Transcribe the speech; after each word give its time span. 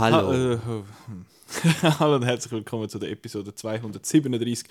Hallo. 0.00 0.30
Ha 0.30 0.34
äh. 0.34 0.58
Hallo 1.98 2.16
und 2.16 2.24
herzlich 2.24 2.52
willkommen 2.52 2.88
zu 2.88 2.98
der 2.98 3.10
Episode 3.10 3.54
237 3.54 4.64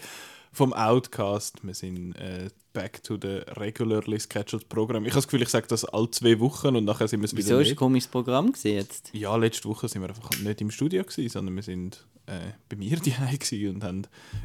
vom 0.52 0.74
Outcast. 0.74 1.66
Wir 1.66 1.74
sind 1.74 2.16
äh, 2.16 2.50
back 2.74 3.04
to 3.04 3.18
the 3.22 3.42
regularly 3.60 4.20
scheduled 4.20 4.68
Programm. 4.70 5.06
Ich 5.06 5.12
habe 5.12 5.18
das 5.18 5.28
Gefühl, 5.28 5.42
ich 5.42 5.50
sage 5.50 5.68
das 5.68 5.86
alle 5.86 6.10
zwei 6.12 6.40
Wochen 6.40 6.76
und 6.76 6.86
nachher 6.86 7.08
sind 7.08 7.22
wir 7.22 7.26
es 7.26 7.34
wieder 7.34 7.46
Wieso 7.46 7.60
ist 7.60 7.70
ein 7.70 7.76
komisches 7.76 8.10
Programm 8.10 8.54
jetzt? 8.64 9.10
Ja, 9.14 9.36
letzte 9.36 9.68
Woche 9.68 9.88
sind 9.88 10.02
wir 10.02 10.10
einfach 10.10 10.30
nicht 10.40 10.62
im 10.62 10.72
Studio 10.72 11.04
gewesen, 11.04 11.30
sondern 11.30 11.56
wir 11.56 11.64
sind 11.64 12.06
äh, 12.26 12.52
bei 12.70 12.76
mir 12.78 12.98
daheim 13.06 13.76
und 13.76 13.84
haben 13.84 14.02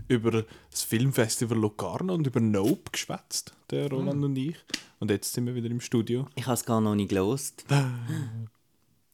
über 0.08 0.44
das 0.70 0.82
Filmfestival 0.82 1.58
Locarno 1.58 2.14
und 2.14 2.26
über 2.26 2.40
Nope 2.40 2.90
geschwätzt, 2.92 3.54
der 3.70 3.90
Roland 3.90 4.24
und 4.24 4.36
ich. 4.36 4.56
Und 5.00 5.10
jetzt 5.10 5.32
sind 5.32 5.46
wir 5.46 5.54
wieder 5.54 5.70
im 5.70 5.80
Studio. 5.80 6.26
Ich 6.34 6.46
habe 6.46 6.54
es 6.54 6.64
gar 6.64 6.80
noch 6.80 6.94
nicht 6.94 7.10
gelost. 7.10 7.64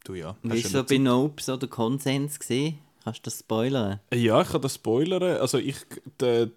Du 0.05 0.15
ja. 0.15 0.37
Ja 0.43 0.57
so 0.57 0.85
bei 0.85 0.99
Nope 0.99 1.43
so 1.43 1.57
der 1.57 1.69
Konsens 1.69 2.39
gesehen? 2.39 2.79
Kannst 3.03 3.21
du 3.21 3.25
das 3.25 3.39
spoilern? 3.41 4.01
Ja, 4.13 4.43
ich 4.43 4.49
kann 4.49 4.61
das 4.61 4.75
spoilern. 4.75 5.39
Also 5.41 5.59
ich, 5.59 5.77
der, 6.21 6.51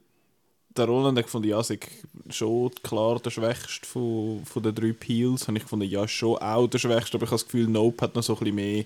der 0.76 0.86
Roland 0.86 1.18
hat 1.18 1.26
gefunden, 1.26 1.50
ja, 1.50 1.62
sei 1.64 1.80
schon 2.30 2.72
klar 2.84 3.20
der 3.20 3.30
Schwächste 3.30 3.86
von, 3.86 4.44
von 4.46 4.64
den 4.64 4.76
drei 4.76 4.94
Peels. 4.94 5.48
Habe 5.48 5.58
ich 5.58 5.64
gefunden, 5.64 5.88
ja, 5.88 6.08
schon 6.08 6.38
auch 6.38 6.68
der 6.68 6.80
Schwächste, 6.80 7.18
aber 7.18 7.26
ich 7.26 7.32
habe 7.32 7.40
das 7.40 7.46
Gefühl, 7.46 7.68
Nope 7.68 8.04
hat 8.04 8.16
noch 8.16 8.24
so 8.24 8.34
ein 8.34 8.40
bisschen 8.40 8.56
mehr, 8.56 8.86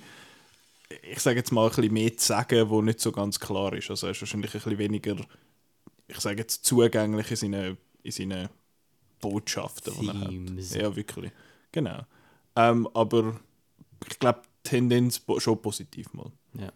ich 1.01 1.19
sage 1.19 1.37
jetzt 1.37 1.51
mal, 1.51 1.65
ein 1.65 1.69
bisschen 1.69 1.93
mehr 1.93 2.17
zu 2.17 2.25
sagen, 2.25 2.69
wo 2.69 2.81
nicht 2.81 2.99
so 2.99 3.11
ganz 3.11 3.39
klar 3.39 3.73
ist. 3.73 3.89
Also 3.89 4.07
er 4.07 4.11
ist 4.11 4.21
wahrscheinlich 4.21 4.53
ein 4.53 4.61
bisschen 4.61 4.77
weniger, 4.77 5.15
ich 6.07 6.19
sage 6.19 6.39
jetzt, 6.39 6.65
zugänglich 6.65 7.29
in 7.29 7.37
seinen, 7.37 7.77
in 8.03 8.11
seinen 8.11 8.49
Botschaften, 9.19 9.93
die 9.99 10.07
er 10.07 10.13
hat. 10.13 10.81
Ja, 10.81 10.95
wirklich. 10.95 11.31
Genau. 11.71 12.01
Ähm, 12.55 12.87
aber 12.93 13.39
ich 14.09 14.19
glaube, 14.19 14.41
Tendenz 14.63 15.21
schon 15.37 15.61
positiv 15.61 16.13
mal. 16.13 16.31
Ja. 16.53 16.71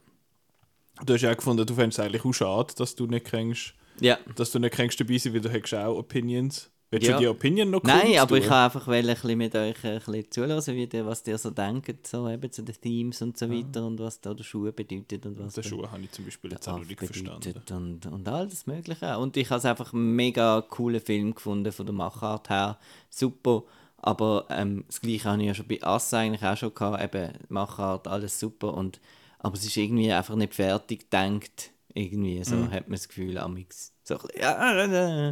Du 1.06 1.14
hast 1.14 1.22
ja 1.22 1.32
auch 1.32 1.38
gefunden, 1.38 1.66
du 1.66 1.74
fändest 1.74 2.00
es 2.00 2.06
eigentlich 2.06 2.24
auch 2.24 2.34
schade, 2.34 2.74
dass 2.78 2.96
du 2.96 3.08
nicht 3.08 3.26
kennst, 3.26 3.74
Ja. 4.00 4.18
dass 4.36 4.52
du 4.52 4.60
nicht 4.60 4.74
kennst 4.74 5.00
dabei 5.00 5.18
sein, 5.18 5.34
weil 5.34 5.42
du 5.42 5.52
hast 5.52 5.74
auch 5.74 5.98
Opinions. 5.98 6.70
Willst 6.94 7.08
Ja. 7.08 7.14
du 7.16 7.22
die 7.22 7.28
Opinion 7.30 7.70
noch 7.70 7.84
Nein, 7.84 8.18
aber 8.18 8.28
kundtun? 8.28 8.38
ich 8.40 8.48
kann 8.48 8.66
einfach 8.66 8.86
ein 8.90 9.06
bisschen 9.06 9.38
mit 9.38 9.56
euch 9.56 9.84
ein 9.86 10.00
bisschen 10.00 10.30
zuhören, 10.32 10.66
wie 10.76 10.90
ihr, 10.92 11.06
was 11.06 11.26
ihr 11.26 11.38
so 11.38 11.50
denkt, 11.50 12.06
so 12.06 12.28
eben 12.28 12.52
zu 12.52 12.64
den 12.64 12.76
Themes 12.82 13.22
und 13.22 13.38
so 13.38 13.50
weiter 13.50 13.86
und 13.86 13.98
was 14.00 14.20
da 14.20 14.34
der 14.34 14.44
Schuh 14.44 14.70
bedeutet 14.74 15.26
und 15.26 15.40
was 15.40 15.54
Den 15.54 15.64
der- 15.64 15.70
Schuh 15.70 15.88
habe 15.90 16.02
ich 16.04 16.12
zum 16.12 16.26
Beispiel 16.26 16.52
jetzt 16.52 16.68
auch 16.68 16.80
noch 16.80 16.86
nicht 16.86 17.00
verstanden. 17.00 17.62
und, 17.72 18.06
und 18.08 18.28
alles 18.28 18.68
Mögliche. 18.68 19.18
Und 19.18 19.38
ich 19.38 19.50
habe 19.50 19.60
es 19.60 19.66
einfach 19.66 19.94
einen 19.94 20.16
mega 20.18 20.60
coolen 20.70 21.00
Film 21.00 21.34
gefunden 21.34 21.72
von 21.72 21.86
der 21.86 21.96
Machart 21.96 22.50
her. 22.50 22.78
Super. 23.10 23.64
Aber 23.96 24.48
ähm, 24.50 24.84
das 24.88 25.00
Gleiche 25.00 25.30
habe 25.30 25.42
ich 25.42 25.48
ja 25.48 25.54
schon 25.54 25.68
bei 25.68 25.82
Ass 25.84 26.14
eigentlich 26.14 26.44
auch 26.44 26.58
schon 26.58 26.74
gehabt. 26.76 27.02
Eben 27.04 27.32
Machart, 27.48 28.08
alles 28.10 28.38
super. 28.38 28.74
Und, 28.74 29.00
aber 29.40 29.56
es 29.56 29.64
ist 29.66 29.78
irgendwie 29.78 30.12
einfach 30.12 30.36
nicht 30.36 30.56
fertig 30.56 31.10
gedacht. 31.10 31.72
Irgendwie 31.94 32.44
so 32.44 32.56
Mhm. 32.56 32.72
hat 32.72 32.88
man 32.88 32.98
das 32.98 33.08
Gefühl, 33.08 33.38
amix. 33.38 33.94
So, 34.04 34.18
ja, 34.40 34.84
äh, 34.86 35.30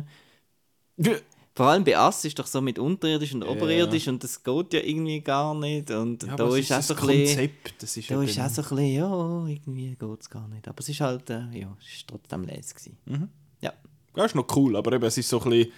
äh. 0.98 1.16
Vor 1.56 1.68
allem 1.68 1.84
bei 1.84 1.98
Ass 1.98 2.24
ist 2.24 2.40
doch 2.40 2.48
so 2.48 2.62
mit 2.62 2.80
unterirdisch 2.80 3.34
und 3.34 3.44
oberirdisch 3.44 4.08
und 4.08 4.24
das 4.24 4.42
geht 4.44 4.74
ja 4.74 4.80
irgendwie 4.82 5.20
gar 5.20 5.54
nicht. 5.54 5.92
Und 5.92 6.24
Ja, 6.24 6.36
da 6.36 6.48
es 6.48 6.60
ist 6.60 6.72
auch 6.72 6.82
so 6.82 6.94
ein. 6.94 7.00
Konzept. 7.00 7.84
Das 7.84 7.98
ist 7.98 8.10
Da 8.10 8.22
ist 8.22 8.40
auch 8.40 8.50
so 8.50 8.62
ein 8.62 8.68
bisschen, 8.70 8.94
ja, 8.94 9.46
irgendwie 9.48 9.96
geht 9.96 10.22
es 10.22 10.30
gar 10.30 10.48
nicht. 10.48 10.68
Aber 10.68 10.80
es 10.80 10.88
ist 10.90 11.02
halt, 11.02 11.30
äh, 11.30 11.42
ja, 11.52 11.76
es 11.82 11.96
ist 11.96 12.08
trotzdem 12.08 12.46
gewesen. 12.46 12.98
Mhm. 13.06 13.28
Ja. 13.60 13.74
Ja, 14.16 14.26
ist 14.26 14.36
noch 14.36 14.48
cool, 14.56 14.76
aber 14.78 14.94
eben, 14.94 15.04
es 15.04 15.18
ist 15.18 15.28
so 15.30 15.42
ein 15.42 15.50
bisschen... 15.50 15.72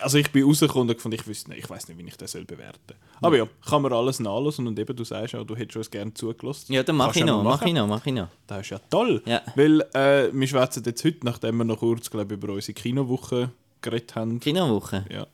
Also 0.00 0.18
ich 0.18 0.30
bin 0.32 0.44
rausgekommen 0.44 0.88
und 0.88 0.96
gefunden, 0.96 1.16
ich 1.20 1.26
wüsste 1.26 1.50
nicht, 1.50 1.60
ich 1.64 1.70
weiß 1.70 1.86
nicht, 1.88 1.98
wie 1.98 2.08
ich 2.08 2.16
das 2.16 2.32
soll 2.32 2.44
bewerten 2.44 2.94
Aber 3.20 3.36
ja, 3.36 3.46
kann 3.68 3.82
man 3.82 3.92
alles 3.92 4.18
nachlesen 4.18 4.66
und 4.66 4.76
eben, 4.78 4.96
du 4.96 5.04
sagst 5.04 5.36
auch, 5.36 5.44
du 5.44 5.54
hättest 5.54 5.76
uns 5.76 5.90
gerne 5.90 6.12
zugelassen. 6.12 6.72
Ja, 6.72 6.82
dann 6.82 6.96
mach 6.96 7.06
Kannst 7.06 7.20
ich 7.20 7.24
noch, 7.24 7.42
mach 7.44 7.62
ich 7.62 7.72
noch, 7.72 7.86
mach 7.86 8.04
ich 8.04 8.12
noch. 8.12 8.28
Das 8.48 8.62
ist 8.62 8.70
ja 8.70 8.80
toll. 8.90 9.22
Ja. 9.26 9.42
Weil 9.54 9.82
äh, 9.94 10.28
wir 10.32 10.48
schwätzen 10.48 10.82
jetzt 10.84 11.04
heute, 11.04 11.18
nachdem 11.22 11.58
wir 11.58 11.64
noch 11.64 11.78
kurz 11.78 12.10
glaub, 12.10 12.30
über 12.32 12.52
unsere 12.52 12.74
Kinowoche 12.74 13.50
geredet 13.80 14.16
haben. 14.16 14.40
Kinowoche. 14.40 15.04
Ja. 15.08 15.26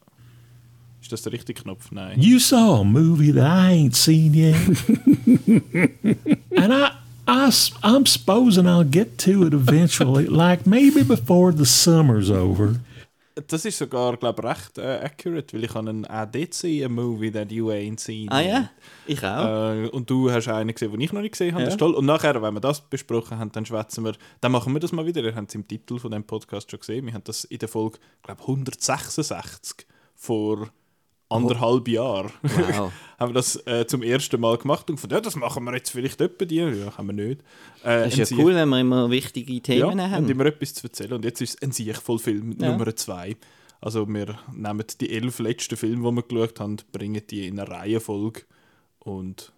Ist 1.00 1.10
das 1.10 1.22
der 1.22 1.32
richtige 1.32 1.62
Knopf? 1.62 1.91
Nein. 1.91 2.20
You 2.20 2.38
saw 2.38 2.80
a 2.80 2.84
movie 2.84 3.32
that 3.32 3.44
I 3.44 3.72
ain't 3.72 3.96
seen 3.96 4.34
yet. 4.34 4.54
and 6.56 6.72
I, 6.72 6.91
I, 7.26 7.50
I'm 7.82 8.06
supposing 8.06 8.66
I'll 8.66 8.84
get 8.84 9.18
to 9.18 9.44
it 9.46 9.54
eventually, 9.54 10.26
like 10.26 10.66
maybe 10.66 11.02
before 11.02 11.52
the 11.52 11.64
summer's 11.64 12.30
over. 12.30 12.76
Das 13.48 13.65
ist 13.65 13.78
sogar, 13.78 14.16
glaube 14.16 14.43
ich, 14.43 14.48
recht 14.48 14.78
äh, 14.78 15.04
accurate, 15.04 15.56
weil 15.56 15.65
ich 15.65 15.75
habe 15.75 15.88
einen 15.88 16.04
ADC, 16.04 16.65
ein 16.84 16.93
Movie 16.93 17.31
that 17.31 17.50
you 17.50 17.70
ain't 17.70 17.98
seen. 17.98 18.31
Ah 18.31 18.41
ja, 18.41 18.70
ich 19.06 19.25
auch. 19.25 19.72
Äh, 19.72 19.88
und 19.88 20.09
du 20.10 20.31
hast 20.31 20.48
einen 20.48 20.72
gesehen, 20.72 20.93
den 20.93 21.00
ich 21.00 21.12
noch 21.12 21.22
nicht 21.22 21.32
gesehen 21.32 21.53
habe. 21.53 21.62
Ja. 21.62 21.66
Das 21.66 21.75
ist 21.75 21.78
toll. 21.78 21.94
Und 21.94 22.06
nachher, 22.06 22.41
wenn 22.42 22.54
wir 22.54 22.60
das 22.60 22.81
besprochen 22.81 23.38
haben, 23.38 23.50
dann 23.53 23.65
schwätzen 23.65 24.04
wir, 24.04 24.15
dann 24.41 24.53
machen 24.53 24.72
wir 24.72 24.81
das 24.81 24.92
mal 24.92 25.06
wieder. 25.06 25.22
Ihr 25.22 25.34
habt 25.34 25.48
es 25.48 25.54
im 25.54 25.66
Titel 25.66 25.98
von 25.98 26.10
dem 26.10 26.25
Podcast 26.25 26.71
schon 26.71 26.81
gesehen. 26.81 27.06
Wir 27.06 27.15
haben 27.15 27.25
das 27.25 27.44
in 27.44 27.59
der 27.59 27.69
Folge, 27.69 27.98
glaube 28.22 28.42
166 28.42 29.87
vor 30.15 30.69
anderthalb 31.32 31.88
Jahren. 31.88 32.31
Wow. 32.43 32.93
haben 33.19 33.31
wir 33.31 33.34
das 33.34 33.56
äh, 33.66 33.87
zum 33.87 34.03
ersten 34.03 34.41
Mal 34.41 34.56
gemacht 34.59 34.88
und 34.91 34.97
gefunden, 34.97 35.15
ja, 35.15 35.20
das 35.20 35.37
machen 35.37 35.62
wir 35.65 35.75
jetzt 35.75 35.91
vielleicht 35.91 36.20
etwa 36.20 36.44
die. 36.44 36.56
Ja, 36.56 36.97
haben 36.97 37.06
wir 37.06 37.12
nicht. 37.12 37.41
Äh, 37.84 38.04
Das 38.04 38.19
ist 38.19 38.31
ja 38.31 38.37
cool, 38.38 38.54
wenn 38.54 38.69
wir 38.69 38.81
immer 38.81 39.10
wichtige 39.10 39.53
Ja, 39.54 39.60
Themen 39.60 40.00
haben 40.03 40.10
haben. 40.12 40.28
immer 40.28 40.47
etwas 40.47 40.75
zu 40.75 40.87
erzählen. 40.87 41.12
Und 41.12 41.25
jetzt 41.25 41.41
ist 41.41 41.54
es 41.56 41.62
ein 41.62 41.72
Siechvollfilm 41.72 42.56
Ja. 42.60 42.71
Nummer 42.72 42.94
zwei. 42.97 43.37
Also 43.81 44.06
wir 44.09 44.38
nehmen 44.53 44.84
die 45.00 45.10
elf 45.10 45.38
letzten 45.41 45.76
Filme, 45.76 46.09
die 46.10 46.16
wir 46.16 46.22
geschaut 46.22 46.60
haben, 46.60 46.76
bringen 46.92 47.22
die 47.28 47.47
in 47.48 47.59
eine 47.59 47.69
Reihenfolge 47.69 48.42
und 49.00 49.53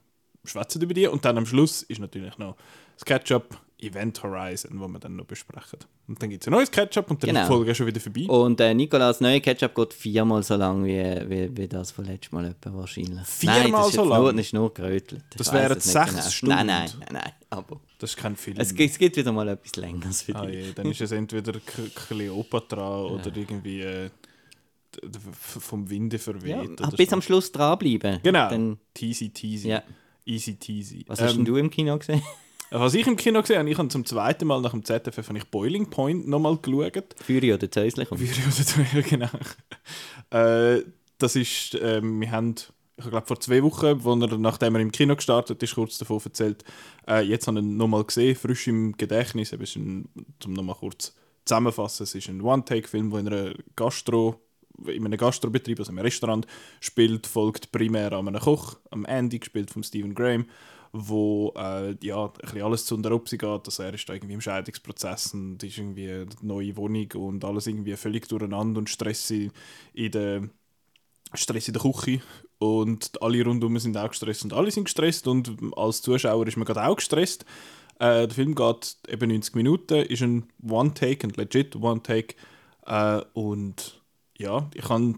schwätzen 0.44 0.80
über 0.82 0.94
die. 0.94 1.06
Und 1.06 1.24
dann 1.24 1.36
am 1.38 1.46
Schluss 1.46 1.82
ist 1.82 2.00
natürlich 2.00 2.38
noch 2.38 2.56
das 2.96 3.04
Catch-up 3.04 3.60
Event 3.86 4.22
Horizon, 4.22 4.80
wo 4.80 4.88
wir 4.88 4.98
dann 4.98 5.16
noch 5.16 5.24
besprechen. 5.26 5.78
Und 6.08 6.22
dann 6.22 6.30
gibt 6.30 6.42
es 6.42 6.48
ein 6.48 6.52
neues 6.52 6.70
Catch-up 6.70 7.10
und 7.10 7.22
dann 7.22 7.30
ist 7.30 7.34
Genau. 7.34 7.46
die 7.46 7.52
Folge 7.54 7.74
schon 7.74 7.86
wieder 7.86 8.00
vorbei. 8.00 8.26
Und 8.28 8.60
äh, 8.60 8.74
Nikolas 8.74 9.20
neue 9.20 9.40
Ketchup 9.40 9.74
geht 9.74 9.94
viermal 9.94 10.42
so 10.42 10.56
lang 10.56 10.84
wie, 10.84 11.02
wie, 11.28 11.56
wie 11.56 11.68
das 11.68 11.90
von 11.90 12.04
letztem 12.04 12.38
Mal 12.38 12.46
etwa 12.50 12.72
wahrscheinlich. 12.74 13.26
Viermal 13.26 13.62
nein, 13.62 13.72
das 13.72 13.88
ist 13.88 13.94
so 13.94 14.04
lang? 14.04 14.20
Nur, 14.22 14.32
das 14.32 14.40
ist 14.46 14.52
nur 14.54 14.74
gerötelt. 14.74 15.22
Ich 15.30 15.36
Das 15.36 15.52
wären 15.52 15.80
sechs 15.80 16.10
genau. 16.10 16.22
Stunden. 16.30 16.54
Nein, 16.56 16.66
nein, 16.66 16.90
nein, 17.00 17.08
nein. 17.12 17.32
Aber 17.50 17.80
Das 17.98 18.10
ist 18.10 18.16
kein 18.16 18.36
Film. 18.36 18.56
es, 18.58 18.72
es 18.72 18.98
gibt 18.98 19.16
wieder 19.16 19.32
mal 19.32 19.48
etwas 19.48 19.76
Längeres 19.76 20.22
für 20.22 20.32
dich. 20.32 20.40
ah, 20.42 20.48
je, 20.48 20.72
dann 20.74 20.90
ist 20.90 21.00
es 21.00 21.12
entweder 21.12 21.52
K 21.52 21.82
Kleopatra 22.08 23.02
oder 23.04 23.34
irgendwie 23.34 23.80
äh, 23.82 24.10
vom 25.32 25.88
Winde 25.90 26.18
verweht. 26.18 26.50
Ja, 26.50 26.60
oder 26.62 26.96
bis 26.96 27.10
so. 27.10 27.16
am 27.16 27.22
Schluss 27.22 27.50
dranbleiben. 27.50 28.20
Genau. 28.22 28.48
Dann, 28.48 28.78
Teasy, 28.92 29.30
teasy. 29.30 29.68
Ja. 29.68 29.82
Easy, 30.26 30.54
teasy. 30.56 31.04
was 31.06 31.20
hast 31.20 31.32
Ähm, 31.32 31.38
denn 31.38 31.44
du 31.46 31.56
im 31.56 31.70
Kino 31.70 31.98
gesehen? 31.98 32.22
Was 32.76 32.94
ich 32.94 33.06
im 33.06 33.14
Kino 33.14 33.40
gesehen 33.40 33.60
habe, 33.60 33.70
ich 33.70 33.78
habe 33.78 33.86
zum 33.86 34.04
zweiten 34.04 34.48
Mal 34.48 34.60
nach 34.60 34.72
dem 34.72 34.84
ZFF 34.84 35.30
ich 35.32 35.48
Boiling 35.48 35.90
Point 35.90 36.26
nochmal 36.26 36.56
geschaut. 36.56 37.14
Fury 37.24 37.54
oder 37.54 37.70
Zäuslich? 37.70 38.08
Wie 38.10 38.98
oder 38.98 39.02
genau. 39.08 39.28
äh, 40.30 40.82
das 41.18 41.36
ist, 41.36 41.78
ähm, 41.80 42.20
wir 42.20 42.32
haben, 42.32 42.56
ich 42.96 43.08
glaube 43.08 43.28
vor 43.28 43.38
zwei 43.38 43.62
Wochen, 43.62 44.02
wo 44.02 44.14
er, 44.14 44.38
nachdem 44.38 44.74
er 44.74 44.80
im 44.80 44.90
Kino 44.90 45.14
gestartet 45.14 45.62
ist, 45.62 45.76
kurz 45.76 45.98
davon 45.98 46.20
erzählt, 46.24 46.64
äh, 47.08 47.20
jetzt 47.20 47.46
habe 47.46 47.60
ich 47.60 47.64
ihn 47.64 47.76
nochmal 47.76 48.02
gesehen, 48.02 48.34
frisch 48.34 48.66
im 48.66 48.96
Gedächtnis, 48.96 49.52
eben, 49.52 49.62
es 49.62 49.70
ist 49.70 49.76
ein, 49.76 50.08
um 50.44 50.52
nochmal 50.54 50.74
kurz 50.74 51.14
zusammenfassen, 51.44 52.02
es 52.02 52.14
ist 52.16 52.28
ein 52.28 52.40
One-Take-Film, 52.40 53.10
der 53.10 53.20
in 53.20 53.28
einer 53.28 53.54
Gastro 53.76 54.40
in 54.86 55.04
einem 55.04 55.18
Gastrobetrieb, 55.18 55.78
also 55.78 55.92
im 55.92 55.98
Restaurant, 55.98 56.46
spielt, 56.80 57.26
folgt 57.26 57.72
primär 57.72 58.12
an 58.12 58.28
einem 58.28 58.40
Koch, 58.40 58.76
am 58.90 59.04
Andy, 59.04 59.38
gespielt 59.38 59.70
von 59.70 59.82
Stephen 59.82 60.14
Graham, 60.14 60.46
wo 60.92 61.52
äh, 61.56 61.96
ja, 62.02 62.26
ein 62.26 62.32
bisschen 62.32 62.62
alles 62.62 62.86
zu 62.86 62.94
und 62.94 63.02
geht. 63.02 63.42
Also 63.42 63.82
er 63.82 63.94
ist 63.94 64.08
da 64.08 64.14
irgendwie 64.14 64.34
im 64.34 64.40
Scheidungsprozess 64.40 65.34
und 65.34 65.62
ist 65.62 65.78
irgendwie 65.78 66.10
eine 66.10 66.26
neue 66.42 66.76
Wohnung 66.76 67.10
und 67.14 67.44
alles 67.44 67.66
irgendwie 67.66 67.96
völlig 67.96 68.28
durcheinander 68.28 68.78
und 68.78 68.90
Stress 68.90 69.30
in, 69.30 69.50
in 69.92 70.10
der 70.12 70.48
Stress 71.34 71.68
in 71.68 71.74
der 71.74 71.82
Küche 71.82 72.22
und 72.58 73.20
alle 73.20 73.44
rundum 73.44 73.78
sind 73.78 73.96
auch 73.96 74.10
gestresst 74.10 74.44
und 74.44 74.52
alle 74.52 74.70
sind 74.70 74.84
gestresst 74.84 75.26
und 75.26 75.56
als 75.76 76.02
Zuschauer 76.02 76.46
ist 76.46 76.56
man 76.56 76.64
gerade 76.64 76.84
auch 76.84 76.96
gestresst. 76.96 77.44
Äh, 77.98 78.26
der 78.26 78.30
Film 78.30 78.54
geht 78.54 78.96
eben 79.08 79.30
90 79.30 79.54
Minuten, 79.54 79.94
ist 79.94 80.22
ein 80.22 80.46
One-Take, 80.62 81.26
ein 81.26 81.32
legit 81.36 81.76
One-Take 81.76 82.36
äh, 82.86 83.20
und 83.34 84.00
ja, 84.38 84.68
ich 84.74 84.88
habe 84.88 85.14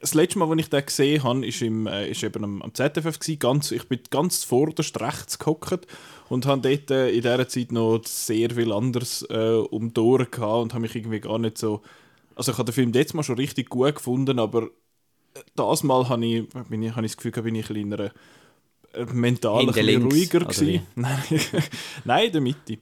das 0.00 0.14
letzte 0.14 0.38
Mal, 0.38 0.50
als 0.50 0.60
ich 0.60 0.68
den 0.68 0.84
gesehen 0.84 1.22
habe, 1.22 1.46
ist, 1.46 1.62
im, 1.62 1.86
äh, 1.86 2.10
ist 2.10 2.22
eben 2.22 2.42
am, 2.42 2.62
am 2.62 2.74
ZFF. 2.74 3.20
Gewesen. 3.20 3.38
Ganz, 3.38 3.70
ich 3.70 3.88
bin 3.88 4.00
ganz 4.10 4.42
vorderst 4.42 5.00
rechts 5.00 5.38
gehockt 5.38 5.86
und 6.28 6.46
habe 6.46 6.60
dort 6.60 6.90
äh, 6.90 7.10
in 7.10 7.22
dieser 7.22 7.48
Zeit 7.48 7.72
noch 7.72 8.00
sehr 8.04 8.50
viel 8.50 8.72
anderes 8.72 9.22
äh, 9.30 9.62
um 9.70 9.94
die 9.94 10.00
Ohren 10.00 10.30
gehabt 10.30 10.62
und 10.62 10.74
habe 10.74 10.82
mich 10.82 10.94
irgendwie 10.96 11.20
gar 11.20 11.38
nicht 11.38 11.56
so... 11.56 11.82
Also 12.34 12.52
ich 12.52 12.58
habe 12.58 12.70
den 12.70 12.74
Film 12.74 12.92
jetzt 12.94 13.14
mal 13.14 13.22
schon 13.22 13.36
richtig 13.36 13.68
gut 13.68 13.94
gefunden, 13.94 14.38
aber 14.38 14.70
das 15.54 15.82
Mal 15.82 16.08
habe 16.08 16.24
ich, 16.24 16.48
bin 16.68 16.82
ich, 16.82 16.96
habe 16.96 17.06
ich 17.06 17.12
das 17.12 17.16
Gefühl, 17.16 17.42
bin 17.42 17.54
ich 17.54 17.70
in 17.70 17.92
einer 17.92 18.10
äh, 18.94 19.04
mental 19.12 19.60
ein 19.60 19.66
bisschen 19.66 20.02
ruhiger? 20.02 20.46
Nein, 20.94 21.22
Nein, 22.04 22.26
in 22.26 22.32
der 22.32 22.40
Mitte. 22.40 22.78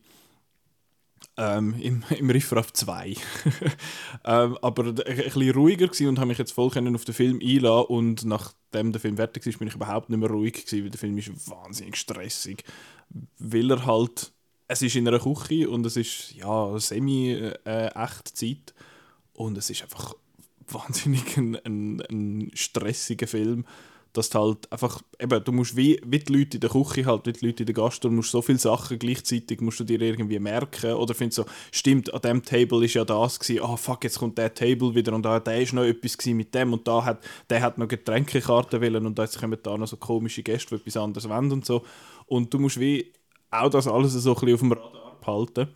Ähm, 1.42 1.74
im, 1.80 2.04
Im 2.18 2.28
Riff 2.28 2.52
auf 2.52 2.70
2. 2.74 3.14
ähm, 4.26 4.58
aber 4.60 4.84
ein 4.84 4.94
bisschen 4.94 5.50
ruhiger 5.52 5.88
und 6.06 6.18
habe 6.18 6.26
mich 6.26 6.36
jetzt 6.36 6.52
voll 6.52 6.66
auf 6.66 6.74
den 6.74 7.14
Film 7.14 7.40
einlassen 7.42 7.86
und 7.86 8.24
nachdem 8.26 8.92
der 8.92 9.00
Film 9.00 9.16
fertig 9.16 9.46
ist, 9.46 9.58
bin 9.58 9.68
ich 9.68 9.74
überhaupt 9.74 10.10
nicht 10.10 10.18
mehr 10.18 10.28
ruhig 10.28 10.52
gewesen, 10.52 10.84
weil 10.84 10.90
der 10.90 11.00
Film 11.00 11.16
ist 11.16 11.48
wahnsinnig 11.48 11.96
stressig, 11.96 12.64
weil 13.38 13.70
er 13.70 13.86
halt, 13.86 14.32
es 14.68 14.82
ist 14.82 14.94
in 14.96 15.08
einer 15.08 15.18
Küche 15.18 15.70
und 15.70 15.86
es 15.86 15.96
ist 15.96 16.34
ja 16.34 16.78
semi-echt 16.78 18.36
Zeit. 18.36 18.74
Und 19.32 19.56
es 19.56 19.70
ist 19.70 19.82
einfach 19.82 20.14
wahnsinnig 20.68 21.38
ein, 21.38 21.56
ein, 21.64 22.02
ein 22.10 22.50
stressiger 22.52 23.26
Film, 23.26 23.64
dass 24.12 24.30
du 24.30 24.38
halt 24.38 24.72
einfach, 24.72 25.02
eben, 25.20 25.42
du 25.44 25.52
musst 25.52 25.76
wie, 25.76 26.00
wie 26.04 26.18
die 26.18 26.32
Leute 26.32 26.56
in 26.56 26.60
der 26.60 26.70
Küche 26.70 27.06
halt, 27.06 27.26
wie 27.26 27.32
die 27.32 27.46
Leute 27.46 27.62
in 27.62 27.66
der 27.66 27.74
Gastro, 27.74 28.10
musst 28.10 28.30
so 28.30 28.42
viele 28.42 28.58
Sachen 28.58 28.98
gleichzeitig 28.98 29.60
musst 29.60 29.80
du 29.80 29.84
dir 29.84 30.00
irgendwie 30.00 30.38
merken 30.38 30.94
oder 30.94 31.14
findest 31.14 31.36
so, 31.36 31.44
stimmt, 31.70 32.12
an 32.12 32.20
dem 32.20 32.42
Table 32.42 32.84
ist 32.84 32.94
ja 32.94 33.04
das 33.04 33.38
gewesen, 33.38 33.62
ah 33.62 33.76
fuck, 33.76 34.04
jetzt 34.04 34.18
kommt 34.18 34.38
der 34.38 34.52
Table 34.52 34.94
wieder 34.94 35.12
und 35.12 35.22
da 35.22 35.38
der 35.40 35.62
ist 35.62 35.72
noch 35.72 35.84
etwas 35.84 36.24
mit 36.26 36.54
dem 36.54 36.72
und 36.72 36.86
da 36.86 37.04
hat, 37.04 37.24
der 37.48 37.62
hat 37.62 37.78
noch 37.78 37.88
Getränkekarten 37.88 38.80
wollen 38.80 39.06
und 39.06 39.18
jetzt 39.18 39.38
kommen 39.38 39.58
da 39.62 39.76
noch 39.76 39.88
so 39.88 39.96
komische 39.96 40.42
Gäste, 40.42 40.76
die 40.76 40.80
etwas 40.80 40.96
anderes 40.96 41.28
wollen 41.28 41.52
und 41.52 41.64
so 41.64 41.84
und 42.26 42.52
du 42.52 42.58
musst 42.58 42.80
wie 42.80 43.12
auch 43.50 43.70
das 43.70 43.86
alles 43.88 44.12
so 44.12 44.34
ein 44.34 44.34
bisschen 44.34 44.54
auf 44.54 44.60
dem 44.60 44.72
Radar 44.72 45.20
behalten. 45.20 45.68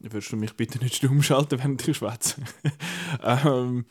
Würdest 0.00 0.32
du 0.32 0.36
mich 0.36 0.54
bitte 0.54 0.78
nicht 0.78 0.94
stumm 0.96 1.22
schalten, 1.22 1.58
während 1.58 1.86
ich 1.86 1.96
schwätze? 1.96 2.42
ähm, 3.22 3.86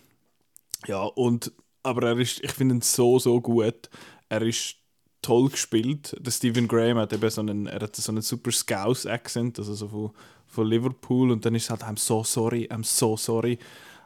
ja, 0.87 1.03
und, 1.03 1.51
aber 1.85 2.09
er 2.09 2.19
ist, 2.19 2.43
ich 2.43 2.51
finde 2.51 2.75
ihn 2.75 2.81
so, 2.81 3.19
so 3.19 3.39
gut. 3.39 3.89
Er 4.27 4.41
ist 4.41 4.75
toll 5.21 5.49
gespielt. 5.49 6.15
Der 6.19 6.31
Stephen 6.31 6.67
Graham 6.67 6.97
hat 6.97 7.13
eben 7.13 7.29
so 7.29 7.41
einen, 7.41 7.67
er 7.67 7.81
hat 7.81 7.95
so 7.95 8.11
einen 8.11 8.21
super 8.21 8.51
Scouse-Accent, 8.51 9.59
also 9.59 9.73
so 9.73 9.87
von, 9.87 10.11
von 10.47 10.67
Liverpool 10.67 11.31
und 11.31 11.45
dann 11.45 11.55
ist 11.55 11.63
es 11.63 11.69
halt 11.69 11.83
I'm 11.83 11.97
so 11.97 12.23
sorry, 12.23 12.67
I'm 12.71 12.83
so 12.83 13.17
sorry. 13.17 13.57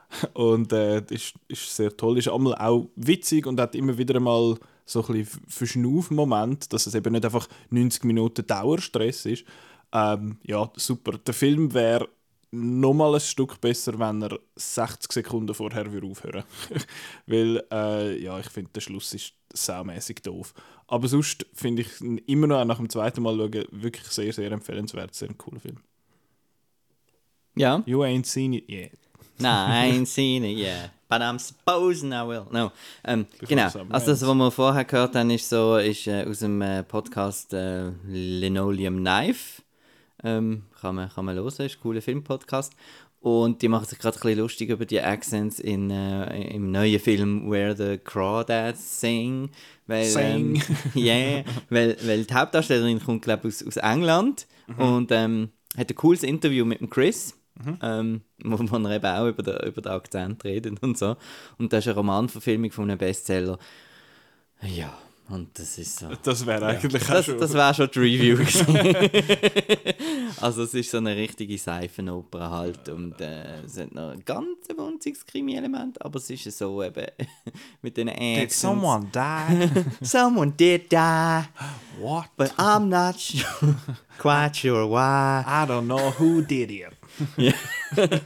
Und 0.34 0.74
äh, 0.74 1.04
ist, 1.12 1.36
ist 1.48 1.76
sehr 1.76 1.96
toll. 1.96 2.18
Ist 2.18 2.30
einmal 2.30 2.56
auch 2.56 2.90
witzig 2.96 3.46
und 3.46 3.60
hat 3.60 3.76
immer 3.76 3.96
wieder 3.96 4.20
mal 4.20 4.58
so 4.84 5.06
ein 5.06 5.14
bisschen 5.14 5.42
Verschnauf-Moment, 5.48 6.74
dass 6.74 6.88
es 6.88 6.96
eben 6.96 7.14
nicht 7.14 7.26
einfach 7.26 7.48
90 7.70 8.06
Minuten 8.06 8.48
Dauerstress 8.48 9.28
ist. 9.28 9.46
Ähm, 9.94 10.38
ja, 10.42 10.72
super. 10.76 11.20
Der 11.20 11.36
Film 11.36 11.76
wäre 11.76 12.10
nochmal 12.52 13.16
ein 13.16 13.20
Stück 13.22 13.60
besser, 13.62 13.98
wenn 14.00 14.22
er 14.22 14.40
60 14.56 15.12
Sekunden 15.12 15.54
vorher 15.54 15.92
würde 15.92 16.08
aufhören 16.08 16.44
Weil, 17.28 17.64
äh, 17.72 18.22
ja, 18.22 18.40
ich 18.40 18.48
finde, 18.48 18.72
der 18.74 18.82
Schluss 18.82 19.14
ist 19.14 19.34
saumässig 19.54 20.24
doof. 20.24 20.54
Aber 20.88 21.08
sonst 21.08 21.46
finde 21.54 21.84
ich 21.84 22.02
ihn 22.02 22.18
immer 22.20 22.48
noch 22.48 22.66
nach 22.66 22.78
dem 22.78 22.90
zweiten 22.90 23.22
Mal 23.22 23.38
schauen 23.38 23.66
wirklich 23.72 24.08
sehr, 24.08 24.34
sehr 24.34 24.52
empfehlenswert. 24.52 25.14
Sehr 25.14 25.30
ein 25.30 25.38
cooler 25.38 25.60
Film. 25.60 25.78
Ja. 27.56 27.84
You 27.86 28.02
ain't 28.04 28.26
seen 28.26 28.54
it 28.54 28.70
yet. 28.70 28.94
Nein, 29.40 30.06
seen 30.06 30.44
it, 30.44 30.58
yeah. 30.58 30.90
But 31.08 31.22
I'm 31.22 31.40
supposing 31.40 32.12
I 32.12 32.28
will. 32.28 32.46
No. 32.52 32.72
Ähm, 33.04 33.26
genau. 33.40 33.64
Also 33.90 34.12
das, 34.12 34.22
was 34.26 34.36
wir 34.36 34.52
vorher 34.52 34.86
gehört 34.86 35.16
haben, 35.16 35.30
ist 35.30 35.50
so, 35.50 35.78
ist 35.78 36.08
äh, 36.08 36.26
aus 36.26 36.40
dem 36.40 36.62
äh, 36.62 36.84
Podcast 36.84 37.54
äh, 37.54 37.90
Linoleum 38.08 38.98
Knife. 38.98 39.62
Ähm, 40.24 40.64
kann, 40.82 40.96
man, 40.96 41.10
kann 41.10 41.26
man 41.26 41.36
hören, 41.36 41.48
ist 41.48 41.60
ein 41.60 41.82
cooler 41.82 42.02
Filmpodcast. 42.02 42.74
Und 43.22 43.62
die 43.62 43.68
machen 43.68 43.86
sich 43.86 44.00
gerade 44.00 44.18
ein 44.18 44.22
bisschen 44.22 44.40
lustig 44.40 44.70
über 44.70 44.86
die 44.86 45.02
Accents 45.02 45.60
in, 45.60 45.92
äh, 45.92 46.54
im 46.54 46.72
neuen 46.72 47.00
Film 47.00 47.52
Where 47.52 47.76
the 47.76 47.98
Crawdads 47.98 49.02
Sing. 49.02 49.50
Weil, 49.88 50.06
Sing. 50.06 50.56
Ähm, 50.56 50.62
yeah, 50.96 51.44
weil, 51.70 51.98
weil 52.04 52.24
die 52.24 52.34
Hauptdarstellerin 52.34 53.04
kommt, 53.04 53.24
glaube 53.24 53.50
ich, 53.50 53.56
aus, 53.56 53.68
aus 53.68 53.78
England 53.78 54.48
und 54.78 55.12
ähm, 55.12 55.50
hat 55.78 55.90
ein 55.90 55.96
cooles 55.96 56.24
Interview 56.24 56.64
mit 56.64 56.80
dem 56.80 56.90
Chris. 56.90 57.36
Ähm, 57.82 58.22
wo, 58.42 58.56
er 58.56 58.96
eben 58.96 59.06
auch 59.06 59.28
über 59.28 59.44
den, 59.44 59.68
über 59.68 59.82
den 59.82 59.92
Akzent 59.92 60.46
redet 60.46 60.82
und 60.82 60.98
so. 60.98 61.18
Und 61.58 61.74
das 61.74 61.80
ist 61.80 61.88
eine 61.88 61.98
Romanverfilmung 61.98 62.72
von 62.72 62.90
einem 62.90 62.98
Bestseller. 62.98 63.60
Ja, 64.62 64.98
und 65.30 65.58
das 65.60 65.78
ist 65.78 66.00
so. 66.00 66.08
Das 66.24 66.46
wäre 66.46 66.66
eigentlich 66.66 67.04
auch 67.04 67.08
Das, 67.14 67.26
schon. 67.26 67.38
das 67.40 67.54
wäre 67.54 67.74
schon 67.74 67.90
die 67.94 68.00
Review 68.00 68.38
gewesen. 68.38 68.66
also 70.42 70.64
es 70.64 70.74
ist 70.74 70.92
so 70.92 70.98
eine 70.98 71.16
richtige 71.16 71.58
Seifenoper 71.58 72.50
halt 72.50 72.90
und 72.90 73.20
äh, 73.22 73.62
es 73.66 73.78
hat 73.80 73.94
noch 73.94 74.12
ein 74.12 74.24
ganz 74.26 74.48
wunziges 74.76 75.26
Krimi-Element, 75.26 76.02
aber 76.04 76.18
es 76.20 76.30
ist 76.30 76.58
so 76.58 76.84
eben 76.84 77.06
mit 77.82 77.98
den 77.98 78.08
Did 78.08 78.18
Accents. 78.18 78.62
someone 78.62 79.08
die? 79.14 79.82
Someone 80.06 80.52
did 80.52 80.92
die, 80.92 80.96
What? 82.00 82.26
but 82.38 82.52
I'm 82.58 82.86
not 82.90 83.20
sure, 83.20 83.76
quite 84.18 84.56
sure 84.56 84.86
why. 84.90 85.44
I 85.46 85.66
don't 85.68 85.86
know 85.86 86.12
who 86.18 86.42
did 86.42 86.72
it. 86.72 86.88
Ja, 87.38 87.54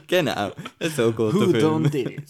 genau, 0.06 0.52
so 0.94 1.10
geht 1.12 1.18
Who 1.34 1.46
der 1.46 1.60
Film. 1.60 1.82
done 1.82 1.90
did 1.90 2.10
it? 2.10 2.22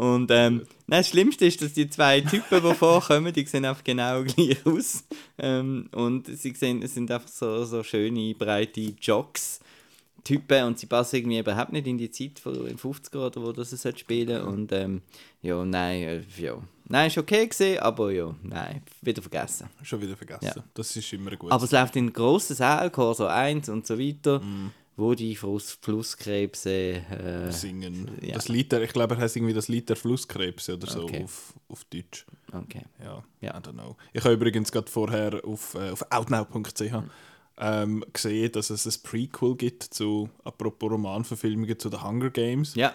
Und 0.00 0.30
ähm, 0.30 0.62
nein, 0.86 1.00
das 1.00 1.10
Schlimmste 1.10 1.44
ist, 1.44 1.60
dass 1.60 1.74
die 1.74 1.90
zwei 1.90 2.22
Typen, 2.22 2.62
die 2.62 2.74
vorkommen, 2.74 3.34
die 3.34 3.44
sehen 3.44 3.66
einfach 3.66 3.84
genau 3.84 4.22
gleich 4.24 4.56
aus. 4.64 5.04
Ähm, 5.36 5.90
und 5.92 6.26
sie 6.26 6.54
sehen, 6.54 6.82
es 6.82 6.94
sind 6.94 7.10
einfach 7.10 7.28
so, 7.28 7.66
so 7.66 7.82
schöne, 7.82 8.34
breite 8.34 8.94
Jocks. 8.98 9.60
Typen 10.24 10.64
und 10.64 10.78
sie 10.78 10.86
passen 10.86 11.16
irgendwie 11.16 11.38
überhaupt 11.38 11.72
nicht 11.72 11.86
in 11.86 11.98
die 11.98 12.10
Zeit 12.10 12.38
von 12.38 12.54
den 12.64 12.78
50er 12.78 13.26
oder 13.26 13.42
wo 13.42 13.52
das 13.52 13.72
es 13.72 13.98
spielen 13.98 14.42
und 14.42 14.70
ähm, 14.70 15.00
ja, 15.40 15.64
nein, 15.64 16.02
äh, 16.02 16.22
ja. 16.38 16.58
Nein, 16.88 17.06
ist 17.06 17.16
okay 17.16 17.46
gesehen, 17.46 17.78
aber 17.80 18.10
ja, 18.10 18.34
nein, 18.42 18.82
wieder 19.00 19.22
vergessen. 19.22 19.68
Schon 19.82 20.00
wieder 20.02 20.16
vergessen. 20.16 20.52
Ja. 20.56 20.64
Das 20.74 20.94
ist 20.94 21.12
immer 21.14 21.34
gut. 21.36 21.50
Aber 21.50 21.64
es 21.64 21.70
läuft 21.70 21.96
in 21.96 22.12
grossen 22.12 22.54
Sälen, 22.56 22.92
Corso 22.92 23.26
1 23.26 23.70
und 23.70 23.86
so 23.86 23.98
weiter, 23.98 24.40
Mhm. 24.40 24.72
Wo 25.00 25.14
die 25.14 25.34
Fluss, 25.34 25.78
Flusskrebse 25.82 26.70
äh, 26.70 27.50
singen. 27.50 28.10
ja. 28.20 28.34
Das 28.34 28.48
Lied 28.48 28.70
der, 28.72 28.82
ich 28.82 28.92
glaube, 28.92 29.14
er 29.16 29.20
heißt 29.22 29.36
irgendwie 29.36 29.54
das 29.54 29.68
Lied 29.68 29.88
der 29.88 29.96
Flusskrebse 29.96 30.74
oder 30.74 30.86
so 30.86 31.04
Okay. 31.04 31.24
auf, 31.24 31.54
auf 31.68 31.84
Deutsch. 31.84 32.26
okay. 32.52 32.82
Ja, 33.02 33.24
Ja. 33.40 33.56
I 33.58 33.60
don't 33.60 33.72
know. 33.72 33.96
Ich 34.12 34.22
habe 34.22 34.34
übrigens 34.34 34.70
gerade 34.70 34.90
vorher 34.90 35.44
auf, 35.44 35.74
äh, 35.74 35.90
auf 35.90 36.04
outnow.ch 36.10 36.82
ähm, 37.62 38.04
gesehen, 38.12 38.52
dass 38.52 38.70
es 38.70 38.86
ein 38.86 39.02
Prequel 39.02 39.56
gibt 39.56 39.82
zu, 39.82 40.30
apropos 40.44 40.90
Romanverfilmungen, 40.90 41.78
zu 41.78 41.90
den 41.90 42.02
Hunger 42.02 42.30
Games. 42.30 42.74
Ja, 42.74 42.94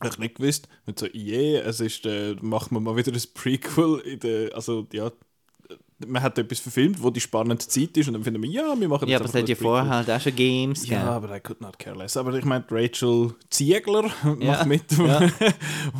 Habe 0.00 0.10
ich 0.12 0.18
nicht 0.18 0.34
gewusst. 0.36 0.68
Und 0.86 0.98
so, 0.98 1.06
yeah, 1.14 1.62
es 1.62 1.80
ist, 1.80 2.04
äh, 2.04 2.34
machen 2.42 2.74
wir 2.74 2.80
mal 2.80 2.96
wieder 2.96 3.12
ein 3.12 3.22
Prequel. 3.34 4.00
In 4.00 4.20
der, 4.20 4.54
also, 4.54 4.86
ja, 4.92 5.10
man 6.06 6.22
hat 6.22 6.38
etwas 6.38 6.60
verfilmt, 6.60 7.02
wo 7.02 7.10
die 7.10 7.20
spannende 7.20 7.58
Zeit 7.66 7.96
ist 7.96 8.06
und 8.06 8.14
dann 8.14 8.22
finden 8.24 8.42
wir, 8.42 8.50
ja, 8.50 8.74
wir 8.78 8.88
machen 8.88 9.08
ja 9.08 9.18
jetzt 9.18 9.20
aber 9.22 9.28
es 9.28 9.42
hat 9.42 9.48
ja 9.48 9.54
vorher 9.56 9.88
halt 9.88 10.10
auch 10.10 10.20
schon 10.20 10.36
Games 10.36 10.86
Ja, 10.88 10.98
gegeben. 10.98 11.12
aber 11.12 11.36
I 11.36 11.40
could 11.40 11.60
not 11.60 11.78
care 11.78 11.96
less. 11.96 12.16
Aber 12.16 12.32
ich 12.34 12.44
meine, 12.44 12.64
Rachel 12.70 13.34
Ziegler 13.50 14.02
macht 14.22 14.42
Ja, 14.42 14.64
mit, 14.64 14.90
ja. 14.92 15.20
die 15.28 15.30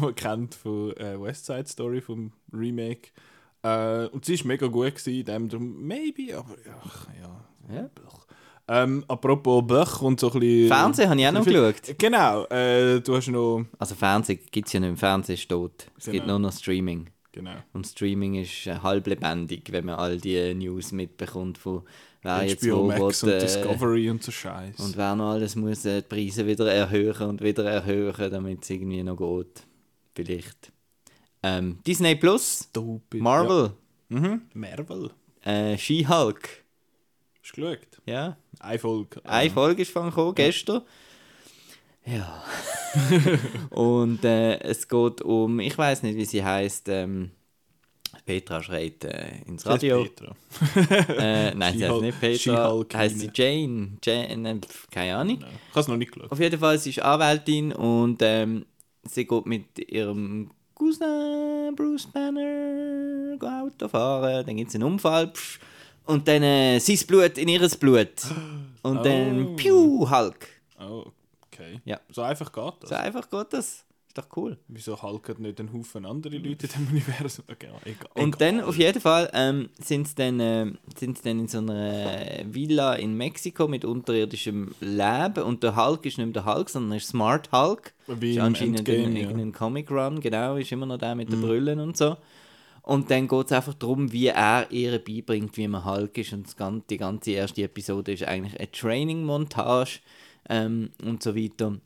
man 0.01 0.15
kennt 0.15 0.55
von 0.55 0.93
äh, 0.97 1.21
West 1.21 1.47
Side 1.47 1.67
Story, 1.67 2.01
vom 2.01 2.33
Remake. 2.53 3.09
Äh, 3.63 4.07
und 4.07 4.25
sie 4.25 4.39
war 4.39 4.47
mega 4.47 4.67
gut 4.69 4.95
gewesen, 4.95 5.25
dem 5.25 5.49
drum, 5.49 5.83
maybe, 5.87 6.37
aber 6.39 6.55
ach, 6.85 7.07
ja. 7.21 7.75
Ja. 7.75 7.91
Ähm, 8.71 9.03
apropos 9.09 9.67
Böch 9.67 10.03
und 10.03 10.21
so 10.21 10.31
ein 10.31 10.41
bisschen... 10.41 10.69
Fernsehen 10.69 11.09
habe 11.09 11.19
ich 11.21 11.27
auch 11.27 11.33
noch 11.33 11.45
geschaut. 11.45 11.99
Genau, 11.99 12.45
äh, 12.47 13.01
du 13.01 13.17
hast 13.17 13.29
noch... 13.29 13.65
Also 13.79 13.95
Fernsehen 13.95 14.41
gibt 14.51 14.67
es 14.69 14.75
ja 14.75 14.81
nicht. 14.81 14.99
Fernsehen 14.99 15.37
ist 15.37 15.49
tot. 15.49 15.87
Es 15.97 16.05
gibt 16.05 16.17
Genau. 16.25 16.39
nur 16.39 16.51
noch 16.51 16.53
Streaming. 16.53 17.09
Genau. 17.39 17.55
Und 17.73 17.87
Streaming 17.87 18.35
ist 18.35 18.67
äh, 18.67 18.79
halb 18.83 19.07
lebendig, 19.07 19.71
wenn 19.71 19.85
man 19.85 19.95
all 19.95 20.19
die 20.19 20.53
News 20.55 20.91
mitbekommt 20.91 21.57
von 21.57 21.83
wer 22.23 22.43
jetzt 22.43 22.65
HBO 22.65 22.79
wo 22.79 22.87
Max 22.89 23.23
will, 23.23 23.33
und 23.35 23.39
äh, 23.39 23.41
Discovery 23.41 24.11
und 24.11 24.23
so 24.25 24.33
Scheiß. 24.33 24.77
und 24.81 24.97
wer 24.97 25.15
noch 25.15 25.31
alles 25.35 25.55
muss 25.55 25.85
äh, 25.85 26.03
die 26.03 26.09
Preise 26.09 26.45
wieder 26.49 26.73
erhöhen 26.73 27.29
und 27.29 27.41
wieder 27.41 27.65
erhöhen, 27.71 28.31
damit 28.33 28.65
es 28.65 28.71
irgendwie 28.71 29.05
noch 29.05 29.17
geht. 29.17 29.63
Vielleicht. 30.17 30.73
Ähm, 31.45 31.79
Disney 31.87 32.17
Plus, 32.17 32.67
Stupid. 32.71 33.21
Marvel, 33.23 33.71
Ja. 34.11 34.19
Mhm. 34.19 34.43
Marvel. 34.55 35.11
äh, 35.45 35.79
She-Hulk. 35.79 36.65
Hast 37.41 37.57
du 37.57 37.61
geschaut? 37.63 37.79
Ja, 38.05 38.37
Eine 38.59 38.79
Folge. 38.81 39.25
Eine 39.25 39.51
Folge 39.51 39.83
ist 39.83 39.93
von 39.93 40.07
gekommen, 40.09 40.35
gestern. 40.35 40.83
Ja. 42.11 42.43
und 43.71 44.25
äh, 44.25 44.59
es 44.61 44.89
geht 44.89 45.21
um, 45.23 45.61
ich 45.61 45.77
weiß 45.77 46.03
nicht, 46.03 46.17
wie 46.17 46.25
sie 46.25 46.45
heißt. 46.45 46.89
Ähm, 46.89 47.31
Petra 48.25 48.63
schreit 48.63 49.05
äh, 49.05 49.43
ins 49.47 49.65
Radio. 49.65 50.05
Petra. 50.05 50.35
Äh, 51.19 51.55
nein, 51.55 51.79
sie 51.79 51.89
heißt 51.89 52.01
nicht 52.03 52.21
Petra. 52.21 52.85
Heißt 52.95 53.19
sie. 53.21 53.31
Jane? 53.33 53.97
Jane 54.05 54.51
äh, 54.51 54.61
keine 54.91 55.17
Ahnung. 55.17 55.39
Nein, 55.41 55.51
Ich 55.65 55.71
habe 55.71 55.81
es 55.81 55.89
noch 55.89 55.97
nicht 55.97 56.13
geschaut. 56.13 56.31
Auf 56.33 56.41
jeden 56.41 56.59
Fall, 56.61 56.79
sie 56.79 56.91
ist 56.91 57.01
Anwältin 57.01 57.73
und 57.73 58.19
ähm, 58.23 58.67
sie 59.05 59.27
geht 59.27 59.47
mit 59.47 59.79
ihrem 59.91 60.51
Cousin 60.75 61.75
Bruce 61.75 62.07
Banner 62.07 63.37
Auto 63.63 63.89
fahren. 63.89 64.45
Dann 64.47 64.57
gibt 64.57 64.69
es 64.69 64.75
einen 64.75 64.85
Unfall 64.85 65.29
pff, 65.33 65.59
und 66.05 66.27
dann 66.29 66.43
äh, 66.43 66.79
sein 66.81 66.99
Blut 67.07 67.39
in 67.39 67.49
ihres 67.49 67.77
Blut. 67.77 68.13
Und 68.83 68.97
dann 69.07 69.47
Oh. 69.49 69.57
Piu, 69.57 70.11
Hulk. 70.11 70.49
Oh, 70.81 71.05
okay. 71.59 71.81
Ja. 71.85 72.01
So 72.11 72.23
einfach 72.23 72.53
geht 72.53 72.75
das. 72.81 72.91
So 72.91 72.97
einfach 72.97 73.29
geht 73.29 73.53
das. 73.53 73.85
Ist 74.09 74.17
doch 74.17 74.37
cool. 74.37 74.57
Wieso 74.69 75.03
halten 75.03 75.43
nicht 75.43 75.61
ein 75.61 75.71
Haufen 75.71 76.07
andere 76.07 76.39
Leute 76.39 76.67
in 76.67 76.73
dem 76.73 76.89
Universum? 76.93 77.45
Okay, 77.47 77.69
egal. 77.85 78.09
Und 78.15 78.41
dann 78.41 78.63
auf 78.63 78.77
jeden 78.77 79.01
Fall 79.03 79.31
ähm, 79.35 79.69
sind 79.79 80.09
sie 80.09 80.15
dann, 80.15 80.41
äh, 80.41 80.73
sind's 80.97 81.21
dann 81.21 81.41
in 81.41 81.49
so 81.49 81.59
einer 81.59 82.43
Villa 82.47 82.95
in 82.95 83.15
Mexiko 83.19 83.69
mit 83.69 83.85
unterirdischem 83.85 84.75
Leben 84.81 85.43
und 85.45 85.63
der 85.63 85.77
Hulk 85.77 86.07
ist 86.07 86.17
nicht 86.17 86.35
mehr 86.35 86.43
der 86.43 86.47
Hulk, 86.47 86.71
sondern 86.71 86.97
ist 86.97 87.09
Smart 87.09 87.53
Hulk. 87.53 87.93
Wie 88.07 88.33
ist 88.33 88.39
anscheinend 88.39 88.79
Endgame, 88.79 89.05
in, 89.05 89.17
ja. 89.17 89.23
irgendein 89.25 89.53
Comic 89.53 89.91
Run, 89.91 90.21
genau, 90.21 90.57
ist 90.57 90.73
immer 90.73 90.87
noch 90.87 90.99
der 90.99 91.15
mit 91.15 91.31
den 91.31 91.43
Brillen 91.43 91.79
und 91.79 91.97
so. 91.97 92.17
Und 92.89 93.11
dann 93.11 93.29
geht 93.29 93.47
es 93.47 93.53
einfach 93.53 93.75
darum, 93.75 94.11
wie 94.13 94.29
er 94.29 94.67
ihr 94.71 94.99
beibringt, 94.99 95.59
wie 95.59 95.69
man 95.69 95.85
Hulk 95.85 96.17
ist. 96.17 96.33
Und 96.33 96.47
das 96.47 96.57
ganze, 96.57 96.87
die 96.89 96.97
ganze 96.97 97.33
erste 97.33 97.63
Episode 97.63 98.13
ist 98.13 98.23
eigentlich 98.23 98.59
eine 98.59 98.73
Training-Montage 98.73 100.01
ähm, 100.49 100.91
und 101.03 101.23
so 101.23 101.35
weiter. 101.37 101.79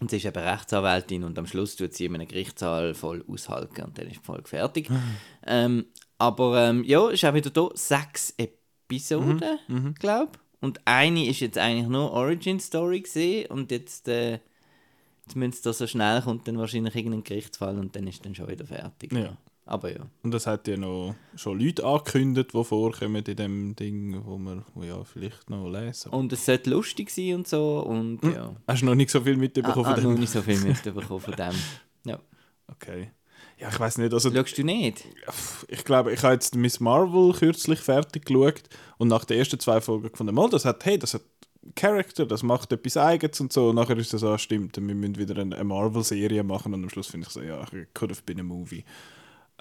Und 0.00 0.10
sie 0.10 0.16
ist 0.16 0.24
eben 0.24 0.42
Rechtsanwältin 0.42 1.22
und 1.24 1.38
am 1.38 1.46
Schluss 1.46 1.76
tut 1.76 1.94
sie 1.94 2.06
in 2.06 2.14
einem 2.14 2.26
Gerichtssaal 2.26 2.94
voll 2.94 3.24
aushalten 3.28 3.82
und 3.82 3.96
dann 3.98 4.06
ist 4.06 4.16
die 4.16 4.24
Folge 4.24 4.48
fertig. 4.48 4.90
ähm, 5.46 5.86
aber 6.18 6.68
ähm, 6.68 6.84
ja, 6.84 7.08
ist 7.10 7.24
auch 7.24 7.34
wieder 7.34 7.50
da 7.50 7.68
sechs 7.74 8.34
Episoden, 8.36 9.40
glaube 9.98 10.32
Und 10.60 10.80
eine 10.84 11.26
ist 11.26 11.40
jetzt 11.40 11.58
eigentlich 11.58 11.88
nur 11.88 12.12
Origin 12.12 12.60
Story 12.60 13.00
gesehen 13.00 13.50
und 13.50 13.70
jetzt, 13.70 14.08
äh, 14.08 14.38
jetzt 15.24 15.34
müssen 15.34 15.52
sie 15.52 15.62
da 15.62 15.72
so 15.72 15.86
schnell 15.86 16.22
kommt 16.22 16.46
dann 16.46 16.58
wahrscheinlich 16.58 16.94
irgendein 16.94 17.24
Gerichtsfall 17.24 17.78
und 17.78 17.94
dann 17.96 18.06
ist 18.06 18.24
dann 18.24 18.34
schon 18.34 18.48
wieder 18.48 18.64
fertig. 18.64 19.12
Ja. 19.12 19.36
Aber 19.72 19.90
ja. 19.90 20.06
Und 20.22 20.32
das 20.32 20.46
hat 20.46 20.68
ja 20.68 20.76
noch 20.76 21.14
schon 21.34 21.58
Leute 21.58 21.82
angekündigt, 21.86 22.50
die 22.52 22.62
vorkommen 22.62 23.24
in 23.24 23.36
dem 23.36 23.74
Ding, 23.74 24.20
wo 24.22 24.36
man 24.36 24.66
wo 24.74 24.82
ja 24.82 25.02
vielleicht 25.02 25.48
noch 25.48 25.66
lesen. 25.66 26.10
Und 26.10 26.30
es 26.30 26.44
sollte 26.44 26.68
lustig 26.68 27.08
sein 27.10 27.36
und 27.36 27.48
so 27.48 27.80
und 27.80 28.22
ja. 28.22 28.54
Hast 28.68 28.82
du 28.82 28.86
noch 28.86 28.94
nicht 28.94 29.08
so 29.10 29.22
viel 29.22 29.32
Ah, 29.32 29.38
mitbekommen 29.38 29.86
ah, 29.86 29.94
von 29.94 30.04
noch 30.04 30.10
dem? 30.12 30.20
nicht 30.20 30.30
so 30.32 30.42
viel 30.42 30.60
mitbekommen 30.64 31.20
von 31.20 31.34
dem. 31.34 31.54
Ja. 32.04 32.18
Okay. 32.68 33.12
Ja, 33.58 33.70
ich 33.70 33.80
weiß 33.80 33.96
nicht. 33.96 34.12
Also, 34.12 34.30
Schaust 34.30 34.58
du 34.58 34.62
nicht? 34.62 35.06
ich 35.68 35.84
glaube, 35.84 36.12
ich 36.12 36.22
habe 36.22 36.34
jetzt 36.34 36.54
Miss 36.54 36.78
Marvel 36.78 37.32
kürzlich 37.32 37.78
fertig 37.80 38.26
geschaut 38.26 38.64
und 38.98 39.08
nach 39.08 39.24
den 39.24 39.38
ersten 39.38 39.58
zwei 39.58 39.80
Folgen 39.80 40.10
gefunden, 40.10 40.34
mal, 40.34 40.50
das 40.50 40.66
hat, 40.66 40.84
hey, 40.84 40.98
das 40.98 41.14
hat 41.14 41.22
Charakter, 41.76 42.26
das 42.26 42.42
macht 42.42 42.72
etwas 42.72 42.98
Eigenes 42.98 43.40
und 43.40 43.54
so. 43.54 43.70
Und 43.70 43.76
nachher 43.76 43.96
ist 43.96 44.12
das 44.12 44.20
so, 44.20 44.28
ah, 44.28 44.36
stimmt, 44.38 44.76
wir 44.76 44.94
müssen 44.94 45.16
wieder 45.16 45.38
eine, 45.40 45.54
eine 45.54 45.64
Marvel-Serie 45.64 46.42
machen 46.42 46.74
und 46.74 46.82
am 46.82 46.90
Schluss 46.90 47.06
finde 47.06 47.26
ich 47.26 47.32
so, 47.32 47.40
ja, 47.40 47.64
could 47.94 48.10
have 48.10 48.22
been 48.26 48.40
a 48.40 48.42
movie. 48.42 48.84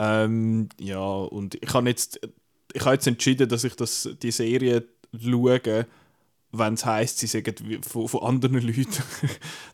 Ähm, 0.03 0.70
ja, 0.79 1.00
und 1.00 1.55
ich 1.63 1.74
habe 1.75 1.88
jetzt, 1.88 2.20
ich 2.74 2.81
habe 2.81 2.96
jetzt 2.96 3.05
entschieden, 3.05 3.48
dass 3.48 3.63
ich 3.63 3.75
das, 3.75 4.10
die 4.24 4.31
Serie 4.31 4.84
schaue, 5.15 5.86
wenn 6.51 6.74
es 6.74 6.86
heisst, 6.86 7.20
sie 7.20 7.27
sagen 7.27 7.55
von, 7.88 8.08
von 8.08 8.24
anderen 8.24 8.62
Leuten, 8.67 9.03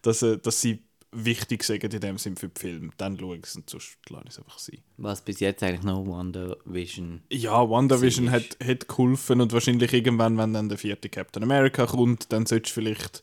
dass, 0.01 0.21
äh, 0.23 0.37
dass 0.37 0.59
sie 0.59 0.83
wichtig 1.13 1.63
sagen 1.63 1.89
in 1.89 2.01
dem 2.01 2.17
Sinn 2.17 2.35
für 2.35 2.49
den 2.49 2.57
Film. 2.57 2.91
Dann 2.97 3.17
schaue 3.17 3.37
ich 3.37 3.45
es 3.45 3.55
und 3.55 3.69
sonst 3.69 3.97
lasse 4.09 4.25
ich 4.25 4.31
es 4.31 4.37
einfach 4.39 4.59
sein. 4.59 4.79
Was 4.97 5.21
bis 5.21 5.39
jetzt 5.39 5.63
eigentlich 5.63 5.83
noch 5.83 6.05
WandaVision. 6.05 7.21
Ja, 7.31 7.69
WandaVision 7.69 8.29
hat, 8.29 8.57
hat 8.61 8.89
geholfen 8.89 9.39
und 9.39 9.53
wahrscheinlich 9.53 9.93
irgendwann, 9.93 10.37
wenn 10.37 10.53
dann 10.53 10.67
der 10.67 10.77
vierte 10.77 11.07
Captain 11.07 11.43
America 11.43 11.85
kommt, 11.85 12.33
dann 12.33 12.45
solltest 12.45 12.75
du 12.75 12.81
vielleicht 12.81 13.21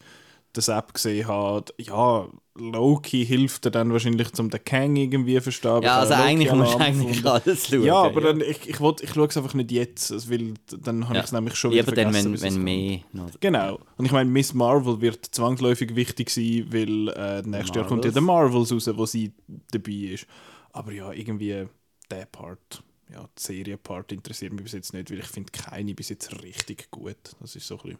das 0.55 0.69
App 0.69 0.95
gesehen 0.95 1.27
haben. 1.29 1.65
Ja, 1.79 2.29
Loki 2.57 3.27
hilft 3.27 3.65
dir 3.65 3.71
dann 3.73 3.93
wahrscheinlich, 3.93 4.29
um 4.39 4.49
den 4.49 4.65
Kang 4.65 4.97
irgendwie 4.97 5.35
zu 5.37 5.43
verstehen. 5.43 5.71
aber 5.73 5.85
Ja, 5.87 5.95
ich 5.95 5.99
also 6.01 6.15
habe 6.15 6.25
eigentlich 6.25 6.53
musst 6.53 6.71
du 6.71 6.75
Abend 6.77 6.83
eigentlich 7.01 7.27
alles 7.27 7.69
schauen. 7.69 7.83
Ja, 7.85 7.95
aber 7.97 8.21
Dann, 8.21 8.41
ich, 8.41 8.69
ich, 8.69 8.81
wollt- 8.81 9.03
ich 9.03 9.11
schaue 9.13 9.27
es 9.27 9.37
einfach 9.37 9.55
nicht 9.55 9.73
jetzt, 9.73 10.13
also, 10.13 10.31
weil 10.31 10.55
dann 10.81 11.05
habe 11.09 11.17
Ja. 11.17 11.21
ich 11.21 11.27
es 11.27 11.33
nämlich 11.33 11.55
schon 11.57 11.73
Ja, 11.73 11.79
wieder 11.79 11.89
aber 11.89 11.97
dann, 11.97 12.13
vergessen, 12.13 12.25
wenn, 12.27 12.33
bis 12.33 12.41
es 12.41 12.45
wenn 12.45 12.53
kommt. 12.55 12.65
mehr 12.65 13.01
noch. 13.13 13.41
Genau. 13.41 13.81
Und 13.97 14.05
ich 14.07 14.13
meine, 14.13 14.31
Miss 14.31 14.55
Marvel 14.55 15.01
wird 15.01 15.27
zwangsläufig 15.27 15.95
wichtig 15.97 16.31
sein, 16.31 16.67
weil 16.71 17.09
äh, 17.09 17.43
nächstes 17.43 17.77
Jahr 17.77 17.87
kommt 17.87 18.05
ja 18.05 18.11
der 18.13 18.23
Marvels 18.23 18.73
raus, 18.73 18.89
wo 18.97 19.07
sie 19.07 19.33
dabei 19.73 19.93
ist. 20.15 20.27
Aber 20.73 20.93
ja, 20.93 21.13
irgendwie 21.13 21.67
der 22.11 22.27
Part, 22.27 22.83
ja, 23.13 23.21
der 23.21 23.29
Serienpart 23.37 24.13
interessiert 24.13 24.53
mich 24.53 24.63
bis 24.63 24.73
jetzt 24.73 24.93
nicht, 24.93 25.11
weil 25.11 25.19
ich 25.19 25.27
finde 25.27 25.51
keine 25.53 25.95
bis 25.95 26.09
jetzt 26.09 26.43
richtig 26.43 26.91
gut. 26.91 27.17
Das 27.41 27.57
ist 27.57 27.67
so 27.67 27.77
ein 27.79 27.83
bisschen, 27.83 27.99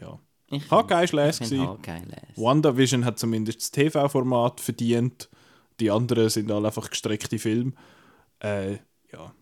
ja. 0.00 0.18
Ich 0.54 0.70
Hawkeye. 0.70 1.06
Hawkeye 1.06 2.02
les. 2.04 2.36
WandaVision 2.36 3.04
hat 3.04 3.18
zumindest 3.18 3.60
das 3.60 3.70
TV-Format 3.70 4.60
verdient. 4.60 5.28
Die 5.80 5.90
anderen 5.90 6.28
sind 6.28 6.50
alle 6.50 6.68
einfach 6.68 6.88
gestreckte 6.90 7.38
Filme. 7.38 7.72
Äh, 8.40 8.74
ja. 9.12 9.32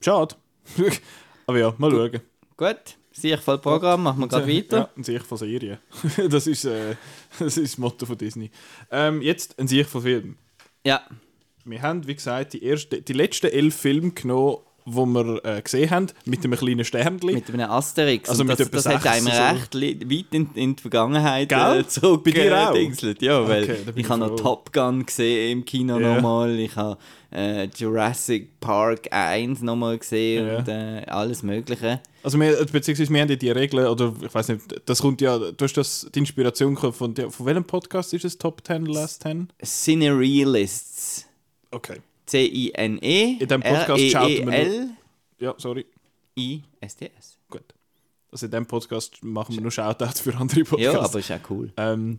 Schade. 0.00 0.36
Aber 1.46 1.58
ja, 1.58 1.74
mal 1.78 1.90
schauen. 1.90 2.20
Gut, 2.56 2.96
sicher 3.12 3.38
voll 3.38 3.58
Programm, 3.58 4.04
machen 4.04 4.20
wir 4.20 4.28
gerade 4.28 4.48
weiter. 4.48 4.78
Ja, 4.78 4.90
ein 4.96 5.04
Sicht 5.04 5.26
von 5.26 5.38
Serien. 5.38 5.78
das, 6.30 6.46
ist, 6.46 6.64
äh, 6.64 6.96
das 7.38 7.56
ist 7.56 7.72
das 7.72 7.78
Motto 7.78 8.06
von 8.06 8.16
Disney. 8.16 8.50
Ähm, 8.90 9.22
jetzt 9.22 9.58
ein 9.58 9.66
Sicht 9.66 9.90
von 9.90 10.02
Film. 10.02 10.36
Ja, 10.86 11.02
Wir 11.64 11.82
haben, 11.82 12.06
wie 12.06 12.14
gesagt, 12.14 12.52
die, 12.52 12.62
erste, 12.62 13.02
die 13.02 13.12
letzten 13.12 13.46
elf 13.46 13.74
Filme 13.74 14.12
genommen, 14.12 14.58
die 14.86 14.92
wir 14.92 15.44
äh, 15.44 15.62
gesehen 15.62 15.90
haben, 15.90 16.06
mit 16.26 16.44
einem 16.44 16.56
kleinen 16.58 16.84
Sternchen. 16.84 17.32
mit 17.34 17.48
einem 17.50 17.70
Asterix. 17.70 18.28
Also 18.28 18.44
das, 18.44 18.58
das 18.70 18.86
hat 18.86 19.02
16 19.02 19.10
einem 19.32 19.34
so. 19.72 19.80
recht 19.80 20.10
weit 20.10 20.34
in, 20.34 20.50
in 20.54 20.76
die 20.76 20.80
Vergangenheit 20.82 21.50
äh, 21.52 21.86
zurück 21.86 22.24
Bei 22.24 22.30
dir 22.32 22.68
auch? 22.68 22.72
gedingselt. 22.72 23.22
Ja, 23.22 23.46
weil 23.48 23.62
Okay, 23.64 23.76
ich 23.94 24.08
habe 24.08 24.20
noch. 24.20 24.36
Top 24.36 24.72
Gun 24.72 25.06
gesehen 25.06 25.52
im 25.58 25.64
Kino 25.64 25.98
Ja. 25.98 26.14
nochmal. 26.14 26.58
Ich 26.58 26.76
habe 26.76 26.98
äh, 27.32 27.64
Jurassic 27.76 28.60
Park 28.60 29.08
1 29.10 29.62
nochmal 29.62 29.98
gesehen 29.98 30.46
Ja. 30.46 30.58
und 30.58 30.68
äh, 30.68 31.02
alles 31.06 31.42
Mögliche. 31.42 32.00
Also 32.22 32.38
wir, 32.40 32.64
beziehungsweise 32.66 33.12
wir 33.12 33.20
haben 33.20 33.38
die 33.38 33.50
Regeln, 33.50 33.86
oder 33.86 34.14
ich 34.22 34.34
weiß 34.34 34.48
nicht, 34.48 34.62
das 34.86 35.00
kommt 35.02 35.20
ja, 35.20 35.38
du 35.38 35.54
hast 35.60 35.74
das, 35.74 36.06
die 36.14 36.20
Inspiration 36.20 36.76
von, 36.76 36.92
von 36.92 37.14
welchem 37.46 37.64
Podcast 37.64 38.14
ist 38.14 38.24
es? 38.24 38.38
Top 38.38 38.62
10, 38.66 38.86
Last 38.86 39.22
10? 39.24 39.48
Cinerealists. 39.62 41.26
Okay. 41.70 42.00
C-I-N-E. 42.26 43.22
In 43.32 43.38
diesem 43.38 43.62
Podcast 43.62 44.00
E 44.00 44.10
schaut 44.10 44.44
man. 44.44 44.96
Ja, 45.38 45.54
sorry. 45.58 45.86
Gut. 47.50 47.74
Also 48.30 48.46
in 48.46 48.50
diesem 48.52 48.66
Podcast 48.66 49.22
machen 49.22 49.54
wir 49.54 49.62
nur 49.62 49.70
Shoutouts 49.70 50.20
für 50.20 50.34
andere 50.36 50.64
Podcasts. 50.64 50.94
Ja, 50.94 51.00
aber 51.00 51.18
ist 51.18 51.30
auch 51.30 51.50
cool. 51.50 51.72
Ähm, 51.76 52.18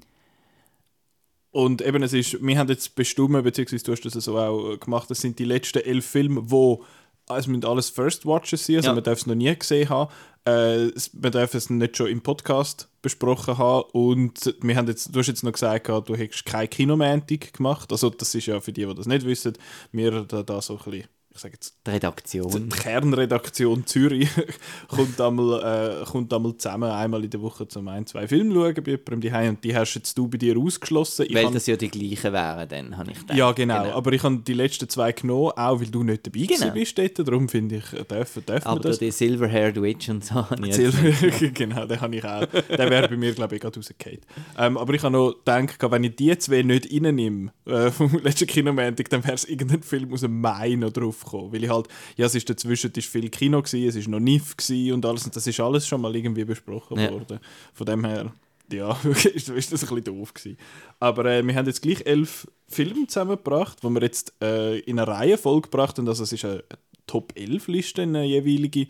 und 1.52 1.82
eben, 1.82 2.04
es 2.04 2.14
ist, 2.14 2.46
wir 2.46 2.58
haben 2.58 2.70
jetzt 2.70 2.96
bestimmt, 2.96 3.44
beziehungsweise 3.44 3.84
du 3.84 3.92
hast 3.94 4.04
das 4.04 4.14
so 4.14 4.38
auch 4.38 4.74
äh, 4.74 4.78
gemacht, 4.78 5.10
das 5.10 5.22
sind 5.22 5.40
die 5.40 5.46
letzten 5.46 5.80
elf 5.80 6.06
Filme, 6.06 6.52
wo 6.52 6.84
es 7.30 7.48
müssen 7.48 7.66
alles 7.66 7.90
First 7.90 8.26
Watches 8.26 8.66
sein, 8.66 8.78
also 8.78 8.90
Ja. 8.90 8.94
man 8.96 9.04
darf 9.04 9.20
es 9.20 9.26
noch 9.26 9.36
nie 9.36 9.56
gesehen 9.58 9.90
haben. 9.90 10.12
Äh, 10.46 10.92
man 11.14 11.32
darf 11.32 11.56
es 11.56 11.70
nicht 11.72 11.98
schon 11.98 12.08
im 12.08 12.22
Podcast 12.22 12.88
besprochen 13.02 13.58
haben 13.58 13.90
und 13.94 14.56
wir 14.62 14.76
haben 14.76 14.88
jetzt, 14.88 15.16
du 15.16 15.20
hast 15.20 15.28
jetzt 15.28 15.44
noch 15.44 15.54
gesagt, 15.54 15.88
du 15.88 16.16
hättest 16.16 16.46
keine 16.46 16.68
Kinomäntig 16.68 17.54
gemacht, 17.54 17.92
also 17.92 18.12
das 18.12 18.36
ist 18.36 18.46
ja 18.46 18.60
für 18.62 18.72
die, 18.72 18.86
die 18.86 18.94
das 18.94 19.08
nicht 19.08 19.26
wissen, 19.26 19.54
wir 19.92 20.22
da, 20.22 20.44
da 20.44 20.62
so 20.62 20.78
ein 20.78 20.84
bisschen, 20.92 21.08
ich 21.36 21.42
sage 21.42 21.54
jetzt 21.56 21.76
Die 21.86 21.92
Redaktion. 21.92 22.70
die 22.70 22.78
Kernredaktion 22.78 23.86
Zürich 23.86 24.30
kommt 24.88 25.20
einmal, 25.20 26.02
äh, 26.02 26.06
kommt 26.06 26.34
einmal 26.34 26.56
zusammen, 26.58 26.90
einmal 26.90 27.24
in 27.26 27.30
der 27.30 27.42
Woche 27.42 27.68
zum 27.68 27.88
ein, 27.90 28.06
zwei 28.06 28.28
Filme 28.28 28.54
schauen 28.54 28.74
bei 28.84 28.92
jemandem 28.92 29.22
die 29.22 29.50
und 29.50 29.64
die 29.64 29.76
hast 29.76 29.96
jetzt 29.96 30.18
du 30.18 30.28
bei 30.30 30.38
dir 30.38 30.58
ausgeschlossen. 30.58 31.26
Ich 31.28 31.36
Weil 31.36 31.52
das 31.52 31.68
ja 31.68 31.76
die 31.76 31.90
gleichen 31.90 32.32
wären, 32.32 32.70
dann 32.70 32.98
habe 32.98 33.12
ich 33.12 33.20
gedacht. 33.20 33.38
ja, 33.38 33.52
genau, 33.52 33.92
Aber 33.92 34.14
ich 34.14 34.24
habe 34.24 34.38
die 34.38 34.54
letzten 34.54 34.88
zwei 34.88 35.12
genommen, 35.12 35.52
auch 35.56 35.80
weil 35.82 35.88
du 35.88 36.04
nicht 36.04 36.26
dabei 36.26 36.46
Genau. 36.46 36.60
genau. 36.62 36.74
bist 36.74 36.98
dort. 36.98 37.20
Darum 37.28 37.50
finde 37.50 37.76
ich, 37.78 37.94
äh, 37.94 38.04
dürfen, 38.06 38.46
dürfen 38.46 38.68
Aber 38.68 38.80
das. 38.80 39.00
die 39.00 39.12
Silver-Haired 39.12 39.82
Witch 39.82 40.10
und 40.10 40.24
so 40.24 40.36
habe 40.36 40.68
ich 40.68 40.78
jetzt 40.78 40.96
Silver, 40.98 41.50
genau, 41.54 41.86
den 41.86 42.00
habe 42.00 42.16
ich 42.16 42.24
auch. 42.24 42.46
Der 42.46 42.90
wäre 42.90 43.10
bei 43.10 43.18
mir, 43.18 43.34
glaube 43.34 43.56
ich, 43.56 43.62
gerade 43.62 43.78
rausgefallen. 43.78 44.22
Ähm, 44.58 44.78
aber 44.78 44.94
ich 44.94 45.04
habe 45.04 45.12
noch 45.12 45.34
gedacht, 45.34 45.92
wenn 45.92 46.04
ich 46.06 46.16
die 46.16 46.38
zwei 46.38 46.62
nicht 46.64 46.92
reinnehme, 46.92 47.52
äh, 47.66 47.92
vom 47.92 48.18
letzten 48.24 48.48
Kinomontag, 48.48 49.10
dann 49.10 49.24
wäre 49.24 49.34
es 49.34 49.46
irgendein 49.46 49.84
Film 49.84 50.14
aus 50.14 50.22
dem 50.22 50.40
Mai 50.40 50.76
noch 50.76 50.92
drauf 50.94 51.25
gekommen. 51.26 51.52
Weil 51.52 51.64
ich 51.64 51.70
halt, 51.70 51.88
ja, 52.16 52.26
es 52.26 52.36
ist 52.36 52.50
dazwischen 52.50 52.92
ist 52.96 53.10
viel 53.10 53.30
Kino, 53.30 53.62
gewesen, 53.62 53.88
es 53.90 53.96
ist 53.96 54.08
noch 54.08 54.20
NIF 54.20 54.56
und 54.94 55.06
alles. 55.06 55.26
Und 55.26 55.36
das 55.36 55.46
ist 55.48 55.60
alles 55.60 55.88
schon 55.88 56.02
mal 56.02 56.16
irgendwie 56.16 56.46
besprochen 56.46 56.98
Ja. 57.00 57.12
worden. 57.12 57.40
Von 57.74 57.86
dem 57.86 58.06
her, 58.06 58.32
ja, 58.72 58.98
ist, 59.04 59.50
ist 59.50 59.50
das 59.50 59.84
ein 59.84 59.96
bisschen 59.96 60.04
doof 60.04 60.34
gewesen. 60.34 60.58
Aber 61.00 61.26
äh, 61.26 61.46
wir 61.46 61.54
haben 61.56 61.66
jetzt 61.66 61.82
gleich 61.82 62.06
elf 62.06 62.48
Filme 62.68 63.08
zusammengebracht, 63.08 63.84
die 63.84 63.90
wir 63.90 64.02
jetzt 64.02 64.34
äh, 64.42 64.80
in 64.80 65.00
eine 65.00 65.08
Reihenfolge 65.12 65.70
gebracht 65.70 65.98
haben. 65.98 66.08
Also 66.08 66.24
es 66.24 66.32
ist 66.34 66.46
eine 66.46 66.64
Top-11-Liste, 67.08 68.04
eine 68.04 68.24
jeweilige. 68.26 68.88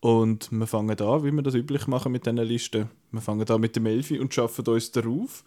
Und 0.00 0.50
wir 0.52 0.66
fangen 0.66 1.00
an, 1.00 1.24
wie 1.24 1.32
wir 1.32 1.42
das 1.42 1.54
üblich 1.54 1.86
machen 1.86 2.12
mit 2.12 2.26
diesen 2.26 2.36
Listen. 2.38 2.90
Wir 3.10 3.22
fangen 3.22 3.48
an 3.48 3.60
mit 3.60 3.74
dem 3.76 3.86
Elfi 3.86 4.18
und 4.18 4.34
schaffen 4.34 4.66
uns 4.66 4.90
darauf. 4.90 5.44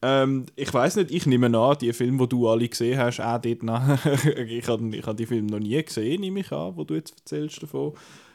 Ähm, 0.00 0.46
ich 0.54 0.72
weiß 0.72 0.96
nicht, 0.96 1.10
ich 1.10 1.26
nehme 1.26 1.56
an, 1.58 1.76
die 1.80 1.92
Filme, 1.92 2.18
die 2.18 2.28
du 2.28 2.48
alle 2.48 2.68
gesehen 2.68 2.98
hast, 2.98 3.20
auch 3.20 3.40
dort 3.40 3.62
nach. 3.64 4.04
ich 4.46 4.66
habe 4.68 4.96
ich 4.96 5.04
hab 5.06 5.16
die 5.16 5.26
Filme 5.26 5.50
noch 5.50 5.58
nie 5.58 5.82
gesehen, 5.82 6.20
nehme 6.20 6.40
ich 6.40 6.52
an, 6.52 6.76
wo 6.76 6.84
du 6.84 6.94
jetzt 6.94 7.14
erzählst 7.18 7.62
davon. 7.62 7.94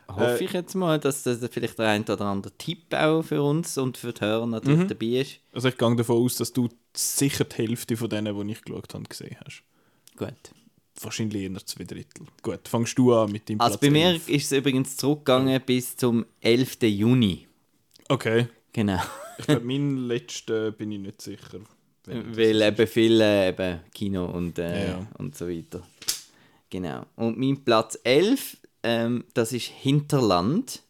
Hoffe 0.10 0.40
Äh, 0.40 0.44
ich 0.44 0.52
jetzt 0.52 0.76
mal, 0.76 1.00
dass 1.00 1.24
das 1.24 1.40
vielleicht 1.50 1.80
der 1.80 1.88
ein 1.88 2.04
oder 2.04 2.26
andere 2.26 2.52
Tipp 2.58 2.94
auch 2.94 3.22
für 3.22 3.42
uns 3.42 3.78
und 3.78 3.98
für 3.98 4.12
die 4.12 4.20
Hörer 4.22 4.46
natürlich 4.46 4.80
Mhm. 4.80 4.88
dabei 4.90 5.06
ist. 5.06 5.40
Also 5.54 5.70
ich 5.70 5.78
gehe 5.78 5.96
davon 5.96 6.18
aus, 6.24 6.36
dass 6.36 6.52
du 6.52 6.68
sicher 6.94 7.46
die 7.46 7.56
Hälfte 7.56 7.96
von 7.96 8.10
denen, 8.10 8.46
die 8.48 8.52
ich 8.52 8.62
geschaut 8.62 8.94
habe, 8.94 9.04
gesehen 9.06 9.38
hast. 9.46 9.64
Gut. 10.18 10.34
Wahrscheinlich 11.02 11.44
eher 11.50 11.66
zwei 11.66 11.86
Drittel. 11.86 12.28
Gut, 12.42 12.68
fangst 12.68 12.98
du 12.98 13.14
an 13.16 13.32
mit 13.32 13.48
dem 13.50 13.60
Also 13.62 13.78
Platz 13.78 13.82
bei 13.82 13.90
mir 13.90 14.08
11. 14.10 14.30
ist 14.30 14.52
es 14.52 14.58
übrigens 14.60 14.98
zurückgegangen 14.98 15.62
bis 15.66 15.96
zum 15.96 16.26
11. 16.42 16.78
Juni. 16.84 17.48
Okay. 18.10 18.48
Genau. 18.74 19.00
Ich 19.38 19.46
glaube, 19.46 19.66
mein 19.66 19.98
letzter 20.08 20.72
bin 20.72 20.92
ich 20.92 21.00
nicht 21.00 21.22
sicher. 21.22 21.60
Weil 22.06 22.62
eben 22.62 22.88
viele 22.88 23.48
eben 23.50 23.80
Kino 23.94 24.26
und, 24.26 24.60
äh, 24.60 24.90
Ja, 24.90 25.08
und 25.18 25.36
so 25.36 25.48
weiter. 25.48 25.82
Genau. 26.70 27.06
Und 27.16 27.38
mein 27.38 27.64
Platz 27.64 27.98
11, 28.04 28.58
ähm, 28.84 29.24
das 29.34 29.54
ist 29.54 29.68
Hinterland 29.68 30.82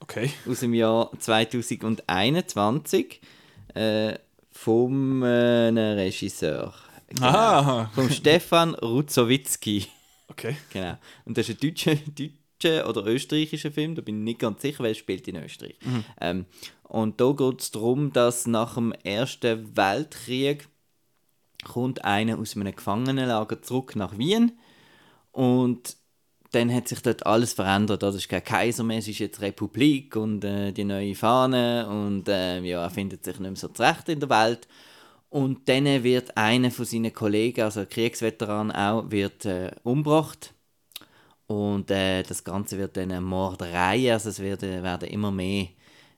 Okay. 0.00 0.30
aus 0.48 0.60
dem 0.60 0.74
Jahr 0.74 1.10
2021 1.18 3.20
äh, 3.74 4.14
vom 4.52 5.22
äh, 5.22 5.26
Regisseur. 5.94 6.74
Genau. 7.08 7.26
Aha. 7.26 7.90
Vom 7.94 8.10
Stefan 8.10 8.74
Ruzowitzki. 8.74 9.86
Okay. 10.28 10.56
Genau. 10.72 10.98
Und 11.24 11.38
das 11.38 11.48
ist 11.48 11.56
ein 11.62 11.68
deutscher, 11.68 11.96
deutscher 12.64 12.88
oder 12.88 13.06
österreichischer 13.06 13.70
Film, 13.70 13.94
da 13.94 14.02
bin 14.02 14.18
ich 14.18 14.24
nicht 14.24 14.40
ganz 14.40 14.62
sicher, 14.62 14.82
weil 14.82 14.92
er 14.92 14.94
spielt 14.94 15.28
in 15.28 15.36
Österreich. 15.36 15.76
Ähm, 16.20 16.46
und 16.84 17.20
da 17.20 17.32
geht 17.32 17.60
es 17.60 17.70
darum, 17.70 18.12
dass 18.12 18.46
nach 18.46 18.74
dem 18.74 18.92
Ersten 19.04 19.76
Weltkrieg 19.76 20.68
kommt 21.64 22.04
einer 22.04 22.38
aus 22.38 22.56
einem 22.56 22.74
Gefangenenlager 22.74 23.62
zurück 23.62 23.96
nach 23.96 24.18
Wien 24.18 24.52
und 25.32 25.96
dann 26.52 26.72
hat 26.72 26.86
sich 26.86 27.00
dort 27.00 27.26
alles 27.26 27.52
verändert. 27.52 28.02
Das 28.02 28.14
ist 28.14 28.28
kein 28.28 28.44
Kaiser 28.44 28.84
mehr, 28.84 28.98
es 28.98 29.08
ist 29.08 29.18
jetzt 29.18 29.40
Republik 29.40 30.14
und 30.14 30.44
äh, 30.44 30.72
die 30.72 30.84
neue 30.84 31.14
Fahne 31.14 31.88
und 31.88 32.28
äh, 32.28 32.60
ja, 32.60 32.84
er 32.84 32.90
findet 32.90 33.24
sich 33.24 33.40
nicht 33.40 33.50
mehr 33.50 33.56
so 33.56 33.68
zurecht 33.68 34.08
in 34.08 34.20
der 34.20 34.30
Welt. 34.30 34.68
Und 35.30 35.68
dann 35.68 36.04
wird 36.04 36.36
einer 36.36 36.70
von 36.70 36.84
seinen 36.84 37.12
Kollegen, 37.12 37.62
also 37.62 37.80
ein 37.80 37.88
Kriegsveteran 37.88 38.70
auch, 38.70 39.10
wird 39.10 39.44
äh, 39.46 39.72
umgebracht. 39.82 40.53
Und 41.46 41.90
äh, 41.90 42.22
das 42.22 42.42
Ganze 42.42 42.78
wird 42.78 42.96
dann 42.96 43.10
eine 43.10 43.20
Morderei, 43.20 44.12
also 44.12 44.30
es 44.30 44.38
werden, 44.38 44.82
werden 44.82 45.08
immer 45.08 45.30
mehr 45.30 45.68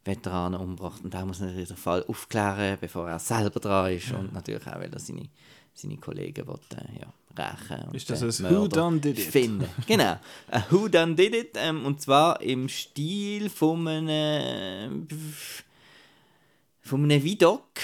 Veteranen 0.04 0.60
umgebracht. 0.60 1.02
Und 1.02 1.12
da 1.12 1.24
muss 1.24 1.40
natürlich 1.40 1.68
den 1.68 1.76
Fall 1.76 2.04
aufklären, 2.04 2.78
bevor 2.80 3.08
er 3.08 3.18
selber 3.18 3.58
dran 3.58 3.92
ist. 3.92 4.12
Und 4.12 4.32
natürlich 4.32 4.66
auch, 4.66 4.76
weil 4.76 4.92
er 4.92 4.98
seine, 5.00 5.28
seine 5.74 5.96
Kollegen 5.96 6.46
will, 6.46 6.58
äh, 6.76 7.00
ja, 7.00 7.12
rächen 7.36 7.88
und 7.88 7.94
Ist 7.94 8.08
das 8.08 8.20
den 8.20 8.46
ein 8.46 8.54
Who 8.56 8.68
Done 8.68 9.00
Did 9.00 9.18
It? 9.18 9.24
finden. 9.24 9.68
Genau. 9.86 10.18
Ein 10.48 10.64
Who 10.70 10.88
Done 10.88 11.14
Did 11.14 11.34
It. 11.34 11.50
Ähm, 11.56 11.84
und 11.84 12.00
zwar 12.00 12.40
im 12.40 12.68
Stil 12.68 13.50
von 13.50 13.86
einem, 13.88 15.08
von 16.80 17.02
einem 17.04 17.22
Vidoc, 17.22 17.80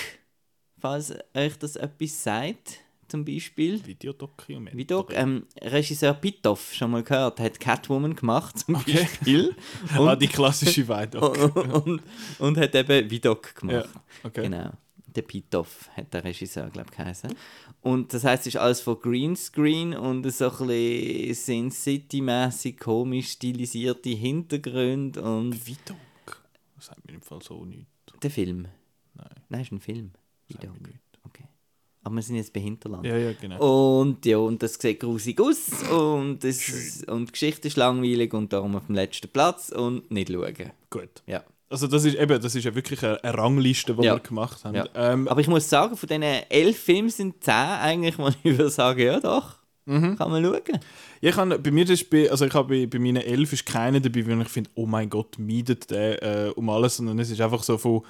falls 0.78 1.12
euch 1.34 1.58
das 1.58 1.76
etwas 1.76 2.22
sagt, 2.22 2.78
zum 3.12 3.24
Beispiel. 3.26 3.84
Videodokument. 3.86 4.74
Vidoc, 4.76 5.12
ähm, 5.14 5.44
Regisseur 5.60 6.14
Pitoff, 6.14 6.72
schon 6.72 6.90
mal 6.90 7.02
gehört, 7.02 7.38
hat 7.40 7.60
Catwoman 7.60 8.16
gemacht, 8.16 8.58
zum 8.58 8.76
Okay. 8.76 9.00
Beispiel. 9.00 9.54
ah, 9.96 10.16
die 10.16 10.28
klassische 10.28 10.88
Weidok. 10.88 11.54
und, 11.86 12.02
und 12.38 12.56
hat 12.56 12.74
eben 12.74 13.10
Vidoc 13.10 13.54
gemacht. 13.54 13.88
Ja, 13.94 14.00
okay. 14.24 14.42
Genau. 14.44 14.70
Der 15.14 15.22
Pitoff 15.22 15.90
hat 15.94 16.14
der 16.14 16.24
Regisseur, 16.24 16.70
glaube 16.70 16.88
ich, 16.90 16.96
geheißen. 16.96 17.34
Und 17.82 18.14
das 18.14 18.24
heißt, 18.24 18.46
es 18.46 18.54
ist 18.54 18.60
alles 18.60 18.80
von 18.80 18.98
Greenscreen 18.98 19.94
und 19.94 20.22
so 20.32 20.48
ein 20.50 20.66
bisschen 20.66 21.34
Sin 21.34 21.70
City-mäßig 21.70 22.78
komisch 22.78 23.32
stilisierte 23.32 24.08
Hintergründe 24.08 25.20
und 25.20 25.66
Vidok? 25.66 26.42
Das 26.76 26.86
sagt 26.86 27.06
mir 27.06 27.12
im 27.12 27.20
Fall 27.20 27.42
so 27.42 27.62
nicht. 27.66 27.86
der 28.22 28.30
Film. 28.30 28.68
Nein. 29.14 29.28
Nein, 29.50 29.60
ist 29.60 29.72
ein 29.72 29.80
Film. 29.80 30.12
Sagt 30.48 30.62
Vidoc. 30.62 30.80
mir 30.80 30.88
nicht. 30.88 31.00
Okay. 31.24 31.44
Aber 32.04 32.16
wir 32.16 32.22
sind 32.22 32.36
jetzt 32.36 32.52
bei 32.52 32.60
Hinterland. 32.60 33.04
Ja, 33.06 33.16
ja, 33.16 33.32
genau. 33.40 34.00
Und 34.00 34.24
ja, 34.26 34.38
und 34.38 34.62
das 34.62 34.74
sieht 34.74 35.00
grusig 35.00 35.40
aus 35.40 35.58
und, 35.90 36.42
es, 36.44 37.04
und 37.06 37.26
die 37.28 37.32
Geschichte 37.32 37.68
ist 37.68 37.76
langweilig 37.76 38.34
und 38.34 38.52
darum 38.52 38.74
auf 38.76 38.86
dem 38.86 38.96
letzten 38.96 39.28
Platz 39.28 39.70
und 39.70 40.10
nicht 40.10 40.30
schauen. 40.32 40.72
Gut. 40.90 41.22
Ja. 41.26 41.44
Also 41.70 41.86
das 41.86 42.04
ist 42.04 42.16
eben, 42.16 42.42
das 42.42 42.54
ist 42.54 42.64
ja 42.64 42.74
wirklich 42.74 43.02
eine, 43.04 43.22
eine 43.24 43.38
Rangliste, 43.38 43.94
die 43.94 44.04
Ja. 44.04 44.14
wir 44.16 44.20
gemacht 44.20 44.64
haben. 44.64 44.74
Ja. 44.74 44.86
Ähm, 44.94 45.26
Aber 45.28 45.40
ich 45.40 45.48
muss 45.48 45.68
sagen, 45.70 45.96
von 45.96 46.06
diesen 46.08 46.22
elf 46.22 46.76
Filmen 46.78 47.08
sind 47.08 47.42
zehn 47.42 47.54
eigentlich, 47.54 48.18
wo 48.18 48.28
ich 48.28 48.44
würde 48.44 48.68
sagen, 48.70 49.00
ja 49.00 49.20
doch, 49.20 49.54
Mhm. 49.84 50.16
kann 50.16 50.30
man 50.30 50.44
schauen. 50.44 50.60
Ja, 51.20 51.30
ich 51.30 51.36
habe, 51.36 51.58
bei 51.58 51.70
mir 51.72 51.88
ist 51.90 52.08
bei, 52.08 52.30
also 52.30 52.44
ich 52.46 52.54
habe 52.54 52.68
bei, 52.68 52.86
bei 52.86 52.98
meinen 53.00 53.22
elf 53.22 53.52
ist 53.52 53.66
keiner 53.66 53.98
dabei, 53.98 54.24
wo 54.26 54.40
ich 54.40 54.48
finde, 54.48 54.70
oh 54.76 54.86
mein 54.86 55.10
Gott, 55.10 55.36
meidet 55.38 55.90
der 55.90 56.22
äh, 56.22 56.50
um 56.50 56.68
alles, 56.70 56.98
sondern 56.98 57.18
es 57.18 57.30
ist 57.30 57.40
einfach 57.40 57.62
so 57.64 57.76
von, 57.78 58.02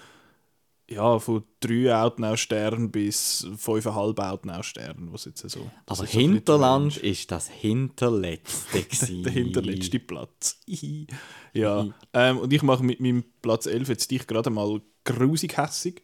ja, 0.90 1.18
von 1.18 1.44
drei 1.60 1.94
Outnow-Sternen 1.94 2.90
bis 2.90 3.46
fünfeinhalb 3.56 4.18
Outnow-Sternen, 4.18 5.12
was 5.12 5.24
jetzt 5.24 5.48
so. 5.48 5.70
Aber 5.86 6.04
ist 6.04 6.12
so 6.12 6.18
Hinterland 6.18 6.96
ist 6.98 7.30
das 7.30 7.48
Hinterletzte. 7.48 8.84
der 9.22 9.32
hinterletzte 9.32 9.98
Platz. 9.98 10.60
ja, 11.52 11.86
ähm, 12.12 12.38
und 12.38 12.52
ich 12.52 12.62
mache 12.62 12.84
mit 12.84 13.00
meinem 13.00 13.24
Platz 13.40 13.66
11 13.66 13.88
jetzt 13.88 14.10
dich 14.10 14.26
gerade 14.26 14.50
mal 14.50 14.80
grusig 15.04 15.56
hässig. 15.56 16.02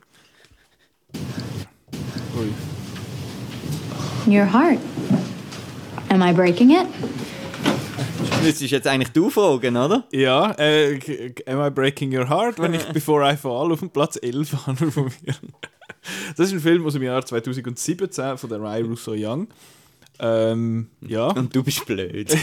Ui. 2.37 2.53
Your 4.27 4.53
heart. 4.53 4.79
Am 6.11 6.23
I 6.23 6.33
breaking 6.33 6.71
it? 6.71 6.87
Müsstest 8.43 8.71
jetzt 8.71 8.87
eigentlich 8.87 9.13
du 9.13 9.31
fragen, 9.31 9.77
oder? 9.77 10.05
Ja, 10.13 10.53
äh, 10.59 10.99
Am 11.47 11.61
I 11.61 11.71
Breaking 11.71 12.17
Your 12.17 12.29
Heart, 12.29 12.59
wenn 12.61 12.75
ich 12.75 12.85
Before 12.93 13.29
I 13.31 13.37
Fall 13.37 13.73
auf 13.73 13.81
dem 13.81 13.91
Platz 13.91 14.19
11 14.21 14.67
habe 14.67 14.91
von 14.91 15.05
mir. 15.05 15.35
Das 16.37 16.47
ist 16.47 16.53
ein 16.53 16.61
Film 16.61 16.87
aus 16.87 16.93
dem 16.93 17.03
Jahr 17.03 17.25
2017 17.25 18.39
von 18.39 18.51
der 18.51 18.61
Rai 18.61 18.83
Russo 18.83 19.13
Young. 19.17 19.49
Ähm, 20.21 20.89
ja. 21.01 21.29
Und 21.37 21.55
du 21.55 21.63
bist 21.63 21.85
blöd. 21.87 22.37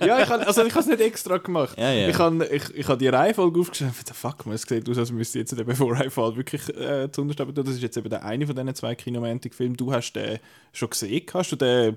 ja, 0.00 0.22
ich 0.22 0.28
habe 0.28 0.46
also 0.46 0.64
ich 0.64 0.74
es 0.74 0.86
nicht 0.86 1.00
extra 1.00 1.38
gemacht. 1.38 1.78
Ja, 1.78 1.92
ja. 1.92 2.08
Ich 2.08 2.18
habe 2.18 2.46
ich, 2.46 2.74
ich 2.74 2.88
hab 2.88 2.98
die 2.98 3.08
Reihenfolge 3.08 3.60
aufgeschrieben. 3.60 3.94
What 3.96 4.08
the 4.08 4.14
fuck, 4.14 4.46
man, 4.46 4.54
es 4.54 4.62
sieht 4.62 4.88
aus, 4.88 4.98
als 4.98 5.12
müsste 5.12 5.38
jetzt 5.38 5.56
den 5.56 5.66
Before 5.66 6.04
I 6.04 6.10
Fall 6.10 6.36
wirklich 6.36 6.68
äh, 6.76 7.10
zu 7.10 7.22
unterstellen. 7.22 7.54
Das 7.54 7.68
ist 7.68 7.82
jetzt 7.82 7.96
eben 7.96 8.10
der 8.10 8.24
eine 8.24 8.46
von 8.46 8.54
diesen 8.54 8.74
zwei 8.74 8.94
Kinomantic-Filmen. 8.94 9.76
Du 9.76 9.92
hast 9.92 10.12
den 10.14 10.38
schon 10.72 10.90
gesehen. 10.90 11.26
Hast 11.32 11.52
du 11.52 11.56
den 11.56 11.96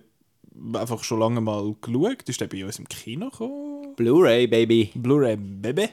einfach 0.74 1.04
schon 1.04 1.20
lange 1.20 1.42
mal 1.42 1.76
geschaut? 1.82 2.28
Ist 2.28 2.42
der 2.42 2.48
bei 2.48 2.66
uns 2.66 2.80
im 2.80 2.88
Kino 2.88 3.30
gekommen? 3.30 3.96
Blu-ray, 3.96 4.48
Baby. 4.48 4.92
Blu-ray 4.96 5.36
Baby? 5.36 5.90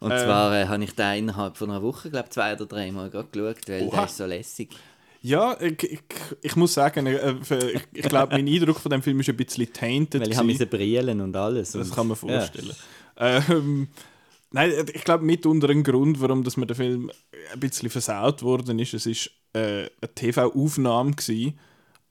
Und 0.00 0.12
Ähm. 0.12 0.18
zwar 0.18 0.54
äh, 0.54 0.66
habe 0.66 0.84
ich 0.84 0.94
den 0.94 1.18
innerhalb 1.18 1.56
von 1.56 1.70
einer 1.70 1.82
Woche, 1.82 2.10
glaube 2.10 2.28
zwei 2.28 2.54
oder 2.54 2.66
drei 2.66 2.92
Mal 2.92 3.10
geschaut, 3.10 3.68
weil 3.68 3.82
Oha. 3.86 3.96
der 3.96 4.04
ist 4.04 4.16
so 4.16 4.26
lässig. 4.26 4.70
Ja, 5.22 5.58
ich, 5.58 5.82
ich, 5.82 6.00
ich 6.42 6.56
muss 6.56 6.74
sagen, 6.74 7.06
äh, 7.06 7.34
ich, 7.72 7.82
ich 7.94 8.08
glaube, 8.10 8.34
mein 8.34 8.46
Eindruck 8.46 8.78
von 8.78 8.90
dem 8.90 9.00
Film 9.00 9.20
ist 9.20 9.30
ein 9.30 9.36
bisschen 9.36 9.72
tainted. 9.72 10.20
Weil 10.20 10.30
ich 10.30 10.36
habe 10.36 10.48
diese 10.48 10.66
Brillen 10.66 11.22
und 11.22 11.34
alles. 11.34 11.72
Das 11.72 11.88
und, 11.88 11.94
kann 11.94 12.08
man 12.08 12.16
vorstellen. 12.16 12.74
Ähm, 13.16 13.88
nein, 14.50 14.72
ich 14.92 15.04
glaube, 15.04 15.24
mitunter 15.24 15.70
ein 15.70 15.82
Grund, 15.82 16.20
warum 16.20 16.44
dass 16.44 16.58
mir 16.58 16.66
der 16.66 16.76
Film 16.76 17.10
ein 17.52 17.60
bisschen 17.60 17.88
versaut 17.88 18.42
worden 18.42 18.78
ist, 18.78 18.92
es 18.92 19.06
ist 19.06 19.30
äh, 19.54 19.88
eine 20.02 20.14
TV-Aufnahme 20.14 21.14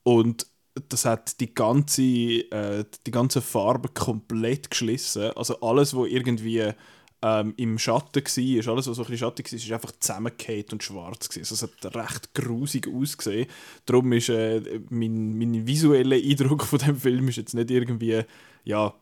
und 0.02 0.48
das 0.90 1.06
hat 1.06 1.40
die 1.40 1.54
ganze, 1.54 2.02
äh, 2.02 2.86
die 3.06 3.12
ganze 3.12 3.42
Farbe 3.42 3.90
komplett 3.90 4.72
geschlissen. 4.72 5.32
Also 5.36 5.60
alles, 5.62 5.96
was 5.96 6.08
irgendwie 6.08 6.74
ähm, 7.22 7.54
im 7.58 7.78
Schatten 7.78 8.22
war, 8.22 8.74
alles, 8.74 8.88
was 8.88 8.96
so 8.98 9.04
ein 9.04 9.08
bisschen 9.08 9.18
schattig 9.18 9.52
war, 9.52 9.58
ist 9.58 9.72
einfach 9.72 9.92
zusammengekehrt 10.00 10.74
und 10.74 10.84
schwarz. 10.84 11.30
Gewesen. 11.30 11.54
Also 11.54 11.56
es 11.56 11.86
hat 11.86 11.96
recht 11.96 12.34
grusig 12.34 12.88
ausgesehen. 12.88 13.48
Darum 13.86 14.12
ist 14.14 14.30
äh, 14.30 14.82
mein, 14.90 15.38
mein 15.38 15.66
visueller 15.66 16.18
Eindruck 16.18 16.64
von 16.64 16.80
dem 16.80 16.98
Film 16.98 17.28
ist 17.30 17.38
jetzt 17.38 17.54
nicht 17.54 17.72
irgendwie, 17.72 18.24
ja, 18.66 18.94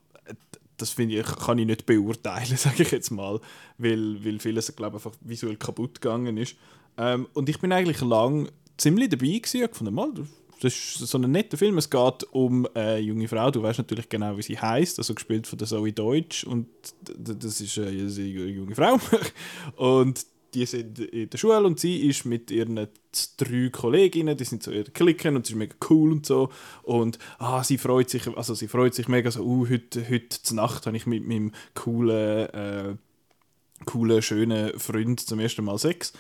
das 0.78 0.92
finde 0.92 1.20
ich, 1.20 1.26
kann 1.26 1.58
ich 1.58 1.66
nicht 1.66 1.86
beurteilen, 1.86 2.46
sage 2.58 2.84
ich 2.84 2.92
jetzt 2.92 3.12
mal, 3.12 3.40
weil, 3.78 4.24
weil 4.24 4.40
vieles, 4.40 4.76
glaube 4.76 4.98
ich, 4.98 5.06
einfach 5.06 5.18
visuell 5.22 5.56
kaputt 5.56 6.02
gegangen 6.02 6.38
ist. 6.38 6.56
Ähm, 6.98 7.28
und 7.34 7.50
ich 7.50 7.60
bin 7.60 7.72
eigentlich 7.72 8.02
lang 8.02 8.50
ziemlich 8.78 9.10
dabei 9.10 9.28
gewesen, 9.28 9.64
und 9.64 9.72
gefunden, 9.72 9.94
mal, 9.94 10.12
das 10.62 10.74
ist 10.74 11.00
so 11.00 11.18
ein 11.18 11.32
netter 11.32 11.58
Film. 11.58 11.78
Es 11.78 11.90
geht 11.90 12.24
um 12.32 12.68
eine 12.76 13.00
junge 13.00 13.28
Frau, 13.28 13.50
du 13.50 13.64
weißt 13.64 13.80
natürlich 13.80 14.08
genau, 14.10 14.38
wie 14.38 14.44
sie 14.44 14.60
heißt, 14.60 15.00
also 15.00 15.16
gespielt 15.16 15.48
von 15.48 15.58
der 15.58 15.68
Zoe 15.68 15.92
Deutsch. 15.92 16.44
Und 16.44 16.68
das 17.18 17.62
ist 17.62 17.78
eine 17.80 17.98
junge 17.98 18.76
Frau. 18.76 19.00
Und 19.76 20.26
die 20.54 20.66
sind 20.66 21.00
in 21.00 21.30
der 21.30 21.38
Schule 21.38 21.64
und 21.64 21.80
sie 21.80 22.08
ist 22.08 22.26
mit 22.26 22.52
ihren 22.52 22.76
drei 23.38 23.70
Kolleginnen, 23.72 24.36
die 24.36 24.44
sind 24.44 24.62
so 24.64 24.72
ihre 24.72 24.92
Klicken 24.92 25.38
und 25.38 25.46
sie 25.46 25.54
ist 25.54 25.58
mega 25.58 25.76
cool 25.90 26.12
und 26.12 26.26
so. 26.26 26.50
Und 26.84 27.20
ah, 27.40 27.64
sie 27.64 27.78
freut 27.78 28.10
sich, 28.10 28.28
also 28.36 28.54
sie 28.54 28.68
freut 28.68 28.94
sich 28.94 29.08
mega 29.08 29.32
so, 29.32 29.44
uh, 29.44 29.70
heute, 29.70 30.10
heute 30.10 30.56
Nacht 30.56 30.86
habe 30.88 30.98
ich 30.98 31.06
mit 31.06 31.26
meinem 31.26 31.54
coolen, 31.74 32.50
äh, 32.50 32.96
coolen, 33.86 34.22
schönen 34.22 34.78
Freund 34.78 35.22
zum 35.22 35.40
ersten 35.40 35.64
Mal 35.64 35.78
Sex 35.78 36.12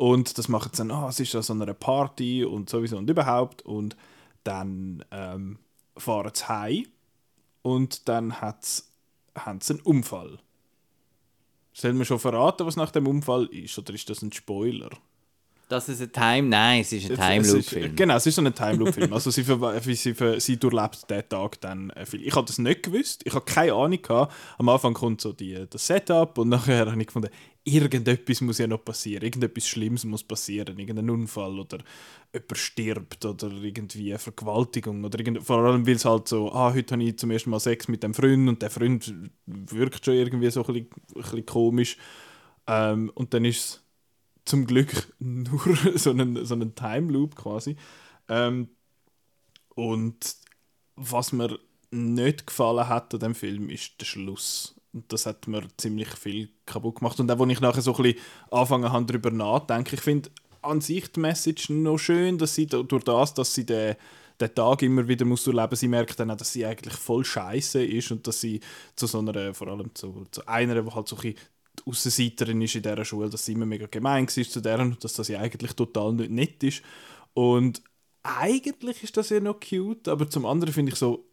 und 0.00 0.38
das 0.38 0.48
macht 0.48 0.78
dann, 0.78 0.90
ah, 0.92 1.10
es 1.10 1.20
ist 1.20 1.34
an 1.34 1.42
so 1.42 1.52
einer 1.52 1.74
Party 1.74 2.42
und 2.42 2.70
sowieso 2.70 2.96
und 2.96 3.10
überhaupt 3.10 3.60
und 3.66 3.98
dann 4.44 5.04
ähm, 5.10 5.58
fahren 5.94 6.32
sie 6.32 6.48
heim 6.48 6.86
und 7.60 8.08
dann 8.08 8.40
haben 8.40 9.60
sie 9.60 9.74
einen 9.74 9.82
Unfall. 9.82 10.38
Sollen 11.74 11.98
wir 11.98 12.06
schon 12.06 12.18
verraten, 12.18 12.64
was 12.64 12.76
nach 12.76 12.92
dem 12.92 13.06
Unfall 13.06 13.44
ist, 13.48 13.78
oder 13.78 13.92
ist 13.92 14.08
das 14.08 14.22
ein 14.22 14.32
Spoiler? 14.32 14.88
Das 15.70 15.88
ist 15.88 16.02
ein 16.02 16.10
Time... 16.10 16.48
Nein, 16.48 16.80
es 16.80 16.92
ist 16.92 17.08
ein 17.12 17.16
Time 17.16 17.46
Loop 17.46 17.58
ist- 17.60 17.68
Film. 17.70 17.94
Genau, 17.94 18.16
es 18.16 18.26
ist 18.26 18.34
so 18.34 18.42
ein 18.42 18.52
Time 18.52 18.72
Loop 18.74 18.92
Film. 18.92 19.12
Also 19.12 19.30
sie, 19.30 19.44
ver 19.44 19.80
sie, 19.82 20.14
ver 20.14 20.40
sie 20.40 20.56
durchlebt 20.56 21.08
den 21.08 21.28
Tag 21.28 21.60
dann 21.60 21.90
äh, 21.90 22.04
viel. 22.04 22.26
Ich 22.26 22.34
habe 22.34 22.44
das 22.44 22.58
nicht 22.58 22.82
gewusst. 22.82 23.22
Ich 23.24 23.32
habe 23.32 23.44
keine 23.44 23.74
Ahnung 23.74 24.02
gehabt. 24.02 24.34
Am 24.58 24.68
Anfang 24.68 24.94
kommt 24.94 25.20
so 25.20 25.32
die, 25.32 25.66
das 25.70 25.86
Setup 25.86 26.36
und 26.38 26.48
nachher 26.48 26.90
habe 26.90 27.00
ich 27.00 27.06
gefunden, 27.06 27.30
irgendetwas 27.62 28.40
muss 28.40 28.58
ja 28.58 28.66
noch 28.66 28.84
passieren. 28.84 29.22
Irgendetwas 29.22 29.68
Schlimmes 29.68 30.04
muss 30.04 30.24
passieren. 30.24 30.76
Irgendein 30.76 31.08
Unfall 31.08 31.56
oder 31.60 31.78
jemand 32.34 32.58
stirbt 32.58 33.24
oder 33.24 33.52
irgendwie 33.52 34.10
eine 34.10 34.18
Vergewaltigung 34.18 35.04
oder 35.04 35.20
irgend 35.20 35.44
vor 35.44 35.58
allem 35.58 35.86
weil 35.86 35.94
es 35.94 36.04
halt 36.04 36.26
so, 36.26 36.50
ah, 36.52 36.74
heute 36.74 36.94
habe 36.94 37.04
ich 37.04 37.16
zum 37.16 37.30
ersten 37.30 37.50
Mal 37.50 37.60
Sex 37.60 37.86
mit 37.86 38.02
dem 38.02 38.12
Freund 38.12 38.48
und 38.48 38.60
der 38.60 38.70
Freund 38.70 39.14
wirkt 39.46 40.04
schon 40.04 40.14
irgendwie 40.14 40.50
so 40.50 40.64
ein 40.64 40.72
bisschen, 40.74 40.88
ein 41.14 41.22
bisschen 41.22 41.46
komisch. 41.46 41.96
Ähm, 42.66 43.12
und 43.14 43.32
dann 43.34 43.44
ist 43.44 43.58
es 43.64 43.79
zum 44.50 44.66
Glück 44.66 45.12
nur 45.20 45.60
so 45.94 46.10
einen, 46.10 46.44
so 46.44 46.54
einen 46.54 46.74
Time 46.74 47.12
Loop 47.12 47.36
quasi. 47.36 47.76
Ähm, 48.28 48.68
und 49.76 50.36
was 50.96 51.32
mir 51.32 51.58
nicht 51.92 52.48
gefallen 52.48 52.88
hat 52.88 53.14
an 53.14 53.20
dem 53.20 53.34
Film, 53.34 53.70
ist 53.70 54.00
der 54.00 54.06
Schluss. 54.06 54.74
Und 54.92 55.12
das 55.12 55.26
hat 55.26 55.46
mir 55.46 55.62
ziemlich 55.76 56.08
viel 56.08 56.50
kaputt 56.66 56.96
gemacht. 56.96 57.20
Und 57.20 57.30
auch, 57.30 57.40
als 57.40 57.52
ich 57.52 57.60
nachher 57.60 57.80
so 57.80 57.94
ein 57.94 58.02
bisschen 58.02 58.20
angefangen 58.50 58.92
habe, 58.92 59.06
darüber 59.06 59.30
nachzudenken, 59.30 59.94
ich 59.94 60.00
finde 60.00 60.30
an 60.62 60.80
sich 60.80 61.10
die 61.12 61.20
Message 61.20 61.70
noch 61.70 61.98
schön, 61.98 62.36
dass 62.36 62.54
sie 62.56 62.66
durch 62.66 63.04
das, 63.04 63.32
dass 63.34 63.54
sie 63.54 63.64
den, 63.64 63.94
den 64.40 64.54
Tag 64.54 64.82
immer 64.82 65.06
wieder 65.06 65.24
muss 65.24 65.44
durchleben 65.44 65.76
sie 65.76 65.88
merkt 65.88 66.18
dann 66.18 66.30
auch, 66.30 66.36
dass 66.36 66.52
sie 66.52 66.66
eigentlich 66.66 66.94
voll 66.94 67.24
scheiße 67.24 67.82
ist 67.84 68.10
und 68.10 68.26
dass 68.26 68.40
sie 68.40 68.60
zu 68.96 69.06
so 69.06 69.20
einer, 69.20 69.54
vor 69.54 69.68
allem 69.68 69.94
zu, 69.94 70.26
zu 70.32 70.46
einer, 70.46 70.82
die 70.82 70.90
halt 70.90 71.08
so 71.08 71.16
ein 71.16 71.22
bisschen 71.22 71.38
die 71.80 71.90
Aussenseiterin 71.90 72.62
ist 72.62 72.74
in 72.74 72.82
dieser 72.82 73.04
Schule, 73.04 73.30
dass 73.30 73.44
sie 73.44 73.52
immer 73.52 73.66
mega 73.66 73.86
gemein 73.86 74.26
war 74.26 74.44
zu 74.44 74.60
deren 74.60 74.92
und 74.92 75.04
dass 75.04 75.14
das 75.14 75.28
ja 75.28 75.40
eigentlich 75.40 75.72
total 75.74 76.12
nicht 76.14 76.30
nett 76.30 76.62
ist. 76.62 76.82
Und 77.34 77.82
eigentlich 78.22 79.02
ist 79.02 79.16
das 79.16 79.30
ja 79.30 79.40
noch 79.40 79.60
cute, 79.60 80.08
aber 80.08 80.28
zum 80.28 80.46
anderen 80.46 80.72
finde 80.74 80.92
ich 80.92 80.98
so, 80.98 81.26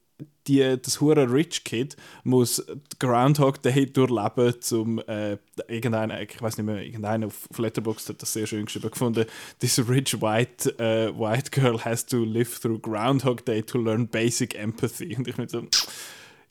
die, 0.48 0.78
das 0.82 1.00
hure 1.00 1.32
Rich 1.32 1.64
Kid 1.64 1.96
muss 2.24 2.66
Groundhog 3.00 3.62
Day 3.62 3.86
durchleben, 3.86 4.60
zum 4.62 5.00
äh, 5.00 5.38
irgendeiner, 5.68 6.22
ich 6.22 6.42
weiß 6.42 6.58
nicht 6.58 6.66
mehr, 6.66 6.84
irgendeiner 6.84 7.28
auf 7.28 7.48
Letterboxd 7.56 8.10
hat 8.10 8.22
das 8.22 8.34
sehr 8.34 8.48
schön 8.48 8.66
geschrieben 8.66 8.90
gefunden. 8.90 9.26
This 9.60 9.78
rich 9.88 10.20
white 10.20 10.70
äh, 10.80 11.14
white 11.18 11.52
girl 11.52 11.80
has 11.84 12.06
to 12.06 12.24
live 12.24 12.60
through 12.60 12.80
Groundhog 12.80 13.46
Day 13.46 13.62
to 13.62 13.78
learn 13.78 14.08
basic 14.08 14.56
empathy. 14.58 15.16
Und 15.16 15.28
ich 15.28 15.38
mir 15.38 15.50
so, 15.50 15.68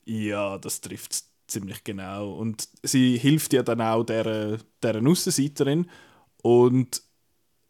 ja, 0.05 0.57
das 0.57 0.79
trifft 0.79 1.26
ziemlich 1.47 1.83
genau. 1.83 2.33
Und 2.33 2.67
sie 2.83 3.17
hilft 3.17 3.53
ja 3.53 3.63
dann 3.63 3.81
auch 3.81 4.03
der, 4.03 4.59
der 4.83 5.05
Aussenseiterin 5.05 5.89
und 6.41 7.01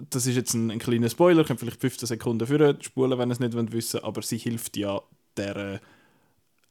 das 0.09 0.27
ist 0.27 0.35
jetzt 0.35 0.53
ein, 0.53 0.69
ein 0.69 0.79
kleiner 0.79 1.09
Spoiler, 1.09 1.43
könnt 1.43 1.59
vielleicht 1.59 1.81
15 1.81 2.07
Sekunden 2.07 2.45
für 2.45 2.77
spulen, 2.81 3.17
wenn 3.17 3.29
ihr 3.29 3.33
es 3.33 3.39
nicht 3.39 3.55
wollt 3.55 3.71
wissen 3.71 4.01
aber 4.01 4.21
sie 4.21 4.37
hilft 4.37 4.77
ja 4.77 5.01
der 5.35 5.81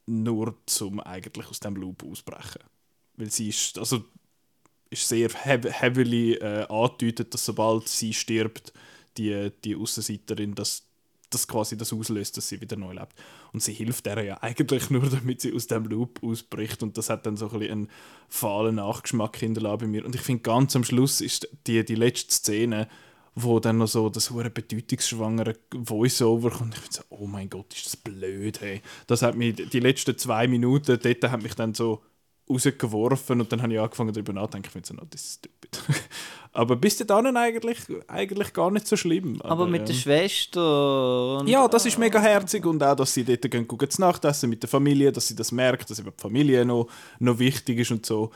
nur 0.06 0.54
zum 0.66 1.00
eigentlich 1.00 1.48
aus 1.48 1.60
dem 1.60 1.76
Loop 1.76 2.04
ausbrechen. 2.04 2.62
Weil 3.16 3.30
sie 3.30 3.48
ist, 3.48 3.78
also 3.78 4.04
ist 4.90 5.08
sehr 5.08 5.28
heavily 5.30 6.34
äh, 6.34 6.66
angedeutet, 6.68 7.34
dass 7.34 7.44
sobald 7.44 7.88
sie 7.88 8.12
stirbt, 8.14 8.72
die, 9.16 9.50
die 9.64 9.74
Aussenseiterin, 9.74 10.54
dass 10.54 10.85
das 11.30 11.48
quasi 11.48 11.76
das 11.76 11.92
auslöst, 11.92 12.36
dass 12.36 12.48
sie 12.48 12.60
wieder 12.60 12.76
neu 12.76 12.92
lebt. 12.92 13.14
Und 13.52 13.62
sie 13.62 13.72
hilft 13.72 14.06
der 14.06 14.22
ja 14.22 14.42
eigentlich 14.42 14.90
nur, 14.90 15.08
damit 15.08 15.40
sie 15.40 15.52
aus 15.52 15.66
dem 15.66 15.84
Loop 15.84 16.22
ausbricht. 16.22 16.82
Und 16.82 16.96
das 16.98 17.10
hat 17.10 17.26
dann 17.26 17.36
so 17.36 17.50
ein 17.50 17.58
bisschen 17.58 17.72
einen 17.72 17.90
fahlen 18.28 18.76
Nachgeschmack 18.76 19.36
hinterlassen 19.36 19.78
bei 19.78 19.86
mir. 19.86 20.04
Und 20.04 20.14
ich 20.14 20.20
finde, 20.20 20.42
ganz 20.42 20.76
am 20.76 20.84
Schluss 20.84 21.20
ist 21.20 21.48
die, 21.66 21.84
die 21.84 21.94
letzte 21.94 22.32
Szene, 22.32 22.88
wo 23.34 23.60
dann 23.60 23.78
noch 23.78 23.88
so 23.88 24.08
das 24.08 24.30
hure 24.30 24.50
bedeutungsschwangere 24.50 25.56
Voice-Over 25.74 26.50
kommt. 26.50 26.74
Ich 26.74 26.80
finde 26.80 26.96
so, 26.96 27.02
oh 27.10 27.26
mein 27.26 27.50
Gott, 27.50 27.74
ist 27.74 27.86
das 27.86 27.96
blöd, 27.96 28.60
hey. 28.62 28.80
Das 29.06 29.22
hat 29.22 29.36
mich, 29.36 29.56
die 29.56 29.80
letzten 29.80 30.16
zwei 30.16 30.48
Minuten, 30.48 30.98
dort 31.02 31.30
hat 31.30 31.42
mich 31.42 31.54
dann 31.54 31.74
so 31.74 32.02
rausgeworfen 32.48 33.40
und 33.40 33.50
dann 33.50 33.62
habe 33.62 33.72
ich 33.72 33.80
angefangen 33.80 34.12
darüber 34.12 34.32
nachzudenken. 34.32 34.66
Ich 34.68 34.72
finde 34.72 34.88
so, 34.88 34.94
no, 34.94 35.02
das 35.10 35.22
ist 35.22 35.32
stupid. 35.34 35.82
Aber 36.52 36.76
bis 36.76 36.96
dahin 36.96 37.36
eigentlich, 37.36 37.78
eigentlich 38.06 38.52
gar 38.52 38.70
nicht 38.70 38.86
so 38.86 38.96
schlimm. 38.96 39.40
Aber 39.42 39.66
mit 39.66 39.80
ja. 39.80 39.86
der 39.86 39.92
Schwester... 39.94 41.42
Ja, 41.46 41.68
das 41.68 41.84
ist 41.84 41.98
mega 41.98 42.20
herzig 42.20 42.64
und 42.64 42.82
auch, 42.82 42.96
dass 42.96 43.12
sie 43.12 43.24
dort 43.24 43.50
gehen, 43.50 43.68
gucken 43.68 43.90
zu 43.90 44.00
Nacht 44.00 44.24
essen 44.24 44.48
mit 44.48 44.62
der 44.62 44.70
Familie, 44.70 45.12
dass 45.12 45.28
sie 45.28 45.36
das 45.36 45.52
merkt, 45.52 45.90
dass 45.90 45.98
eben 45.98 46.12
die 46.16 46.22
Familie 46.22 46.64
noch, 46.64 46.88
noch 47.18 47.38
wichtig 47.38 47.80
ist 47.80 47.90
und 47.90 48.06
so. 48.06 48.30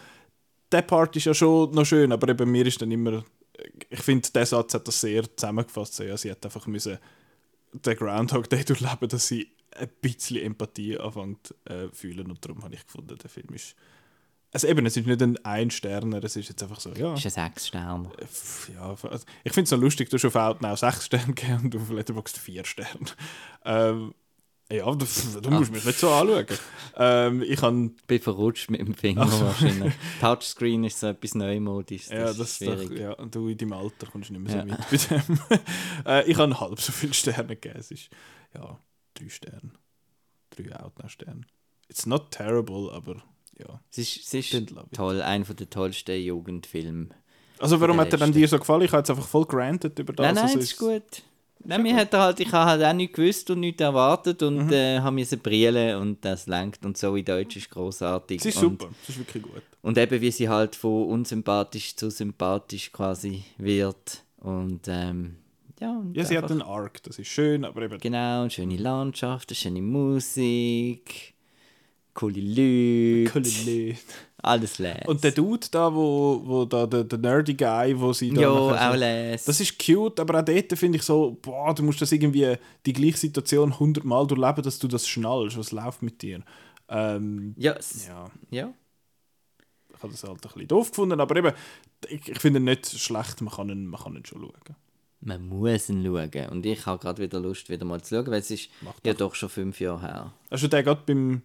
Der 0.70 0.83
Part 0.83 1.16
ist 1.16 1.27
ja 1.27 1.35
schon 1.35 1.70
noch 1.73 1.87
schön, 1.87 2.12
aber 2.12 2.29
eben 2.29 2.51
mir 2.51 2.66
ist 2.66 2.83
dann 2.83 2.90
immer, 2.90 3.25
ich 3.88 4.03
finde, 4.03 4.29
der 4.31 4.46
Satz 4.46 4.75
hat 4.75 4.87
das 4.87 5.01
sehr 5.01 5.25
zusammengefasst. 5.37 5.94
So, 5.94 6.05
ja, 6.05 6.16
sie 6.16 6.31
hat 6.31 6.44
einfach 6.44 6.66
müssen 6.66 6.99
den 7.73 7.96
Groundhog 7.96 8.51
Day 8.51 8.64
durchleben, 8.64 9.09
dass 9.09 9.29
sie 9.29 9.49
ein 9.77 9.88
bisschen 10.01 10.42
Empathie 10.42 10.99
anfängt 10.99 11.55
äh, 11.64 11.88
fühlen 11.92 12.31
und 12.31 12.44
darum 12.44 12.62
habe 12.62 12.75
ich 12.75 12.85
gefunden, 12.85 13.16
der 13.16 13.31
Film 13.31 13.55
ist 13.55 13.77
also 14.52 14.66
eben, 14.66 14.84
es 14.86 14.96
ist 14.96 15.06
nicht 15.06 15.22
ein 15.22 15.36
Ein-Sterner, 15.44 16.22
es 16.24 16.36
ist 16.36 16.48
jetzt 16.48 16.62
einfach 16.62 16.80
so, 16.80 16.90
ja. 16.92 17.14
ist 17.14 17.24
ein 17.26 17.30
sechs 17.30 17.68
Sterne. 17.68 18.10
Pff, 18.20 18.70
ja, 18.74 18.90
also 18.90 19.24
ich 19.44 19.52
finde 19.52 19.64
es 19.64 19.70
so 19.70 19.76
lustig, 19.76 20.08
du 20.10 20.16
hast 20.16 20.24
auf 20.24 20.34
Outnow 20.36 20.76
6 20.76 21.06
Sterne 21.06 21.34
gegeben 21.34 21.64
und 21.66 21.76
auf 21.76 21.90
Letterboxd 21.90 22.38
4 22.38 22.64
Sterne. 22.64 23.06
Ähm, 23.64 24.14
ja, 24.72 24.84
du, 24.94 25.04
du 25.42 25.50
musst 25.50 25.72
mich 25.72 25.84
nicht 25.84 25.98
so 25.98 26.10
anschauen. 26.10 26.46
Ähm, 26.96 27.42
ich 27.42 27.60
Ich 27.60 28.06
bin 28.06 28.20
verrutscht 28.20 28.70
mit 28.70 28.80
dem 28.80 28.94
Finger 28.94 29.26
wahrscheinlich. 29.40 29.92
Touchscreen 30.20 30.84
ist 30.84 31.00
so 31.00 31.08
etwas 31.08 31.34
Neumodisches. 31.34 32.10
ja, 32.10 32.26
Das, 32.26 32.38
ist 32.38 32.60
doch, 32.62 32.74
schwierig. 32.76 32.98
ja, 33.00 33.12
und 33.14 33.34
du 33.34 33.48
in 33.48 33.58
deinem 33.58 33.72
Alter 33.72 34.06
kommst 34.06 34.30
nicht 34.30 34.40
mehr 34.40 34.52
so 34.52 34.58
Ja. 34.58 34.68
weit 34.68 34.90
bei 34.90 34.96
dem. 35.16 35.40
äh, 36.06 36.30
ich 36.30 36.36
habe 36.38 36.60
halb 36.60 36.80
so 36.80 36.92
viele 36.92 37.14
Sterne 37.14 37.48
gegeben. 37.56 37.78
Es 37.80 37.90
ist, 37.90 38.10
ja, 38.54 38.78
3 39.14 39.28
Sterne. 39.28 39.72
3 40.56 40.76
Outnow-Sterne. 40.76 41.40
It's 41.88 42.06
not 42.06 42.30
terrible, 42.30 42.92
aber 42.92 43.16
ja. 43.61 43.81
Es 43.90 43.99
ist, 43.99 44.16
es 44.18 44.35
ist 44.35 44.55
it. 44.55 44.75
toll, 44.92 45.23
einer 45.23 45.44
der 45.44 45.70
tollsten 45.70 46.20
Jugendfilme. 46.20 47.09
Also 47.59 47.81
warum 47.81 48.01
hat 48.01 48.12
er 48.12 48.18
dann 48.18 48.33
dir 48.33 48.49
so 48.49 48.59
gefallen? 48.59 48.83
Ich 48.83 48.90
habe 48.92 49.01
jetzt 49.01 49.11
einfach 49.11 49.27
voll 49.27 49.44
granted 49.44 49.99
über 49.99 50.12
das. 50.12 50.25
Nein, 50.25 50.35
nein, 50.35 50.44
also 50.44 50.59
das 50.59 50.64
ist 50.73 50.79
gut. 50.79 51.23
Nein, 51.62 51.83
mir 51.83 51.94
hat 51.94 52.14
er 52.14 52.20
halt, 52.20 52.40
ich 52.40 52.51
habe 52.53 52.70
halt 52.70 52.83
auch 52.83 52.92
nichts 52.94 53.14
gewusst 53.16 53.51
und 53.51 53.61
nichts 53.61 53.83
erwartet 53.83 54.42
und 54.42 54.68
Mhm. 54.68 54.73
äh, 54.73 54.99
habe 55.01 55.14
müssen 55.14 55.38
brillen 55.40 55.96
und 56.01 56.25
das 56.25 56.46
lenkt 56.46 56.87
und 56.87 56.96
so 56.96 57.14
in 57.16 57.25
Deutsch 57.27 57.55
ist 57.57 57.68
großartig. 57.68 58.40
Es 58.40 58.46
ist 58.46 58.57
und, 58.62 58.81
super, 58.81 58.88
es 59.03 59.11
ist 59.11 59.18
wirklich 59.18 59.42
gut. 59.42 59.62
Und 59.83 59.99
eben 59.99 60.20
wie 60.23 60.31
sie 60.31 60.49
halt 60.49 60.75
von 60.75 61.05
unsympathisch 61.09 61.94
zu 61.96 62.11
sympathisch 62.11 62.90
quasi 62.90 63.44
wird 63.59 64.23
und 64.38 64.81
ähm, 64.88 65.37
ja. 65.81 65.90
Und 65.99 66.16
Ja, 66.16 66.25
sie 66.25 66.38
hat 66.38 66.51
einen 66.51 66.62
Arc, 66.62 67.03
das 67.03 67.18
ist 67.18 67.29
schön, 67.29 67.66
aber 67.66 67.83
eben 67.83 67.99
Genau, 67.99 68.40
eine 68.40 68.51
schöne 68.51 68.79
Landschaft, 68.79 69.51
eine 69.51 69.57
schöne 69.57 69.83
Musik, 69.83 71.35
coole 72.14 72.40
Leute, 72.40 73.31
Coole 73.31 73.49
Leute. 73.87 73.99
alles 74.42 74.79
les. 74.79 75.07
Und 75.07 75.23
der 75.23 75.33
Dude 75.33 75.66
da, 75.70 75.94
wo, 75.94 76.42
wo 76.44 76.64
da, 76.64 76.87
der, 76.87 77.05
der 77.05 77.18
nerdy 77.18 77.55
Guy, 77.55 77.99
wo 77.99 78.12
sie 78.12 78.31
da 78.31 78.40
nachher 78.42 78.88
auch 78.88 78.92
so, 78.94 79.01
les. 79.01 79.44
Das 79.44 79.61
ist 79.61 79.79
cute, 79.79 80.20
aber 80.20 80.40
auch 80.40 80.44
dort 80.44 80.79
finde 80.79 80.99
ich 80.99 81.05
so, 81.05 81.38
boah, 81.40 81.75
du 81.75 81.83
musst 81.83 82.01
das 82.01 82.12
irgendwie, 82.12 82.57
die 82.87 82.92
gleiche 82.92 83.18
Situation 83.18 83.79
hundertmal 83.79 84.27
durchleben, 84.27 84.62
dass 84.62 84.79
du 84.79 84.88
das 84.88 85.07
schnallst, 85.09 85.57
was 85.59 85.73
läuft 85.73 86.03
mit 86.03 86.20
dir. 86.23 86.42
Ähm, 86.88 87.55
ja, 87.57 87.73
es, 87.75 88.07
ja, 88.09 88.31
ja. 88.51 88.73
ich 89.94 90.03
habe 90.03 90.12
das 90.12 90.25
halt 90.25 90.35
ein 90.35 90.40
bisschen 90.40 90.68
doof 90.68 90.90
gefunden, 90.90 91.20
aber 91.20 91.37
eben, 91.37 91.53
ich, 92.09 92.29
ich 92.29 92.38
finde 92.38 92.59
ihn 92.59 92.64
nicht 92.64 92.90
schlecht, 92.99 93.40
man 93.42 93.55
kann 93.55 93.68
ihn, 93.68 93.87
man 93.87 94.01
kann 94.01 94.16
ihn 94.16 94.27
schon 94.27 94.40
schauen. 94.40 94.77
Man 95.23 95.49
muss 95.49 95.90
ihn 95.90 96.03
schauen. 96.05 96.49
Und 96.49 96.64
ich 96.64 96.87
habe 96.87 96.99
gerade 96.99 97.23
wieder 97.23 97.38
Lust, 97.40 97.68
wieder 97.68 97.85
mal 97.85 98.01
zu 98.03 98.16
schauen, 98.16 98.27
weil 98.29 98.40
es 98.40 98.51
ist 98.51 98.70
Mach 98.81 98.94
ja 99.05 99.12
doch 99.12 99.35
schon 99.35 99.51
fünf 99.51 99.79
Jahre 99.79 100.01
her. 100.01 100.33
Hast 100.51 100.62
du 100.62 100.68
den 100.68 100.85
gerade 100.85 101.03
beim, 101.07 101.42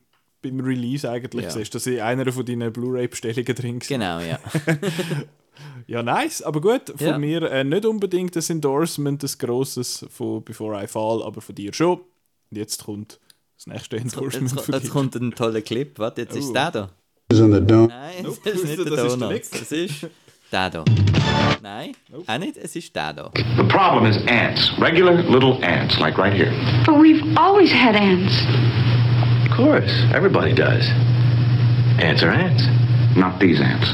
beim 0.52 0.60
Release 0.60 1.10
eigentlich 1.10 1.44
Ja. 1.46 1.50
gesehen, 1.50 1.70
dass 1.72 1.88
in 1.88 2.00
einer 2.00 2.32
von 2.32 2.46
deinen 2.46 2.72
Blu-ray-Bestellungen 2.72 3.56
drin 3.56 3.76
war? 3.82 3.88
Genau, 3.88 4.20
ja. 4.20 4.40
Ja, 5.88 6.04
nice, 6.04 6.42
aber 6.42 6.60
gut, 6.62 6.90
von 6.98 7.08
Ja. 7.08 7.18
mir 7.18 7.44
äh, 7.44 7.64
nicht 7.64 7.86
unbedingt 7.86 8.36
das 8.36 8.50
Endorsement, 8.50 9.22
das 9.24 9.38
grosses 9.38 10.06
von 10.10 10.44
Before 10.44 10.84
I 10.84 10.88
Fall, 10.88 11.22
aber 11.24 11.42
von 11.42 11.56
dir 11.56 11.74
schon. 11.74 12.00
Und 12.00 12.58
jetzt 12.58 12.84
kommt 12.84 13.20
das 13.58 13.68
nächste 13.68 13.98
Endorsement 13.98 14.52
Jetzt, 14.52 14.66
von 14.66 14.74
jetzt 14.74 14.86
dir. 14.86 14.90
kommt 14.90 15.16
ein 15.16 15.32
toller 15.32 15.62
Clip. 15.62 15.98
Warte, 16.00 16.22
jetzt 16.22 16.36
ist 16.36 16.50
Oh. 16.50 16.54
der 16.54 16.72
da. 16.72 16.90
in 17.32 17.54
the 17.54 17.62
dome. 17.66 17.88
Nein, 17.88 18.24
Nope. 18.24 18.38
das 18.44 18.54
ist 18.56 18.64
nicht 18.66 18.78
der 18.86 18.86
Das 18.96 19.14
ist 19.14 19.20
der 19.22 19.28
nächste. 19.30 19.60
Das 19.60 19.72
ist 19.72 20.08
der 20.52 20.70
da. 20.70 20.86
Nein, 21.62 21.92
auch 22.28 22.38
nicht, 22.38 22.58
es 22.58 22.76
ist 22.76 22.96
der 22.96 23.14
da. 23.14 23.32
The 23.36 23.64
problem 23.64 24.06
is 24.06 24.18
ants, 24.28 24.72
regular 24.80 25.14
little 25.14 25.58
ants, 25.64 25.98
like 26.00 26.18
right 26.18 26.34
here. 26.34 26.52
But 26.86 26.96
we've 26.96 27.24
always 27.38 27.72
had 27.72 27.96
ants. 27.96 28.34
Of 29.56 29.62
course, 29.62 29.94
everybody 30.14 30.54
does. 30.54 30.84
Ants 32.04 32.22
are 32.24 32.30
ants. 32.30 32.62
Not 33.16 33.40
these 33.40 33.62
ants. 33.62 33.88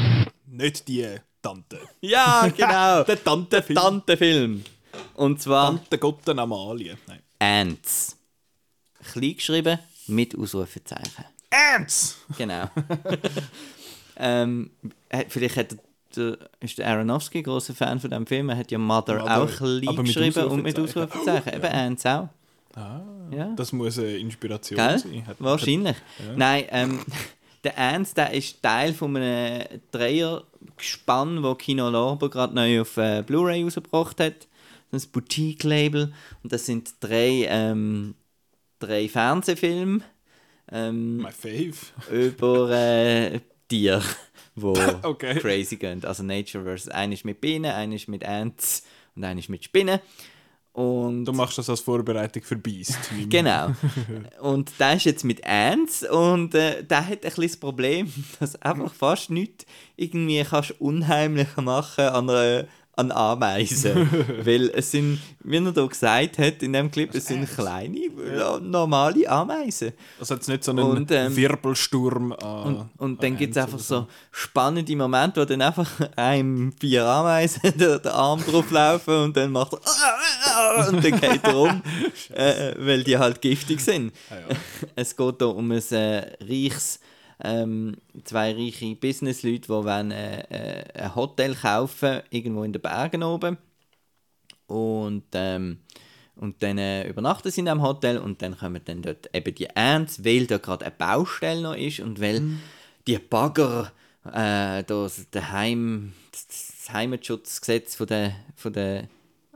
Nicht 0.50 0.88
die 0.88 1.06
Tante. 1.40 1.78
Ja, 2.00 2.48
genau. 2.48 3.04
Der 3.06 3.22
Tante-Film. 3.22 3.78
Tante-Film. 3.78 4.64
Und 5.14 5.40
zwar 5.40 5.76
Tante 5.76 5.98
Gotten 5.98 6.40
Amalie. 6.40 6.98
Nein. 7.06 7.20
Ants. 7.38 8.16
Klein 9.12 9.36
geschrieben 9.36 9.78
mit 10.08 10.36
Ausrufezeichen. 10.36 11.26
Ants! 11.48 12.16
Genau. 12.36 12.68
ähm, 14.16 14.70
äh, 15.10 15.26
vielleicht 15.28 15.58
hat 15.58 15.76
der, 16.16 16.38
ist 16.58 16.78
der 16.78 16.88
Aronofsky 16.88 17.38
ein 17.38 17.44
großer 17.44 17.74
Fan 17.74 18.00
von 18.00 18.10
dem 18.10 18.26
Film. 18.26 18.48
Er 18.48 18.56
hat 18.56 18.72
ja 18.72 18.78
Mother, 18.78 19.20
Mother, 19.20 19.42
auch 19.42 19.60
ein 19.60 19.66
Lied 19.76 19.88
aber 19.90 20.02
mit 20.02 20.06
geschrieben 20.12 20.44
und 20.44 20.64
mit 20.64 20.76
Ausrufezeichen. 20.76 21.28
Ausrufezeichen. 21.28 21.54
Eben 21.54 21.72
Ants 21.72 22.06
auch. 22.06 22.28
Ah, 22.76 23.02
Ja. 23.30 23.52
Das 23.56 23.72
muss 23.72 23.98
eine 23.98 24.16
Inspiration 24.16 24.76
Gell? 24.78 24.98
sein. 24.98 25.26
Hat- 25.26 25.36
Wahrscheinlich. 25.40 25.96
Nein, 26.36 26.64
ähm, 26.70 27.00
der 27.64 27.76
Ernst, 27.76 28.16
der 28.16 28.32
ist 28.32 28.62
Teil 28.62 28.92
von 28.94 29.16
einem 29.16 29.66
Dreiergespann, 29.90 31.42
wo 31.42 31.54
Kino 31.54 31.88
Lorber 31.90 32.30
gerade 32.30 32.54
neu 32.54 32.80
auf 32.82 32.96
äh, 32.96 33.22
Blu-ray 33.26 33.62
rausgebracht 33.64 34.20
hat. 34.20 34.48
Das 34.90 35.06
Boutique-Label. 35.06 36.12
Und 36.42 36.52
das 36.52 36.66
sind 36.66 36.94
drei, 37.00 37.46
ähm, 37.48 38.14
drei 38.78 39.08
Fernsehfilme 39.08 40.02
ähm, 40.70 41.16
My 41.18 41.30
fave. 41.30 41.74
über 42.10 42.70
äh, 42.70 43.40
Tiere, 43.68 44.02
wo 44.54 44.74
Okay. 45.02 45.38
crazy 45.38 45.76
gehen. 45.76 46.04
Also 46.04 46.22
Nature 46.22 46.76
vs. 46.76 46.88
Einer 46.88 47.14
ist 47.14 47.24
mit 47.24 47.40
Bienen, 47.40 47.70
einer 47.70 47.94
ist 47.94 48.08
mit 48.08 48.24
Ants 48.24 48.84
und 49.16 49.24
einer 49.24 49.40
ist 49.40 49.48
mit 49.48 49.64
Spinnen. 49.64 49.98
Und 50.72 51.26
Du 51.26 51.32
machst 51.32 51.58
das 51.58 51.68
als 51.68 51.80
Vorbereitung 51.80 52.42
für 52.42 52.56
Beast. 52.56 52.98
Genau. 53.28 53.72
Und 54.40 54.72
der 54.78 54.94
ist 54.94 55.04
jetzt 55.04 55.22
mit 55.22 55.46
Ants 55.46 56.02
und 56.08 56.54
äh, 56.54 56.82
der 56.82 57.06
hat 57.06 57.26
ein 57.26 57.32
das 57.36 57.56
Problem, 57.58 58.10
dass 58.40 58.60
einfach 58.62 58.92
fast 58.94 59.28
nichts 59.28 59.66
irgendwie 59.96 60.42
kannst 60.42 60.80
unheimlicher 60.80 61.60
machen 61.60 62.04
an 62.04 62.30
einer 62.30 62.64
an 62.94 63.10
Ameisen. 63.10 64.08
Weil 64.44 64.70
es 64.70 64.90
sind, 64.90 65.18
wie 65.40 65.56
er 65.56 65.72
da 65.72 65.86
gesagt 65.86 66.38
hat 66.38 66.62
in 66.62 66.72
dem 66.72 66.90
Clip, 66.90 67.12
es 67.14 67.26
sind 67.26 67.48
kleine, 67.48 68.10
ja. 68.36 68.58
normale 68.60 69.28
Ameisen. 69.28 69.92
Also 70.20 70.34
hat 70.34 70.42
es 70.42 70.48
nicht 70.48 70.62
so 70.62 70.72
einen 70.72 70.84
Und, 70.84 71.10
ähm, 71.10 71.34
Wirbelsturm 71.34 72.32
an. 72.32 72.66
Und, 72.66 72.90
und 72.98 73.22
dann 73.22 73.32
an 73.32 73.38
gibt 73.38 73.56
es 73.56 73.62
einfach 73.62 73.78
so 73.78 74.06
spannende 74.30 74.94
Momente, 74.94 75.40
wo 75.40 75.44
dann 75.44 75.62
einfach 75.62 75.88
einem 76.16 76.72
vier 76.78 77.06
Ameisen 77.06 77.60
der, 77.78 77.98
der 77.98 78.14
Arm 78.14 78.44
drauf 78.44 78.70
laufen 78.70 79.14
und 79.14 79.36
dann 79.36 79.50
macht 79.50 79.72
er 79.72 80.88
und 80.88 81.02
dann 81.02 81.20
geht 81.20 81.44
er 81.44 81.56
um, 81.56 81.82
äh, 82.34 82.74
weil 82.78 83.02
die 83.04 83.16
halt 83.16 83.40
giftig 83.40 83.80
sind. 83.80 84.12
Es 84.94 85.16
geht 85.16 85.36
hier 85.38 85.48
um 85.48 85.70
ein 85.70 85.82
äh, 85.90 86.36
reiches, 86.40 87.00
ähm, 87.42 87.96
zwei 88.24 88.52
reiche 88.52 88.94
Businessleute, 88.94 89.62
die 89.62 89.68
wollen, 89.68 90.10
äh, 90.10 90.40
äh, 90.42 90.84
ein 90.94 91.14
Hotel 91.14 91.54
kaufen, 91.54 92.22
irgendwo 92.30 92.64
in 92.64 92.72
den 92.72 92.82
Bergen 92.82 93.22
oben. 93.22 93.58
Und, 94.66 95.24
ähm, 95.32 95.78
und 96.36 96.62
dann 96.62 96.78
äh, 96.78 97.08
übernachten 97.08 97.50
sie 97.50 97.60
in 97.60 97.66
diesem 97.66 97.82
Hotel 97.82 98.18
und 98.18 98.40
dann 98.42 98.56
kommen 98.56 98.80
dann 98.84 99.02
dort 99.02 99.28
eben 99.34 99.54
die 99.54 99.74
Ants, 99.76 100.24
weil 100.24 100.46
da 100.46 100.58
gerade 100.58 100.86
eine 100.86 100.94
Baustelle 100.96 101.62
noch 101.62 101.76
ist 101.76 102.00
und 102.00 102.20
weil 102.20 102.42
die 103.06 103.18
Bagger 103.18 103.92
äh, 104.32 104.82
das, 104.84 105.26
Heim, 105.34 106.12
das 106.30 106.92
Heimatschutzgesetz 106.92 107.96
von 107.96 108.06
der, 108.06 108.34
von 108.56 108.72
der 108.72 109.08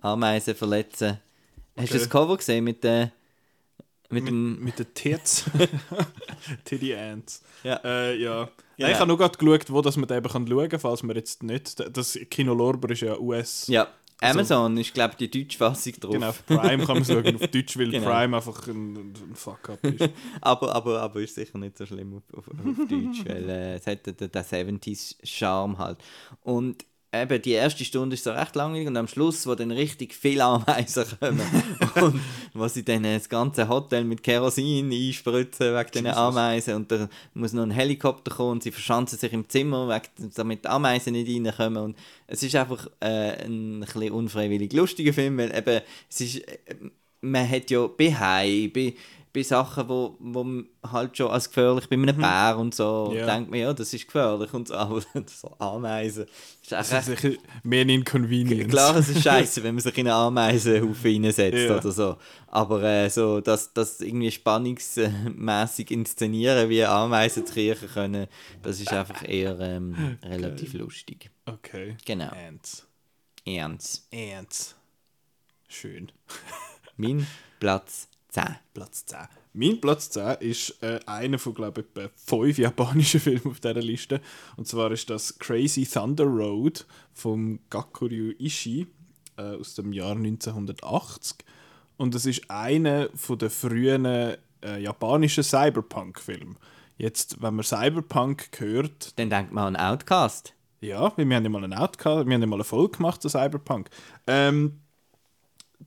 Ameisen 0.03 0.55
verletzen. 0.55 1.18
Hast 1.77 1.92
du 1.92 1.99
das 1.99 2.11
Cover 2.11 2.37
gesehen 2.37 2.64
mit 2.64 2.83
der 2.83 3.12
mit, 4.11 4.27
dem 4.27 4.62
Mit 4.62 4.79
den 4.79 4.92
Tits. 4.95 5.45
Titty 6.64 6.95
Ants. 6.95 7.42
Ja. 7.62 7.81
Äh, 7.85 8.16
ja. 8.21 8.49
Genau. 8.77 8.90
ich 8.90 8.97
habe 8.97 9.09
nur 9.09 9.19
gerade 9.19 9.38
geschaut, 9.38 9.71
wo 9.71 9.81
das 9.81 9.97
man 9.97 10.11
eben 10.11 10.29
kann 10.29 10.47
schauen 10.47 10.69
kann, 10.69 10.81
falls 10.81 11.03
man 11.03 11.16
jetzt 11.16 11.42
nicht. 11.42 11.83
Das 11.97 12.19
Kino 12.31 12.55
Lorber 12.55 12.90
ist 12.90 13.01
ja 13.01 13.19
US. 13.19 13.66
ja 13.69 13.88
Amazon 14.21 14.77
ist 14.79 14.95
glaube 14.95 15.14
ich 15.19 15.29
die 15.29 15.45
deutsche 15.45 15.59
Fassung 15.59 15.92
drauf. 16.01 16.12
Genau, 16.12 16.29
auf 16.29 16.47
Prime 16.47 16.85
kann 16.85 16.97
man 16.97 17.05
schauen, 17.05 17.37
auf 17.42 17.49
Deutsch, 17.49 17.79
weil 17.79 17.90
Genau. 17.90 18.07
Prime 18.07 18.37
einfach 18.37 18.66
ein, 18.69 18.97
ein 18.97 19.35
Fuck-up 19.35 19.85
ist. 19.85 20.11
aber, 20.40 20.75
aber, 20.75 21.03
aber 21.03 21.21
ist 21.21 21.35
sicher 21.35 21.59
nicht 21.59 21.77
so 21.77 21.85
schlimm 21.85 22.14
auf, 22.14 22.38
auf, 22.38 22.49
auf 22.49 22.88
Deutsch, 22.88 23.25
weil 23.27 23.49
äh, 23.49 23.75
es 23.75 23.87
hat 23.87 24.07
den, 24.07 24.16
den 24.16 24.31
70s-Charme 24.31 25.79
halt. 25.79 25.99
Und 26.42 26.85
eben, 27.12 27.42
die 27.42 27.53
erste 27.53 27.85
Stunde 27.85 28.14
ist 28.14 28.25
so 28.25 28.33
recht 28.33 28.55
langweilig 28.55 28.88
und 28.88 28.97
am 28.97 29.09
Schluss, 29.09 29.47
wo 29.47 29.55
dann 29.55 29.71
richtig 29.71 30.14
viele 30.14 30.45
Ameisen 30.45 31.05
kommen 31.19 31.40
und 32.01 32.21
wo 32.55 32.69
sie 32.69 32.85
dann 32.85 33.03
das 33.03 33.29
ganze 33.29 33.69
Hotel 33.69 34.05
mit 34.05 34.23
Kerosin 34.23 34.90
einspritzen 34.92 35.75
wegen 35.75 35.90
diesen 35.92 36.07
Ameisen 36.09 36.75
und 36.75 36.90
da 36.90 37.09
muss 37.35 37.53
noch 37.53 37.62
ein 37.62 37.71
Helikopter 37.71 38.35
kommen 38.35 38.53
und 38.53 38.62
sie 38.62 38.73
verschanzen 38.73 39.19
sich 39.19 39.33
im 39.33 39.49
Zimmer, 39.49 39.88
wegen, 39.88 40.33
damit 40.35 40.64
die 40.64 40.69
Ameisen 40.69 41.12
nicht 41.12 41.29
reinkommen 41.29 41.83
und 41.83 41.97
es 42.27 42.42
ist 42.42 42.55
einfach 42.55 42.87
äh, 43.01 43.45
ein 43.45 43.81
bisschen 43.81 44.12
unfreiwillig 44.12 44.73
lustiger 44.73 45.12
Film, 45.12 45.38
weil 45.38 45.57
eben, 45.57 45.81
es 46.09 46.21
ist, 46.21 46.37
äh, 46.38 46.75
man 47.21 47.49
hat 47.49 47.71
ja 47.71 47.87
bei 47.87 48.14
Hai, 48.14 48.71
bei, 48.73 48.95
bei 49.37 49.42
Sachen, 49.42 49.87
wo, 49.88 50.16
wo 50.18 50.42
man 50.44 50.66
halt 50.90 51.14
schon 51.16 51.31
als 51.31 51.49
gefährlich, 51.49 51.88
bei 51.90 51.96
einem 51.96 52.16
Bär 52.16 52.57
und 52.59 52.75
so, 52.75 53.12
Ja. 53.14 53.27
denkt 53.27 53.51
man, 53.51 53.61
ja, 53.61 53.72
das 53.75 53.92
ist 53.92 54.07
gefährlich 54.07 54.53
und 54.55 54.68
so, 54.68 54.75
aber 54.75 55.03
so 55.27 55.55
Ameisen, 55.59 56.25
ist 56.25 56.72
echt 56.72 56.72
Das 56.72 56.92
ist 57.09 57.20
sicher 57.20 57.37
mehr 57.62 57.83
ein 57.83 57.90
Inconvenience. 57.90 58.70
Klar, 58.70 58.96
es 58.96 59.11
ist 59.11 59.22
scheiße, 59.22 59.62
wenn 59.62 59.75
man 59.75 59.83
sich 59.83 59.99
in 59.99 60.07
einen 60.09 60.16
Ameisenhaufen 60.16 61.25
reinsetzt 61.25 61.59
Ja. 61.68 61.77
oder 61.79 61.92
so. 61.92 62.16
Aber 62.46 62.83
äh, 62.83 63.11
so, 63.11 63.40
dass 63.42 63.75
das 63.75 64.01
irgendwie 64.01 64.31
spannungsmäßig 64.31 65.90
inszenieren, 65.90 66.68
wie 66.70 66.83
Ameisen 66.85 67.44
kriechen 67.44 67.88
können, 67.92 68.29
das 68.62 68.81
ist 68.81 68.92
einfach 68.92 69.29
eher 69.29 69.61
ähm, 69.61 70.16
relativ 70.22 70.72
lustig. 70.72 71.31
Okay. 71.44 71.96
Genau. 72.07 72.31
Ants. 72.31 72.87
Ernst. 73.44 74.09
Ants. 74.12 74.77
Schön. 75.68 76.11
Mein 76.96 77.27
Platz 77.61 78.09
10. 78.31 78.45
Platz 78.75 79.07
10. 79.07 79.19
Mein 79.55 79.81
Platz 79.81 80.11
10 80.11 80.37
ist 80.41 80.83
äh, 80.83 81.01
einer 81.07 81.39
von, 81.39 81.55
glaube 81.55 81.81
ich, 81.81 81.87
etwa 82.03 82.11
fünf 82.15 82.59
japanischen 82.59 83.21
Filmen 83.27 83.47
auf 83.47 83.61
dieser 83.61 83.75
Liste. 83.81 84.21
Und 84.57 84.67
zwar 84.69 84.91
ist 84.91 85.09
das 85.09 85.39
Crazy 85.39 85.87
Thunder 85.87 86.25
Road 86.25 86.87
vom 87.15 87.61
Gakuryu 87.71 88.33
Ishii 88.39 88.87
äh, 89.39 89.43
aus 89.43 89.75
dem 89.75 89.93
Jahr 89.93 90.12
1980. 90.17 91.39
Und 91.97 92.15
es 92.15 92.27
ist 92.27 92.51
einer 92.51 93.09
von 93.15 93.39
der 93.39 93.49
frühen 93.51 94.05
äh, 94.05 94.37
japanischen 94.79 95.43
Cyberpunk-Filme. 95.45 96.57
Jetzt, 96.99 97.41
wenn 97.43 97.55
man 97.55 97.65
Cyberpunk 97.65 98.49
hört, 98.59 99.19
Dann 99.19 99.31
denkt 99.31 99.53
man 99.53 99.77
an 99.77 99.93
Outcast. 99.93 100.55
ja, 100.81 101.12
wir 101.17 101.25
haben 101.37 101.45
ja 101.45 101.49
mal 101.51 101.65
einen 101.65 101.75
Out 101.75 101.99
gehabt, 101.99 102.27
wir 102.27 102.35
haben 102.35 102.41
ja 102.41 102.47
mal 102.47 102.57
eine 102.57 102.65
Folge 102.65 102.97
gemacht 102.99 103.23
zu 103.23 103.29
Cyberpunk. 103.29 103.89
Ähm, 104.27 104.81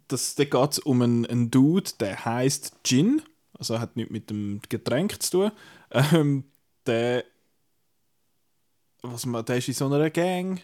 das, 0.07 0.35
da 0.35 0.43
geht 0.45 0.71
es 0.71 0.79
um 0.79 1.01
einen, 1.01 1.25
einen 1.25 1.51
Dude, 1.51 1.91
der 1.99 2.25
heißt 2.25 2.83
Gin, 2.83 3.21
also 3.57 3.79
hat 3.79 3.95
nichts 3.95 4.11
mit 4.11 4.29
dem 4.29 4.61
Getränk 4.69 5.21
zu 5.21 5.31
tun. 5.31 5.51
Ähm, 5.91 6.43
der, 6.85 7.23
was 9.01 9.25
man, 9.25 9.45
der 9.45 9.57
ist 9.57 9.67
in 9.67 9.73
so 9.73 9.85
einer 9.85 10.09
Gang 10.09 10.61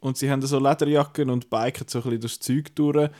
und 0.00 0.16
sie 0.16 0.30
haben 0.30 0.42
so 0.42 0.58
Lederjacken 0.58 1.30
und 1.30 1.50
biken 1.50 1.88
so 1.88 1.98
ein 1.98 2.02
bisschen 2.04 2.20
durchs 2.20 2.40
Zeug 2.40 2.74
durch. 2.74 3.10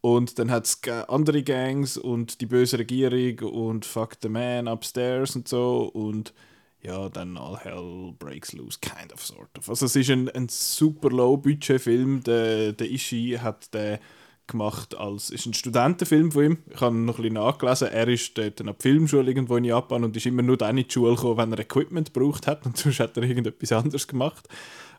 Und 0.00 0.38
dann 0.38 0.50
hat 0.50 0.66
es 0.66 0.80
andere 1.08 1.42
Gangs 1.42 1.96
und 1.96 2.40
die 2.40 2.46
böse 2.46 2.78
Regierung 2.78 3.52
und 3.52 3.84
Fuck 3.84 4.18
the 4.22 4.28
Man 4.28 4.68
upstairs 4.68 5.34
und 5.34 5.48
so. 5.48 5.90
Und 5.92 6.32
ja, 6.80 7.08
dann 7.08 7.36
all 7.36 7.56
hell 7.56 8.14
breaks 8.18 8.52
loose, 8.52 8.78
kind 8.80 9.12
of, 9.12 9.24
sort 9.24 9.58
of. 9.58 9.68
Also 9.68 9.86
es 9.86 9.96
ist 9.96 10.10
ein, 10.10 10.28
ein 10.28 10.48
super 10.48 11.10
Low-Budget-Film. 11.10 12.22
Der, 12.22 12.72
der 12.72 12.90
Ishii 12.90 13.38
hat 13.38 13.74
den 13.74 13.98
gemacht 14.46 14.96
als, 14.96 15.30
ist 15.30 15.46
ein 15.46 15.54
Studentenfilm 15.54 16.32
von 16.32 16.44
ihm. 16.44 16.58
Ich 16.70 16.80
habe 16.80 16.94
noch 16.94 17.18
ein 17.18 17.22
bisschen 17.22 17.34
nachgelesen. 17.34 17.88
Er 17.88 18.08
ist 18.08 18.36
dort 18.38 18.60
an 18.60 18.66
der 18.66 18.76
Filmschule 18.78 19.28
irgendwo 19.28 19.56
in 19.56 19.64
Japan 19.64 20.04
und 20.04 20.16
ist 20.16 20.26
immer 20.26 20.42
nur 20.42 20.56
dann 20.56 20.78
in 20.78 20.86
die 20.86 20.92
Schule 20.92 21.14
gekommen, 21.14 21.38
wenn 21.38 21.52
er 21.52 21.60
Equipment 21.60 22.12
gebraucht 22.12 22.46
hat 22.46 22.66
und 22.66 22.76
sonst 22.76 23.00
hat 23.00 23.16
er 23.16 23.22
irgendetwas 23.22 23.72
anderes 23.72 24.06
gemacht. 24.06 24.48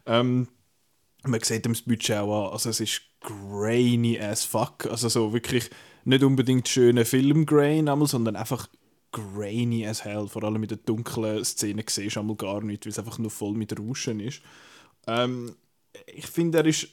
Ähm, 0.06 0.48
man 1.24 1.42
sieht 1.42 1.66
ihm 1.66 1.74
das 1.74 1.82
Budget 1.82 2.18
auch 2.18 2.48
an. 2.48 2.54
Also 2.54 2.70
es 2.70 2.80
ist 2.80 3.02
grainy 3.22 4.20
as 4.20 4.46
fuck. 4.46 4.86
Also 4.86 5.10
so 5.10 5.34
wirklich 5.34 5.70
nicht 6.06 6.24
unbedingt 6.24 6.68
schöne 6.68 7.06
Filmgrain, 7.06 7.90
sondern 8.06 8.36
einfach 8.36 8.68
grainy 9.12 9.86
as 9.86 10.04
hell. 10.04 10.28
Vor 10.28 10.44
allem 10.44 10.64
in 10.64 10.70
den 10.70 10.80
dunklen 10.86 11.44
Szenen 11.44 11.84
siehst 11.88 12.16
du 12.16 12.20
einmal 12.20 12.36
gar 12.36 12.62
nicht, 12.62 12.86
weil 12.86 12.92
es 12.92 13.00
einfach 13.00 13.20
nur 13.20 13.32
voll 13.32 13.54
mit 13.54 13.78
Rauschen 13.78 14.20
ist. 14.20 14.42
Ähm, 15.08 15.56
ich 16.06 16.28
finde, 16.28 16.60
er 16.60 16.66
ist 16.66 16.90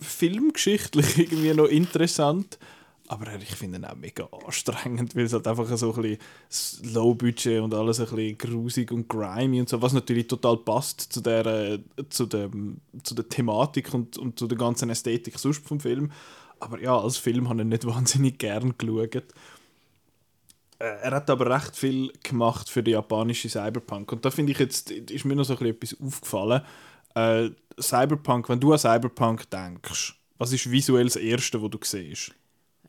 filmgeschichtlich 0.00 1.18
irgendwie 1.18 1.54
noch 1.54 1.66
interessant. 1.66 2.58
Aber 3.08 3.26
er- 3.26 3.42
ich 3.42 3.56
finde 3.56 3.78
ihn 3.78 3.84
auch 3.84 3.96
mega 3.96 4.28
anstrengend, 4.46 5.16
weil 5.16 5.24
es 5.24 5.32
halt 5.32 5.46
einfach 5.48 5.66
so 5.76 5.94
ein 5.94 6.02
bisschen 6.02 6.92
Low-Budget 6.94 7.60
und 7.60 7.74
alles 7.74 7.98
ein 8.00 8.06
bisschen 8.06 8.38
grusig 8.38 8.92
und 8.92 9.08
grimy 9.08 9.60
und 9.60 9.68
so, 9.68 9.82
was 9.82 9.92
natürlich 9.92 10.28
total 10.28 10.56
passt 10.58 11.12
zu 11.12 11.20
der, 11.20 11.80
zu 12.08 12.26
dem, 12.26 12.80
zu 13.02 13.14
der 13.14 13.28
Thematik 13.28 13.92
und, 13.94 14.16
und 14.18 14.38
zu 14.38 14.46
der 14.46 14.58
ganzen 14.58 14.90
Ästhetik 14.90 15.38
sonst 15.38 15.66
vom 15.66 15.80
Film. 15.80 16.12
Aber 16.60 16.80
ja, 16.80 16.96
als 16.98 17.16
Film 17.16 17.48
habe 17.48 17.62
ich 17.62 17.68
nicht 17.68 17.86
wahnsinnig 17.88 18.38
gern 18.38 18.74
geschaut. 18.78 19.24
Äh, 20.78 20.84
Er 21.02 21.10
hat 21.12 21.30
aber 21.30 21.50
recht 21.50 21.76
viel 21.76 22.12
gemacht 22.22 22.68
für 22.68 22.82
die 22.82 22.92
japanische 22.92 23.48
Cyberpunk. 23.48 24.12
Und 24.12 24.24
da 24.24 24.30
finde 24.30 24.52
ich 24.52 24.58
jetzt, 24.58 24.90
ist 24.90 25.24
mir 25.24 25.36
noch 25.36 25.44
so 25.44 25.54
ein 25.56 25.58
bisschen 25.58 25.96
etwas 25.96 26.06
aufgefallen. 26.14 26.62
Äh, 27.14 27.50
Cyberpunk, 27.80 28.48
wenn 28.48 28.60
du 28.60 28.72
an 28.72 28.78
Cyberpunk 28.78 29.48
denkst, 29.50 30.14
was 30.38 30.52
ist 30.52 30.70
visuell 30.70 31.04
das 31.04 31.16
Erste, 31.16 31.62
was 31.62 31.70
du 31.70 31.78
siehst? 31.82 32.32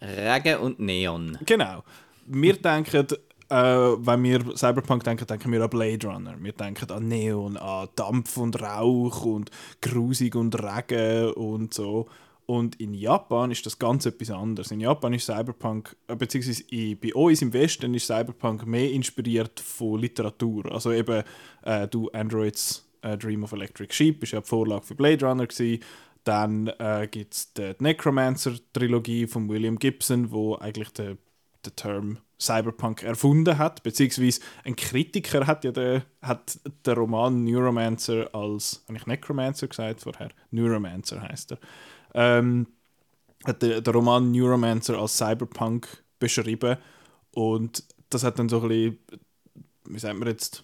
Regen 0.01 0.57
und 0.57 0.79
Neon. 0.79 1.37
Genau. 1.45 1.83
Wir 2.25 2.53
denken 2.53 3.07
äh, 3.51 3.55
wenn 3.55 4.23
wir 4.23 4.55
Cyberpunk 4.55 5.03
denken, 5.03 5.27
denken 5.27 5.51
wir 5.51 5.61
an 5.61 5.69
Blade 5.69 6.07
Runner. 6.07 6.35
Wir 6.39 6.53
denken 6.53 6.89
an 6.89 7.07
Neon, 7.09 7.57
an 7.57 7.89
Dampf 7.95 8.37
und 8.37 8.61
Rauch 8.61 9.25
und 9.25 9.51
Grusig 9.81 10.35
und 10.35 10.55
Regen 10.55 11.33
und 11.33 11.73
so. 11.73 12.07
Und 12.45 12.79
in 12.79 12.93
Japan 12.93 13.51
ist 13.51 13.65
das 13.65 13.77
ganz 13.77 14.05
etwas 14.05 14.31
anderes. 14.31 14.71
In 14.71 14.79
Japan 14.79 15.13
ist 15.13 15.25
Cyberpunk, 15.25 15.95
äh, 16.07 16.15
beziehungsweise 16.15 16.63
bei 16.95 17.13
uns 17.13 17.41
im 17.41 17.51
Westen 17.51 17.93
ist 17.93 18.07
Cyberpunk 18.07 18.65
mehr 18.65 18.89
inspiriert 18.89 19.59
von 19.59 19.99
Literatur. 19.99 20.71
Also 20.71 20.93
eben, 20.93 21.23
äh, 21.63 21.87
du 21.89 22.09
Androids 22.11 22.89
äh, 23.01 23.17
Dream 23.17 23.43
of 23.43 23.51
Electric 23.51 23.93
Sheep 23.93 24.23
ist 24.23 24.31
ja 24.31 24.41
die 24.41 24.47
Vorlage 24.47 24.85
für 24.85 24.95
Blade 24.95 25.25
Runner 25.25 25.47
gewesen. 25.47 25.83
Dann 26.23 26.67
äh, 26.67 27.07
gibt 27.09 27.33
es 27.33 27.53
die 27.53 27.73
Necromancer-Trilogie 27.79 29.27
von 29.27 29.49
William 29.49 29.79
Gibson, 29.79 30.31
wo 30.31 30.55
eigentlich 30.55 30.89
der 30.93 31.17
den 31.65 31.75
Term 31.75 32.17
Cyberpunk 32.39 33.03
erfunden 33.03 33.57
hat, 33.57 33.83
beziehungsweise 33.83 34.41
ein 34.63 34.75
Kritiker 34.75 35.45
hat 35.45 35.63
ja 35.63 35.71
den, 35.71 36.03
hat 36.21 36.59
den 36.85 36.93
Roman 36.93 37.43
Neuromancer 37.43 38.33
als, 38.33 38.83
habe 38.87 38.97
ich 38.97 39.05
Necromancer 39.05 39.67
gesagt 39.67 40.01
vorher? 40.01 40.29
Neuromancer 40.49 41.21
heißt 41.21 41.51
er. 41.51 41.57
Ähm, 42.13 42.67
hat 43.45 43.61
der, 43.61 43.81
der 43.81 43.93
Roman 43.93 44.31
Neuromancer 44.31 44.97
als 44.97 45.17
Cyberpunk 45.17 46.03
beschrieben 46.19 46.77
und 47.31 47.83
das 48.09 48.23
hat 48.23 48.39
dann 48.39 48.49
so 48.49 48.61
ein 48.61 48.67
bisschen, 48.67 48.97
wie 49.85 49.99
sagt 49.99 50.17
man 50.17 50.27
jetzt, 50.27 50.63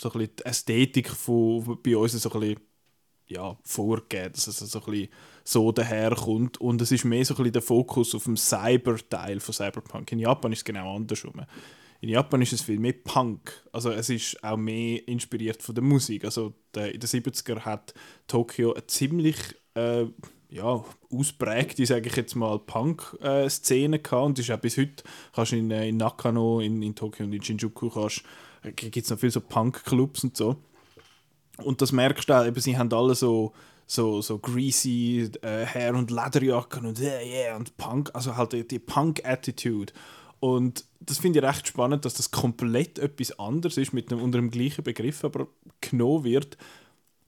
so 0.00 0.10
ein 0.12 0.18
die 0.20 0.44
Ästhetik 0.44 1.10
von, 1.10 1.78
bei 1.82 1.96
uns 1.96 2.12
so 2.12 2.30
ein 2.30 2.40
bisschen 2.40 2.60
ja, 3.26 3.56
vorgegeben, 3.62 4.32
dass 4.32 4.46
es 4.46 4.58
so 4.58 4.80
ein 4.80 4.84
bisschen 4.86 5.08
so 5.44 5.72
daherkommt. 5.72 6.60
Und 6.60 6.80
es 6.80 6.90
ist 6.90 7.04
mehr 7.04 7.24
so 7.24 7.36
ein 7.36 7.52
der 7.52 7.62
Fokus 7.62 8.14
auf 8.14 8.24
dem 8.24 8.36
Cyber-Teil 8.36 9.40
von 9.40 9.54
Cyberpunk. 9.54 10.10
In 10.12 10.18
Japan 10.18 10.52
ist 10.52 10.60
es 10.60 10.64
genau 10.64 10.96
andersrum. 10.96 11.42
In 12.00 12.08
Japan 12.08 12.40
ist 12.40 12.54
es 12.54 12.62
viel 12.62 12.78
mehr 12.78 12.94
Punk. 12.94 13.52
Also 13.72 13.90
es 13.90 14.08
ist 14.08 14.42
auch 14.42 14.56
mehr 14.56 15.06
inspiriert 15.06 15.62
von 15.62 15.74
der 15.74 15.84
Musik. 15.84 16.24
Also 16.24 16.54
in 16.74 16.98
den 16.98 17.00
70er 17.00 17.60
hat 17.60 17.92
Tokio 18.26 18.72
eine 18.72 18.86
ziemlich 18.86 19.36
äh, 19.74 20.06
ja, 20.48 20.82
ausprägte, 21.12 21.84
sage 21.86 22.08
ich 22.08 22.16
jetzt 22.16 22.34
mal, 22.34 22.58
Punk-Szene 22.58 23.98
gehabt. 23.98 24.26
Und 24.26 24.38
ist 24.38 24.50
auch 24.50 24.58
bis 24.58 24.78
heute, 24.78 25.04
kannst 25.34 25.52
in, 25.52 25.70
äh, 25.70 25.88
in 25.88 25.98
Nakano, 25.98 26.60
in, 26.60 26.82
in 26.82 26.94
Tokio 26.94 27.26
und 27.26 27.34
in 27.34 27.42
Shinjuku, 27.42 27.90
kannst, 27.90 28.20
äh, 28.20 28.49
gibt 28.62 28.96
es 28.96 29.10
noch 29.10 29.18
viele 29.18 29.32
so 29.32 29.40
Punk-Clubs 29.40 30.24
und 30.24 30.36
so. 30.36 30.56
Und 31.58 31.82
das 31.82 31.92
merkst 31.92 32.28
du 32.28 32.34
auch, 32.34 32.46
eben, 32.46 32.60
sie 32.60 32.78
haben 32.78 32.92
alle 32.92 33.14
so, 33.14 33.52
so, 33.86 34.22
so 34.22 34.38
greasy 34.38 35.30
äh, 35.42 35.66
Hair- 35.66 35.94
und 35.94 36.10
Lederjacken 36.10 36.86
und 36.86 37.00
yeah, 37.00 37.20
yeah, 37.22 37.56
und 37.56 37.76
Punk, 37.76 38.10
also 38.14 38.36
halt 38.36 38.52
die, 38.52 38.66
die 38.66 38.78
Punk-Attitude. 38.78 39.92
Und 40.40 40.86
das 41.00 41.18
finde 41.18 41.40
ich 41.40 41.44
recht 41.44 41.68
spannend, 41.68 42.04
dass 42.04 42.14
das 42.14 42.30
komplett 42.30 42.98
etwas 42.98 43.38
anderes 43.38 43.76
ist, 43.76 43.92
mit 43.92 44.10
einem, 44.10 44.22
unter 44.22 44.38
dem 44.38 44.50
gleichen 44.50 44.84
Begriff 44.84 45.22
aber 45.24 45.48
genommen 45.80 46.24
wird. 46.24 46.56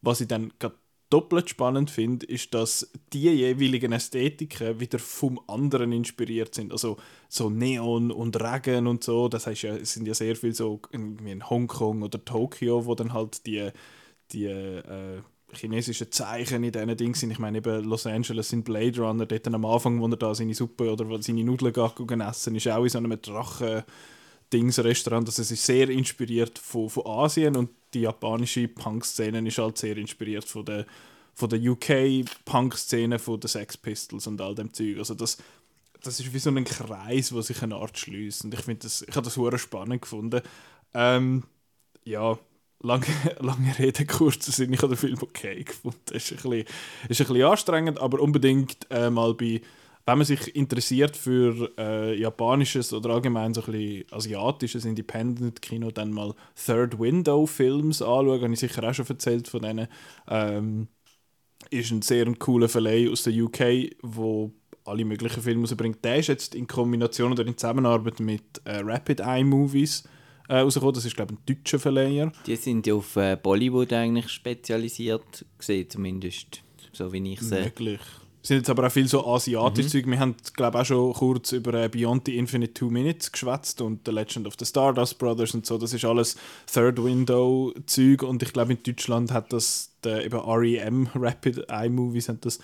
Was 0.00 0.20
ich 0.20 0.28
dann 0.28 0.52
gerade 0.58 0.74
doppelt 1.12 1.50
spannend 1.50 1.90
finde, 1.90 2.24
ist, 2.26 2.54
dass 2.54 2.90
die 3.12 3.30
jeweiligen 3.30 3.92
Ästhetiken 3.92 4.80
wieder 4.80 4.98
vom 4.98 5.40
anderen 5.46 5.92
inspiriert 5.92 6.54
sind. 6.54 6.72
Also 6.72 6.96
so 7.28 7.50
Neon 7.50 8.10
und 8.10 8.40
Regen 8.40 8.86
und 8.86 9.04
so, 9.04 9.28
das 9.28 9.46
heißt 9.46 9.62
ja, 9.62 9.76
es 9.76 9.92
sind 9.92 10.06
ja 10.06 10.14
sehr 10.14 10.36
viel 10.36 10.54
so 10.54 10.80
in 10.90 11.48
Hongkong 11.48 12.02
oder 12.02 12.24
Tokio, 12.24 12.86
wo 12.86 12.94
dann 12.94 13.12
halt 13.12 13.46
die 13.46 13.70
die 14.32 14.46
äh, 14.46 15.20
chinesischen 15.52 16.10
Zeichen 16.10 16.64
in 16.64 16.72
diesen 16.72 16.96
Dingen 16.96 17.14
sind. 17.14 17.30
Ich 17.30 17.38
meine, 17.38 17.58
eben 17.58 17.84
Los 17.84 18.06
Angeles 18.06 18.52
in 18.52 18.64
Blade 18.64 18.98
Runner, 19.00 19.26
dort 19.26 19.46
am 19.46 19.64
Anfang, 19.64 20.00
wo 20.00 20.08
er 20.08 20.16
da 20.16 20.34
seine 20.34 20.54
Suppe 20.54 20.90
oder 20.90 21.22
seine 21.22 21.44
Nudeln 21.44 22.20
essen, 22.20 22.54
ist 22.54 22.68
auch 22.68 22.82
in 22.82 22.88
so 22.88 22.98
einem 22.98 23.20
Drachen. 23.20 23.82
Dings-Restaurant, 24.52 25.28
also 25.28 25.42
es 25.42 25.50
ist 25.50 25.64
sehr 25.64 25.88
inspiriert 25.88 26.58
von, 26.58 26.88
von 26.88 27.06
Asien 27.06 27.56
und 27.56 27.70
die 27.94 28.02
japanische 28.02 28.68
Punk-Szene 28.68 29.46
ist 29.46 29.58
halt 29.58 29.78
sehr 29.78 29.96
inspiriert 29.96 30.44
von 30.44 30.64
der, 30.64 30.86
von 31.34 31.48
der 31.48 31.60
UK-Punk-Szene, 31.60 33.18
von 33.18 33.40
den 33.40 33.48
Sex 33.48 33.76
Pistols 33.76 34.26
und 34.26 34.40
all 34.40 34.54
dem 34.54 34.72
Zeug. 34.72 34.98
Also 34.98 35.14
das, 35.14 35.38
das 36.02 36.20
ist 36.20 36.32
wie 36.32 36.38
so 36.38 36.50
ein 36.50 36.64
Kreis, 36.64 37.32
wo 37.32 37.40
sich 37.40 37.62
eine 37.62 37.76
Art 37.76 37.98
schließt 37.98 38.44
und 38.44 38.54
ich 38.54 38.60
finde 38.60 38.82
das, 38.82 39.02
ich 39.02 39.14
habe 39.14 39.24
das 39.24 39.34
sehr 39.34 39.58
spannend 39.58 40.02
gefunden. 40.02 40.42
Ähm, 40.94 41.44
ja, 42.04 42.38
lange, 42.80 43.06
lange 43.40 43.78
Rede, 43.78 44.06
kurzer 44.06 44.52
Sinn, 44.52 44.72
ich 44.72 44.82
habe 44.82 44.94
den 44.94 44.98
Film 44.98 45.18
okay 45.20 45.64
gefunden. 45.64 45.98
Es 46.12 46.30
ist 46.30 46.44
ein 46.44 46.50
bisschen, 46.50 46.66
ist 47.08 47.20
ein 47.20 47.26
bisschen 47.26 47.44
anstrengend, 47.44 48.00
aber 48.00 48.20
unbedingt 48.20 48.86
äh, 48.90 49.10
mal 49.10 49.34
bei, 49.34 49.62
wenn 50.04 50.18
man 50.18 50.24
sich 50.24 50.54
interessiert 50.56 51.16
für 51.16 51.70
äh, 51.78 52.18
japanisches 52.18 52.92
oder 52.92 53.10
allgemein 53.10 53.54
so 53.54 53.62
ein 53.62 53.72
bisschen 53.72 54.04
asiatisches 54.10 54.84
Independent-Kino, 54.84 55.90
dann 55.90 56.12
mal 56.12 56.34
Third 56.54 56.98
Window-Films 56.98 58.02
anschauen, 58.02 58.42
habe 58.42 58.52
ich 58.52 58.60
sicher 58.60 58.82
auch 58.88 58.94
schon 58.94 59.06
erzählt 59.06 59.48
von 59.48 59.62
denen. 59.62 59.88
Ähm, 60.28 60.88
ist 61.70 61.92
ein 61.92 62.02
sehr 62.02 62.26
cooler 62.34 62.68
Verleih 62.68 63.08
aus 63.10 63.22
der 63.22 63.32
UK, 63.32 63.94
wo 64.02 64.52
alle 64.84 65.04
möglichen 65.04 65.42
Filme 65.42 65.62
rausbringt. 65.62 66.04
Der 66.04 66.16
ist 66.16 66.26
jetzt 66.26 66.54
in 66.54 66.66
Kombination 66.66 67.32
oder 67.32 67.46
in 67.46 67.56
Zusammenarbeit 67.56 68.18
mit 68.18 68.60
äh, 68.64 68.78
Rapid 68.78 69.20
Eye 69.20 69.44
Movies 69.44 70.04
äh, 70.48 70.56
rausgekommen. 70.56 70.94
Das 70.94 71.04
ist, 71.04 71.14
glaube 71.14 71.34
ich, 71.34 71.38
ein 71.38 71.56
deutscher 71.56 71.78
Verleiher. 71.78 72.32
Die 72.46 72.56
sind 72.56 72.86
ja 72.86 72.94
auf 72.94 73.14
äh, 73.16 73.36
Bollywood 73.40 73.92
eigentlich 73.92 74.28
spezialisiert 74.28 75.44
gesehen, 75.56 75.88
zumindest 75.88 76.62
so 76.92 77.12
wie 77.12 77.32
ich 77.32 77.40
sie. 77.40 77.54
Möglich. 77.54 78.00
Es 78.42 78.48
sind 78.48 78.58
jetzt 78.58 78.70
aber 78.70 78.88
auch 78.88 78.92
viel 78.92 79.06
so 79.06 79.24
asiatische 79.24 79.88
Zeug. 79.88 80.06
Wir 80.06 80.18
haben, 80.18 80.34
glaube 80.54 80.78
ich, 80.78 80.82
auch 80.82 80.86
schon 80.86 81.12
kurz 81.12 81.52
über 81.52 81.74
äh, 81.74 81.88
Beyond 81.88 82.26
the 82.26 82.36
Infinite 82.36 82.74
Two 82.74 82.90
Minutes 82.90 83.30
geschwätzt 83.30 83.80
und 83.80 84.00
The 84.04 84.10
Legend 84.10 84.48
of 84.48 84.54
the 84.58 84.66
Stardust 84.66 85.18
Brothers 85.18 85.54
und 85.54 85.64
so. 85.64 85.78
Das 85.78 85.92
ist 85.92 86.04
alles 86.04 86.36
Third 86.66 87.02
Window 87.02 87.72
Zeug 87.86 88.24
und 88.24 88.42
ich 88.42 88.52
glaube, 88.52 88.72
in 88.72 88.82
Deutschland 88.82 89.30
hat 89.30 89.52
das 89.52 89.92
der, 90.02 90.24
eben 90.24 90.40
REM 90.40 91.08
Rapid 91.14 91.68
Eye 91.68 91.88
Movies 91.88 92.28
hat 92.28 92.44
das 92.44 92.58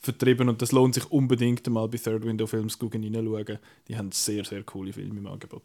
vertrieben 0.00 0.48
und 0.48 0.62
das 0.62 0.72
lohnt 0.72 0.94
sich 0.94 1.08
unbedingt 1.12 1.64
mal 1.68 1.86
bei 1.86 1.98
Third 1.98 2.24
Window 2.24 2.48
Films 2.48 2.76
gucken 2.76 3.04
reinschauen. 3.04 3.58
Die 3.86 3.96
haben 3.96 4.10
sehr, 4.10 4.44
sehr 4.44 4.64
coole 4.64 4.92
Filme 4.92 5.20
im 5.20 5.26
Angebot. 5.28 5.62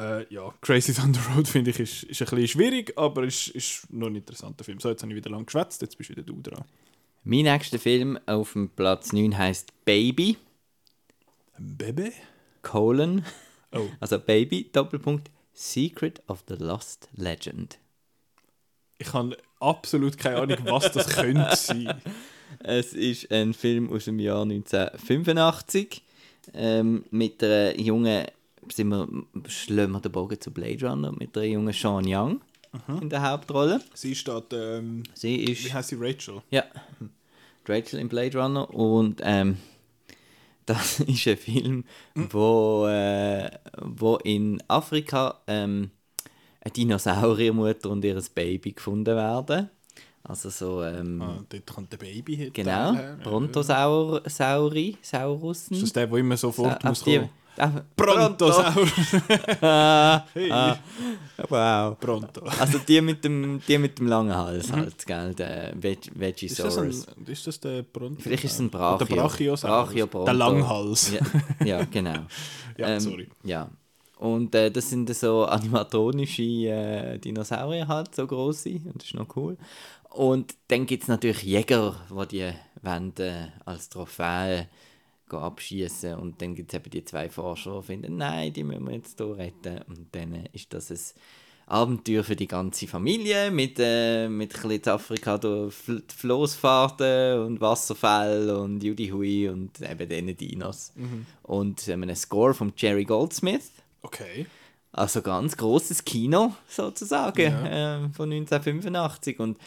Äh, 0.00 0.32
ja, 0.32 0.52
Crazy 0.62 0.94
Thunder 0.94 1.20
Road 1.34 1.46
finde 1.46 1.70
ich 1.70 1.78
ist, 1.78 2.04
ist 2.04 2.22
ein 2.22 2.26
bisschen 2.30 2.48
schwierig, 2.48 2.96
aber 2.96 3.24
ist, 3.24 3.48
ist 3.48 3.92
noch 3.92 4.06
ein 4.06 4.16
interessanter 4.16 4.64
Film. 4.64 4.80
So, 4.80 4.88
jetzt 4.88 5.02
habe 5.02 5.12
ich 5.12 5.16
wieder 5.16 5.30
lang 5.30 5.44
geschwätzt, 5.44 5.82
jetzt 5.82 5.98
bist 5.98 6.08
wieder 6.08 6.22
du 6.22 6.40
dran. 6.40 6.64
Mein 7.26 7.44
nächster 7.44 7.78
Film 7.78 8.18
auf 8.26 8.52
dem 8.52 8.68
Platz 8.68 9.14
9 9.14 9.38
heißt 9.38 9.72
Baby, 9.86 10.36
Baby? 11.58 12.12
Colon, 12.60 13.24
Oh. 13.72 13.88
also 14.00 14.18
Baby, 14.18 14.68
Doppelpunkt, 14.70 15.30
Secret 15.54 16.22
of 16.28 16.44
the 16.48 16.54
Lost 16.54 17.08
Legend. 17.14 17.78
Ich 18.98 19.10
habe 19.14 19.38
absolut 19.58 20.18
keine 20.18 20.36
Ahnung, 20.36 20.58
was 20.64 20.92
das 20.92 21.08
könnte 21.16 21.56
sein. 21.56 21.98
Es 22.58 22.92
ist 22.92 23.32
ein 23.32 23.54
Film 23.54 23.90
aus 23.90 24.04
dem 24.04 24.18
Jahr 24.18 24.42
1985 24.42 26.02
ähm, 26.52 27.06
mit 27.10 27.42
einer 27.42 27.78
jungen, 27.80 28.26
sind 28.70 28.88
wir, 28.88 29.08
schlagen 29.46 29.92
wir 29.92 30.00
den 30.00 30.12
Bogen 30.12 30.38
zu 30.38 30.50
Blade 30.50 30.86
Runner, 30.86 31.10
mit 31.10 31.34
einer 31.38 31.46
jungen 31.46 31.72
Sean 31.72 32.04
Young 32.06 32.42
in 33.00 33.08
der 33.10 33.22
Hauptrolle. 33.28 33.80
Sie 33.94 34.14
steht, 34.14 34.52
ähm, 34.52 35.02
Sie 35.14 35.38
wie 35.46 35.52
ist 35.52 35.72
heißt 35.72 35.88
sie, 35.90 35.96
Rachel? 35.98 36.42
Ja, 36.50 36.64
Rachel 37.66 37.98
in 38.00 38.08
Blade 38.08 38.38
Runner 38.38 38.68
und 38.72 39.20
ähm, 39.22 39.56
das 40.66 41.00
ist 41.00 41.26
ein 41.28 41.36
Film, 41.36 41.84
wo, 42.14 42.86
äh, 42.86 43.50
wo 43.82 44.16
in 44.16 44.62
Afrika 44.68 45.40
ähm, 45.46 45.90
eine 46.60 46.72
Dinosauriermutter 46.72 47.90
und 47.90 48.04
ihr 48.04 48.20
Baby 48.34 48.72
gefunden 48.72 49.14
werden. 49.16 49.70
Also 50.26 50.48
so, 50.48 50.82
ähm, 50.82 51.20
Ah, 51.20 51.44
dort 51.50 51.66
kommt 51.66 51.92
der 51.92 51.98
Baby 51.98 52.36
her. 52.36 52.50
genau, 52.50 52.94
her. 52.94 53.18
Brontosaur, 53.22 54.22
Sauri, 54.26 54.96
Saurussen. 55.02 55.74
Ist 55.76 55.82
das 55.82 55.92
der, 55.92 56.06
der 56.06 56.18
immer 56.18 56.36
sofort 56.38 56.80
Sa- 56.82 56.88
muss 56.88 57.04
kommen? 57.04 57.28
Ah, 57.58 57.70
Brontosaurus! 57.96 58.90
hey. 60.34 60.50
Ah, 60.50 60.76
wow. 61.48 61.96
Bronto. 61.98 62.42
Also 62.58 62.78
die 62.78 63.00
mit 63.00 63.22
dem, 63.24 63.60
die 63.66 63.78
mit 63.78 63.98
dem 63.98 64.08
langen 64.08 64.34
Hals 64.34 64.72
halt, 64.72 65.06
gell, 65.06 65.34
der 65.34 65.72
Veg 65.80 65.98
Ist 66.42 66.58
das, 66.58 66.76
Vegisaurus. 66.76 67.06
ein, 67.08 67.26
ist 67.26 67.46
das 67.46 67.60
der 67.60 67.82
Bronto? 67.82 68.20
Vielleicht 68.20 68.44
ist 68.44 68.54
es 68.54 68.58
ein 68.58 68.70
Brachio. 68.70 69.06
Der 69.06 69.14
Brachiosaurus. 69.14 69.86
Brachiobronto. 69.88 70.24
Der 70.24 70.34
Langhals. 70.34 71.12
Ja, 71.12 71.20
ja 71.64 71.84
genau. 71.84 72.26
Ja, 72.76 72.88
Ähm, 72.88 73.00
sorry. 73.00 73.28
Ja. 73.44 73.70
Und 74.18 74.52
äh, 74.56 74.68
das 74.68 74.90
sind 74.90 75.14
so 75.14 75.44
animatronische 75.44 76.42
äh, 76.42 77.18
Dinosaurier 77.18 77.86
halt, 77.86 78.16
so 78.16 78.26
große. 78.26 78.70
Und 78.70 78.96
das 78.96 79.04
ist 79.06 79.14
noch 79.14 79.36
cool. 79.36 79.56
Und 80.10 80.54
dann 80.68 80.86
gibt 80.86 81.04
es 81.04 81.08
natürlich 81.08 81.42
Jäger, 81.44 81.94
die 82.10 82.38
die 82.38 82.52
wollen, 82.82 83.16
äh, 83.18 83.48
als 83.64 83.88
Trophäe 83.88 84.68
abschießen 85.38 86.14
Und 86.16 86.40
dann 86.40 86.54
gibt 86.54 86.72
es 86.72 86.78
eben 86.78 86.90
die 86.90 87.04
zwei 87.04 87.28
Forscher, 87.28 87.80
die 87.80 87.86
finden, 87.86 88.16
nein, 88.16 88.52
die 88.52 88.64
müssen 88.64 88.86
wir 88.86 88.94
jetzt 88.94 89.18
hier 89.18 89.36
retten. 89.36 89.82
Und 89.88 90.06
dann 90.12 90.34
äh, 90.34 90.48
ist 90.52 90.72
das 90.72 90.90
ein 90.90 91.20
Abenteuer 91.66 92.22
für 92.24 92.36
die 92.36 92.46
ganze 92.46 92.86
Familie 92.86 93.50
mit, 93.50 93.78
äh, 93.78 94.28
mit 94.28 94.54
ein 94.54 94.68
bisschen 94.68 94.92
Afrika 94.92 95.38
durch 95.38 95.74
Fl 95.74 96.02
Flossfahrten 96.14 97.40
und 97.40 97.60
Wasserfälle 97.60 98.58
und 98.58 98.82
Judy 98.82 99.08
Hui 99.08 99.48
und 99.48 99.80
eben 99.80 100.08
diesen 100.08 100.36
Dinos. 100.36 100.92
Und 101.42 101.88
ähm, 101.88 102.02
einen 102.02 102.16
Score 102.16 102.52
von 102.52 102.72
Jerry 102.76 103.04
Goldsmith. 103.04 103.70
Okay. 104.02 104.46
Also 104.92 105.22
ganz 105.22 105.56
großes 105.56 106.04
Kino 106.04 106.54
sozusagen 106.68 107.52
ähm, 107.66 108.12
von 108.12 108.30
1985 108.30 109.40
und 109.40 109.56
äh, 109.56 109.60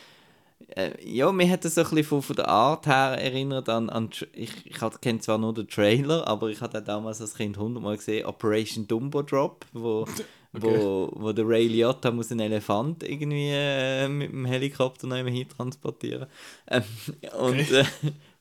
ja, 1.03 1.31
mir 1.31 1.49
hat 1.49 1.65
das 1.65 1.75
so 1.75 1.81
ein 1.81 1.89
bisschen 1.89 2.03
von, 2.03 2.21
von 2.21 2.35
der 2.35 2.47
Art 2.47 2.87
her 2.87 3.17
erinnert 3.19 3.69
an, 3.69 3.89
an 3.89 4.09
ich, 4.33 4.65
ich 4.65 5.01
kenne 5.01 5.19
zwar 5.19 5.37
nur 5.37 5.53
den 5.53 5.67
Trailer, 5.67 6.27
aber 6.27 6.49
ich 6.49 6.61
hatte 6.61 6.81
damals 6.81 7.21
als 7.21 7.35
Kind 7.35 7.57
hundertmal 7.57 7.97
gesehen 7.97 8.25
Operation 8.25 8.87
Dumbo 8.87 9.21
Drop, 9.21 9.65
wo, 9.73 10.05
wo, 10.53 11.11
wo 11.13 11.31
der 11.31 11.47
Ray 11.47 11.67
Liotta 11.67 12.11
muss 12.11 12.31
einen 12.31 12.41
Elefant 12.41 13.03
irgendwie 13.03 13.49
äh, 13.51 14.07
mit 14.07 14.31
dem 14.31 14.45
Helikopter 14.45 15.07
noch 15.07 15.17
hin 15.17 15.47
transportieren. 15.47 16.27
Ähm, 16.67 16.83
und 17.39 17.71
äh, 17.71 17.85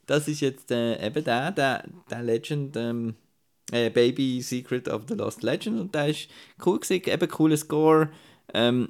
das 0.05 0.27
ist 0.27 0.41
jetzt 0.41 0.71
äh, 0.71 1.05
eben 1.05 1.23
der, 1.23 1.51
der, 1.51 1.83
der 2.09 2.23
Legend, 2.23 2.75
ähm, 2.77 3.15
äh, 3.71 3.89
Baby 3.89 4.41
Secret 4.41 4.87
of 4.87 5.03
the 5.07 5.15
Lost 5.15 5.43
Legend 5.43 5.79
und 5.79 5.95
der 5.95 6.07
ist 6.09 6.29
cool 6.65 6.79
gewesen, 6.79 7.09
eben 7.09 7.29
cooler 7.29 7.57
Score. 7.57 8.09
Ähm, 8.53 8.89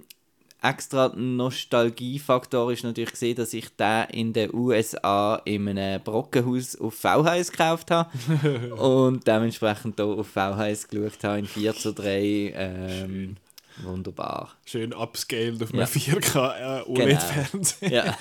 extra 0.61 1.11
Nostalgiefaktor 1.15 2.71
ist 2.71 2.83
natürlich 2.83 3.11
gesehen, 3.11 3.35
dass 3.35 3.53
ich 3.53 3.69
den 3.75 4.05
in 4.09 4.33
den 4.33 4.53
USA 4.53 5.41
in 5.45 5.67
einem 5.69 6.01
Brockenhaus 6.01 6.75
auf 6.75 6.95
VHS 6.95 7.51
gekauft 7.51 7.91
habe 7.91 8.75
und 8.75 9.25
dementsprechend 9.27 9.95
hier 9.97 10.05
auf 10.05 10.27
VHS 10.27 10.87
geschaut 10.87 11.23
habe 11.23 11.39
in 11.39 11.45
4 11.45 11.75
zu 11.75 11.93
3. 11.93 12.53
Ähm, 12.55 13.37
wunderbar. 13.83 14.55
Schön 14.65 14.93
upscaled 14.93 15.61
auf 15.61 15.71
einem 15.71 15.81
Ja. 15.81 15.85
4K 15.85 16.79
äh, 16.79 16.83
OLED-Fernsehen. 16.89 17.91
Ja. 17.91 18.17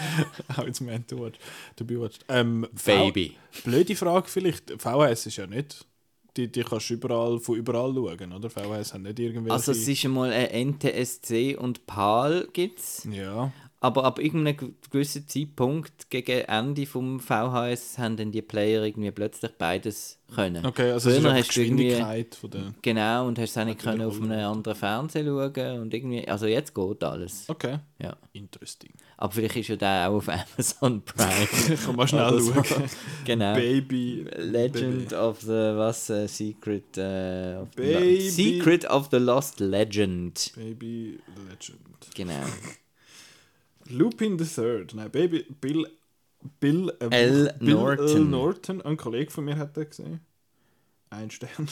How 0.57 0.67
it's 0.67 0.81
meant 0.81 1.09
to, 1.09 1.19
watch, 1.19 1.39
to 1.77 1.85
be 1.85 1.99
watched. 1.99 2.25
Ähm, 2.29 2.67
Baby. 2.85 3.37
Blöde 3.65 3.97
Frage 3.97 4.29
vielleicht. 4.29 4.71
VHS 4.79 5.27
ist 5.27 5.37
ja 5.37 5.47
nicht... 5.47 5.87
Die, 6.37 6.49
die 6.49 6.63
kannst 6.63 6.91
du 6.91 6.95
überall, 6.95 7.39
von 7.39 7.57
überall 7.57 7.95
schauen, 7.95 8.33
oder? 8.33 8.51
VHS 8.51 8.95
haben 8.95 9.03
nicht 9.03 9.19
irgendwelche... 9.19 9.53
Also 9.55 9.73
es 9.73 9.89
ist 9.89 10.05
einmal 10.05 10.31
ein 10.33 10.71
NTSC 10.71 11.57
und 11.57 11.87
PAL 11.87 12.49
gibt's. 12.53 13.07
ja. 13.11 13.53
Aber 13.79 14.05
ab 14.05 14.19
irgendeinem 14.19 14.57
ge- 14.57 14.71
gewissen 14.91 15.29
Zeitpunkt, 15.29 16.09
gegen 16.09 16.41
Ende 16.47 16.87
vom 16.87 17.21
VHS, 17.21 17.99
haben 17.99 18.17
dann 18.17 18.33
die 18.33 18.41
Player 18.41 18.83
irgendwie 18.83 19.11
plötzlich 19.11 19.53
beides 19.59 20.19
können. 20.35 20.65
Okay, 20.65 20.91
also 20.93 21.11
es 21.11 21.17
ist 21.17 21.23
Früher 21.23 21.31
du 21.33 21.37
irgendwie- 21.61 21.85
Geschwindigkeit 21.89 22.35
von 22.35 22.51
der... 22.51 22.75
Genau, 22.81 23.27
und 23.29 23.39
hast 23.39 23.51
es 23.51 23.59
auch 23.59 23.65
nicht 23.67 23.79
können 23.81 24.01
auf 24.03 24.17
einem 24.21 24.33
anderen 24.47 24.77
Fernseher 24.79 25.25
schauen 25.25 25.81
und 25.83 25.93
irgendwie, 25.95 26.27
also 26.27 26.47
jetzt 26.47 26.75
geht 26.75 27.05
alles. 27.05 27.45
Okay. 27.49 27.79
Ja. 27.99 28.17
Interesting. 28.33 28.91
Aber 29.19 29.33
vielleicht 29.33 29.57
ist 29.57 29.69
ja 29.69 29.77
der 29.77 30.09
auch 30.11 30.15
auf 30.17 30.29
Amazon 30.31 31.03
Prime. 31.05 31.77
Kann 31.85 31.97
man 31.97 32.09
schnell 32.09 32.41
so. 32.41 32.55
schauen. 32.65 32.85
genau. 33.27 33.55
Baby... 33.55 34.27
Legend 34.39 35.13
of 35.13 35.43
the, 35.43 35.49
was, 35.49 36.09
äh, 36.09 36.27
Secret, 36.29 36.97
äh, 36.97 37.57
of 37.61 37.69
the, 37.77 37.83
Baby- 37.83 38.31
Secret 38.31 38.89
of 38.91 39.09
the 39.13 39.19
Lost 39.19 39.61
Legend. 39.61 40.51
Baby 40.57 41.21
Legend. 41.47 41.79
Genau. 42.15 42.41
Lupin 43.91 44.39
the 44.39 44.45
Third. 44.45 44.95
Nein, 44.95 45.11
Baby... 45.11 45.47
Bill... 45.61 45.87
Bill... 46.61 46.93
ähm, 47.01 47.13
L. 47.13 47.55
Bill 47.59 47.75
Norton. 47.75 48.07
L. 48.09 48.25
Norton. 48.25 48.83
Ein 48.83 48.97
Kollege 48.97 49.31
von 49.31 49.45
mir 49.45 49.57
hat 49.57 49.77
den 49.77 49.89
gesehen. 49.89 50.21
Ein 51.11 51.31
Stern. 51.31 51.69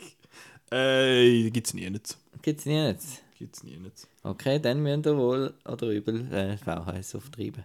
äh, 0.70 1.50
gibt's 1.50 1.74
nie 1.74 1.88
nicht. 1.90 2.16
Gibt's 2.42 2.66
nicht. 2.66 2.98
Gibt's 3.38 3.62
nie 3.64 3.76
nicht. 3.76 4.06
Okay, 4.22 4.58
dann 4.60 4.82
müssen 4.82 5.04
wir 5.04 5.16
wohl 5.16 5.54
oder 5.64 5.88
übel 5.88 6.32
äh, 6.32 6.56
VHS 6.56 7.14
auftreiben. 7.16 7.64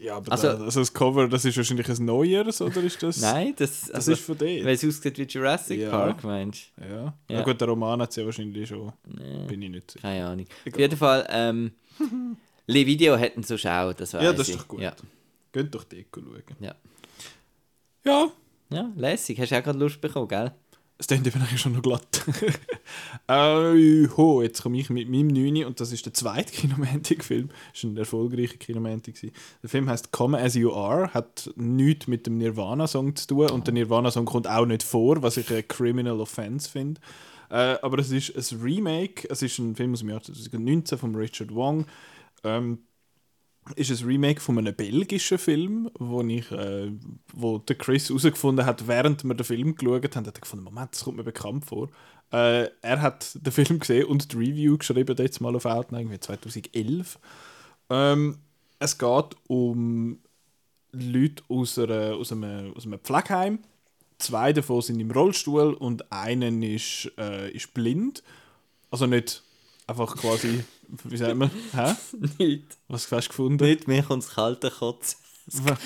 Ja, 0.00 0.16
aber 0.16 0.30
Also- 0.32 0.48
also, 0.48 0.64
also 0.64 0.80
das 0.80 0.92
Cover, 0.92 1.28
das 1.28 1.44
ist 1.44 1.56
wahrscheinlich 1.56 1.88
ein 1.88 2.04
neueres, 2.04 2.60
oder 2.60 2.80
ist 2.82 3.02
das... 3.02 3.20
Nein, 3.20 3.52
das, 3.56 3.82
Das 3.86 3.90
also, 3.90 4.12
ist 4.12 4.20
von 4.22 4.38
dort. 4.38 4.50
Weil 4.64 4.74
es 4.74 4.84
aussieht 4.84 5.18
wie 5.18 5.22
Jurassic 5.24 5.80
Ja. 5.80 5.90
Park, 5.90 6.22
meinst 6.22 6.70
Ja. 6.78 6.86
ja. 6.96 7.14
Ja. 7.28 7.42
gut, 7.42 7.60
der 7.60 7.68
Roman 7.68 8.00
hat 8.02 8.10
es 8.10 8.16
ja 8.16 8.24
wahrscheinlich 8.24 8.68
schon. 8.68 8.92
Bin 9.48 9.62
ich 9.62 9.70
nicht 9.70 9.88
du? 9.88 9.92
sicher. 9.94 10.02
Keine 10.02 10.26
Ahnung. 10.26 10.46
Auf 10.72 10.78
jeden 10.78 10.96
Fall, 10.96 11.26
ähm, 11.30 11.72
Le 12.66 12.86
Video 12.86 13.16
hätten 13.16 13.42
so 13.42 13.56
schauen, 13.56 13.94
das 13.96 14.14
weiß 14.14 14.22
Ja, 14.22 14.32
das 14.32 14.48
ist 14.48 14.54
ich. 14.54 14.56
doch 14.60 14.68
gut. 14.68 14.80
Ja. 14.80 14.94
Geht 15.52 15.74
doch 15.74 15.84
Deko 15.84 16.20
schauen. 16.20 16.56
Ja. 16.60 16.74
Ja, 18.04 18.30
ja, 18.70 18.92
lässig. 18.96 19.40
Hast 19.40 19.52
du 19.52 19.58
auch 19.58 19.62
gerade 19.62 19.78
Lust 19.78 20.00
bekommen, 20.00 20.28
gell? 20.28 20.52
es 21.00 21.06
klingt 21.06 21.26
eben 21.28 21.40
eigentlich 21.40 21.60
schon 21.60 21.74
noch 21.74 21.82
glatt. 21.82 22.24
äh, 23.28 24.08
ho, 24.16 24.42
jetzt 24.42 24.62
komme 24.62 24.78
ich 24.78 24.90
mit 24.90 25.08
meinem 25.08 25.28
9 25.28 25.64
und 25.64 25.80
das 25.80 25.92
ist 25.92 26.04
der 26.06 26.12
zweite 26.12 26.52
Kinomantic-Film. 26.56 27.50
Das 27.72 27.84
war 27.84 27.90
ein 27.90 27.96
erfolgreicher 27.96 28.56
Kinomantic. 28.56 29.32
Der 29.62 29.70
Film 29.70 29.88
heißt 29.88 30.10
Come 30.10 30.36
As 30.38 30.56
You 30.56 30.72
Are, 30.72 31.14
hat 31.14 31.50
nichts 31.54 32.08
mit 32.08 32.26
dem 32.26 32.38
Nirvana-Song 32.38 33.14
zu 33.14 33.28
tun 33.28 33.50
und 33.50 33.68
der 33.68 33.74
Nirvana-Song 33.74 34.24
kommt 34.24 34.48
auch 34.48 34.66
nicht 34.66 34.82
vor, 34.82 35.22
was 35.22 35.36
ich 35.36 35.48
ein 35.54 35.66
Criminal 35.68 36.20
Offense 36.20 36.68
finde. 36.68 37.00
Äh, 37.50 37.78
aber 37.82 37.98
es 37.98 38.10
ist 38.10 38.52
ein 38.52 38.60
Remake, 38.60 39.28
es 39.30 39.42
ist 39.42 39.58
ein 39.58 39.74
Film 39.74 39.92
aus 39.92 40.00
dem 40.00 40.10
Jahr 40.10 40.22
2019 40.22 40.98
von 40.98 41.14
Richard 41.14 41.54
Wong. 41.54 41.86
Ähm, 42.44 42.80
ist 43.76 43.90
ein 43.90 44.06
Remake 44.06 44.40
von 44.40 44.58
einem 44.58 44.74
belgischen 44.74 45.38
Film, 45.38 45.90
wo 45.98 46.22
ich, 46.22 46.50
äh, 46.52 46.90
wo 47.32 47.58
der 47.58 47.76
Chris 47.76 48.08
herausgefunden 48.08 48.64
hat, 48.64 48.86
während 48.86 49.24
wir 49.24 49.34
den 49.34 49.44
Film 49.44 49.74
geschaut 49.74 50.16
haben, 50.16 50.26
hat 50.26 50.38
er 50.38 50.40
gefunden, 50.40 50.64
Moment, 50.64 50.92
das 50.92 51.04
kommt 51.04 51.16
mir 51.16 51.24
bekannt 51.24 51.64
vor. 51.64 51.88
Äh, 52.32 52.68
er 52.82 53.02
hat 53.02 53.38
den 53.40 53.52
Film 53.52 53.78
gesehen 53.78 54.06
und 54.06 54.32
die 54.32 54.36
Review 54.36 54.78
geschrieben, 54.78 55.16
jetzt 55.18 55.40
mal 55.40 55.54
auf 55.54 55.66
Outline, 55.66 56.02
irgendwie 56.02 56.20
2011. 56.20 57.18
Ähm, 57.90 58.38
es 58.78 58.98
geht 58.98 59.36
um 59.48 60.20
Leute 60.92 61.42
aus, 61.48 61.78
einer, 61.78 62.14
aus, 62.14 62.32
einem, 62.32 62.74
aus 62.74 62.86
einem 62.86 62.98
Pflegeheim. 63.00 63.60
Zwei 64.18 64.52
davon 64.52 64.82
sind 64.82 65.00
im 65.00 65.10
Rollstuhl 65.10 65.74
und 65.74 66.12
einen 66.12 66.62
ist, 66.62 67.10
äh, 67.18 67.50
ist 67.50 67.72
blind. 67.72 68.22
Also 68.90 69.06
nicht 69.06 69.42
einfach 69.86 70.16
quasi, 70.16 70.64
wie 71.04 71.16
sagt 71.16 71.36
man, 71.36 71.50
hä? 71.72 71.94
Nicht. 72.38 72.76
Was 72.88 73.10
hast 73.12 73.26
du 73.26 73.28
gefunden? 73.28 73.64
Nicht, 73.64 73.88
mir 73.88 74.02
kommt 74.02 74.24
das 74.24 74.34
kalte 74.34 74.70
Kotz. 74.70 75.16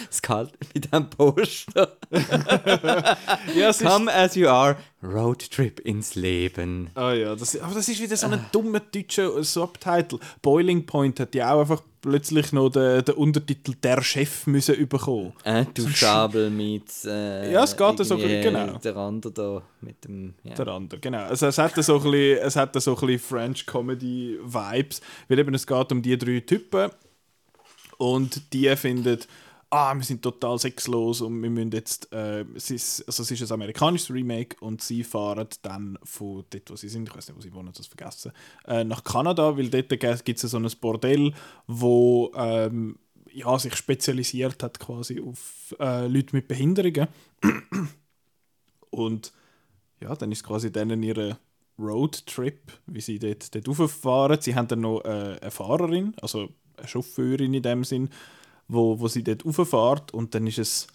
Das 0.08 0.20
kalte 0.20 0.58
mit 0.74 0.92
dem 0.92 1.08
Poster. 1.08 1.96
Ja, 3.54 3.68
es 3.68 3.78
Come 3.78 4.12
as 4.12 4.34
you 4.34 4.48
are, 4.48 4.76
Roadtrip 5.02 5.80
ins 5.80 6.14
Leben. 6.14 6.90
ah 6.94 7.12
ja, 7.12 7.34
das, 7.34 7.58
aber 7.60 7.74
das 7.74 7.88
ist 7.88 8.00
wieder 8.00 8.16
so 8.16 8.26
ein 8.26 8.44
dummer 8.52 8.80
deutscher 8.80 9.42
Subtitle. 9.42 10.18
Boiling 10.40 10.84
Point 10.86 11.20
hat 11.20 11.34
ja 11.34 11.52
auch 11.52 11.60
einfach 11.60 11.82
plötzlich 12.00 12.52
noch 12.52 12.70
den, 12.70 13.04
den 13.04 13.14
Untertitel 13.14 13.74
«Der 13.82 14.02
Chef» 14.02 14.46
müssen 14.46 14.88
bekommen. 14.88 15.32
Äh, 15.44 15.66
du 15.72 15.88
Schabel 15.88 16.50
mit. 16.50 16.90
Äh, 17.04 17.52
Ja, 17.52 17.64
es 17.64 17.76
geht 17.76 18.04
so, 18.04 18.16
genau. 18.16 18.78
Der 18.78 18.96
andere 18.96 19.32
da 19.32 19.62
mit 19.80 20.04
dem. 20.04 20.34
Ja. 20.42 20.54
Der 20.54 20.68
andere, 20.68 21.00
genau. 21.00 21.24
Also 21.24 21.46
es 21.46 21.58
hat 21.58 21.74
so 21.82 21.96
ein 21.96 22.02
bisschen, 22.02 22.38
es 22.38 22.56
hat 22.56 22.82
so 22.82 22.94
ein 22.96 23.00
bisschen 23.06 23.18
French 23.20 23.66
Comedy 23.66 24.38
Vibes, 24.42 25.00
weil 25.28 25.38
eben 25.38 25.54
es 25.54 25.66
geht 25.66 25.92
um 25.92 26.02
die 26.02 26.18
drei 26.18 26.40
Typen 26.40 26.90
und 27.98 28.52
die 28.52 28.74
finden, 28.76 29.18
ah, 29.72 29.94
wir 29.94 30.04
sind 30.04 30.22
total 30.22 30.58
sexlos 30.58 31.22
und 31.22 31.42
wir 31.42 31.48
müssen 31.48 31.72
jetzt, 31.72 32.12
äh, 32.12 32.44
es 32.54 32.70
ist, 32.70 33.04
also 33.06 33.22
es 33.22 33.30
ist 33.30 33.42
ein 33.42 33.54
amerikanisches 33.54 34.10
Remake 34.10 34.56
und 34.60 34.82
sie 34.82 35.02
fahren 35.02 35.48
dann 35.62 35.98
von 36.04 36.44
dort, 36.50 36.70
wo 36.70 36.76
sie 36.76 36.90
sind, 36.90 37.08
ich 37.08 37.16
weiß 37.16 37.28
nicht, 37.28 37.36
wo 37.36 37.40
sie 37.40 37.54
wohnen, 37.54 37.72
das 37.74 37.86
vergessen, 37.86 38.32
äh, 38.66 38.84
nach 38.84 39.02
Kanada, 39.02 39.56
weil 39.56 39.70
dort 39.70 39.88
gibt 40.24 40.44
es 40.44 40.50
so 40.50 40.58
ein 40.58 40.70
Bordell, 40.78 41.32
wo 41.66 42.30
ähm, 42.36 42.98
ja, 43.32 43.58
sich 43.58 43.74
spezialisiert 43.74 44.62
hat 44.62 44.78
quasi 44.78 45.22
auf 45.22 45.74
äh, 45.80 46.06
Leute 46.06 46.36
mit 46.36 46.48
Behinderungen 46.48 47.08
und 48.90 49.32
ja, 50.02 50.14
dann 50.14 50.32
ist 50.32 50.44
quasi 50.44 50.70
denen 50.70 51.02
ihre 51.02 51.38
Roadtrip, 51.78 52.72
wie 52.86 53.00
sie 53.00 53.18
dort, 53.18 53.54
dort 53.54 53.68
rauffahren. 53.68 54.40
Sie 54.40 54.54
haben 54.54 54.68
dann 54.68 54.80
noch 54.80 55.00
äh, 55.04 55.38
eine 55.40 55.50
Fahrerin, 55.50 56.14
also 56.20 56.50
eine 56.76 56.88
Chauffeurin 56.88 57.54
in 57.54 57.62
dem 57.62 57.84
Sinn, 57.84 58.10
wo, 58.68 58.98
wo 59.00 59.08
sie 59.08 59.22
dort 59.22 59.44
rauffährt 59.44 60.12
und 60.14 60.34
dann 60.34 60.46
ist 60.46 60.58
es 60.58 60.86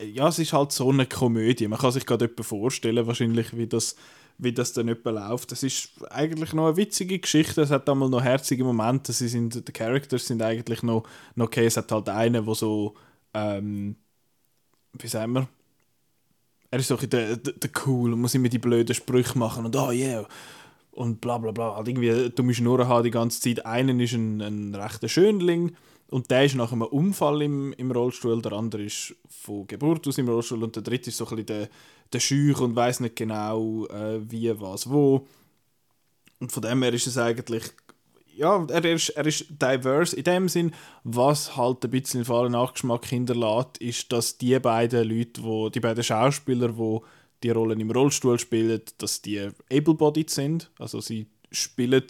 ja, 0.00 0.28
es 0.28 0.38
ist 0.38 0.52
halt 0.52 0.72
so 0.72 0.90
eine 0.90 1.06
Komödie. 1.06 1.68
Man 1.68 1.78
kann 1.78 1.92
sich 1.92 2.06
gerade 2.06 2.26
etwa 2.26 2.42
vorstellen, 2.42 3.06
wahrscheinlich, 3.06 3.56
wie 3.56 3.66
das, 3.66 3.96
wie 4.38 4.52
das 4.52 4.72
dann 4.72 4.88
etwa 4.88 5.10
läuft. 5.10 5.52
Es 5.52 5.62
ist 5.62 5.90
eigentlich 6.10 6.52
noch 6.52 6.66
eine 6.66 6.76
witzige 6.76 7.18
Geschichte. 7.18 7.62
Es 7.62 7.70
hat 7.70 7.88
einmal 7.88 8.10
noch 8.10 8.22
herzige 8.22 8.64
Momente. 8.64 9.12
Sie 9.12 9.28
sind, 9.28 9.66
die 9.66 9.72
Characters 9.72 10.26
sind 10.26 10.42
eigentlich 10.42 10.82
noch, 10.82 11.04
noch 11.34 11.46
okay. 11.46 11.66
Es 11.66 11.76
hat 11.76 11.90
halt 11.92 12.08
einen, 12.08 12.44
der 12.44 12.54
so, 12.54 12.94
ähm, 13.32 13.96
wie 14.92 15.08
sagen 15.08 15.32
wir, 15.32 15.48
er 16.70 16.78
ist 16.78 16.88
so 16.88 16.98
ein 16.98 17.08
der, 17.08 17.36
der, 17.36 17.54
der 17.54 17.70
cool 17.86 18.12
und 18.12 18.20
muss 18.20 18.34
immer 18.34 18.48
die 18.48 18.58
blöden 18.58 18.94
Sprüche 18.94 19.38
machen 19.38 19.64
und 19.64 19.76
oh 19.76 19.92
yeah 19.92 20.26
und 20.90 21.20
bla 21.20 21.38
bla 21.38 21.52
bla. 21.52 21.76
Halt 21.76 21.88
irgendwie 21.88 22.30
dumme 22.30 22.54
Schnurren 22.54 22.88
haben 22.88 23.04
die 23.04 23.10
ganze 23.10 23.40
Zeit. 23.40 23.64
Einen 23.64 24.00
ist 24.00 24.14
ein, 24.14 24.40
ein 24.40 24.74
rechter 24.74 25.08
Schönling 25.08 25.76
und 26.10 26.30
der 26.30 26.44
ist 26.44 26.54
nach 26.54 26.72
einem 26.72 26.82
Unfall 26.82 27.42
im, 27.42 27.72
im 27.74 27.90
Rollstuhl, 27.90 28.40
der 28.42 28.52
andere 28.52 28.84
ist 28.84 29.14
von 29.28 29.66
Geburt 29.66 30.06
aus 30.06 30.18
im 30.18 30.28
Rollstuhl 30.28 30.62
und 30.62 30.76
der 30.76 30.82
dritte 30.82 31.10
ist 31.10 31.16
so 31.16 31.24
ein 31.24 31.30
bisschen 31.30 31.46
der, 31.46 31.68
der 32.12 32.20
Scheuch 32.20 32.60
und 32.60 32.76
weiß 32.76 33.00
nicht 33.00 33.16
genau 33.16 33.86
äh, 33.86 34.20
wie, 34.30 34.58
was, 34.60 34.88
wo. 34.88 35.26
Und 36.38 36.52
von 36.52 36.62
dem 36.62 36.82
her 36.82 36.92
ist 36.92 37.06
es 37.06 37.18
eigentlich 37.18 37.64
ja, 38.36 38.64
er 38.68 38.84
ist, 38.84 39.08
er 39.10 39.26
ist 39.26 39.46
diverse 39.50 40.14
in 40.14 40.24
dem 40.24 40.48
Sinn, 40.48 40.72
was 41.04 41.56
halt 41.56 41.82
ein 41.84 41.90
bisschen 41.90 42.18
einen 42.18 42.24
fahlen 42.26 42.52
Nachgeschmack 42.52 43.06
hinterlässt, 43.06 43.78
ist, 43.78 44.12
dass 44.12 44.36
die 44.36 44.58
beiden 44.58 45.08
Leute, 45.08 45.42
wo, 45.42 45.70
die 45.70 45.80
beiden 45.80 46.04
Schauspieler, 46.04 46.68
die 46.68 46.98
die 47.42 47.50
Rollen 47.50 47.80
im 47.80 47.90
Rollstuhl 47.90 48.38
spielen, 48.38 48.82
dass 48.98 49.22
die 49.22 49.48
able-bodied 49.72 50.30
sind. 50.30 50.70
Also 50.78 51.00
sie 51.00 51.26
spielen 51.50 52.04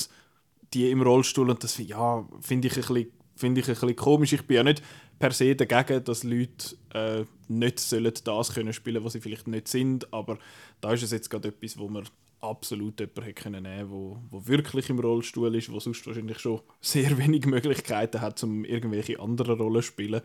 die 0.74 0.90
im 0.90 1.02
Rollstuhl 1.02 1.50
und 1.50 1.62
das 1.62 1.78
ja, 1.78 2.26
finde 2.40 2.68
ich, 2.68 2.76
ein 2.76 2.80
bisschen- 2.80 3.12
finde 3.36 3.60
ich 3.60 3.68
ein 3.68 3.74
bisschen 3.74 3.96
komisch. 3.96 4.32
Ich 4.32 4.42
bin 4.42 4.56
ja 4.56 4.62
nicht 4.64 4.82
per 5.18 5.30
se 5.30 5.54
dagegen, 5.54 6.02
dass 6.04 6.24
Leute 6.24 6.76
äh, 6.92 7.24
nicht 7.48 7.78
sollen 7.78 8.12
das 8.24 8.54
können 8.54 8.72
spielen, 8.72 9.04
was 9.04 9.12
sie 9.12 9.20
vielleicht 9.20 9.46
nicht 9.46 9.68
sind, 9.68 10.12
aber 10.12 10.38
da 10.80 10.92
ist 10.92 11.02
es 11.02 11.12
jetzt 11.12 11.30
gerade 11.30 11.48
etwas, 11.48 11.78
wo 11.78 11.88
man 11.88 12.04
absolut 12.40 13.00
jemanden 13.00 13.34
können 13.34 13.62
nehmen 13.62 13.90
wo, 13.90 14.18
wo 14.30 14.46
wirklich 14.46 14.90
im 14.90 14.98
Rollstuhl 14.98 15.54
ist, 15.54 15.72
wo 15.72 15.80
sonst 15.80 16.06
wahrscheinlich 16.06 16.38
schon 16.38 16.60
sehr 16.80 17.16
wenig 17.18 17.46
Möglichkeiten 17.46 18.20
hat, 18.20 18.42
um 18.42 18.64
irgendwelche 18.64 19.20
anderen 19.20 19.58
Rollen 19.58 19.82
zu 19.82 19.88
spielen. 19.88 20.22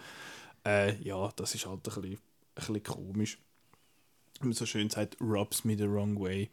Äh, 0.66 1.02
ja, 1.02 1.32
das 1.36 1.56
ist 1.56 1.66
halt 1.66 1.80
ein 1.80 2.02
bisschen, 2.02 2.14
ein 2.14 2.20
bisschen 2.56 2.84
komisch. 2.84 3.38
Wie 4.40 4.48
man 4.48 4.54
so 4.54 4.66
schön 4.66 4.90
sagt, 4.90 5.18
rubs 5.22 5.64
me 5.64 5.78
the 5.78 5.90
wrong 5.90 6.20
way. 6.20 6.50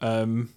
Ähm, 0.00 0.50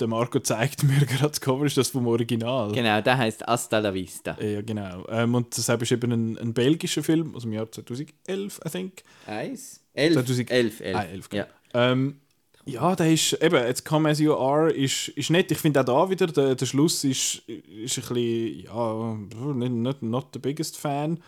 der 0.00 0.08
Marco 0.08 0.40
zeigt 0.40 0.82
mir 0.84 1.06
gerade 1.06 1.28
das 1.28 1.40
Cover, 1.40 1.64
ist 1.64 1.76
das 1.76 1.90
vom 1.90 2.06
Original? 2.06 2.72
Genau, 2.72 3.00
der 3.00 3.18
heißt 3.18 3.46
Hasta 3.46 3.78
la 3.78 3.92
Vista. 3.92 4.36
Ja, 4.40 4.62
genau. 4.62 5.06
Ähm, 5.08 5.34
und 5.34 5.56
das 5.56 5.68
ist 5.68 5.92
eben 5.92 6.12
ein, 6.12 6.38
ein 6.38 6.54
belgischer 6.54 7.02
Film 7.02 7.34
aus 7.34 7.42
dem 7.42 7.52
Jahr 7.52 7.70
2011, 7.70 8.60
I 8.64 8.70
think. 8.70 9.02
Eins? 9.26 9.80
Elf. 9.94 10.14
2000 10.14 10.50
elf, 10.50 10.80
elf. 10.80 10.96
Ah, 10.96 11.04
elf, 11.04 11.28
ja. 11.32 11.46
Ähm, 11.74 12.20
ja, 12.68 12.96
der 12.96 13.12
ist, 13.12 13.32
eben, 13.40 13.54
jetzt 13.64 13.84
Come 13.84 14.08
As 14.08 14.18
You 14.18 14.34
Are 14.34 14.70
ist, 14.72 15.08
ist 15.08 15.30
nett. 15.30 15.52
Ich 15.52 15.58
finde 15.58 15.80
auch 15.80 15.84
da 15.84 16.10
wieder, 16.10 16.26
der, 16.26 16.56
der 16.56 16.66
Schluss 16.66 17.04
ist, 17.04 17.42
ist 17.46 17.98
ein 17.98 18.14
bisschen, 18.14 18.64
ja, 18.64 19.14
nicht, 19.54 19.72
nicht 19.72 20.02
not 20.02 20.26
the 20.32 20.40
biggest 20.40 20.76
fan. 20.76 21.20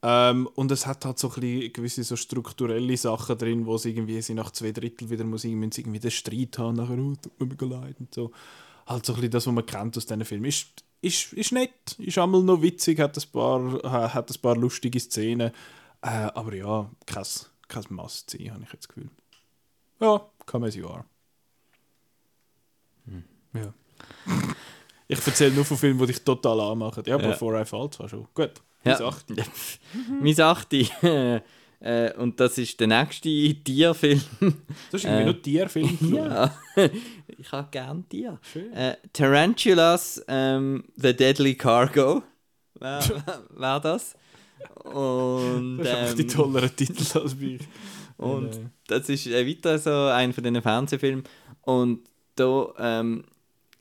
Ähm, 0.00 0.46
und 0.54 0.70
es 0.70 0.86
hat 0.86 1.04
halt 1.04 1.18
so 1.18 1.28
ein 1.34 1.72
gewisse 1.72 2.04
so 2.04 2.14
strukturelle 2.14 2.96
Sachen 2.96 3.36
drin, 3.36 3.66
wo 3.66 3.76
sie 3.78 3.90
irgendwie 3.90 4.22
sie 4.22 4.34
nach 4.34 4.52
zwei 4.52 4.70
Drittel 4.70 5.10
wieder 5.10 5.24
Musik 5.24 5.52
müssen 5.56 5.72
sie 5.72 5.80
irgendwie 5.80 5.98
den 5.98 6.10
Streit 6.12 6.56
haben, 6.58 6.76
nachher, 6.76 6.98
oh, 6.98 7.14
tut 7.16 7.60
mir 7.62 7.68
leid 7.68 7.96
und 7.98 8.14
so. 8.14 8.30
Halt 8.86 9.04
so 9.04 9.14
ein 9.14 9.28
das, 9.30 9.46
was 9.46 9.52
man 9.52 9.66
kennt 9.66 9.96
aus 9.96 10.06
diesen 10.06 10.24
Filmen. 10.24 10.44
Ist, 10.46 10.84
ist, 11.00 11.32
ist 11.32 11.52
nett, 11.52 11.96
ist 11.98 12.16
einmal 12.18 12.42
noch 12.42 12.62
witzig, 12.62 13.00
hat 13.00 13.16
ein 13.18 13.30
paar, 13.32 13.82
ha- 13.82 14.14
hat 14.14 14.30
ein 14.30 14.40
paar 14.40 14.56
lustige 14.56 15.00
Szenen. 15.00 15.50
Äh, 16.00 16.08
aber 16.08 16.54
ja, 16.54 16.88
kein, 17.06 17.24
kein 17.66 17.84
Must-See, 17.90 18.50
habe 18.50 18.62
ich 18.62 18.72
jetzt 18.72 18.84
das 18.84 18.88
Gefühl. 18.88 19.10
Ja, 20.00 20.24
come 20.46 20.68
as 20.68 20.76
you 20.76 20.86
are. 20.88 21.04
Ja. 23.54 23.72
Ich 25.08 25.26
erzähle 25.26 25.54
nur 25.54 25.64
von 25.64 25.76
Filmen, 25.76 25.98
die 26.00 26.06
dich 26.06 26.22
total 26.22 26.60
anmachen. 26.60 27.02
Ja, 27.06 27.18
Ja. 27.18 27.28
Before 27.30 27.60
I 27.60 27.64
Fall 27.64 27.90
zwar 27.90 28.08
schon. 28.08 28.28
Gut. 28.34 28.52
Ja. 28.84 28.98
Mein 30.20 30.40
achte. 30.40 30.86
äh, 31.80 32.12
und 32.14 32.40
das 32.40 32.58
ist 32.58 32.78
der 32.80 32.86
nächste 32.86 33.28
Tierfilm. 33.54 34.20
Das 34.90 35.02
ist 35.02 35.04
irgendwie 35.04 35.22
Äh, 35.22 35.24
nur 35.24 35.42
Tierfilm. 35.42 35.98
ja, 36.14 36.54
ich 37.26 37.52
habe 37.52 37.68
gern 37.70 38.08
Tier. 38.08 38.38
Äh, 38.74 38.94
Tarantulas, 39.12 40.24
ähm, 40.28 40.84
The 40.96 41.14
Deadly 41.14 41.54
Cargo. 41.54 42.22
Wer, 42.80 43.00
wer 43.50 43.80
das? 43.80 44.16
Und, 44.84 45.78
Das 45.78 45.88
ist 45.88 45.94
einfach 45.94 46.14
die 46.14 46.22
ähm, 46.22 46.28
tolleren 46.28 46.76
Titel 46.76 47.18
als 47.18 47.34
bei 47.34 47.58
Und 48.16 48.54
Äh, 48.54 48.70
das 48.86 49.08
ist 49.08 49.26
äh, 49.26 49.46
weiter 49.46 49.78
so 49.78 49.90
ein 49.90 50.32
von 50.32 50.42
diesen 50.44 50.62
Fernsehfilmen. 50.62 51.24
Und 51.62 52.08
da 52.34 52.72
ähm, 52.78 53.24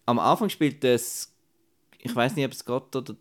am 0.06 0.20
Anfang 0.20 0.50
spielt 0.50 0.84
das, 0.84 1.34
ich 2.00 2.16
weiß 2.16 2.36
nicht, 2.36 2.46
ob 2.46 2.52
es 2.52 2.66
Gott 2.66 2.96
oder 2.96 3.16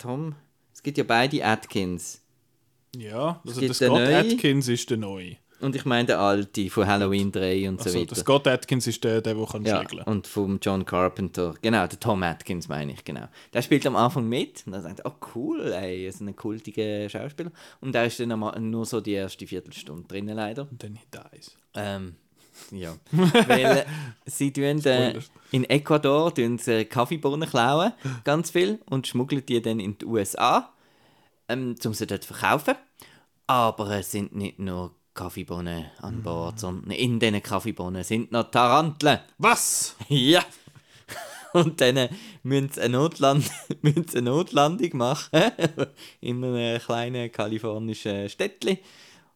Tom, 0.00 0.34
es 0.72 0.82
gibt 0.82 0.98
ja 0.98 1.04
beide 1.04 1.44
Atkins. 1.44 2.22
Ja, 2.96 3.40
also 3.46 3.60
der 3.60 3.74
Scott 3.74 3.88
neuen. 3.88 4.14
Atkins 4.14 4.68
ist 4.68 4.90
der 4.90 4.96
neue. 4.96 5.36
Und 5.60 5.76
ich 5.76 5.84
meine 5.84 6.06
der 6.06 6.20
alte 6.20 6.70
von 6.70 6.86
Halloween 6.86 7.30
3 7.30 7.68
und 7.68 7.78
so 7.80 7.84
Also, 7.84 7.98
der 7.98 8.10
weiter. 8.10 8.14
Scott 8.16 8.46
Atkins 8.48 8.86
ist 8.86 9.04
der, 9.04 9.20
der, 9.20 9.34
der 9.34 9.46
kann 9.46 9.64
Ja, 9.64 9.78
schlägeln 9.78 10.02
und 10.06 10.26
vom 10.26 10.58
John 10.60 10.86
Carpenter. 10.86 11.54
Genau, 11.60 11.86
der 11.86 12.00
Tom 12.00 12.22
Atkins 12.22 12.66
meine 12.68 12.92
ich, 12.92 13.04
genau. 13.04 13.28
Der 13.52 13.60
spielt 13.60 13.86
am 13.86 13.94
Anfang 13.94 14.26
mit 14.26 14.62
und 14.66 14.72
dann 14.72 14.82
sagt 14.82 15.02
oh 15.04 15.12
cool, 15.34 15.72
ey, 15.72 16.04
er 16.04 16.08
ist 16.08 16.20
ein 16.20 16.34
kultiger 16.34 17.08
Schauspieler. 17.10 17.52
Und 17.82 17.94
da 17.94 18.04
ist 18.04 18.18
dann 18.18 18.70
nur 18.70 18.86
so 18.86 19.02
die 19.02 19.12
erste 19.12 19.46
Viertelstunde 19.46 20.08
drinnen 20.08 20.34
leider. 20.34 20.66
Und 20.70 20.82
dann 20.82 20.94
he 20.94 21.04
dies. 21.34 21.54
Ähm, 21.74 22.16
ja. 22.70 22.96
Weil 23.12 23.78
äh, 23.78 23.84
sie 24.26 24.52
tun, 24.52 24.84
äh, 24.84 25.20
in 25.50 25.64
Ecuador 25.64 26.34
tun 26.34 26.58
sie 26.58 26.84
Kaffeebohnen 26.84 27.48
klauen, 27.48 27.92
ganz 28.24 28.50
viel, 28.50 28.80
und 28.88 29.06
schmuggeln 29.06 29.44
die 29.46 29.60
dann 29.60 29.80
in 29.80 29.98
die 29.98 30.06
USA, 30.06 30.72
ähm, 31.48 31.74
um 31.84 31.94
sie 31.94 32.06
dort 32.06 32.24
zu 32.24 32.34
verkaufen. 32.34 32.74
Aber 33.46 33.90
es 33.90 34.10
sind 34.10 34.34
nicht 34.34 34.58
nur 34.58 34.94
Kaffeebohnen 35.14 35.86
an 36.00 36.22
Bord, 36.22 36.60
sondern 36.60 36.92
in 36.92 37.18
diesen 37.18 37.42
Kaffeebohnen 37.42 38.04
sind 38.04 38.32
noch 38.32 38.50
Taranteln. 38.50 39.18
Was? 39.38 39.96
Ja. 40.08 40.44
Und 41.52 41.80
dann 41.80 41.96
äh, 41.96 42.08
müssen 42.44 42.70
sie 42.72 42.80
eine, 42.82 42.96
Notland 42.96 43.50
müssen 43.82 44.06
sie 44.06 44.18
eine 44.18 44.30
Notlandung 44.30 44.96
machen 44.96 45.50
in 46.20 46.44
einem 46.44 46.80
kleinen 46.80 47.32
kalifornischen 47.32 48.28
Städtchen. 48.28 48.78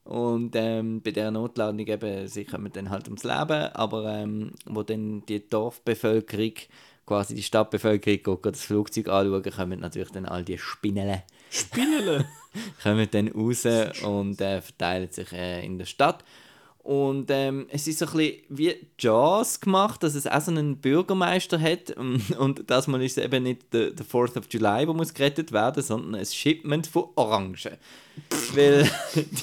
Und 0.05 0.55
ähm, 0.55 1.01
bei 1.03 1.13
der 1.13 1.31
Notlandung 1.31 1.87
eben, 1.87 2.29
sie 2.29 2.45
kommen 2.45 2.71
dann 2.73 2.91
halt 2.91 3.07
ums 3.07 3.25
Leben, 3.25 3.73
aber 3.75 4.19
ähm, 4.19 4.53
wo 4.67 4.83
dann 4.83 5.25
die 5.27 5.49
Dorfbevölkerung, 5.49 6.53
quasi 7.07 7.35
die 7.35 7.43
Stadtbevölkerung, 7.43 8.43
geht, 8.43 8.55
das 8.55 8.65
Flugzeug 8.65 9.09
anschauen, 9.09 9.43
kommen 9.43 9.81
natürlich 9.81 10.11
dann 10.11 10.27
all 10.27 10.45
die 10.45 10.59
Spinnele 10.59 11.23
Spinnele. 11.55 12.27
kommen 12.83 13.09
dann 13.11 13.29
raus 13.29 13.65
und 14.03 14.41
äh, 14.41 14.61
verteilen 14.61 15.11
sich 15.11 15.33
äh, 15.33 15.65
in 15.65 15.79
der 15.79 15.87
Stadt. 15.87 16.25
Und 16.85 17.31
ähm, 17.31 17.67
es 17.71 17.89
ist 17.89 18.01
so 18.01 18.05
ein 18.05 18.13
bisschen 18.13 18.43
wie 18.51 18.77
Jaws 18.99 19.59
gemacht, 19.59 20.03
dass 20.03 20.15
es 20.15 20.27
auch 20.27 20.41
so 20.43 20.51
einen 20.51 20.77
Bürgermeister 20.77 21.59
hat. 21.59 21.97
Und 22.39 22.69
das 22.69 22.87
Mal 22.89 23.03
ist 23.03 23.17
es 23.17 23.25
eben 23.25 23.43
nicht 23.43 23.73
der, 23.73 23.93
der 23.93 24.05
4th 24.05 24.37
of 24.37 24.45
July, 24.51 24.85
der 24.85 24.95
muss 24.95 25.15
gerettet 25.15 25.51
werden, 25.51 25.83
sondern 25.83 26.15
ein 26.21 26.27
Shipment 26.27 26.87
von 26.87 27.05
Orangen. 27.15 27.57
Weil 28.53 28.91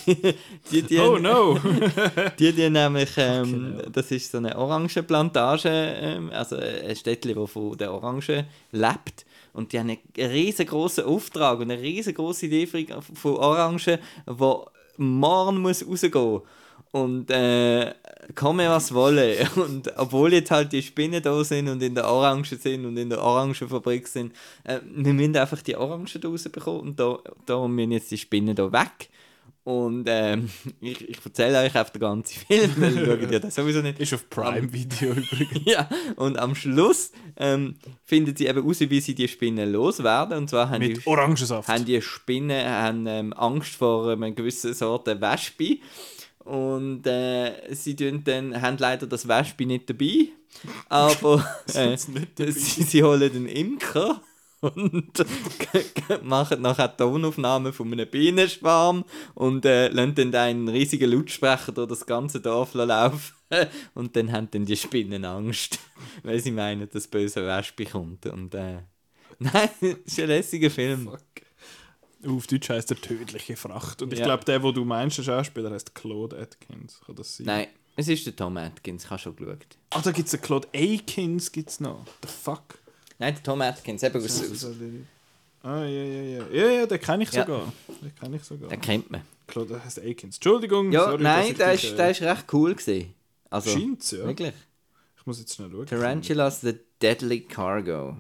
die, 0.05 0.35
die, 0.71 0.81
die, 0.83 0.99
oh 0.99 1.17
no. 1.17 1.59
die, 2.39 2.53
die 2.53 2.69
nämlich, 2.69 3.09
ähm, 3.17 3.81
das 3.91 4.11
ist 4.11 4.31
so 4.31 4.37
eine 4.37 4.55
Orangenplantage, 4.55 5.67
ähm, 5.67 6.29
also 6.31 6.57
ein 6.57 6.95
Städtchen, 6.95 7.33
das 7.33 7.49
von 7.49 7.75
der 7.75 7.91
Orange 7.91 8.45
lebt. 8.71 9.25
Und 9.53 9.73
die 9.73 9.79
haben 9.79 9.89
einen 9.89 10.31
riesengroßen 10.31 11.05
Auftrag 11.05 11.59
und 11.59 11.71
eine 11.71 11.81
riesengroße 11.81 12.45
Lieferung 12.45 13.01
von 13.01 13.35
Orangen, 13.37 13.79
die 13.79 14.55
morgen 14.97 15.57
muss 15.57 15.83
rausgehen 15.83 16.41
und 16.91 17.31
äh, 17.31 17.93
komme 18.35 18.69
was 18.69 18.93
wolle. 18.93 19.49
Und 19.55 19.91
obwohl 19.97 20.33
jetzt 20.33 20.51
halt 20.51 20.71
die 20.73 20.81
Spinnen 20.83 21.21
da 21.23 21.43
sind 21.43 21.69
und 21.69 21.81
in 21.81 21.95
der 21.95 22.05
Orange 22.07 22.57
sind 22.57 22.85
und 22.85 22.97
in 22.97 23.09
der 23.09 23.21
Orangenfabrik 23.21 24.07
sind, 24.07 24.33
äh, 24.63 24.79
wir 24.85 25.13
müssen 25.13 25.37
einfach 25.37 25.61
die 25.61 25.75
Orangen 25.75 26.07
da 26.19 26.27
rausbekommen 26.27 26.81
und 26.81 26.99
da, 26.99 27.19
da 27.45 27.67
müssen 27.67 27.91
jetzt 27.91 28.11
die 28.11 28.17
Spinnen 28.17 28.55
da 28.55 28.71
weg. 28.71 29.09
Und 29.63 30.05
ähm, 30.09 30.49
ich, 30.81 31.07
ich 31.07 31.17
erzähle 31.23 31.59
euch 31.59 31.77
auf 31.77 31.91
den 31.91 32.01
ganzen 32.01 32.39
Film, 32.47 32.71
weil 32.77 33.05
schaut 33.05 33.31
ja 33.31 33.39
das 33.39 33.55
sowieso 33.55 33.81
nicht. 33.81 33.99
ist 33.99 34.13
auf 34.13 34.29
Prime 34.29 34.73
Video 34.73 35.11
übrigens. 35.11 35.61
Ja, 35.65 35.87
und 36.15 36.37
am 36.39 36.55
Schluss 36.55 37.11
ähm, 37.37 37.75
finden 38.03 38.35
sie 38.35 38.47
eben 38.47 38.59
raus, 38.65 38.79
wie 38.81 38.99
sie 38.99 39.15
die 39.15 39.27
Spinnen 39.27 39.71
loswerden. 39.71 40.37
Und 40.37 40.49
zwar 40.49 40.69
haben 40.69 40.81
die, 40.81 40.89
Mit 40.95 41.07
Orangensaft. 41.07 41.69
haben 41.69 41.85
die 41.85 42.01
Spinnen 42.01 42.67
haben, 42.67 43.05
ähm, 43.07 43.33
Angst 43.33 43.75
vor 43.75 44.09
einer 44.09 44.31
gewissen 44.31 44.73
Sorte 44.73 45.21
Wespe. 45.21 45.77
Und 46.43 47.05
äh, 47.05 47.73
sie 47.73 47.95
tun 47.95 48.23
dann, 48.23 48.61
haben 48.61 48.77
leider 48.77 49.07
das 49.07 49.27
Wespe 49.27 49.65
nicht 49.65 49.89
dabei. 49.89 50.29
Aber 50.89 51.45
äh, 51.73 51.91
nicht 51.91 52.07
dabei? 52.35 52.51
sie, 52.51 52.83
sie 52.83 53.03
holen 53.03 53.31
den 53.31 53.47
Imker 53.47 54.21
und 54.61 55.25
machen 56.23 56.61
nachher 56.61 56.95
Tonaufnahmen 56.95 57.73
von 57.73 57.91
einem 57.91 58.07
Bienenschwarm 58.07 59.05
und 59.33 59.65
äh, 59.65 59.87
lassen 59.89 60.15
dann 60.15 60.35
einen 60.35 60.67
riesigen 60.69 61.11
Lautsprecher 61.11 61.71
durch 61.71 61.89
das 61.89 62.05
ganze 62.05 62.39
Dorf 62.39 62.73
laufen. 62.75 63.33
Und 63.95 64.15
dann 64.15 64.31
haben 64.31 64.49
dann 64.51 64.65
die 64.65 64.77
Spinnen 64.77 65.25
Angst, 65.25 65.79
weil 66.23 66.39
sie 66.39 66.51
meinen, 66.51 66.89
dass 66.89 67.07
böse 67.07 67.45
Wespe 67.45 67.85
kommt. 67.85 68.25
Und 68.27 68.53
äh, 68.53 68.79
nein, 69.39 69.69
das 69.81 69.95
ist 70.05 70.19
ein 70.19 70.27
lässiger 70.27 70.69
Film. 70.69 71.11
Auf 72.27 72.47
Deutsch 72.47 72.69
heißt 72.69 72.91
er 72.91 72.97
tödliche 73.01 73.55
Fracht. 73.55 74.01
Und 74.01 74.13
ich 74.13 74.19
Ja. 74.19 74.25
glaube, 74.25 74.45
der, 74.45 74.61
wo 74.63 74.71
du 74.71 74.85
meinst, 74.85 75.17
der 75.17 75.23
Schauspieler 75.23 75.71
heißt 75.71 75.95
Claude 75.95 76.37
Atkins. 76.37 76.99
Kann 77.05 77.15
das 77.15 77.37
sein? 77.37 77.45
Nein, 77.47 77.67
es 77.95 78.07
ist 78.07 78.25
der 78.25 78.35
Tom 78.35 78.57
Atkins, 78.57 79.03
ich 79.05 79.09
habe 79.09 79.19
schon 79.21 79.35
geschaut. 79.35 79.65
Ah, 79.89 80.01
da 80.01 80.11
gibt 80.11 80.27
es 80.27 80.33
einen 80.33 80.43
Claude 80.43 80.67
Akins 80.75 81.51
gibt's 81.51 81.79
noch. 81.79 82.05
The 82.23 82.27
fuck? 82.27 82.79
Nein, 83.19 83.33
der 83.35 83.43
Tom 83.43 83.61
Atkins, 83.61 84.03
eben 84.03 84.23
aus, 84.23 84.51
aus, 84.51 84.65
Ah, 85.63 85.83
ja, 85.83 86.03
ja, 86.03 86.21
ja. 86.23 86.47
Ja, 86.51 86.69
ja, 86.71 86.85
den 86.87 86.99
kenne 86.99 87.23
ich 87.23 87.31
Ja. 87.31 87.45
sogar. 87.45 87.71
Den 88.01 88.15
kenne 88.15 88.35
ich 88.37 88.43
sogar. 88.43 88.69
den 88.69 88.81
kennt 88.81 89.11
man. 89.11 89.21
Claude 89.47 89.83
heißt 89.83 89.99
Akins. 89.99 90.37
Entschuldigung. 90.37 90.91
Ja, 90.91 91.05
sorry, 91.11 91.21
nein, 91.23 91.55
der 91.55 91.73
ist, 91.73 91.83
äh, 91.83 91.95
der 91.95 92.11
ist 92.11 92.21
recht 92.21 92.45
cool 92.53 92.73
gewesen. 92.73 93.13
Also, 93.49 93.69
Scheint's, 93.69 94.11
ja. 94.11 94.25
Wirklich. 94.25 94.53
Ich 95.19 95.25
muss 95.27 95.39
jetzt 95.39 95.53
schnell 95.53 95.69
schauen. 95.69 95.85
Tarantulas 95.85 96.61
The 96.61 96.73
Deadly 97.01 97.41
Cargo. 97.41 98.17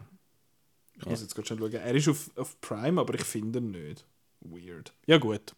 Ich 1.01 1.07
muss 1.07 1.21
jetzt 1.21 1.35
gerade 1.35 1.47
schnell 1.47 1.59
schauen. 1.59 1.73
Er 1.73 1.95
ist 1.95 2.07
auf, 2.07 2.31
auf 2.35 2.61
Prime, 2.61 2.99
aber 3.01 3.15
ich 3.15 3.23
finde 3.23 3.59
ihn 3.59 3.71
nicht. 3.71 4.05
Weird. 4.41 4.93
Ja, 5.05 5.17
gut. 5.17 5.53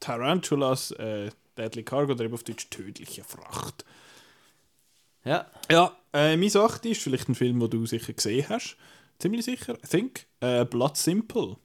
Tarantulas, 0.00 0.90
äh, 0.92 1.30
Deadly 1.56 1.82
Cargo, 1.82 2.12
oder 2.12 2.24
eben 2.24 2.34
auf 2.34 2.44
Deutsch 2.44 2.68
Tödliche 2.70 3.24
Fracht. 3.24 3.84
Ja. 5.24 5.50
Ja, 5.70 5.96
äh, 6.12 6.36
mein 6.36 6.54
achte 6.56 6.88
ist 6.88 7.02
vielleicht 7.02 7.28
ein 7.28 7.34
Film, 7.34 7.60
den 7.60 7.70
du 7.70 7.86
sicher 7.86 8.12
gesehen 8.12 8.48
hast. 8.48 8.76
Ziemlich 9.18 9.44
sicher, 9.44 9.74
I 9.84 9.86
think. 9.86 10.26
Äh, 10.40 10.64
Blood 10.64 10.96
Simple. 10.96 11.56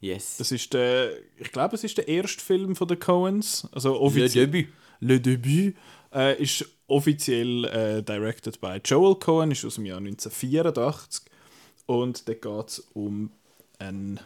Yes. 0.00 0.36
Das 0.36 0.52
ist 0.52 0.72
der, 0.74 1.12
ich 1.36 1.50
glaube, 1.50 1.74
es 1.74 1.82
ist 1.82 1.98
der 1.98 2.06
erste 2.06 2.42
Film 2.42 2.76
von 2.76 2.86
den 2.86 3.00
Coens. 3.00 3.66
Also 3.72 3.94
Le 3.94 4.00
offiziell. 4.00 4.46
Debut. 4.46 4.72
Le 5.00 5.20
Debut 5.20 5.74
äh, 6.12 6.40
ist 6.40 6.64
offiziell 6.86 7.64
äh, 7.64 8.02
directed 8.02 8.60
by 8.60 8.80
Joel 8.84 9.16
Cohen, 9.16 9.50
ist 9.50 9.64
aus 9.64 9.74
dem 9.76 9.86
Jahr 9.86 9.98
1984 9.98 11.24
und 11.86 12.28
da 12.28 12.34
geht 12.34 12.68
es 12.68 12.78
um 12.94 13.30
einen, 13.78 14.20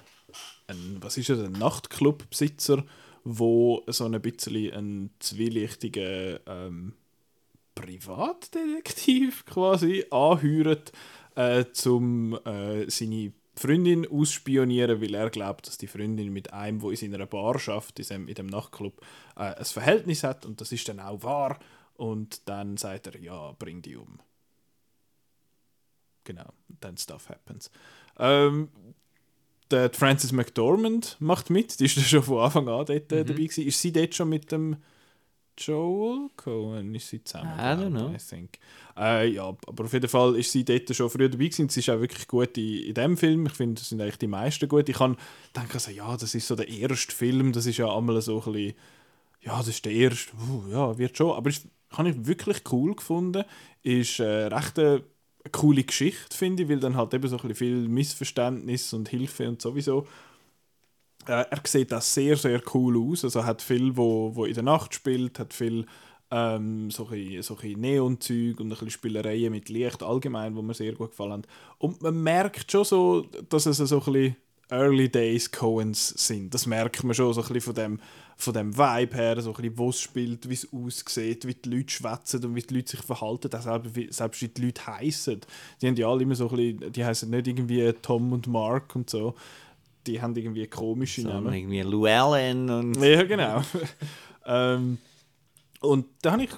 einen, 0.66 0.98
was 1.00 1.16
ist 1.16 1.30
er, 1.30 1.38
einen 1.38 1.52
Nachtclubbesitzer, 1.52 2.84
wo 3.24 3.82
so 3.86 4.04
ein 4.04 4.20
bisschen 4.20 4.72
einen 4.72 5.10
zwielichtigen 5.18 6.38
ähm, 6.46 6.94
Privatdetektiv 7.74 9.44
quasi 9.46 10.04
anheuert, 10.10 10.92
äh, 11.34 11.64
um 11.86 12.34
äh, 12.44 12.88
seine 12.90 13.32
Freundin 13.54 14.06
ausspionieren, 14.06 15.00
weil 15.00 15.14
er 15.14 15.30
glaubt, 15.30 15.66
dass 15.66 15.78
die 15.78 15.88
Freundin 15.88 16.32
mit 16.32 16.52
einem, 16.52 16.80
wo 16.80 16.90
in 16.90 16.96
seiner 16.96 17.26
Bar 17.26 17.58
schafft, 17.58 17.98
in 17.98 18.06
dem, 18.06 18.28
in 18.28 18.34
dem 18.34 18.46
Nachtclub, 18.46 19.00
äh, 19.36 19.54
ein 19.54 19.64
Verhältnis 19.64 20.22
hat 20.22 20.46
und 20.46 20.60
das 20.60 20.72
ist 20.72 20.88
dann 20.88 21.00
auch 21.00 21.22
wahr. 21.22 21.58
Und 21.96 22.48
dann 22.48 22.76
sagt 22.76 23.08
er, 23.08 23.20
ja, 23.20 23.52
bring 23.58 23.82
die 23.82 23.96
um. 23.96 24.20
Genau, 26.28 26.52
dann 26.80 26.94
stuff 26.98 27.30
happens. 27.30 27.70
Ähm, 28.18 28.68
der 29.70 29.90
Frances 29.94 30.30
McDormand 30.30 31.16
macht 31.20 31.48
mit, 31.48 31.80
die 31.80 31.86
ist 31.86 31.98
schon 32.06 32.22
von 32.22 32.40
Anfang 32.40 32.68
an 32.68 32.84
dort 32.84 32.90
äh, 32.90 33.24
dabei 33.24 33.44
gewesen. 33.44 33.66
Ist 33.66 33.80
sie 33.80 33.92
dort 33.92 34.14
schon 34.14 34.28
mit 34.28 34.52
dem 34.52 34.76
Joel 35.56 36.28
Cohen? 36.36 36.94
Ist 36.94 37.08
sie 37.08 37.24
zusammen? 37.24 37.58
I 37.58 37.62
don't 37.62 37.88
know. 37.88 38.10
I 38.10 38.18
think. 38.18 38.58
Äh, 38.94 39.30
ja, 39.30 39.56
aber 39.66 39.84
auf 39.84 39.92
jeden 39.94 40.10
Fall 40.10 40.36
ist 40.36 40.52
sie 40.52 40.66
dort 40.66 40.94
schon 40.94 41.08
früher 41.08 41.30
dabei 41.30 41.46
gewesen. 41.46 41.70
Sie 41.70 41.80
ist 41.80 41.88
auch 41.88 41.98
wirklich 41.98 42.28
gut 42.28 42.58
in, 42.58 42.82
in 42.82 42.92
dem 42.92 43.16
Film. 43.16 43.46
Ich 43.46 43.54
finde, 43.54 43.80
das 43.80 43.88
sind 43.88 44.02
eigentlich 44.02 44.18
die 44.18 44.26
meisten 44.26 44.68
gut. 44.68 44.86
Ich 44.90 44.98
kann 44.98 45.16
denken, 45.56 45.72
also, 45.72 45.90
ja, 45.90 46.14
das 46.14 46.34
ist 46.34 46.46
so 46.46 46.56
der 46.56 46.68
erste 46.68 47.14
Film. 47.14 47.52
Das 47.52 47.64
ist 47.64 47.78
ja 47.78 47.90
einmal 47.90 48.20
so 48.20 48.42
ein 48.44 48.52
bisschen, 48.52 48.74
ja, 49.40 49.56
das 49.56 49.68
ist 49.68 49.82
der 49.86 49.92
erste. 49.92 50.32
Uh, 50.36 50.70
ja, 50.70 50.98
wird 50.98 51.16
schon. 51.16 51.34
Aber 51.34 51.48
ist, 51.48 51.66
habe 51.92 52.10
ich 52.10 52.26
wirklich 52.26 52.60
cool 52.70 52.94
gefunden. 52.94 53.44
Ist 53.82 54.20
äh, 54.20 54.44
recht 54.48 54.78
eine, 54.78 55.02
coole 55.48 55.84
Geschichte, 55.84 56.36
finde 56.36 56.62
ich, 56.62 56.68
weil 56.68 56.80
dann 56.80 56.96
halt 56.96 57.14
eben 57.14 57.28
so 57.28 57.38
ein 57.38 57.54
viel 57.54 57.88
Missverständnis 57.88 58.92
und 58.92 59.08
Hilfe 59.08 59.48
und 59.48 59.60
sowieso. 59.60 60.06
Äh, 61.26 61.44
er 61.50 61.60
sieht 61.64 61.92
auch 61.92 62.02
sehr, 62.02 62.36
sehr 62.36 62.62
cool 62.74 62.96
aus. 63.10 63.24
Also 63.24 63.44
hat 63.44 63.62
viel, 63.62 63.96
wo, 63.96 64.34
wo 64.34 64.44
in 64.44 64.54
der 64.54 64.62
Nacht 64.62 64.94
spielt, 64.94 65.38
hat 65.38 65.52
viel 65.52 65.86
ähm, 66.30 66.90
so 66.90 67.08
ein, 67.08 67.42
so 67.42 67.56
ein 67.62 67.80
Neonzeug 67.80 68.60
und 68.60 68.66
ein 68.66 68.70
bisschen 68.70 68.90
Spielereien 68.90 69.52
mit 69.52 69.68
Licht 69.68 70.02
allgemein, 70.02 70.54
wo 70.54 70.62
mir 70.62 70.74
sehr 70.74 70.92
gut 70.92 71.10
gefallen 71.10 71.32
haben. 71.32 71.42
Und 71.78 72.02
man 72.02 72.22
merkt 72.22 72.70
schon 72.70 72.84
so, 72.84 73.22
dass 73.48 73.66
es 73.66 73.78
so 73.78 73.98
ein 73.98 74.12
bisschen 74.12 74.36
Early 74.70 75.08
Days 75.08 75.50
Coens 75.50 76.08
sind. 76.08 76.52
Das 76.52 76.66
merkt 76.66 77.02
man 77.04 77.14
schon 77.14 77.32
so 77.32 77.40
ein 77.40 77.46
bisschen 77.48 77.62
von 77.62 77.74
dem, 77.74 78.00
von 78.40 78.54
dem 78.54 78.78
Vibe 78.78 79.16
her, 79.16 79.40
so 79.42 79.50
ein 79.50 79.56
bisschen, 79.56 79.78
wo 79.78 79.90
es 79.90 80.00
spielt, 80.00 80.48
wie 80.48 80.54
es 80.54 80.68
aussieht, 80.72 81.44
wie 81.44 81.54
die 81.54 81.68
Leute 81.70 81.90
schwätzen 81.90 82.44
und 82.44 82.54
wie 82.54 82.62
die 82.62 82.74
Leute 82.74 82.92
sich 82.92 83.00
verhalten, 83.02 83.52
auch 83.52 83.60
selbst, 83.60 83.96
wie, 83.96 84.12
selbst 84.12 84.40
wie 84.42 84.48
die 84.48 84.62
Leute 84.62 84.86
heißen. 84.86 85.40
Die 85.82 85.86
haben 85.88 85.96
ja 85.96 86.08
alle 86.08 86.22
immer 86.22 86.36
so 86.36 86.48
ein 86.48 86.56
bisschen, 86.56 86.92
die 86.92 87.04
heißen 87.04 87.28
nicht 87.28 87.48
irgendwie 87.48 87.92
Tom 88.00 88.32
und 88.32 88.46
Mark 88.46 88.94
und 88.94 89.10
so. 89.10 89.34
Die 90.06 90.22
haben 90.22 90.36
irgendwie 90.36 90.68
komische 90.68 91.22
So, 91.22 91.28
Namen. 91.28 91.52
irgendwie 91.52 91.80
Llewellyn 91.82 92.70
und... 92.70 92.96
Ja, 93.02 93.24
genau. 93.24 93.60
ähm, 94.46 94.98
und 95.80 96.06
da 96.22 96.32
habe 96.32 96.44
ich, 96.44 96.50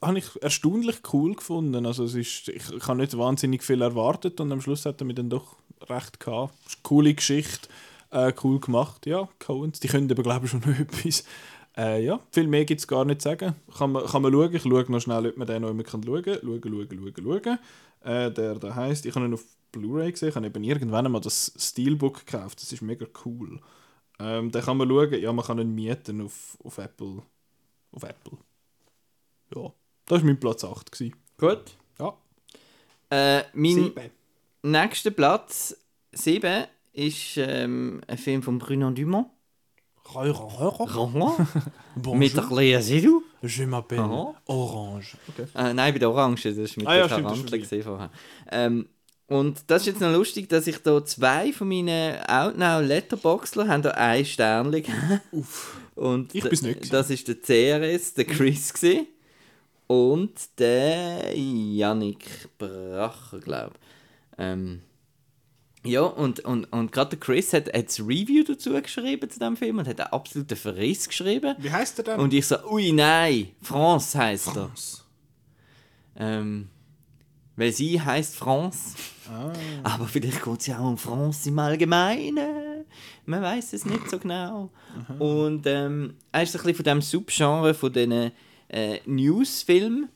hab 0.00 0.16
ich 0.16 0.42
erstaunlich 0.42 0.96
cool 1.12 1.34
gefunden. 1.34 1.84
Also 1.84 2.04
es 2.04 2.14
ist, 2.14 2.48
ich, 2.48 2.72
ich 2.72 2.88
habe 2.88 2.98
nicht 2.98 3.16
wahnsinnig 3.18 3.62
viel 3.62 3.82
erwartet 3.82 4.40
und 4.40 4.50
am 4.52 4.62
Schluss 4.62 4.86
hat 4.86 5.02
er 5.02 5.06
mir 5.06 5.14
dann 5.14 5.28
doch 5.28 5.56
recht 5.88 6.18
gehabt. 6.18 6.54
Coole 6.82 7.12
Geschichte, 7.12 7.68
äh, 8.10 8.32
cool 8.42 8.60
gemacht. 8.60 9.06
Ja, 9.06 9.28
Coens, 9.38 9.80
die 9.80 9.88
können 9.88 10.10
aber 10.10 10.22
glaube 10.22 10.46
ich 10.46 10.50
schon 10.50 10.60
noch 10.60 10.78
etwas. 10.78 11.24
Äh, 11.76 12.04
ja, 12.04 12.20
viel 12.32 12.48
mehr 12.48 12.64
gibt 12.64 12.80
es 12.80 12.88
gar 12.88 13.04
nicht 13.04 13.22
zu 13.22 13.28
sagen. 13.28 13.54
Kann 13.76 13.92
man, 13.92 14.04
kann 14.06 14.22
man 14.22 14.32
schauen. 14.32 14.54
Ich 14.54 14.62
schaue 14.62 14.84
noch 14.90 15.00
schnell, 15.00 15.26
ob 15.28 15.36
man 15.36 15.46
den 15.46 15.62
noch 15.62 15.70
immer 15.70 15.84
schauen 15.88 16.22
kann. 16.22 16.40
Schauen, 16.42 16.60
schauen, 16.62 16.88
schauen, 16.90 17.42
schauen. 17.44 17.58
Äh, 18.02 18.30
der 18.32 18.54
da 18.56 18.74
heisst, 18.74 19.06
ich 19.06 19.14
habe 19.14 19.26
ihn 19.26 19.34
auf 19.34 19.44
Blu-ray 19.72 20.10
gesehen, 20.10 20.30
ich 20.30 20.34
habe 20.34 20.46
eben 20.46 20.64
irgendwann 20.64 21.06
einmal 21.06 21.20
das 21.20 21.52
Steelbook 21.56 22.26
gekauft. 22.26 22.60
Das 22.60 22.72
ist 22.72 22.82
mega 22.82 23.06
cool. 23.24 23.60
Ähm, 24.18 24.50
den 24.50 24.62
kann 24.62 24.76
man 24.76 24.88
schauen, 24.88 25.14
ja, 25.20 25.32
man 25.32 25.44
kann 25.44 25.58
ihn 25.58 25.74
mieten 25.74 26.20
auf, 26.22 26.58
auf 26.64 26.78
Apple. 26.78 27.22
Auf 27.92 28.02
Apple. 28.02 28.38
Ja, 29.54 29.72
das 30.06 30.20
war 30.20 30.26
mein 30.26 30.40
Platz 30.40 30.64
8. 30.64 30.90
Gewesen. 30.90 31.14
Gut. 31.38 31.76
Ja, 31.98 32.14
Äh, 33.10 33.44
mein 33.54 33.74
sieben. 33.74 34.10
nächster 34.62 35.10
Platz, 35.10 35.76
7, 36.12 36.66
ist 36.92 37.36
ähm, 37.36 38.00
ein 38.06 38.18
Film 38.18 38.42
von 38.42 38.58
Bruno 38.58 38.90
Dumont. 38.90 39.28
Bonjour. 40.12 41.38
Mit 42.18 42.36
der 42.36 42.48
Lea 42.50 42.80
Seydoux. 42.82 43.22
Je 43.42 43.64
m'appelle 43.64 44.00
Aha. 44.00 44.34
Orange. 44.46 45.16
Okay. 45.28 45.46
Äh, 45.54 45.72
nein, 45.72 45.92
bei 45.92 45.98
der 45.98 46.10
Orange, 46.10 46.48
das 46.48 46.56
ist 46.58 46.76
mit 46.76 46.86
Ah 46.86 46.96
ja, 46.96 47.06
der 47.06 47.18
ist 47.18 47.22
Tarantel 47.24 47.82
vorher. 47.82 48.10
Ähm, 48.50 48.88
und 49.28 49.62
das 49.68 49.82
ist 49.82 49.86
jetzt 49.86 50.00
noch 50.00 50.12
lustig, 50.12 50.48
dass 50.48 50.66
ich 50.66 50.78
da 50.78 51.04
zwei 51.04 51.52
von 51.52 51.68
meinen 51.68 52.18
Outnow 52.26 52.82
Letterboxler 52.84 53.68
haben 53.68 53.82
da 53.82 53.90
ein 53.92 54.24
Stern 54.24 54.72
gegeben. 54.72 55.20
Und 55.94 56.34
Ich 56.34 56.42
bin's 56.42 56.62
nicht. 56.62 56.92
Das 56.92 57.08
ist 57.10 57.28
der 57.28 57.36
CRS, 57.36 58.14
der 58.14 58.24
Chris 58.24 58.72
gewesen. 58.72 59.06
und 59.86 60.32
der 60.58 61.32
Yannick 61.36 62.48
Bracher, 62.58 63.38
glaube 63.38 63.72
ich. 63.74 63.80
Ähm, 64.38 64.80
ja, 65.84 66.02
und, 66.02 66.40
und, 66.40 66.64
und 66.72 66.92
gerade 66.92 67.10
der 67.10 67.20
Chris 67.20 67.52
hat, 67.52 67.72
hat 67.72 67.88
das 67.88 68.00
Review 68.00 68.44
dazu 68.44 68.72
geschrieben 68.72 69.30
zu 69.30 69.38
dem 69.38 69.56
Film 69.56 69.78
und 69.78 69.88
hat 69.88 70.00
einen 70.00 70.12
absoluten 70.12 70.56
Verriss 70.56 71.08
geschrieben. 71.08 71.54
Wie 71.58 71.70
heißt 71.70 71.98
der 71.98 72.04
denn? 72.04 72.20
Und 72.20 72.34
ich 72.34 72.46
so, 72.46 72.56
ui 72.70 72.92
nein, 72.92 73.48
France 73.62 74.18
heißt 74.18 74.56
er. 74.56 74.70
Ähm, 76.16 76.68
weil 77.56 77.72
sie 77.72 78.00
heißt 78.00 78.36
France. 78.36 78.96
Aber 79.82 80.06
vielleicht 80.06 80.42
geht 80.42 80.60
es 80.60 80.66
ja 80.66 80.80
auch 80.80 80.88
um 80.88 80.98
France 80.98 81.48
im 81.48 81.58
Allgemeinen. 81.58 82.84
Man 83.26 83.42
weiß 83.42 83.72
es 83.72 83.84
nicht 83.84 84.10
so 84.10 84.18
genau. 84.18 84.70
Und 85.18 85.66
ähm, 85.66 86.16
er 86.32 86.42
ist 86.42 86.54
ein 86.54 86.62
bisschen 86.62 86.74
von 86.74 86.84
dem 86.84 87.00
Subgenre 87.00 87.74
von 87.74 87.92
diesen 87.92 88.32
äh, 88.68 89.00
Newsfilmen. 89.06 90.08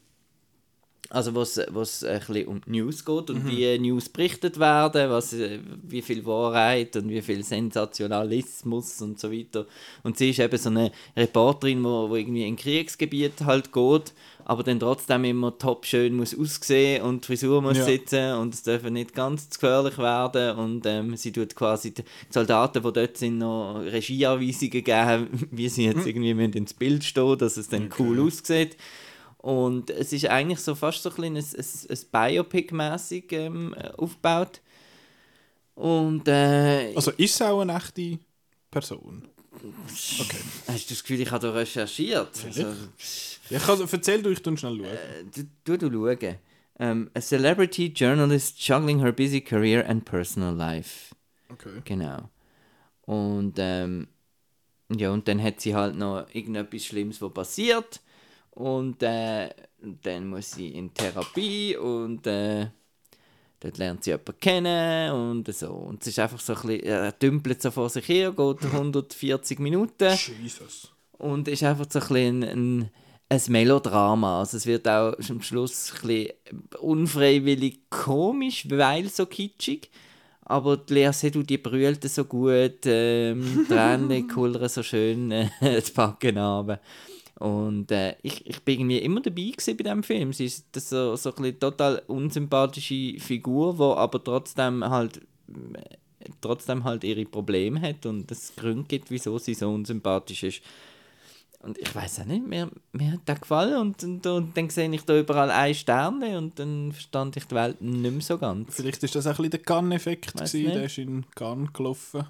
Also 1.15 1.35
was 1.35 1.61
was 1.69 2.03
ein 2.03 2.19
bisschen 2.19 2.47
um 2.49 2.61
die 2.67 2.71
News 2.81 3.05
geht 3.05 3.31
und 3.31 3.47
wie 3.47 3.79
News 3.79 4.09
berichtet 4.09 4.59
werden, 4.59 5.11
was, 5.11 5.33
äh, 5.33 5.61
wie 5.83 6.03
viel 6.03 6.27
Wahrheit 6.27 6.97
und 6.97 7.09
wie 7.09 7.23
viel 7.23 7.45
Sensationalismus 7.45 9.01
und 9.03 9.19
so 9.21 9.31
weiter. 9.33 9.67
Und 10.03 10.19
sie 10.19 10.31
ist 10.31 10.41
eben 10.41 10.59
so 10.59 10.69
eine 10.71 10.91
Reporterin, 11.17 11.83
wo, 11.85 12.09
wo 12.11 12.17
irgendwie 12.17 12.47
in 12.47 12.57
Kriegsgebiet 12.57 13.45
halt 13.45 13.73
geht, 13.73 14.13
aber 14.45 14.63
dann 14.63 14.81
trotzdem 14.81 15.25
immer 15.25 15.57
top 15.57 15.87
schön 15.87 16.15
muss 16.17 16.39
aussehen 16.39 17.03
und 17.03 17.23
die 17.23 17.27
Frisur 17.29 17.63
muss 17.63 17.79
Ja. 17.79 17.85
sitzen 17.85 18.35
und 18.35 18.55
es 18.55 18.63
darf 18.63 18.83
nicht 18.91 19.15
ganz 19.15 19.49
zu 19.51 19.59
gefährlich 19.61 19.99
werden 19.99 20.59
und 20.59 20.87
ähm, 20.87 21.17
sie 21.17 21.33
tut 21.33 21.55
quasi 21.55 21.95
die 21.95 22.03
Soldaten, 22.31 22.83
die 22.83 22.93
dort 22.93 23.17
sind, 23.17 23.39
noch 23.39 23.81
Regieanweisungen 23.81 24.85
geben, 24.85 25.29
wie 25.51 25.69
sie 25.69 25.85
jetzt 25.87 26.07
irgendwie 26.07 26.35
müssen 26.35 26.53
ins 26.55 26.75
Bild 26.75 27.05
stehen, 27.05 27.39
dass 27.39 27.57
es 27.57 27.69
dann 27.69 27.89
cool 27.99 28.21
aussieht. 28.21 28.77
Und 29.45 29.91
es 29.91 30.11
ist 30.15 30.25
eigentlich 30.27 30.61
so 30.61 30.75
fast 30.75 31.03
so 31.03 31.11
ein, 31.11 31.37
ein, 31.37 31.37
ein, 31.37 31.45
ein 31.45 31.99
Biopic-mäßig 32.13 33.31
ähm, 33.33 33.75
aufgebaut. 33.99 34.63
Und 35.75 36.27
äh, 36.29 36.95
Also 36.95 37.11
ist 37.11 37.35
es 37.35 37.43
auch 37.43 37.61
eine 37.61 37.77
echte 37.77 38.19
Person? 38.71 39.29
Okay. 39.53 40.39
hast 40.67 40.89
du 40.89 40.95
das 40.95 41.03
Gefühl, 41.03 41.21
ich 41.21 41.31
habe 41.31 41.47
da 41.47 41.53
recherchiert? 41.53 42.31
Also, 42.43 42.73
ich 43.51 43.63
kann, 43.63 43.87
erzähl 43.93 44.23
du, 44.23 44.31
ich 44.31 44.41
tu 44.41 44.57
schnell 44.57 44.79
schauen. 44.79 45.47
du, 45.65 45.77
du, 45.77 45.91
du 45.91 46.07
schauen. 46.07 46.37
Ähm, 46.79 47.11
a 47.13 47.21
celebrity 47.21 47.89
journalist 47.89 48.59
juggling 48.67 49.01
her 49.01 49.13
busy 49.13 49.43
career 49.43 49.87
and 49.87 50.07
personal 50.07 50.55
life. 50.55 51.15
Okay. 51.51 51.83
Genau. 51.85 52.31
Und 53.03 53.57
ähm, 53.59 54.09
ja, 54.91 55.11
und 55.11 55.29
dann 55.29 55.43
hat 55.43 55.61
sie 55.61 55.75
halt 55.75 55.97
noch 55.97 56.27
irgendetwas 56.33 56.87
Schlimmes, 56.87 57.21
was 57.21 57.35
passiert. 57.35 58.01
Und 58.55 59.03
äh, 59.03 59.51
dann 59.81 60.29
muss 60.29 60.53
sie 60.53 60.69
in 60.69 60.95
Therapie 60.95 61.77
und 61.77 62.27
äh, 62.27 62.69
dort 63.61 63.79
lernt 63.79 64.05
sie 64.05 64.11
jemanden 64.11 64.41
kennen 64.41 65.13
und 65.13 65.55
so. 65.55 65.71
Und 65.71 66.03
es 66.03 66.09
ist 66.09 66.19
einfach 66.21 66.41
so 66.41 66.55
ein 66.55 66.63
bisschen, 66.63 66.87
er 66.87 67.13
dümpelt 67.13 67.61
so 67.61 67.71
vor 67.71 67.89
sich 67.91 68.09
her, 68.09 68.33
geht 68.33 68.65
140 68.73 69.59
Minuten 69.59 70.17
Jesus. 70.41 70.93
und 71.19 71.49
ist 71.49 71.65
einfach 71.65 71.87
so 71.91 71.99
ein 71.99 72.09
bisschen 72.09 72.45
ein, 72.45 72.91
ein, 73.29 73.43
Melodrama. 73.49 74.41
Also 74.41 74.57
es 74.57 74.67
wird 74.67 74.87
auch 74.87 75.15
am 75.29 75.43
Schluss 75.43 75.93
ein 75.93 76.07
bisschen 76.07 76.33
unfreiwillig 76.81 77.91
komisch, 77.91 78.67
weil 78.71 79.09
so 79.09 79.27
kitschig. 79.27 79.91
aber 80.45 80.77
die 80.77 80.95
Lea 80.95 81.13
Seydoux, 81.13 81.43
die 81.43 81.59
brüllte 81.59 82.09
so 82.09 82.25
gut, 82.25 82.87
ähm, 82.87 83.67
die 83.69 83.75
Tränen 83.75 84.29
kullern 84.33 84.69
so 84.69 84.85
schön 84.85 85.33
äh, 85.33 85.49
die 85.61 85.93
Backen 85.93 86.39
runter. 86.39 86.81
Und 87.45 87.93
äh, 87.93 88.17
ich, 88.23 88.47
ich 88.47 88.63
bin 88.63 88.81
irgendwie 88.81 88.99
immer 89.01 89.21
dabei 89.21 89.51
gewesen 89.51 89.77
bei 89.77 89.83
diesem 89.83 90.03
Film. 90.03 90.33
Sie 90.33 90.47
ist 90.47 90.65
das 90.73 90.89
so, 90.89 91.15
so 91.15 91.29
ein 91.29 91.43
bisschen 91.43 91.61
total 91.61 92.03
unsympathische 92.07 93.21
Figur, 93.21 93.75
die 93.75 93.83
aber 93.83 94.25
trotzdem 94.25 94.83
halt 94.83 95.19
äh, 95.19 96.31
trotzdem 96.41 96.85
halt 96.85 97.05
ihre 97.05 97.27
Probleme 97.27 97.83
hat 97.83 98.07
und 98.07 98.31
es 98.31 98.57
Gründe 98.57 98.85
gibt, 98.85 99.11
wieso 99.11 99.37
sie 99.37 99.53
so 99.53 99.69
unsympathisch 99.69 100.43
ist. 100.43 100.63
Und 101.61 101.77
ich 101.77 101.95
weiß 101.95 102.21
auch 102.21 102.25
nicht, 102.25 102.47
mir, 102.47 102.71
mir 102.93 103.13
hat 103.13 103.21
das 103.27 103.43
gefallen 103.43 103.77
und, 103.79 104.03
und, 104.03 104.27
und 104.27 104.57
dann 104.57 104.71
sehe 104.71 104.91
ich 104.95 105.03
da 105.03 105.19
überall 105.19 105.51
ein 105.51 105.75
Sterne 105.75 106.39
und 106.39 106.59
dann 106.59 106.93
verstand 106.93 107.37
ich 107.37 107.45
die 107.45 107.55
Welt 107.55 107.79
nicht 107.83 108.11
mehr 108.11 108.23
so 108.23 108.39
ganz. 108.39 108.75
Vielleicht 108.75 109.03
ist 109.03 109.17
das 109.17 109.27
auch 109.27 109.33
ein 109.33 109.37
bisschen 109.37 109.51
der 109.51 109.61
Cannes-Effekt, 109.61 110.41
nicht. 110.41 110.55
der 110.55 110.85
ist 110.85 110.97
in 110.97 111.27
Cannes 111.35 111.75
gelaufen. 111.75 112.25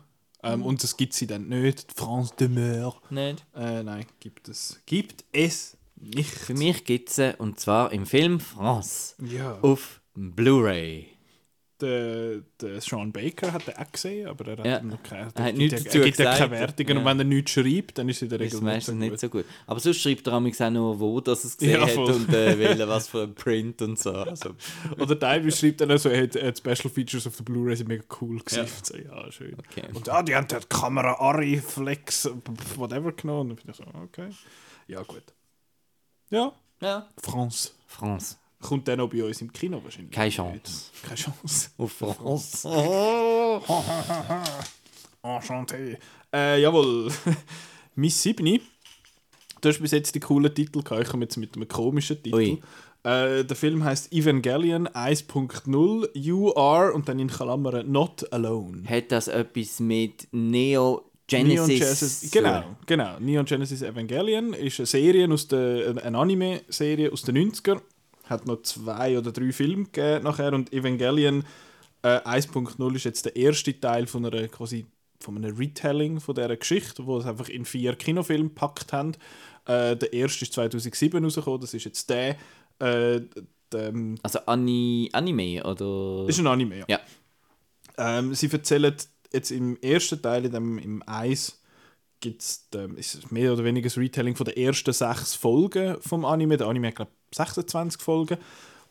Ähm, 0.45 0.63
Und 0.63 0.85
es 0.85 0.97
gibt 0.97 1.15
sie 1.15 1.27
dann 1.27 1.49
nicht, 1.49 1.93
France 1.97 2.35
de 2.39 2.49
Meur. 2.49 2.95
Nicht? 3.11 3.45
Äh, 3.55 3.83
nein, 3.83 4.07
gibt 4.21 4.49
es. 4.49 4.79
Gibt 4.87 5.25
es 5.33 5.77
nicht. 5.97 6.31
Für 6.31 6.55
mich 6.55 6.85
gibt 6.85 7.09
es 7.09 7.17
sie, 7.17 7.35
und 7.39 7.59
zwar 7.61 7.93
im 7.93 8.05
Film 8.07 8.41
France, 8.41 9.15
Ja. 9.25 9.59
auf 9.63 10.01
Blu-ray. 10.15 11.09
Der, 11.85 12.41
der 12.61 12.81
Sean 12.81 13.13
Baker 13.13 13.53
hat 13.53 13.67
den 13.67 13.77
auch 13.77 13.93
gesehen, 13.93 14.27
aber 14.29 14.47
er 14.47 14.57
hat 14.59 14.65
Ja. 14.67 14.81
noch 14.83 15.03
keine, 15.03 15.31
Er 15.35 15.45
hat 15.45 15.55
nichts 15.55 15.85
dazu 15.85 15.99
er 15.99 16.05
gibt 16.05 16.19
ja 16.19 16.25
gesagt. 16.33 16.39
keine 16.39 16.51
Wertungen. 16.61 16.97
Und 16.99 17.05
Ja. 17.05 17.11
wenn 17.11 17.19
er 17.19 17.25
nichts 17.25 17.51
schreibt, 17.51 17.99
dann 17.99 18.09
ist 18.09 18.23
in 18.23 18.29
der 18.31 18.39
Das 18.39 18.47
Regel 18.47 18.57
ist 18.57 18.63
nicht 18.63 18.85
so 18.85 18.93
meistens 18.93 18.95
gut. 19.03 19.11
nicht 19.11 19.21
so 19.21 19.29
gut. 19.29 19.45
Aber 19.67 19.81
sonst 19.81 20.01
schreibt 20.01 20.27
er 20.27 20.33
auch 20.35 20.71
nur, 20.71 20.99
wo 21.01 21.21
dass 21.21 21.45
er 21.45 21.49
es 21.49 21.57
gesehen 21.59 21.81
Ja, 21.81 21.87
hat 21.87 21.97
und 21.97 22.29
äh, 22.33 22.59
wählen, 22.59 22.89
was 22.89 23.09
für 23.09 23.23
ein 23.25 23.35
Print 23.35 23.83
und 23.83 23.99
so. 23.99 24.13
Also, 24.13 24.51
Oder 24.99 25.19
teilweise 25.19 25.57
schreibt 25.57 25.81
er 25.83 25.87
dann 25.89 25.99
so, 25.99 26.09
er 26.09 26.23
hat, 26.23 26.37
er 26.37 26.49
hat 26.49 26.59
Special 26.59 26.91
Features 26.93 27.27
auf 27.27 27.37
der 27.37 27.45
Blu-ray 27.45 27.77
sind 27.77 27.89
mega 27.89 28.05
cool 28.21 28.39
gewesen. 28.41 28.67
Ja. 29.07 29.25
Ja, 29.25 29.33
schön. 29.33 29.57
Okay. 29.59 29.85
Und 29.93 30.09
ah, 30.09 30.23
die 30.23 30.35
haben 30.35 30.49
die 30.49 30.57
Kamera 30.69 31.15
Ari 31.21 31.59
Flex, 31.61 32.31
whatever 32.77 33.13
genommen. 33.13 33.51
Und 33.53 33.61
dann 33.61 33.67
bin 33.67 33.71
ich 33.71 33.77
so, 33.77 33.85
okay. 34.03 34.31
Ja, 34.87 35.03
gut. 35.03 35.23
Ja, 36.31 36.53
ja. 36.81 37.09
France. 37.23 37.73
France. 37.87 38.37
Kommt 38.65 38.89
dann 38.89 38.99
auch 39.01 39.11
bei 39.11 39.23
uns 39.23 39.43
im 39.43 39.53
Kino 39.53 39.79
wahrscheinlich. 39.85 40.11
Keine. 40.11 40.31
Chance. 40.31 40.91
Keine 41.03 41.17
Chance. 41.17 41.69
Auf 41.77 41.93
France. 41.93 42.67
Enchanté. 45.23 45.99
Äh, 46.33 46.63
jawohl. 46.63 47.13
Miss 47.95 48.23
Sibni. 48.23 48.63
Du 49.61 49.69
hast 49.69 49.83
bis 49.83 49.91
jetzt 49.91 50.15
die 50.15 50.21
coolen 50.21 50.55
Titel 50.55 50.83
gehabt. 50.83 51.03
Ich 51.03 51.09
komme 51.11 51.25
jetzt 51.25 51.37
mit 51.37 51.57
einem 51.57 51.69
komischen 51.69 52.23
Titel. 52.23 52.35
Ui. 52.35 52.63
Äh, 53.03 53.45
der 53.45 53.55
Film 53.55 53.85
heißt 53.85 54.11
Evangelion 54.15 54.89
1.0 54.89 56.09
You 56.15 56.57
Are 56.57 56.95
und 56.95 57.07
dann 57.07 57.19
in 57.19 57.29
Klammern 57.29 57.93
Not 57.93 58.33
Alone. 58.33 58.85
Hat 58.89 59.13
das 59.13 59.29
etwas 59.29 59.79
mit 59.79 60.27
Neo 60.33 61.11
Genesis? 61.27 61.69
Neon 61.69 61.71
Genesis, 61.79 62.31
genau, 62.31 62.65
genau. 62.87 63.19
Neon 63.21 63.45
Genesis 63.45 63.83
Evangelion 63.83 64.55
ist 64.55 64.81
eine 64.81 64.87
Serie 64.87 65.31
aus 65.31 65.49
der, 65.49 65.95
eine 66.03 66.19
Anime-Serie 66.19 67.13
aus 67.13 67.21
den 67.23 67.51
90er. 67.51 67.79
Hat 68.25 68.47
noch 68.47 68.63
zwei 68.63 69.19
oder 69.19 69.33
drei 69.33 69.53
Filme 69.53 69.85
gegeben 69.85 70.25
nachher 70.25 70.53
und 70.53 70.73
Evangelion 70.73 71.45
äh, 72.03 72.21
1.0 72.21 72.95
ist 72.95 73.05
jetzt 73.05 73.25
der 73.25 73.37
erste 73.37 73.79
Teil 73.79 74.07
von 74.07 74.27
einer 74.27 74.49
quasi 74.49 74.87
von 75.21 75.37
einem 75.37 75.57
Retelling 75.57 76.21
von 76.21 76.35
dieser 76.35 76.57
Geschichte, 76.57 77.07
wo 77.07 77.19
es 77.19 77.27
einfach 77.27 77.49
in 77.49 77.65
vier 77.65 77.97
Kinofilme 77.97 78.49
gepackt 78.49 78.93
haben. 78.93 79.13
Äh, 79.65 79.97
der 79.97 80.13
erste 80.13 80.45
ist 80.45 80.53
2007 80.53 81.25
rausgekommen, 81.25 81.61
das 81.61 81.75
ist 81.75 81.85
jetzt 81.85 82.11
der. 82.11 82.37
Äh, 82.79 83.23
der 83.73 83.89
ähm, 83.89 84.17
Also 84.23 84.41
Ani 84.41 85.09
Anime 85.13 85.65
oder? 85.65 86.29
ist 86.29 86.39
ein 86.39 86.47
Anime, 86.47 86.81
ja. 86.81 86.85
Ja. 86.89 87.01
Ähm, 87.97 88.35
sie 88.35 88.51
erzählen 88.51 88.95
jetzt 89.33 89.51
im 89.51 89.77
ersten 89.81 90.21
Teil, 90.21 90.45
in 90.45 90.53
dem, 90.53 90.79
im 90.79 91.03
Eis, 91.07 91.61
gibt 92.21 92.43
es 92.43 92.69
ist 92.97 93.33
mehr 93.33 93.53
oder 93.53 93.65
weniger 93.65 93.87
das 93.87 93.99
Retelling 93.99 94.37
von 94.37 94.47
den 94.47 94.57
ersten 94.57 94.93
sechs 94.93 95.35
Folgen 95.35 95.97
vom 96.01 96.25
Anime. 96.25 96.57
Der 96.57 96.67
Anime 96.69 96.89
hat, 96.89 96.97
glaube 96.97 97.11
26 97.35 98.01
Folgen. 98.01 98.39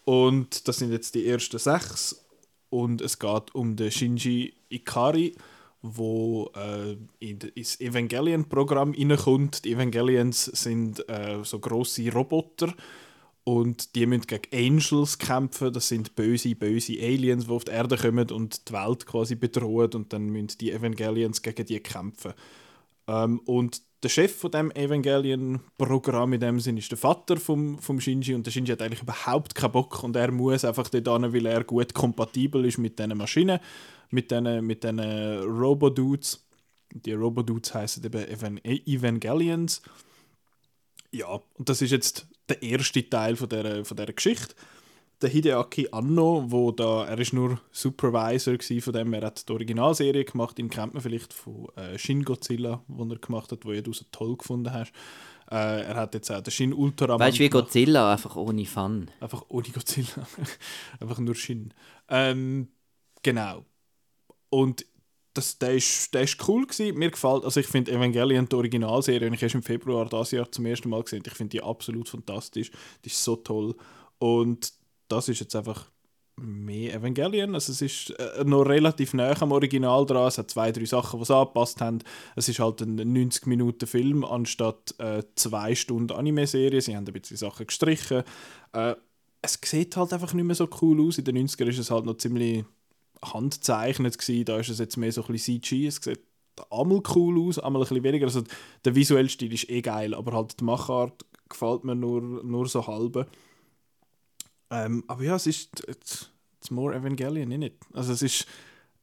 Und 0.05 0.67
das 0.67 0.77
sind 0.77 0.91
jetzt 0.91 1.15
die 1.15 1.27
ersten 1.27 1.59
sechs. 1.59 2.25
Und 2.69 3.01
es 3.01 3.19
geht 3.19 3.53
um 3.55 3.75
den 3.75 3.91
Shinji 3.91 4.53
Ikari, 4.69 5.35
wo 5.81 6.49
äh, 6.55 6.97
in 7.19 7.39
d- 7.39 7.51
ins 7.55 7.79
Evangelion-Programm 7.79 8.93
reinkommt. 8.97 9.63
Die 9.65 9.73
Evangelions 9.73 10.45
sind 10.45 11.07
äh, 11.09 11.39
so 11.43 11.59
grosse 11.59 12.11
Roboter 12.11 12.73
und 13.43 13.93
die 13.95 14.05
müssen 14.05 14.25
gegen 14.27 14.77
Angels 14.77 15.17
kämpfen. 15.17 15.73
Das 15.73 15.89
sind 15.89 16.15
böse, 16.15 16.55
böse 16.55 16.93
Aliens, 16.93 17.45
die 17.45 17.51
auf 17.51 17.65
die 17.65 17.71
Erde 17.71 17.97
kommen 17.97 18.31
und 18.31 18.69
die 18.69 18.73
Welt 18.73 19.05
quasi 19.05 19.35
bedrohen. 19.35 19.91
Und 19.93 20.13
dann 20.13 20.27
müssen 20.29 20.57
die 20.59 20.71
Evangelions 20.71 21.41
gegen 21.41 21.65
die 21.65 21.79
kämpfen. 21.79 22.33
Ähm, 23.07 23.39
und 23.45 23.81
der 24.03 24.09
Chef 24.09 24.35
von 24.35 24.51
dem 24.51 24.71
Evangelion-Programm 24.71 26.33
in 26.33 26.39
dem 26.39 26.59
Sinn 26.59 26.77
ist 26.77 26.91
der 26.91 26.97
Vater 26.97 27.37
vom, 27.37 27.79
vom 27.79 28.01
Shinji 28.01 28.35
und 28.35 28.45
der 28.45 28.51
Shinji 28.51 28.71
hat 28.71 28.81
eigentlich 28.81 29.01
überhaupt 29.01 29.55
keinen 29.55 29.71
Bock 29.71 30.03
und 30.03 30.15
er 30.15 30.31
muss 30.31 30.65
einfach 30.65 30.89
dort 30.89 31.21
hin, 31.21 31.33
weil 31.33 31.45
er 31.45 31.63
gut 31.63 31.93
kompatibel 31.93 32.65
ist 32.65 32.77
mit 32.77 32.99
diesen 32.99 33.17
Maschinen, 33.17 33.59
mit 34.09 34.29
diesen 34.29 34.65
mit 34.65 34.83
diesen 34.83 34.99
Robo-Dudes. 34.99 36.45
Die 36.93 37.13
Robo-Dudes 37.13 37.73
heißen 37.73 38.03
eben 38.03 38.27
Evan 38.27 38.57
Evangelions. 38.63 39.81
Ja, 41.11 41.39
und 41.53 41.69
das 41.69 41.81
ist 41.81 41.91
jetzt 41.91 42.27
der 42.49 42.61
erste 42.61 43.09
Teil 43.09 43.35
von 43.35 43.47
der, 43.47 43.85
von 43.85 43.95
dieser 43.95 44.13
Geschichte. 44.13 44.53
Der 45.23 45.29
Hideaki 45.29 45.87
Anno, 45.89 46.43
wo 46.47 46.71
da, 46.71 47.05
er 47.05 47.17
ist 47.17 47.31
nur 47.31 47.61
Supervisor 47.71 48.57
von 48.81 48.93
dem, 48.93 49.13
er 49.13 49.21
hat 49.21 49.47
die 49.47 49.53
Originalserie 49.53 50.25
gemacht, 50.25 50.59
ihn 50.59 50.69
kennt 50.69 50.93
man 50.93 51.01
vielleicht 51.01 51.31
von 51.31 51.69
äh, 51.77 51.97
Shin 51.97 52.25
Godzilla, 52.25 52.83
wo 52.89 53.05
er 53.05 53.19
gemacht 53.19 53.53
hat, 53.53 53.63
wo 53.63 53.71
du 53.71 53.93
so 53.93 54.03
toll 54.11 54.35
gefunden 54.35 54.73
hast. 54.73 54.91
Äh, 55.49 55.83
er 55.83 55.95
hat 55.95 56.13
jetzt 56.13 56.29
auch 56.29 56.41
den 56.41 56.51
Shin 56.51 56.73
Ultraman 56.73 57.21
Weißt 57.21 57.37
du, 57.37 57.43
wie 57.43 57.49
gemacht. 57.49 57.67
Godzilla, 57.67 58.11
einfach 58.11 58.35
ohne 58.35 58.65
Fun. 58.65 59.09
Einfach 59.21 59.45
ohne 59.47 59.69
Godzilla. 59.69 60.27
Einfach 60.99 61.19
nur 61.19 61.35
Shin. 61.35 61.73
Ähm, 62.09 62.67
genau. 63.21 63.63
Und 64.49 64.85
das, 65.33 65.57
der, 65.57 65.75
ist, 65.75 66.13
der 66.13 66.23
ist 66.23 66.45
cool 66.49 66.67
gewesen. 66.67 66.97
Mir 66.97 67.11
gefällt, 67.11 67.45
also 67.45 67.61
ich 67.61 67.67
finde 67.67 67.93
Evangelion, 67.93 68.49
die 68.49 68.55
Originalserie, 68.57 69.27
und 69.27 69.35
ich 69.35 69.41
erst 69.43 69.55
im 69.55 69.63
Februar 69.63 70.09
dieses 70.09 70.31
Jahr 70.31 70.51
zum 70.51 70.65
ersten 70.65 70.89
Mal 70.89 71.01
gesehen, 71.01 71.23
ich 71.25 71.33
finde 71.33 71.51
die 71.51 71.63
absolut 71.63 72.09
fantastisch. 72.09 72.71
Die 73.05 73.09
ist 73.09 73.23
so 73.23 73.37
toll. 73.37 73.73
Und 74.19 74.73
das 75.13 75.29
ist 75.29 75.39
jetzt 75.39 75.55
einfach 75.55 75.89
mehr 76.35 76.95
Evangelion. 76.95 77.53
Also 77.53 77.71
es 77.71 77.81
ist 77.81 78.09
äh, 78.11 78.43
noch 78.43 78.63
relativ 78.63 79.13
nah 79.13 79.39
am 79.39 79.51
Original 79.51 80.05
dran. 80.05 80.27
Es 80.27 80.37
hat 80.37 80.49
zwei, 80.49 80.71
drei 80.71 80.85
Sachen, 80.85 81.21
die 81.21 81.31
angepasst 81.31 81.79
haben. 81.81 81.99
Es 82.35 82.49
ist 82.49 82.59
halt 82.59 82.81
ein 82.81 82.95
90 82.95 83.45
Minuten 83.45 83.85
Film 83.85 84.25
anstatt 84.25 84.95
äh, 84.99 85.23
zwei 85.35 85.75
Stunden 85.75 86.11
Anime-Serie. 86.11 86.81
Sie 86.81 86.95
haben 86.95 87.05
ein 87.07 87.13
bisschen 87.13 87.37
Sachen 87.37 87.67
gestrichen. 87.67 88.23
Äh, 88.73 88.95
es 89.41 89.59
sieht 89.63 89.95
halt 89.95 90.13
einfach 90.13 90.33
nicht 90.33 90.45
mehr 90.45 90.55
so 90.55 90.67
cool 90.81 91.05
aus. 91.05 91.17
In 91.17 91.25
den 91.25 91.47
90ern 91.47 91.67
ist 91.67 91.79
es 91.79 91.91
halt 91.91 92.05
noch 92.05 92.17
ziemlich 92.17 92.65
handzeichnet 93.23 94.17
gewesen. 94.17 94.45
Da 94.45 94.57
ist 94.57 94.69
es 94.69 94.79
jetzt 94.79 94.97
mehr 94.97 95.11
so 95.11 95.21
ein 95.21 95.31
bisschen 95.31 95.61
CG. 95.61 95.87
Es 95.87 95.97
sieht 95.97 96.21
einmal 96.71 97.01
cool 97.15 97.47
aus, 97.47 97.59
einmal 97.59 97.81
ein 97.81 97.87
bisschen 97.87 98.03
weniger. 98.03 98.25
Also 98.25 98.43
der 98.85 98.95
visuelle 98.95 99.29
Stil 99.29 99.53
ist 99.53 99.69
eh 99.69 99.81
geil, 99.81 100.13
aber 100.13 100.33
halt 100.33 100.59
die 100.59 100.63
Machart 100.63 101.25
gefällt 101.49 101.83
mir 101.83 101.95
nur, 101.95 102.21
nur 102.21 102.67
so 102.67 102.87
halbe. 102.87 103.27
Ähm, 104.73 105.03
aber 105.07 105.23
ja, 105.23 105.35
es 105.35 105.47
ist 105.47 105.87
it's, 105.87 106.29
more 106.71 106.95
Evangelion, 106.95 107.49
nicht? 107.49 107.75
Also 107.93 108.13
es 108.13 108.21
ist, 108.21 108.45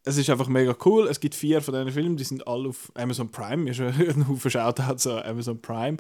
es 0.05 0.17
ist 0.17 0.31
einfach 0.31 0.49
mega 0.49 0.75
cool. 0.85 1.07
Es 1.09 1.21
gibt 1.21 1.35
vier 1.35 1.61
von 1.61 1.75
diesen 1.75 1.91
Filmen, 1.93 2.17
die 2.17 2.25
sind 2.25 2.47
alle 2.47 2.71
auf 2.71 2.91
Amazon 2.95 3.31
Prime. 3.31 3.59
Mir 3.59 3.71
ist 3.71 3.81
ein 4.17 4.29
Haufen 4.29 4.51
Shoutouts 4.51 5.07
an 5.07 5.23
Amazon 5.25 5.61
Prime. 5.61 5.99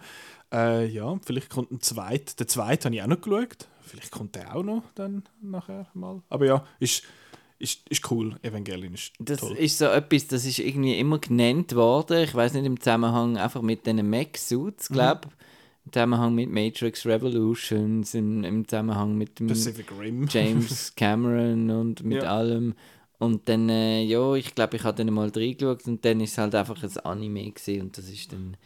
Äh, 0.52 0.86
ja, 0.86 1.18
vielleicht 1.24 1.50
kommt 1.50 1.70
ein 1.70 1.80
zweiter. 1.80 2.34
Der 2.38 2.48
zweite 2.48 2.86
habe 2.86 2.96
ich 2.96 3.02
auch 3.02 3.06
noch 3.06 3.20
geschaut. 3.20 3.68
Vielleicht 3.82 4.10
kommt 4.10 4.34
der 4.36 4.54
auch 4.56 4.62
noch 4.62 4.82
dann 4.94 5.22
nachher 5.42 5.86
mal. 5.94 6.22
Aber 6.28 6.46
ja, 6.46 6.64
ist, 6.78 7.02
ist, 7.58 7.88
ist 7.88 8.10
cool. 8.10 8.36
Evangelion 8.42 8.94
ist 8.94 9.12
Das 9.18 9.40
toll. 9.40 9.56
ist 9.56 9.78
so 9.78 9.84
etwas, 9.86 10.26
das 10.28 10.44
ist 10.46 10.58
irgendwie 10.60 10.98
immer 10.98 11.18
genannt 11.18 11.74
worden. 11.74 12.22
Ich 12.24 12.34
weiß 12.34 12.54
nicht, 12.54 12.64
im 12.66 12.80
Zusammenhang 12.80 13.36
einfach 13.36 13.62
mit 13.62 13.86
diesen 13.86 14.08
Mech-Suits, 14.08 14.90
Mhm. 14.90 14.94
Im 15.86 15.92
Zusammenhang 15.92 16.34
mit 16.34 16.50
Matrix 16.50 17.06
Revolutions, 17.06 18.14
im, 18.14 18.44
im 18.44 18.68
Zusammenhang 18.68 19.16
mit 19.16 19.38
dem. 19.40 19.48
James 20.28 20.94
Cameron 20.94 21.70
und 21.70 22.04
mit 22.04 22.22
Ja. 22.22 22.30
allem. 22.36 22.74
Und 23.18 23.48
dann, 23.48 23.68
äh, 23.68 24.02
ja, 24.02 24.34
ich 24.34 24.54
glaube, 24.54 24.76
ich 24.76 24.84
habe 24.84 24.96
dann 24.96 25.12
mal 25.12 25.28
reingeschaut 25.28 25.86
und 25.86 26.04
dann 26.04 26.20
ist 26.20 26.32
es 26.32 26.38
halt 26.38 26.54
einfach 26.54 26.82
ein 26.82 26.96
Anime 27.04 27.50
gewesen 27.50 27.82
und 27.82 27.98
das 27.98 28.08
ist 28.08 28.32
dann, 28.32 28.56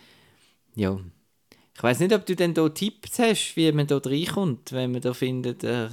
ja. 0.75 0.99
Ich 1.77 1.83
weiß 1.83 2.01
nicht, 2.01 2.13
ob 2.13 2.25
du 2.25 2.37
denn 2.37 2.55
da 2.55 2.69
Tipps 2.69 3.19
hast, 3.19 3.57
wie 3.57 3.73
man 3.73 3.89
da 3.89 3.99
reinkommt, 3.99 4.71
wenn 4.73 4.93
man 4.93 5.01
da 5.01 5.13
findet, 5.13 5.65
äh, 5.65 5.89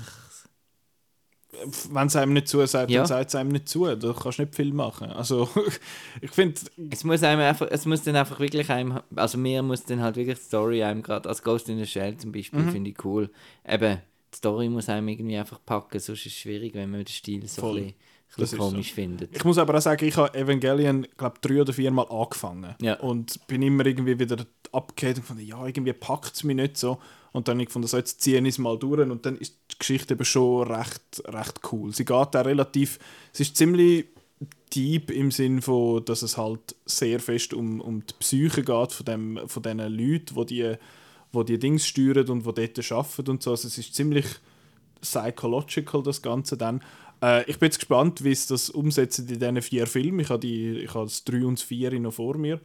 Wenn 1.91 2.07
es 2.07 2.15
einem 2.15 2.33
nicht 2.33 2.47
zusagt, 2.47 2.89
Ja. 2.89 2.99
dann 2.99 3.07
sagt 3.07 3.29
es 3.29 3.35
einem 3.35 3.49
nicht 3.49 3.67
zu. 3.67 3.85
Da 3.95 4.13
kannst 4.13 4.39
du 4.39 4.43
nicht 4.43 4.55
viel 4.55 4.71
machen. 4.73 5.09
Also, 5.11 5.49
ich 6.21 6.31
finde, 6.31 6.59
es 6.89 7.03
muss 7.03 7.23
einem 7.23 7.41
einfach, 7.41 7.67
es 7.69 7.85
muss 7.85 8.03
dann 8.03 8.15
einfach 8.15 8.39
wirklich 8.39 8.69
einem, 8.69 8.99
also 9.15 9.37
mir 9.37 9.61
muss 9.61 9.83
dann 9.83 10.01
halt 10.01 10.15
wirklich 10.15 10.37
die 10.39 10.45
Story 10.45 10.81
einem 10.83 11.01
gerade, 11.03 11.27
als 11.27 11.43
Ghost 11.43 11.67
in 11.69 11.77
the 11.77 11.85
Shell 11.85 12.15
zum 12.17 12.31
Beispiel, 12.31 12.59
Mhm. 12.61 12.71
finde 12.71 12.89
ich 12.91 13.03
cool. 13.03 13.29
Eben, 13.67 13.97
die 14.33 14.37
Story 14.37 14.69
muss 14.69 14.87
einem 14.87 15.09
irgendwie 15.09 15.37
einfach 15.37 15.59
packen, 15.65 15.99
sonst 15.99 16.21
ist 16.25 16.27
es 16.27 16.33
schwierig, 16.39 16.73
wenn 16.73 16.89
man 16.89 17.01
den 17.01 17.07
Stil 17.07 17.45
so 17.47 17.61
Voll. 17.61 17.77
ein 17.79 17.93
bisschen, 18.27 18.37
Das 18.37 18.55
komisch 18.57 18.89
so. 18.89 18.95
findet. 18.95 19.35
Ich 19.35 19.43
muss 19.43 19.57
aber 19.57 19.75
auch 19.77 19.81
sagen, 19.81 20.05
ich 20.05 20.15
habe 20.15 20.33
Evangelion, 20.33 21.05
glaube 21.17 21.35
drei 21.41 21.59
oder 21.61 21.73
vier 21.73 21.91
Mal 21.91 22.03
angefangen. 22.09 22.75
Ja. 22.81 22.93
Und 23.01 23.45
bin 23.47 23.61
immer 23.61 23.85
irgendwie 23.85 24.17
wieder 24.17 24.45
abgekehrt 24.71 25.17
und 25.17 25.23
fand, 25.25 25.41
ja, 25.41 25.65
irgendwie 25.65 25.91
packt 25.91 26.33
es 26.35 26.43
mich 26.45 26.55
nicht 26.55 26.77
so. 26.77 26.97
Und 27.33 27.47
dann 27.47 27.55
habe 27.55 27.63
ich 27.63 27.67
gefunden, 27.67 27.87
so, 27.87 27.97
jetzt 27.97 28.21
ziehe 28.21 28.39
ich 28.39 28.47
es 28.47 28.57
mal 28.57 28.77
durch. 28.77 29.09
Und 29.09 29.25
dann 29.25 29.37
ist 29.37 29.57
die 29.71 29.77
Geschichte 29.79 30.13
eben 30.13 30.25
schon 30.25 30.69
recht, 30.69 31.23
recht 31.27 31.61
cool. 31.71 31.93
Sie 31.93 32.05
geht 32.05 32.11
auch 32.15 32.33
relativ, 32.33 32.99
es 33.33 33.39
ist 33.39 33.55
ziemlich 33.55 34.05
deep 34.75 35.11
im 35.11 35.31
Sinn 35.31 35.61
von, 35.61 36.03
dass 36.05 36.21
es 36.21 36.37
halt 36.37 36.75
sehr 36.85 37.19
fest 37.19 37.53
um, 37.53 37.79
um 37.81 38.05
die 38.05 38.13
Psyche 38.19 38.63
geht 38.63 38.91
von, 38.91 39.05
dem, 39.05 39.39
von 39.47 39.63
diesen 39.63 39.79
Leuten, 39.79 40.35
die 40.35 40.45
die, 40.45 40.75
wo 41.31 41.43
die 41.43 41.59
Dings 41.59 41.85
steuern 41.85 42.27
und 42.29 42.45
die 42.45 42.53
dort 42.73 42.91
arbeiten 42.91 43.31
und 43.31 43.43
so. 43.43 43.51
Also 43.51 43.67
es 43.67 43.77
ist 43.77 43.95
ziemlich 43.95 44.25
psychological, 45.01 46.03
das 46.03 46.21
Ganze 46.21 46.57
dann. 46.57 46.81
Äh, 47.21 47.49
ich 47.49 47.59
bin 47.59 47.67
jetzt 47.67 47.79
gespannt, 47.79 48.23
wie 48.23 48.31
es 48.31 48.47
das 48.47 48.69
umsetzen 48.69 49.27
in 49.27 49.39
diesen 49.39 49.61
vier 49.61 49.87
Filmen. 49.87 50.19
Ich 50.19 50.29
habe, 50.29 50.39
die, 50.39 50.79
ich 50.79 50.93
habe 50.93 51.05
das 51.05 51.23
3 51.23 51.45
und 51.45 51.59
das 51.59 51.63
4 51.63 51.99
noch 51.99 52.13
vor 52.13 52.37
mir. 52.37 52.59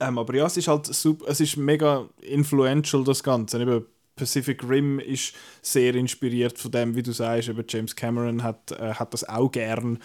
Ähm, 0.00 0.18
aber 0.18 0.34
ja, 0.34 0.46
es 0.46 0.56
ist 0.56 0.68
halt 0.68 0.86
super, 0.86 1.26
es 1.28 1.40
ist 1.40 1.56
mega 1.56 2.08
influential, 2.20 3.04
das 3.04 3.22
Ganze. 3.22 3.60
Eben 3.60 3.86
Pacific 4.14 4.66
Rim 4.68 4.98
ist 4.98 5.34
sehr 5.62 5.94
inspiriert 5.94 6.58
von 6.58 6.70
dem, 6.70 6.94
wie 6.96 7.02
du 7.02 7.12
sagst. 7.12 7.48
Eben 7.48 7.64
James 7.68 7.94
Cameron 7.94 8.42
hat, 8.42 8.72
äh, 8.72 8.94
hat 8.94 9.12
das 9.12 9.28
auch 9.28 9.50
gern. 9.50 9.98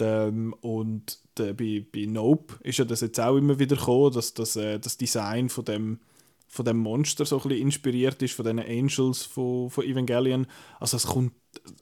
Ähm, 0.00 0.54
und 0.62 1.18
der, 1.36 1.52
bei, 1.52 1.84
bei 1.92 2.06
Nope 2.06 2.54
ist 2.62 2.78
ja 2.78 2.84
das 2.84 3.02
jetzt 3.02 3.20
auch 3.20 3.36
immer 3.36 3.58
wieder 3.58 3.76
gekommen, 3.76 4.12
dass 4.12 4.34
das, 4.34 4.56
äh, 4.56 4.78
das 4.78 4.96
Design 4.96 5.48
von 5.48 5.64
dem, 5.64 6.00
von 6.48 6.64
dem 6.64 6.78
Monster 6.78 7.24
so 7.24 7.36
ein 7.36 7.48
bisschen 7.48 7.62
inspiriert 7.62 8.20
ist, 8.22 8.34
von 8.34 8.44
diesen 8.44 8.58
Angels 8.60 9.22
von, 9.22 9.70
von 9.70 9.84
Evangelion. 9.84 10.46
Also 10.78 10.96
es 10.96 11.06
kommt, 11.06 11.32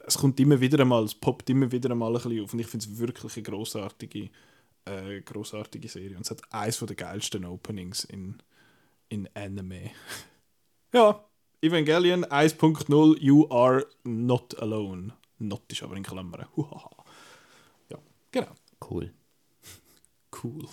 es 0.04 0.18
kommt 0.18 0.38
immer 0.40 0.61
wieder 0.61 0.80
einmal, 0.80 1.04
es 1.04 1.14
poppt 1.14 1.48
immer 1.50 1.70
wieder 1.70 1.90
einmal 1.90 2.11
ein 2.11 2.22
bisschen 2.22 2.42
auf. 2.42 2.52
Und 2.52 2.59
ich 2.59 2.66
finde 2.66 2.86
es 2.86 2.98
wirklich 2.98 3.36
eine 3.36 3.42
grossartige, 3.44 4.30
äh, 4.89 5.20
grossartige 5.22 5.89
Serie. 5.89 6.16
Und 6.16 6.22
es 6.24 6.30
hat 6.30 6.41
eines 6.51 6.78
der 6.78 6.97
geilsten 6.97 7.45
Openings 7.45 8.05
in, 8.05 8.36
in 9.09 9.28
Anime. 9.34 9.91
ja, 10.93 11.24
Evangelion 11.61 12.24
1.0, 12.24 13.18
you 13.20 13.49
are 13.51 13.86
not 14.05 14.59
alone. 14.61 15.12
Not 15.39 15.62
ist 15.70 15.82
aber 15.82 15.97
in 15.97 16.03
Klammern. 16.03 16.47
Huhaha. 16.57 16.91
Ja, 17.91 17.99
genau. 18.30 18.53
Cool. 18.91 19.12
Cool. 20.43 20.66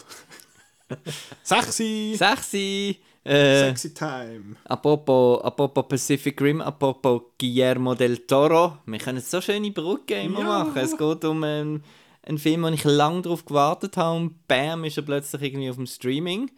Sexy! 1.44 2.16
Sexy! 2.18 3.00
Äh, 3.24 3.70
Sexy 3.70 3.94
Time. 3.94 4.56
apropos, 4.66 5.42
apropos 5.44 5.88
Pacific 5.88 6.40
Rim, 6.42 6.62
apropos 6.62 7.22
Guillermo 7.40 7.96
del 7.96 8.18
Toro. 8.28 8.78
Wir 8.86 9.00
können 9.00 9.20
so 9.22 9.42
schöne 9.42 9.72
Brücke 9.72 10.22
immer 10.22 10.42
Ja. 10.42 10.46
machen. 10.64 10.78
Es 10.78 10.96
geht 10.96 11.26
um 11.26 11.44
einen, 11.44 11.84
einen 12.26 12.38
Film, 12.38 12.64
wo 12.64 12.68
ich 12.70 12.84
lange 12.84 13.22
darauf 13.22 13.46
gewartet 13.46 13.98
habe 13.98 14.18
und 14.18 14.48
bam, 14.48 14.84
ist 14.84 14.98
er 14.98 15.04
plötzlich 15.04 15.42
irgendwie 15.42 15.70
auf 15.70 15.76
dem 15.76 15.86
Streaming. 15.88 16.52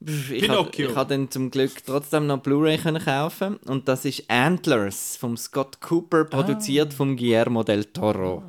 Ich 0.00 0.48
habe 0.48 0.64
Pinocchio. 0.64 0.90
ich 0.90 0.96
hab 0.96 1.08
dann 1.08 1.30
zum 1.30 1.50
Glück 1.50 1.72
trotzdem 1.84 2.26
noch 2.26 2.38
Blu-ray 2.42 2.76
können 2.76 3.02
kaufen 3.02 3.56
und 3.66 3.88
das 3.88 4.04
ist 4.04 4.28
Antlers 4.30 5.16
vom 5.16 5.36
Scott 5.38 5.80
Cooper, 5.80 6.24
produziert 6.26 6.92
vom 6.92 7.16
Guillermo 7.16 7.62
del 7.62 7.86
Toro. 7.86 8.42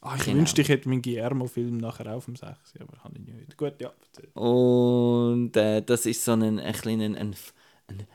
Ah, 0.00 0.16
ich 0.16 0.24
Genau. 0.24 0.38
wünschte, 0.38 0.62
ich 0.62 0.68
hätte 0.68 0.88
meinen 0.88 1.02
Guillermo-Film 1.02 1.76
nachher 1.76 2.12
auch 2.14 2.22
vom 2.22 2.34
6, 2.36 2.48
aber 2.80 3.04
habe 3.04 3.14
ich 3.18 3.24
nicht. 3.34 3.56
Gut, 3.56 3.74
ja. 3.80 3.92
Und 4.34 5.56
äh, 5.56 5.82
das 5.82 6.06
ist 6.06 6.24
so 6.24 6.32
ein, 6.32 6.58
ein 6.58 6.72
kleiner 6.72 7.04
ein, 7.04 7.16
ein, 7.16 7.36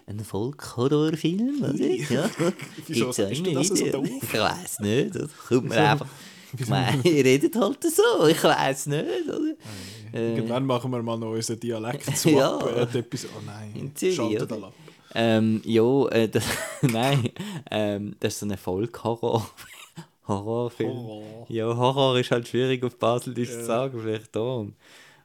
ein 0.07 0.19
Folk-Horrorfilm, 0.19 1.61
oder? 1.63 1.73
Ja. 2.09 2.29
Wieso 2.87 3.11
du 3.11 3.23
immer 3.29 3.53
das 3.53 3.67
so 3.67 3.85
doof? 3.89 4.07
Ich 4.21 4.33
weiß 4.33 4.79
nicht, 4.79 5.15
das 5.15 5.29
kommt 5.47 5.69
mir 5.69 5.75
einfach... 5.91 6.07
Meine, 6.67 7.01
ihr 7.03 7.25
redet 7.25 7.55
halt 7.55 7.83
so, 7.83 8.27
ich 8.27 8.43
weiß 8.43 8.87
nicht, 8.87 9.05
oder? 9.27 9.53
Äh, 10.13 10.35
Irgendwann 10.35 10.65
machen 10.65 10.91
wir 10.91 11.01
mal 11.03 11.17
noch 11.17 11.31
unseren 11.31 11.59
Dialekt 11.59 12.07
Ja. 12.25 12.59
swap. 12.59 12.75
ja. 12.93 12.99
etwas, 12.99 13.25
oh 13.25 13.41
nein, 13.45 13.91
schaltet 13.97 14.51
alle 14.51 14.67
ab. 14.67 14.73
Ähm, 15.15 15.61
ja, 15.65 16.07
äh, 16.09 16.27
das, 16.29 16.43
nein, 16.81 17.29
ähm, 17.71 18.15
das 18.19 18.33
ist 18.33 18.39
so 18.39 18.45
ein 18.45 18.57
Folk-Horror. 18.57 19.49
Horrorfilm. 20.27 20.89
Horror. 20.89 21.45
Ja, 21.49 21.65
Horror 21.75 22.19
ist 22.19 22.31
halt 22.31 22.47
schwierig 22.47 22.83
auf 22.83 22.97
Baseldisch 22.97 23.49
zu 23.49 23.65
sagen, 23.65 23.99
vielleicht 24.01 24.35
darum. 24.35 24.75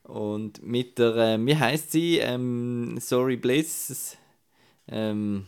Und 0.05 0.63
mit 0.65 0.99
der, 0.99 1.17
ähm, 1.17 1.47
wie 1.47 1.57
heißt 1.57 1.91
sie? 1.93 2.19
Ähm, 2.19 2.97
Sorry 3.01 3.37
Bliss. 3.37 4.17
Ähm, 4.89 5.47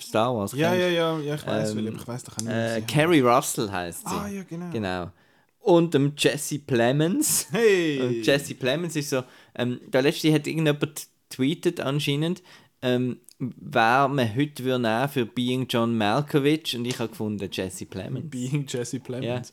Star 0.00 0.34
Wars. 0.34 0.52
Ja, 0.52 0.70
kennst 0.70 0.82
ja, 0.82 0.88
ja, 0.88 1.18
ja, 1.18 1.34
ich 1.34 1.46
weiß, 1.46 1.70
Ähm, 1.72 1.86
ähm, 1.86 1.96
ich 1.96 2.08
weiß 2.08 2.24
doch 2.24 2.36
nicht. 2.38 2.50
Äh, 2.50 2.82
Carrie 2.82 3.20
Russell 3.20 3.70
heißt 3.70 4.08
sie. 4.08 4.14
Ah, 4.14 4.28
ja, 4.28 4.42
genau. 4.42 4.70
Genau. 4.70 5.10
Und 5.60 5.94
dem 5.94 6.12
Jesse 6.16 6.58
Plemons. 6.58 7.46
Hey! 7.50 8.00
Und 8.00 8.26
Jesse 8.26 8.54
Plemons 8.54 8.96
ist 8.96 9.10
so, 9.10 9.22
ähm, 9.54 9.80
da 9.90 10.00
letzte 10.00 10.32
hat 10.32 10.46
irgendjemand 10.46 11.06
tweetet 11.28 11.80
anscheinend, 11.80 12.42
ähm, 12.82 13.20
wer 13.38 14.08
man 14.08 14.34
heute 14.34 14.64
würde 14.64 14.82
nehmen 14.82 15.08
für 15.08 15.26
Being 15.26 15.66
John 15.68 15.96
Malkovich 15.96 16.76
und 16.76 16.84
ich 16.84 16.98
habe 16.98 17.10
gefunden 17.10 17.48
Jesse 17.50 17.86
Plemons. 17.86 18.30
Being 18.30 18.66
Jesse 18.66 19.00
Plemons. 19.00 19.52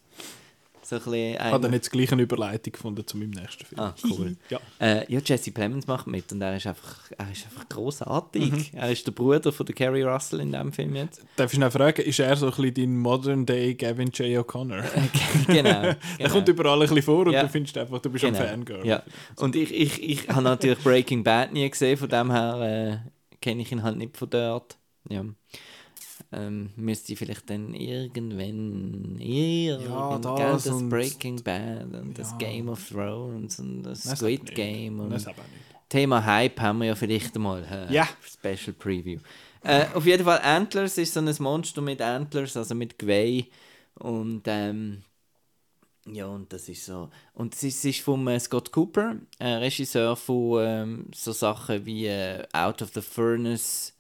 So 0.90 0.96
ein 0.96 1.14
Ich 1.14 1.38
habe 1.40 1.60
dann 1.60 1.74
jetzt 1.74 1.92
gleich 1.92 2.14
eine 2.14 2.22
Überleitung 2.22 2.72
gefunden 2.72 3.06
zu 3.06 3.18
meinem 3.18 3.32
nächsten 3.32 3.66
Film. 3.66 3.82
Ah, 3.82 3.94
cool. 4.10 4.38
ja. 4.50 4.60
Äh, 4.80 5.12
ja, 5.12 5.20
Jesse 5.24 5.52
Plemons 5.52 5.86
macht 5.86 6.08
mit 6.08 6.32
und 6.32 6.42
er 6.42 6.56
ist 6.56 6.66
einfach, 6.66 7.12
er 7.18 7.30
ist 7.30 7.44
einfach 7.46 7.68
großartig. 7.68 8.52
Mhm. 8.52 8.66
Er 8.72 8.90
ist 8.92 9.06
der 9.06 9.12
Bruder 9.12 9.52
von 9.52 9.66
der 9.66 9.76
Carrie 9.76 10.04
Russell 10.04 10.40
in 10.40 10.54
diesem 10.54 10.72
Film 10.72 10.96
jetzt. 10.96 11.22
Darf 11.36 11.52
ich 11.52 11.60
noch 11.60 11.74
fragen, 11.74 12.02
ist 12.04 12.20
er 12.20 12.38
so 12.38 12.46
ein 12.46 12.52
bisschen 12.54 12.74
dein 12.74 12.98
Modern-Day 13.00 13.76
Gavin 13.76 14.12
J. 14.12 14.40
O'Connor? 14.46 14.82
genau. 15.48 15.70
Er 15.70 15.98
genau. 16.18 16.30
kommt 16.32 16.48
überall 16.48 16.76
ein 16.76 16.88
bisschen 16.88 17.02
vor 17.04 17.28
und 17.28 17.34
Ja. 17.34 17.42
du 17.44 17.50
findest 17.50 17.78
einfach, 17.78 18.00
du 18.00 18.10
bist 18.10 18.24
Genau. 18.24 18.40
ein 18.40 18.48
Fangirl. 18.48 18.86
Ja. 18.88 19.04
Und 19.36 19.58
ich, 19.58 19.74
ich, 19.74 20.02
ich 20.02 20.30
habe 20.30 20.44
natürlich 20.44 20.80
Breaking 20.80 21.22
Bad 21.24 21.52
nie 21.52 21.70
gesehen, 21.70 21.98
von 21.98 22.08
dem 22.08 22.32
her 22.32 23.02
äh, 23.04 23.36
kenne 23.42 23.62
ich 23.62 23.74
ihn 23.74 23.84
halt 23.84 23.98
nicht 23.98 24.16
von 24.16 24.30
dort. 24.30 24.78
Ja. 25.10 25.26
Ähm, 26.32 26.72
müsste 26.76 27.14
ich 27.14 27.20
vielleicht 27.20 27.50
dann 27.50 27.74
irgendwann 27.74 29.18
irgendwann, 29.18 30.22
das 30.22 30.36
gell, 30.36 30.52
das 30.52 30.68
und- 30.68 30.90
Breaking 30.90 31.42
Bad 31.42 31.94
und 31.94 32.18
das 32.20 32.32
Ja. 32.32 32.38
Game 32.38 32.68
of 32.70 32.90
Thrones 32.90 33.60
und 33.60 33.84
das 33.84 34.04
Nein, 34.06 34.16
Squid. 34.18 34.56
Game 34.56 35.00
und 35.00 35.12
Das 35.12 35.26
nicht. 35.26 35.38
Thema 35.88 36.26
Hype 36.26 36.60
haben 36.60 36.80
wir 36.80 36.88
ja 36.88 36.96
vielleicht 36.96 37.34
einmal. 37.36 37.64
Äh, 37.64 37.94
Ja. 37.94 38.10
Special 38.22 38.74
Preview. 38.78 39.20
Äh, 39.64 39.86
auf 39.94 40.06
jeden 40.06 40.26
Fall 40.26 40.40
Antlers 40.44 40.98
ist 40.98 41.14
so 41.14 41.22
ein 41.22 41.34
Monster 41.40 41.82
mit 41.82 42.02
Antlers, 42.02 42.58
also 42.58 42.76
mit 42.76 43.00
Geweih 43.00 43.46
und 43.96 44.42
ähm, 44.48 45.04
ja, 46.10 46.26
und 46.28 46.52
das 46.54 46.70
ist 46.70 46.86
so. 46.86 47.10
Und 47.34 47.54
es 47.54 47.64
ist, 47.64 47.84
ist 47.84 48.00
vom 48.02 48.28
äh, 48.28 48.40
Scott 48.40 48.72
Cooper, 48.72 49.16
äh, 49.40 49.48
Regisseur 49.56 50.16
von 50.16 50.62
ähm, 50.66 51.06
so 51.14 51.32
Sachen 51.34 51.86
wie 51.86 52.06
äh, 52.08 52.44
Out 52.54 52.82
of 52.82 52.92
the 52.94 53.02
Furnace 53.02 53.94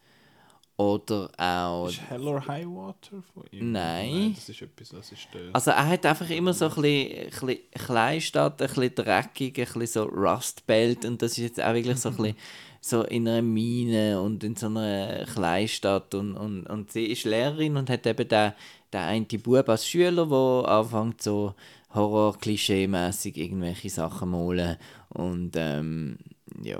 oder 0.78 1.32
auch. 1.38 1.88
Ist 1.88 2.02
Hell 2.08 2.28
or 2.28 2.48
High 2.48 2.68
Water 2.68 3.24
von 3.34 3.44
ihm? 3.52 3.72
Nein. 3.72 4.34
Das 4.36 4.48
ist 4.48 4.62
etwas, 4.62 4.90
das 4.90 5.12
ist 5.12 5.28
der... 5.34 5.50
Also 5.52 5.72
er 5.72 5.88
hat 5.88 6.06
einfach 6.06 6.30
immer 6.30 6.54
so 6.54 6.66
ein 6.66 6.76
bisschen, 6.76 7.20
ein 7.20 7.30
bisschen 7.30 7.60
Kleinstadt, 7.72 8.62
ein 8.62 8.68
bisschen 8.68 8.96
dreckig, 8.96 9.58
ein 9.58 9.66
bisschen 9.66 9.88
so 9.88 10.04
Rustbelt 10.04 11.04
und 11.04 11.22
das 11.22 11.32
ist 11.32 11.38
jetzt 11.40 11.62
auch 11.64 11.74
wirklich 11.74 11.98
so 11.98 12.10
ein 12.10 12.16
bisschen 12.18 12.38
so 12.82 13.04
in 13.04 13.28
einer 13.28 13.42
Mine 13.42 14.22
und 14.22 14.44
in 14.44 14.56
so 14.56 14.68
einer 14.68 15.26
Kleinstadt 15.26 16.14
und, 16.14 16.36
und, 16.36 16.68
und 16.68 16.92
sie 16.92 17.06
ist 17.06 17.26
Lehrerin 17.26 17.76
und 17.76 17.90
hat 17.90 18.06
eben 18.06 18.28
den, 18.28 18.54
den 18.94 19.02
einen 19.02 19.28
Bub 19.28 19.68
als 19.68 19.88
Schüler, 19.88 20.28
der 20.28 20.72
anfängt 20.72 21.24
so 21.24 21.56
Horror-Klischee-mässig 21.96 23.36
irgendwelche 23.36 23.90
Sachen 23.90 24.30
malen 24.30 24.78
und 25.10 25.56
ähm, 25.56 26.20
ja. 26.62 26.80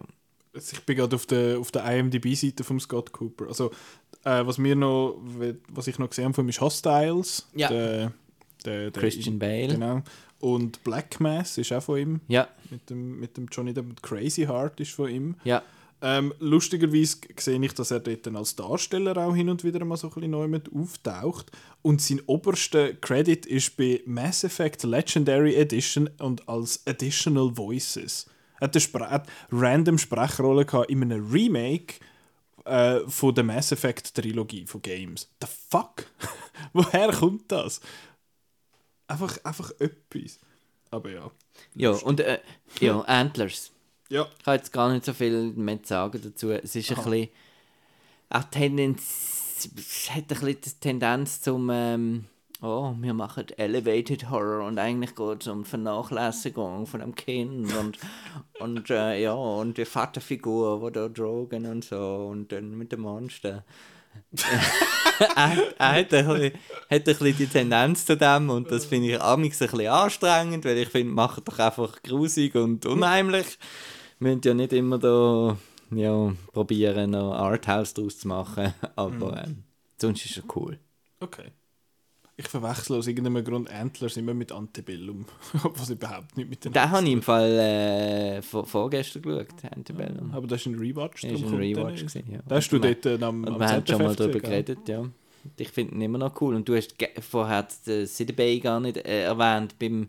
Ich 0.58 0.82
bin 0.86 0.96
gerade 0.96 1.16
auf 1.16 1.26
der, 1.26 1.60
auf 1.60 1.72
der 1.72 1.86
IMDb-Seite 1.86 2.64
von 2.64 2.80
Scott 2.80 3.12
Cooper. 3.12 3.48
Also, 3.48 3.72
äh, 4.24 4.46
was, 4.46 4.62
wir 4.62 4.76
noch, 4.76 5.20
was 5.70 5.88
ich 5.88 6.00
noch 6.00 6.10
gesehen 6.10 6.26
habe 6.26 6.34
von 6.34 6.46
ihm 6.46 6.50
ist 6.50 6.62
Hostiles. 6.62 7.48
Ja. 7.56 7.70
Der, 7.70 8.12
der, 8.66 8.92
der 8.92 9.02
Christian 9.02 9.40
Bale. 9.40 9.68
Genau. 9.68 10.02
Und 10.40 10.84
Black 10.84 11.20
Mass 11.20 11.58
ist 11.58 11.72
auch 11.74 11.82
von 11.82 11.98
ihm. 12.00 12.22
Ja, 12.28 12.48
Mit 12.70 12.90
dem, 12.90 13.20
mit 13.20 13.38
dem 13.38 13.48
Johnny 13.52 13.74
Depp. 13.74 13.86
Und 13.86 14.04
Crazy 14.04 14.44
Heart 14.46 14.80
ist 14.80 14.92
von 14.92 15.10
ihm. 15.10 15.36
ja. 15.44 15.64
Ähm, 16.00 16.32
lustigerweise 16.40 17.18
sehe 17.40 17.60
ich, 17.60 17.74
dass 17.74 17.90
er 17.90 18.00
dort 18.00 18.28
dann 18.28 18.36
als 18.36 18.56
Darsteller 18.56 19.18
auch 19.18 19.36
hin 19.36 19.50
und 19.50 19.64
wieder 19.64 19.84
mal 19.84 19.98
so 19.98 20.06
ein 20.10 20.14
bisschen 20.14 20.30
neu 20.30 20.48
mit 20.48 20.72
auftaucht. 20.72 21.52
Und 21.82 22.04
sein 22.04 22.22
oberster 22.28 22.94
Credit 22.94 23.48
ist 23.48 23.76
bei 23.78 24.04
Mass 24.06 24.44
Effect 24.44 24.84
Legendary 24.84 25.56
Edition 25.56 26.08
und 26.20 26.48
als 26.48 26.86
Additional 26.86 27.58
Voices. 27.58 28.28
Hat, 28.60 28.74
eine 28.74 28.82
Spre 28.82 29.10
hat 29.10 29.28
random 29.52 29.98
Sprechrolle 29.98 30.66
gehabt 30.66 30.90
in 30.90 31.04
einem 31.04 31.32
Remake 31.32 31.96
äh, 32.66 33.00
von 33.08 33.34
der 33.34 33.44
Mass 33.44 33.72
Effect 33.72 34.16
Trilogie 34.16 34.66
von 34.66 34.82
Games. 34.82 35.30
The 35.42 35.48
fuck? 35.70 36.06
Woher 36.74 37.12
kommt 37.14 37.52
das? 37.52 37.82
Einfach, 39.08 39.38
einfach 39.44 39.72
etwas. 39.80 40.40
Aber 40.92 41.10
ja. 41.10 41.32
Ja, 41.76 41.92
und 41.92 42.20
äh, 42.20 42.40
ja, 42.80 43.00
Antlers. 43.02 43.72
Ja, 44.10 44.28
Ich 44.38 44.44
kann 44.44 44.56
jetzt 44.56 44.72
gar 44.72 44.92
nicht 44.92 45.06
so 45.06 45.14
viel 45.14 45.52
mehr 45.54 45.80
sagen 45.84 46.22
dazu. 46.22 46.52
Es 46.52 46.76
ist 46.76 46.90
ein 46.92 46.96
bisschen. 46.96 47.30
Auch 48.30 48.44
Tendenz. 48.46 49.70
Es 49.78 50.10
hat 50.10 50.24
ein 50.24 50.28
bisschen 50.28 50.62
die 50.62 50.72
Tendenz 50.80 51.42
zum. 51.42 51.70
Ähm, 51.72 52.26
oh, 52.62 52.94
wir 53.00 53.14
machen 53.14 53.46
Elevated 53.58 54.30
Horror 54.30 54.66
und 54.66 54.80
eigentlich 54.80 55.16
geht 55.16 55.42
es 55.42 55.48
um 55.48 55.66
Vernachlässigung 55.66 56.88
von 56.88 57.00
dem 57.00 57.16
Kind 57.16 57.74
und, 57.76 57.98
und 58.60 58.90
äh, 58.90 59.22
ja, 59.22 59.34
und 59.34 59.78
die 59.78 59.86
Vaterfigur, 59.86 60.82
wo 60.82 60.90
da 60.90 61.08
Drogen 61.08 61.66
und 61.66 61.84
so 61.84 62.28
und 62.32 62.52
dann 62.52 62.78
mit 62.78 62.92
dem 62.92 63.02
Monster. 63.02 63.64
er, 65.36 65.74
er 65.78 65.92
hat, 65.94 66.14
ein 66.14 66.28
bisschen, 66.28 66.54
hat 66.54 66.90
ein 66.90 67.04
bisschen 67.04 67.38
die 67.38 67.48
Tendenz 67.48 68.06
zu 68.06 68.18
dem 68.18 68.50
und 68.50 68.72
das 68.72 68.86
finde 68.86 69.10
ich 69.10 69.22
amigs 69.22 69.62
ein 69.62 69.70
bisschen 69.70 69.88
anstrengend, 69.88 70.66
weil 70.66 70.78
ich 70.78 70.90
finde, 70.90 71.14
macht 71.14 71.48
doch 71.48 71.60
einfach 71.60 72.02
grusig 72.02 72.56
und 72.56 72.86
unheimlich. 72.86 73.60
Wir 74.20 74.30
müssen 74.30 74.42
ja 74.44 74.54
nicht 74.56 74.74
immer 74.74 74.98
da 74.98 75.58
ja, 75.92 76.34
probieren, 76.52 77.12
noch 77.12 77.34
Arthouse 77.34 77.94
draus 77.94 78.20
zu 78.20 78.28
machen, 78.28 78.74
aber 78.96 79.44
ähm, 79.44 79.64
sonst 79.98 80.26
ist 80.26 80.38
es 80.38 80.44
cool. 80.56 80.80
Okay. 81.20 81.52
Ich 82.40 82.48
verwechsel 82.48 82.98
aus 82.98 83.08
irgendeinem 83.08 83.44
Grund 83.44 83.72
Antlers 83.72 84.16
immer 84.16 84.36
mit 84.36 84.52
Antebellum, 84.52 85.26
was 85.64 85.90
überhaupt 85.90 86.38
nicht 86.38 86.48
mit 86.48 86.64
den 86.64 86.72
Den 86.72 86.92
habe 86.92 87.04
ich 87.04 87.12
im 87.14 87.24
Fall 87.24 87.52
äh, 87.52 88.42
vor, 88.44 88.64
vorgestern 88.64 89.24
geschaut, 89.24 89.48
Antebellum. 89.76 90.32
Aber 90.32 90.46
das 90.46 90.62
ist 90.62 90.68
ein 90.68 90.76
Rewatch. 90.76 91.24
Das 91.24 91.42
war 91.42 91.50
ein 91.50 91.58
Rewatch. 91.58 92.02
Gewesen, 92.02 92.32
ja. 92.32 92.40
Da 92.48 92.58
hast 92.58 92.70
du 92.70 92.78
dort 92.78 93.06
äh, 93.08 93.16
am, 93.16 93.44
am 93.44 93.60
wir 93.60 93.68
haben 93.68 93.88
schon 93.88 94.04
mal 94.04 94.16
darüber 94.16 94.40
geredet, 94.40 94.88
ja. 94.88 95.04
Ich 95.58 95.70
finde 95.70 95.96
ihn 95.96 96.02
immer 96.02 96.20
noch 96.20 96.40
cool. 96.40 96.54
Und 96.54 96.70
du 96.70 96.76
hast 96.76 96.94
vorher 97.28 97.68
den 97.88 98.06
City 98.06 98.34
Bay 98.34 98.60
gar 98.60 98.80
nicht 98.80 98.98
äh, 98.98 99.24
erwähnt 99.24 99.80
beim, 99.80 100.08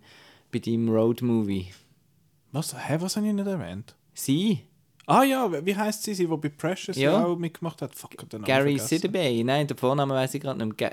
bei 0.53 0.59
deinem 0.59 0.91
Road-Movie. 0.91 1.69
Was? 2.53 2.77
Hä, 2.77 2.97
was 3.01 3.17
habe 3.17 3.27
ich 3.27 3.33
nicht 3.33 3.47
erwähnt? 3.47 3.95
Sie? 4.13 4.61
Ah 5.07 5.23
ja, 5.23 5.51
wie 5.65 5.75
heißt 5.75 6.03
sie, 6.03 6.13
sie, 6.13 6.27
die 6.27 6.37
bei 6.37 6.51
Precious 6.51 6.97
Ja. 6.99 7.25
auch 7.25 7.37
mitgemacht 7.39 7.81
hat? 7.81 7.95
Fuck, 7.95 8.19
den 8.29 8.43
Namen 8.43 8.45
Gary 8.45 8.79
Bay? 9.09 9.43
Nein, 9.43 9.67
der 9.67 9.79
Vorname 9.79 10.13
weiß 10.13 10.35
ich 10.35 10.43
gerade 10.43 10.63
nicht 10.63 10.79
mehr. 10.79 10.93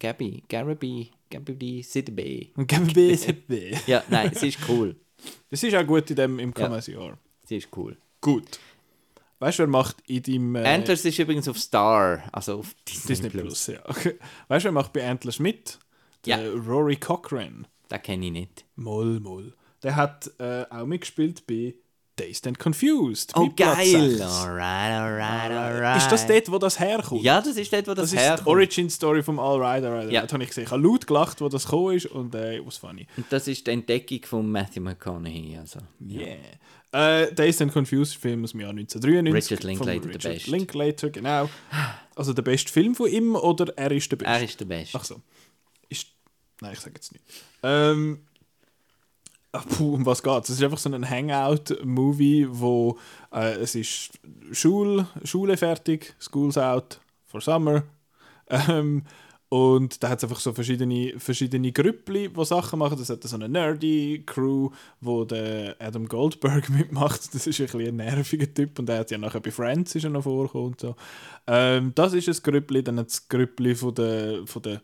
Ga 0.00 0.08
Gabby. 0.08 0.42
Garaby. 0.48 1.10
Gabby. 1.30 2.52
Und 2.56 2.66
Gary 2.66 3.16
City. 3.16 3.76
Ja, 3.86 4.02
nein, 4.08 4.32
sie 4.34 4.48
ist 4.48 4.58
cool. 4.68 4.96
Das 5.50 5.62
ist 5.62 5.74
auch 5.76 5.86
gut 5.86 6.10
in 6.10 6.16
dem, 6.16 6.38
im 6.38 6.48
Ja. 6.56 6.66
Kommentar. 6.66 7.18
Sie 7.44 7.56
ist 7.56 7.68
cool. 7.76 7.96
Gut. 8.20 8.58
Weißt 9.38 9.58
du, 9.58 9.62
wer 9.62 9.68
macht 9.68 9.96
in 10.06 10.22
deinem 10.22 10.56
äh, 10.56 10.64
Antlers 10.66 11.04
ist 11.04 11.18
übrigens 11.18 11.48
auf 11.48 11.58
Star, 11.58 12.22
also 12.32 12.58
auf 12.58 12.74
Disney, 12.86 13.08
Disney 13.08 13.30
Plus. 13.30 13.64
Plus? 13.66 13.78
Ja. 14.04 14.12
Weißt 14.48 14.64
du, 14.64 14.68
wer 14.68 14.72
macht 14.72 14.92
bei 14.92 15.08
Antlers 15.08 15.38
mit? 15.38 15.78
Der 16.26 16.42
Ja. 16.42 16.50
Rory 16.52 16.96
Cochrane. 16.96 17.64
Den 17.90 18.02
kenne 18.02 18.26
ich 18.26 18.32
nicht. 18.32 18.64
Moll, 18.76 19.20
moll. 19.20 19.54
Der 19.82 19.96
hat 19.96 20.30
äh, 20.38 20.64
auch 20.68 20.84
mitgespielt 20.86 21.46
bei 21.46 21.74
Dazed 22.20 22.46
and 22.46 22.58
Confused. 22.58 23.32
Oh, 23.34 23.48
geil! 23.56 24.10
6. 24.18 24.20
Alright, 24.20 24.92
alright, 24.92 25.50
alright. 25.50 25.96
Ist 25.96 26.12
das 26.12 26.26
dort, 26.26 26.50
wo 26.50 26.58
das 26.58 26.78
herkommt? 26.78 27.22
Ja, 27.22 27.40
das 27.40 27.56
ist 27.56 27.72
dort, 27.72 27.86
wo 27.86 27.94
das, 27.94 28.10
Das 28.10 28.12
ist 28.12 28.18
die 28.18 28.24
herkommt. 28.24 28.46
Origin-Story 28.46 29.22
vom 29.22 29.38
Alright, 29.38 29.82
Alright. 29.84 30.10
Ja. 30.10 30.22
Ja. 30.22 30.30
habe 30.30 30.42
ich 30.42 30.50
gesehen. 30.50 30.64
Ich 30.64 30.70
habe 30.70 30.82
laut 30.82 31.06
gelacht, 31.06 31.40
wo 31.40 31.48
das 31.48 31.64
gekommen 31.64 31.96
ist 31.96 32.06
und 32.06 32.34
äh, 32.34 32.58
it 32.58 32.66
was 32.66 32.76
funny. 32.76 33.06
Und 33.16 33.26
das 33.30 33.48
ist 33.48 33.66
die 33.66 33.70
Entdeckung 33.70 34.20
von 34.24 34.50
Matthew 34.50 34.82
McConaughey. 34.82 35.56
Also. 35.58 35.80
Yeah. 36.06 36.36
Äh, 36.92 37.32
Dazed 37.32 37.62
and 37.62 37.72
Confused 37.72 38.16
Film 38.16 38.44
aus 38.44 38.50
dem 38.50 38.60
Jahr 38.60 38.70
1993. 38.70 39.50
Richard 39.50 39.64
Linklater, 39.64 40.00
der 40.00 40.14
Richard 40.14 40.34
Beste. 40.34 40.50
Linklater, 40.50 41.10
genau. 41.10 41.50
Also 42.16 42.32
der 42.34 42.42
beste 42.42 42.70
Film 42.70 42.94
von 42.94 43.08
ihm 43.08 43.34
oder 43.34 43.72
er 43.78 43.92
ist 43.92 44.10
der 44.10 44.16
beste? 44.16 44.30
Er 44.32 44.42
ist 44.42 44.60
der 44.60 44.64
Beste. 44.66 44.98
Ach 44.98 45.04
so. 45.04 45.22
Ist... 45.88 46.08
Nein, 46.60 46.72
ich 46.74 46.80
sage 46.80 46.94
jetzt 46.96 47.12
nicht. 47.12 47.24
Ähm... 47.62 48.26
Puh, 49.52 49.94
um 49.94 50.06
was 50.06 50.22
geht's? 50.22 50.48
Es 50.48 50.56
ist 50.56 50.62
einfach 50.62 50.78
so 50.78 50.90
ein 50.90 51.08
Hangout-Movie, 51.08 52.46
wo 52.50 52.98
äh, 53.32 53.54
es 53.54 53.74
ist 53.74 54.10
Schul, 54.52 55.06
Schule 55.24 55.56
fertig, 55.56 56.14
School's 56.20 56.58
out 56.58 57.00
for 57.26 57.40
summer. 57.40 57.82
Ähm, 58.52 59.04
und 59.50 60.00
da 60.00 60.10
hat 60.10 60.18
es 60.18 60.24
einfach 60.24 60.38
so 60.38 60.52
verschiedene, 60.52 61.14
verschiedene 61.18 61.72
Grüppli, 61.72 62.28
die 62.28 62.44
Sachen 62.44 62.78
machen. 62.78 62.96
Das 62.96 63.10
hat 63.10 63.24
so 63.24 63.34
eine 63.34 63.48
nerdy 63.48 64.22
Crew, 64.24 64.70
wo 65.00 65.24
der 65.24 65.74
Adam 65.80 66.06
Goldberg 66.06 66.68
mitmacht. 66.70 67.34
Das 67.34 67.48
ist 67.48 67.58
ein, 67.58 67.66
bisschen 67.66 67.88
ein 67.88 67.96
nerviger 67.96 68.52
Typ 68.54 68.78
und 68.78 68.86
der 68.86 69.00
hat 69.00 69.10
ja 69.10 69.18
nachher 69.18 69.40
bei 69.40 69.50
Friends 69.50 69.96
ist 69.96 70.04
er 70.04 70.10
noch 70.10 70.22
vorgekommen 70.22 70.76
so. 70.80 70.94
Ähm, 71.48 71.90
das 71.96 72.12
ist 72.12 72.28
ein 72.28 72.42
Grüppli, 72.42 72.84
dann 72.84 73.00
hat 73.00 73.08
es 73.08 73.28
Grüppli 73.28 73.74
von 73.74 73.92
der, 73.92 74.46
von 74.46 74.62
der, 74.62 74.82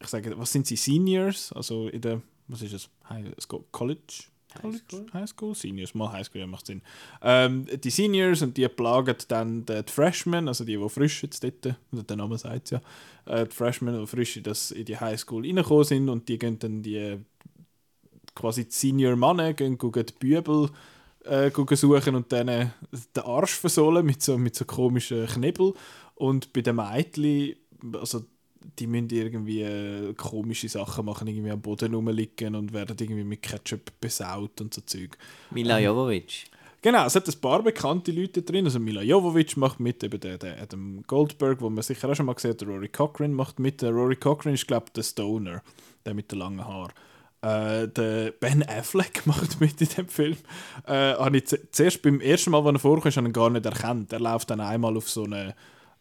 ich 0.00 0.08
sage, 0.08 0.36
was 0.36 0.50
sind 0.50 0.66
sie, 0.66 0.76
Seniors? 0.76 1.52
Also 1.52 1.86
in 1.86 2.00
der, 2.00 2.20
was 2.48 2.62
ist 2.62 2.72
es? 2.72 2.88
High 3.08 3.26
School, 3.40 3.64
College? 3.72 4.24
College? 4.60 5.06
High 5.12 5.28
School? 5.28 5.54
Seniors, 5.54 5.94
mal 5.94 6.12
High 6.12 6.26
School, 6.26 6.40
ja, 6.40 6.46
macht 6.46 6.66
Sinn. 6.66 6.82
Ähm, 7.22 7.66
die 7.82 7.90
Seniors 7.90 8.42
und 8.42 8.56
die 8.56 8.68
plagen 8.68 9.16
dann 9.28 9.66
die, 9.66 9.82
Freshmen, 9.88 10.48
also 10.48 10.64
die, 10.64 10.76
die 10.76 10.88
frisch 10.88 11.22
jetzt 11.22 11.42
dort, 11.42 11.76
oder 11.92 12.02
der 12.02 12.16
Name 12.16 12.38
sagt 12.38 12.70
ja, 12.70 12.80
äh, 13.26 13.46
die 13.46 13.54
Freshmen, 13.54 13.98
die 13.98 14.06
frisch 14.06 14.36
in, 14.36 14.42
das, 14.42 14.70
in 14.70 14.84
die 14.84 14.96
High 14.96 15.18
School 15.18 15.44
reingekommen 15.44 15.84
sind 15.84 16.08
und 16.08 16.28
die 16.28 16.38
gehen 16.38 16.58
dann 16.58 16.82
die 16.82 17.18
quasi 18.34 18.64
die 18.64 18.72
Senior 18.72 19.16
Männer 19.16 19.52
gehen, 19.54 19.78
die 19.78 20.12
Bübel 20.18 20.70
äh, 21.24 21.50
suchen 21.50 22.14
und 22.14 22.32
dann 22.32 22.46
den 22.46 22.72
Arsch 23.24 23.54
versohlen 23.54 24.04
mit 24.04 24.22
so, 24.22 24.36
mit 24.38 24.54
so 24.54 24.64
komischen 24.64 25.26
Knebel 25.26 25.74
und 26.14 26.52
bei 26.52 26.60
den 26.60 26.76
Mädchen, 26.76 27.56
also 27.92 28.24
die 28.78 28.86
müssen 28.86 29.10
irgendwie 29.10 29.62
äh, 29.62 30.14
komische 30.14 30.68
Sachen 30.68 31.04
machen, 31.04 31.28
irgendwie 31.28 31.50
am 31.50 31.60
Boden 31.60 31.94
rumliegen 31.94 32.54
und 32.54 32.72
werden 32.72 32.96
irgendwie 32.98 33.24
mit 33.24 33.42
Ketchup 33.42 33.92
besaut 34.00 34.60
und 34.60 34.74
so 34.74 34.80
Zeug. 34.82 35.16
Mila 35.50 35.78
Jovovich. 35.78 36.46
Genau, 36.84 37.06
es 37.06 37.14
hat 37.14 37.26
ein 37.26 37.40
paar 37.40 37.62
bekannte 37.62 38.12
Leute 38.12 38.42
drin. 38.42 38.66
Also 38.66 38.78
Mila 38.78 39.00
Jovovich 39.00 39.56
macht 39.56 39.80
mit, 39.80 40.04
eben 40.04 40.20
der, 40.20 40.36
der 40.36 40.60
Adam 40.60 41.02
Goldberg, 41.06 41.62
wo 41.62 41.70
man 41.70 41.82
sicher 41.82 42.10
auch 42.10 42.14
schon 42.14 42.26
mal 42.26 42.34
gesehen 42.34 42.50
hat, 42.50 42.62
Rory 42.62 42.88
Cochrane 42.88 43.32
macht 43.32 43.58
mit. 43.58 43.80
Der 43.80 43.90
Rory 43.90 44.16
Cochrane 44.16 44.54
ist, 44.54 44.66
glaube 44.66 44.84
ich, 44.88 44.92
der 44.92 45.02
Stoner, 45.02 45.62
der 46.04 46.12
mit 46.12 46.30
den 46.30 46.40
langen 46.40 46.62
Haaren. 46.62 46.92
Äh, 47.40 47.88
der 47.88 48.32
Ben 48.32 48.62
Affleck 48.68 49.22
macht 49.26 49.60
mit 49.60 49.80
in 49.80 49.88
dem 49.96 50.08
Film. 50.08 50.36
Äh, 50.86 51.14
habe 51.14 51.38
ich 51.38 51.46
zuerst 51.46 52.02
beim 52.02 52.20
ersten 52.20 52.50
Mal, 52.50 52.66
als 52.66 52.74
er 52.74 52.78
vorkommt, 52.80 53.16
habe 53.16 53.26
ich 53.26 53.30
ihn 53.30 53.32
gar 53.32 53.50
nicht 53.50 53.64
erkannt. 53.64 54.12
Er 54.12 54.20
läuft 54.20 54.50
dann 54.50 54.60
einmal 54.60 54.94
auf 54.96 55.08
so 55.08 55.24
eine 55.24 55.54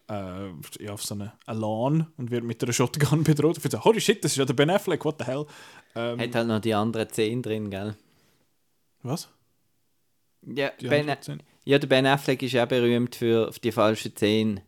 äh, 0.09 0.49
ja, 0.83 0.91
auf 0.93 1.03
so 1.03 1.15
eine 1.15 1.33
Lawn 1.47 2.07
und 2.17 2.31
wird 2.31 2.43
mit 2.43 2.61
einer 2.63 2.73
Shotgun 2.73 3.23
bedroht. 3.23 3.57
Ich 3.63 3.71
so, 3.71 3.83
holy 3.83 4.01
shit, 4.01 4.23
das 4.23 4.31
ist 4.33 4.37
ja 4.37 4.45
der 4.45 4.53
Ben 4.53 4.69
Affleck, 4.69 5.03
what 5.05 5.15
the 5.19 5.25
hell. 5.25 5.45
Ähm, 5.95 6.19
Hat 6.19 6.35
halt 6.35 6.47
noch 6.47 6.59
die 6.59 6.73
anderen 6.73 7.09
10 7.09 7.41
drin, 7.41 7.69
gell? 7.69 7.95
was? 9.03 9.29
Ja, 10.45 10.71
Die 10.79 10.87
ben, 10.87 11.07
ja, 11.65 11.77
der 11.79 11.87
Ben 11.87 12.05
Affleck 12.05 12.41
ist 12.41 12.55
auch 12.57 12.67
berühmt 12.67 13.15
für 13.15 13.51
die 13.63 13.71
falschen 13.71 14.15
10 14.15 14.59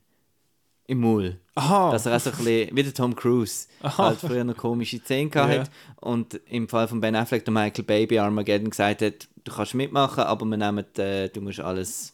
im 0.87 0.99
Maul. 0.99 1.39
Aha. 1.55 1.91
Dass 1.91 2.05
er 2.05 2.15
auch 2.15 2.19
so 2.19 2.29
ein 2.31 2.35
bisschen, 2.37 2.75
wie 2.75 2.83
der 2.83 2.93
Tom 2.93 3.15
Cruise, 3.15 3.67
halt 3.81 4.19
früher 4.19 4.43
noch 4.43 4.55
komische 4.57 5.01
Zähne 5.03 5.29
gehabt 5.29 5.53
Ja. 5.53 5.59
hat. 5.61 5.71
Und 6.01 6.35
im 6.47 6.67
Fall 6.69 6.87
von 6.87 6.99
Ben 7.01 7.15
Affleck, 7.15 7.43
der 7.43 7.53
Michael 7.53 7.83
Baby 7.85 8.19
Armageddon 8.19 8.69
gesagt 8.69 9.01
hat, 9.01 9.27
du 9.43 9.51
kannst 9.53 9.73
mitmachen, 9.73 10.23
aber 10.25 10.45
wir 10.45 10.57
nehmen, 10.57 10.85
äh, 10.97 11.29
du 11.29 11.41
musst 11.41 11.59
alles 11.59 12.13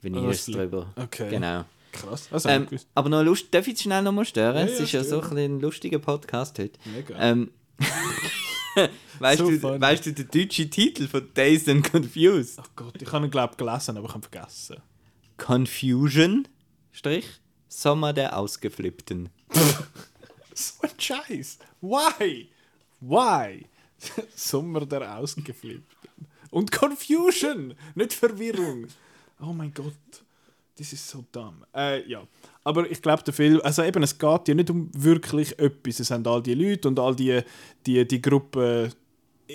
Veneers 0.00 0.46
drüber. 0.46 0.92
okay. 0.96 1.28
Genau. 1.30 1.64
Krass. 1.92 2.28
Also, 2.30 2.48
Ähm, 2.48 2.66
aber 2.94 3.08
noch 3.08 3.22
Lust, 3.22 3.46
darf 3.52 3.62
ich 3.66 3.72
jetzt 3.72 3.82
schnell 3.82 4.02
noch 4.02 4.12
mal 4.12 4.24
stören? 4.24 4.56
Ja, 4.56 4.72
es 4.72 4.78
ja, 4.78 4.84
ist 4.84 4.92
ja 4.92 5.04
so 5.04 5.16
ein, 5.20 5.28
bisschen 5.30 5.56
ein 5.56 5.60
lustiger 5.60 5.98
Podcast 5.98 6.58
heute. 6.58 6.78
Mega. 6.84 7.18
Ähm, 7.18 7.50
weißt, 9.18 9.38
So 9.38 9.50
du, 9.50 9.58
funny. 9.58 9.80
weißt 9.80 10.06
du 10.06 10.12
den 10.12 10.28
deutschen 10.28 10.70
Titel 10.70 11.08
von 11.08 11.28
Dazed 11.34 11.68
and 11.68 11.90
Confused? 11.90 12.58
oh 12.60 12.64
Gott, 12.76 13.00
ich 13.00 13.10
habe 13.12 13.26
ihn, 13.26 13.30
glaube 13.30 13.52
ich, 13.54 13.56
gelesen, 13.58 13.96
aber 13.96 14.06
ich 14.08 14.14
habe 14.14 14.26
vergessen. 14.28 14.76
Confusion, 15.36 16.46
Strich, 16.92 17.26
Sommer 17.68 18.12
der 18.12 18.36
Ausgeflippten. 18.38 19.28
So 20.54 20.72
ein 20.82 20.90
Scheiß. 20.98 21.58
Why? 21.80 22.48
Why? 23.00 23.64
Sommer 24.34 24.84
der 24.86 25.16
Ausgeflippten. 25.16 26.10
Und 26.50 26.72
Confusion, 26.72 27.74
nicht 27.94 28.12
Verwirrung. 28.12 28.88
Oh 29.40 29.52
mein 29.52 29.72
Gott. 29.72 29.94
Das 30.78 30.92
ist 30.92 31.08
so 31.08 31.24
dumm. 31.32 31.64
Äh, 31.74 32.08
ja. 32.08 32.22
Aber 32.62 32.88
ich 32.88 33.02
glaube, 33.02 33.24
der 33.24 33.34
Film, 33.34 33.60
also 33.64 33.82
eben, 33.82 34.02
es 34.04 34.16
geht 34.16 34.48
ja 34.48 34.54
nicht 34.54 34.70
um 34.70 34.88
wirklich 34.94 35.58
etwas. 35.58 35.98
Es 35.98 36.08
sind 36.08 36.26
all 36.28 36.40
die 36.40 36.54
Leute 36.54 36.86
und 36.86 37.00
all 37.00 37.16
die, 37.16 37.40
die, 37.84 38.06
die 38.06 38.22
Gruppen 38.22 38.92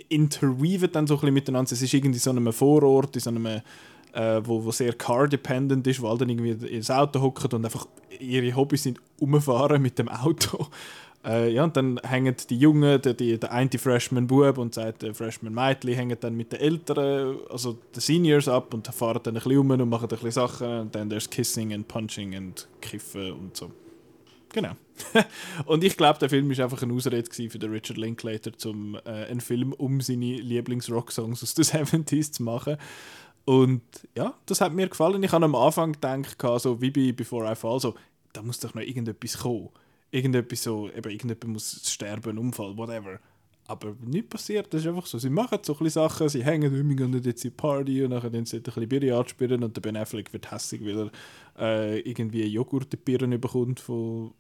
interweaven 0.10 0.92
dann 0.92 1.08
so 1.08 1.14
ein 1.14 1.20
bisschen 1.22 1.34
miteinander. 1.34 1.72
Es 1.72 1.82
ist 1.82 1.94
irgendwie 1.94 2.20
so 2.20 2.32
einem 2.32 2.52
Vorort, 2.52 3.16
in 3.16 3.22
so 3.22 3.30
einem, 3.30 3.46
äh, 3.46 3.62
wo, 4.44 4.66
wo 4.66 4.72
sehr 4.72 4.94
car-dependent 4.94 5.88
ist, 5.88 6.02
wo 6.02 6.10
alle 6.10 6.20
dann 6.20 6.30
irgendwie 6.30 6.68
ins 6.68 6.92
Auto 6.92 7.22
hocken 7.22 7.52
und 7.54 7.64
einfach 7.64 7.88
ihre 8.20 8.54
Hobbys 8.54 8.84
sind 8.84 9.00
umfahren 9.20 9.82
mit 9.82 9.98
dem 10.00 10.10
Auto. 10.10 10.68
Äh, 11.26 11.54
ja, 11.54 11.64
und 11.64 11.78
dann 11.78 12.00
hängen 12.04 12.36
die 12.50 12.58
Jungen, 12.58 13.02
der, 13.02 13.14
die, 13.14 13.40
der 13.40 13.52
eine 13.52 13.70
Freshman-Bub 13.70 14.58
und 14.58 14.74
sagt, 14.74 15.04
der 15.04 15.16
Freshman-Mädchen 15.16 15.94
hängen 15.94 16.18
dann 16.20 16.36
mit 16.36 16.52
den 16.52 16.60
Älteren, 16.60 17.38
also 17.50 17.78
den 17.96 18.02
Seniors 18.02 18.50
ab 18.50 18.74
und 18.74 18.88
fahren 18.88 19.22
dann 19.24 19.38
ein 19.38 19.44
bisschen 19.44 19.58
um 19.58 19.72
und 19.72 19.90
machen 19.90 20.06
ein 20.06 20.10
bisschen 20.10 20.32
Sachen 20.32 20.80
und 20.80 20.96
dann 20.96 21.10
there's 21.10 21.30
Kissing 21.30 21.74
and 21.74 21.88
Punching 21.88 22.36
und 22.36 22.68
Kiffen 22.82 23.32
und 23.32 23.56
so. 23.56 23.72
Genau. 24.52 24.72
und 25.66 25.84
ich 25.84 25.98
glaube, 25.98 26.20
der 26.20 26.30
Film 26.30 26.56
war 26.56 26.64
einfach 26.64 26.84
eine 26.84 26.94
Ausrede 26.94 27.24
für 27.32 27.60
den 27.60 27.72
Richard 27.72 27.98
Linklater, 27.98 28.52
um 28.70 28.96
äh, 29.06 29.26
einen 29.26 29.42
Film 29.42 29.74
um 29.74 30.02
seine 30.02 30.36
Lieblings-Rock-Songs 30.36 31.42
aus 31.42 31.54
den 31.54 31.66
70s 32.06 32.34
zu 32.34 32.44
machen. 32.44 32.78
Und 33.46 33.82
ja, 34.16 34.34
das 34.46 34.62
hat 34.62 34.74
mir 34.74 34.88
gefallen. 34.88 35.24
Ich 35.24 35.32
habe 35.32 35.46
am 35.46 35.56
Anfang 35.56 35.94
gedacht, 35.94 36.38
so 36.60 36.82
wie 36.82 36.92
bei 36.92 37.12
Before 37.12 37.52
I 37.52 37.56
Fall, 37.56 37.80
so, 37.80 37.96
da 38.32 38.42
muss 38.42 38.60
doch 38.60 38.74
noch 38.74 38.82
irgendetwas 38.82 39.40
kommen. 39.40 39.70
Irgendetwas 40.14 40.64
so, 40.64 40.90
eben 40.90 41.12
irgendjemand 41.12 41.48
muss 41.48 41.92
sterben, 41.92 42.38
Unfall, 42.38 42.78
whatever. 42.78 43.20
Aber 43.66 43.96
nichts 44.06 44.30
passiert, 44.30 44.74
das 44.74 44.82
ist 44.82 44.88
einfach 44.88 45.06
so. 45.06 45.18
Sie 45.18 45.30
machen 45.30 45.60
so 45.64 45.78
ein 45.80 45.90
Sachen, 45.90 46.28
sie 46.28 46.44
hängen 46.44 46.80
um, 46.80 46.90
wir 46.90 46.96
gehen 46.96 47.14
jetzt 47.14 47.46
in 47.46 47.52
die 47.52 47.56
Party 47.56 48.04
und 48.04 48.12
dann 48.12 48.32
dann 48.32 48.46
sie 48.46 48.58
ein 48.58 48.64
bisschen 48.64 48.90
Billard 48.90 49.30
spielen 49.30 49.64
und 49.64 49.76
der 49.76 49.82
Ben 49.82 49.96
Affleck 49.96 50.34
wird 50.34 50.52
hässlich, 50.52 50.84
weil 50.84 51.10
er 51.56 51.60
äh, 51.60 52.00
irgendwie 52.02 52.46
Joghurt 52.46 52.86
in 52.86 52.90
die 52.92 52.98
Birnen 52.98 53.40
bekommt 53.40 53.80
von, 53.80 54.34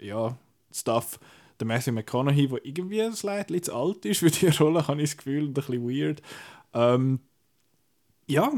ja, 0.00 0.36
Stuff. 0.72 1.18
Der 1.60 1.66
Matthew 1.66 1.92
McConaughey, 1.92 2.48
der 2.48 2.64
irgendwie 2.64 3.02
ein 3.02 3.10
bisschen 3.10 3.62
zu 3.62 3.74
alt 3.74 4.04
ist 4.04 4.18
für 4.18 4.30
die 4.30 4.46
Rolle, 4.58 4.86
habe 4.88 5.02
ich 5.02 5.10
das 5.10 5.16
Gefühl, 5.18 5.44
und 5.44 5.50
ein 5.50 5.54
bisschen 5.54 5.88
weird. 5.88 6.22
Ähm, 6.74 7.20
ja, 8.26 8.50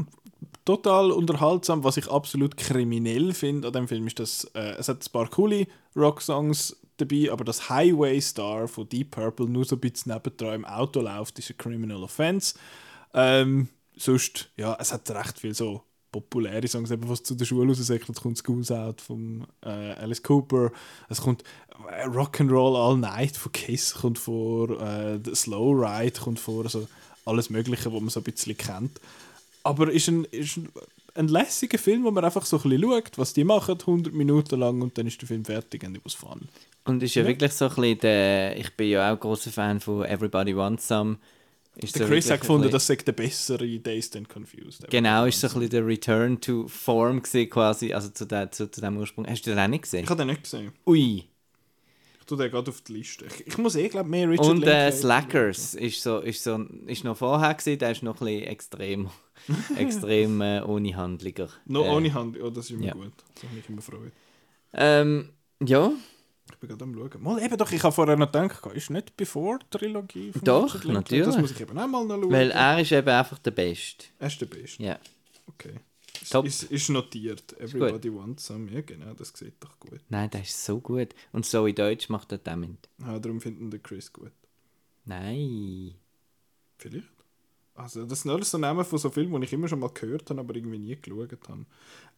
total 0.64 1.11
unterhaltsam. 1.11 1.84
Was 1.84 1.97
ich 1.97 2.11
absolut 2.11 2.57
kriminell 2.57 3.32
finde 3.32 3.68
an 3.68 3.72
dem 3.72 3.88
Film 3.88 4.07
ist, 4.07 4.18
dass 4.18 4.45
äh, 4.55 4.76
es 4.78 4.88
hat 4.88 5.05
ein 5.05 5.12
paar 5.12 5.28
coole 5.28 5.66
Rocksongs 5.97 6.76
dabei, 6.97 7.30
aber 7.30 7.45
das 7.45 7.68
Highway 7.68 8.20
Star 8.20 8.68
von 8.68 8.88
Deep 8.88 9.12
Purple 9.12 9.49
nur 9.49 9.64
so 9.64 9.76
ein 9.76 9.80
bisschen 9.80 10.12
nebendran 10.12 10.55
im 10.55 10.64
Auto 10.64 11.01
läuft, 11.01 11.38
ist 11.38 11.51
ein 11.51 11.57
Criminal 11.59 12.03
Offense. 12.03 12.55
Ähm, 13.14 13.68
sonst, 13.97 14.51
ja, 14.57 14.76
es 14.80 14.93
hat 14.93 15.11
recht 15.11 15.38
viel 15.38 15.55
so 15.55 15.82
populäre 16.11 16.68
Songs, 16.68 16.90
eben 16.90 17.09
was 17.09 17.22
zu 17.22 17.34
der 17.34 17.47
Schule 17.47 17.68
raussäckelt. 17.68 18.20
Kommt 18.20 18.38
Schools 18.38 18.70
Out 18.70 19.01
von 19.01 19.47
äh, 19.64 19.95
Alice 19.95 20.22
Cooper, 20.22 20.70
es 21.09 21.20
kommt 21.20 21.43
äh, 21.90 22.07
Rock'n'Roll 22.07 22.76
All 22.76 22.99
Night 22.99 23.36
von 23.36 23.51
Kiss, 23.53 23.95
kommt 23.95 24.18
vor, 24.18 24.70
äh, 24.80 25.18
Slow 25.34 25.72
Ride 25.72 26.20
kommt 26.20 26.38
vor, 26.38 26.64
also 26.64 26.86
alles 27.24 27.51
Mögliche, 27.51 27.93
was 27.93 28.01
man 28.01 28.11
so 28.11 28.20
ein 28.20 28.24
bisschen 28.24 28.57
kennt. 28.57 29.01
Aber 29.65 29.91
ist 29.91 30.09
ein, 30.09 30.25
ist 30.25 30.57
ein, 30.57 30.69
ein 31.15 31.29
lässiger 31.29 31.79
Film, 31.79 32.05
wo 32.05 32.11
man 32.11 32.25
einfach 32.25 32.45
so 32.45 32.57
ein 32.59 32.63
bisschen 32.63 32.83
schaut, 32.83 33.19
was 33.19 33.33
die 33.33 33.45
machen, 33.45 33.79
100 33.79 34.13
Minuten 34.13 34.59
lang 34.59 34.83
und 34.83 34.97
dann 34.99 35.07
ist 35.07 35.21
der 35.21 35.29
Film 35.29 35.45
fertig 35.45 35.85
und 35.85 35.97
it 35.97 36.05
was 36.05 36.15
fun. 36.15 36.49
Und 36.85 37.03
ist 37.03 37.15
ja, 37.15 37.27
wirklich 37.27 37.53
so 37.53 37.67
ein 37.67 37.75
bisschen 37.75 37.99
der, 38.01 38.57
ich 38.59 38.75
bin 38.77 38.91
ja 38.91 39.13
auch 39.13 39.21
großer 39.21 39.51
Fan 39.51 39.81
von 39.81 40.05
Everybody 40.05 40.57
Wants 40.57 40.89
Some. 40.89 41.19
Ist 41.77 41.95
Der 41.95 42.07
so 42.07 42.13
Chris 42.13 42.31
hat 42.31 42.41
gefunden, 42.41 42.67
ein 42.67 42.71
das 42.71 42.87
sei 42.87 42.97
der 42.97 43.13
bessere 43.13 43.79
Dazed 43.79 44.17
and 44.17 44.29
Confused. 44.29 44.87
Genau, 44.91 45.25
ist 45.25 45.41
so 45.41 45.47
ein 45.47 45.55
bisschen 45.55 45.71
der 45.71 45.87
Return 45.87 46.39
to 46.39 46.69
Form 46.69 47.23
gewesen, 47.23 47.49
quasi, 47.49 47.95
also 47.95 48.11
zu, 48.11 48.27
der, 48.27 48.51
zu, 48.51 48.71
zu 48.71 48.81
dem 48.83 48.99
Ursprung. 48.99 49.27
Hast 49.27 49.47
du 49.47 49.51
den 49.51 49.59
auch 49.59 49.69
nicht 49.69 49.83
gesehen? 49.83 50.05
Ich 50.05 50.11
habe 50.11 50.19
den 50.19 50.29
nicht 50.29 50.43
gesehen. 50.43 50.73
Ui. 50.87 51.25
Ich 52.23 52.27
tue 52.27 52.39
den 52.39 52.53
gerade 52.53 52.70
auf 52.70 52.81
die 52.83 52.93
Liste. 52.93 53.25
Ich, 53.27 53.49
ich 53.49 53.59
muss 53.59 53.75
eh, 53.75 53.89
glaube 53.89 54.09
mehr 54.09 54.31
Richard 54.31 54.49
Und 54.49 54.62
äh, 54.62 54.93
Slackers 54.93 55.75
ist, 55.75 56.01
so, 56.01 56.20
ist, 56.20 56.45
so, 56.45 56.57
ist 56.87 57.03
noch 57.03 57.16
vorher 57.16 57.53
gewesen, 57.53 57.79
der 57.81 57.91
ist 57.91 58.05
noch 58.05 58.20
ein 58.20 58.27
bisschen 58.27 58.45
extrem, 58.45 59.11
extrem 59.77 60.41
äh, 60.41 60.62
ohne 60.62 60.95
Handliger. 60.97 61.49
Noch 61.66 61.85
äh, 61.85 61.89
ohne 61.89 62.14
Hand, 62.14 62.37
ja, 62.37 62.49
das 62.49 62.66
ist 62.66 62.70
immer 62.70 62.85
ja. 62.85 62.93
gut. 62.95 63.12
Das 63.35 63.43
hat 63.43 63.53
mich 63.53 63.68
immer 63.68 63.79
gefreut. 63.79 64.12
Ähm, 64.73 65.31
ja, 65.64 65.91
Ich 66.53 66.59
bin 66.59 66.68
gerade 66.68 66.85
am 66.85 66.95
schauen. 66.95 67.23
Mal 67.23 67.43
eben 67.43 67.57
doch, 67.57 67.73
ich 67.73 67.83
habe 67.83 67.93
vorher 67.93 68.16
noch 68.16 68.31
gedacht, 68.31 68.64
ist 68.73 68.91
nicht 68.91 69.16
Before-Trilogie 69.16 70.31
von 70.31 70.43
Doch, 70.45 70.62
Richard 70.66 70.85
Linklater? 70.85 71.01
natürlich. 71.01 71.27
Das 71.27 71.39
muss 71.39 71.51
ich 71.51 71.61
eben 71.61 71.77
auch 71.77 71.89
mal 71.89 72.05
noch 72.07 72.20
schauen. 72.20 72.31
weil 72.31 72.51
er 72.53 72.81
ist 72.81 72.93
eben 72.93 73.09
einfach 73.09 73.39
der 73.39 73.51
Beste. 73.51 74.05
er 74.20 74.27
ist 74.29 74.41
der 74.41 74.47
Beste. 74.47 74.81
Ja. 74.81 74.97
Okay. 75.49 75.75
Ist, 76.23 76.33
Top. 76.33 76.47
ist, 76.47 76.64
ist 76.64 76.89
notiert. 76.89 77.59
Everybody 77.59 78.14
wants 78.14 78.47
some. 78.47 78.70
Ja, 78.70 78.81
genau, 78.81 79.12
das 79.14 79.33
sieht 79.35 79.55
doch 79.61 79.79
gut. 79.81 80.01
Nein, 80.09 80.31
der 80.31 80.43
ist 80.43 80.64
so 80.64 80.81
gut. 80.81 81.09
Und 81.33 81.45
so 81.45 81.66
in 81.66 81.75
Deutsch 81.75 82.09
macht 82.09 82.33
er 82.33 82.39
damit. 82.39 82.89
Ja, 83.01 83.18
darum 83.18 83.41
finden 83.41 83.70
der 83.70 83.81
Chris 83.81 84.12
gut. 84.12 84.33
Nein. 85.05 85.95
Vielleicht. 86.79 87.09
Also, 87.75 88.05
das 88.05 88.23
sind 88.23 88.31
alles 88.31 88.51
so 88.51 88.59
Namen 88.59 88.85
von 88.85 88.99
so 88.99 89.11
Filmen, 89.11 89.41
die 89.41 89.47
ich 89.47 89.53
immer 89.53 89.66
schon 89.66 89.81
mal 89.81 89.89
gehört 89.89 90.29
habe, 90.31 90.41
aber 90.41 90.55
irgendwie 90.55 90.79
nie 90.79 90.97
geschaut 91.01 91.33
habe. 91.49 91.64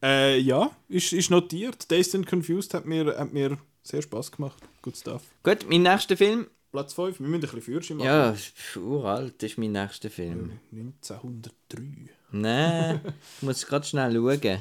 Äh, 0.03 0.39
ja, 0.41 0.71
ist, 0.89 1.13
ist 1.13 1.31
notiert. 1.31 1.91
Dazed 1.91 2.17
and 2.17 2.27
Confused 2.27 2.75
hat 2.75 2.87
mir, 2.87 3.17
hat 3.17 3.33
mir 3.33 3.57
sehr 3.83 4.03
Spaß 4.03 4.33
gemacht. 4.33 4.63
Good 4.83 4.97
stuff. 4.97 5.23
Gut, 5.43 5.67
mein 5.69 5.83
nächster 5.83 6.17
Film. 6.17 6.49
Platz 6.73 6.93
5, 6.93 7.21
wir 7.21 7.27
müssen 7.29 7.35
ein 7.37 7.41
bisschen 7.41 7.63
Führerschein 7.63 7.97
machen. 7.99 8.07
Ja, 8.07 8.37
uralt 8.81 9.41
ist 9.45 9.59
mein 9.59 9.73
nächster 9.73 10.11
Film. 10.11 10.59
1903. 10.73 12.11
Nein, 12.35 13.01
ich 13.37 13.43
muss 13.43 13.67
gerade 13.67 13.87
schnell 13.87 14.15
schauen. 14.15 14.59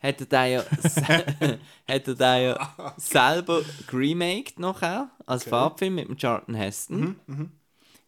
hat 0.00 0.20
er 0.20 0.26
da 0.26 0.46
ja, 0.46 0.64
hat 1.88 2.08
er 2.08 2.14
da 2.16 2.38
ja 2.38 2.94
selber 2.96 3.62
geremaked 3.86 4.58
nachher, 4.58 5.10
als 5.26 5.44
Farbfilm 5.44 5.94
mit 5.94 6.08
dem 6.08 6.16
Charlton 6.16 6.54
Heston. 6.56 7.16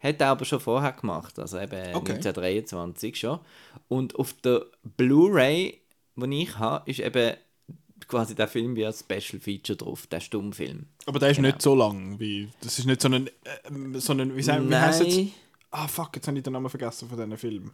Hat 0.01 0.19
er 0.21 0.27
aber 0.27 0.43
schon 0.45 0.59
vorher 0.59 0.91
gemacht, 0.91 1.39
also 1.39 1.57
eben 1.57 1.95
Okay. 1.95 2.13
1923 2.13 3.17
schon. 3.17 3.39
Und 3.87 4.15
auf 4.15 4.33
der 4.33 4.65
Blu-ray, 4.97 5.81
die 6.15 6.43
ich 6.43 6.57
habe, 6.57 6.89
ist 6.89 6.99
eben 6.99 7.35
quasi 8.07 8.35
der 8.35 8.47
Film 8.47 8.75
wie 8.75 8.85
ein 8.85 8.93
Special 8.93 9.39
Feature 9.41 9.77
drauf, 9.77 10.07
der 10.07 10.19
Stummfilm. 10.19 10.85
Aber 11.05 11.19
der 11.19 11.29
ist 11.31 11.37
Genau. 11.37 11.47
nicht 11.49 11.61
so 11.61 11.75
lang. 11.75 12.19
Wie, 12.19 12.49
das 12.61 12.77
ist 12.79 12.85
nicht 12.85 13.01
so 13.01 13.07
ein, 13.09 13.27
äh, 13.27 13.99
so 13.99 14.13
ein 14.13 14.35
wie, 14.35 14.41
sagen, 14.43 14.69
wie 14.69 14.73
jetzt? 14.73 15.01
Nein, 15.01 15.31
Ah, 15.71 15.87
fuck, 15.89 16.15
jetzt 16.15 16.27
habe 16.27 16.37
ich 16.37 16.43
den 16.43 16.53
Namen 16.53 16.69
vergessen 16.69 17.09
von 17.09 17.17
diesem 17.17 17.37
Film. 17.37 17.71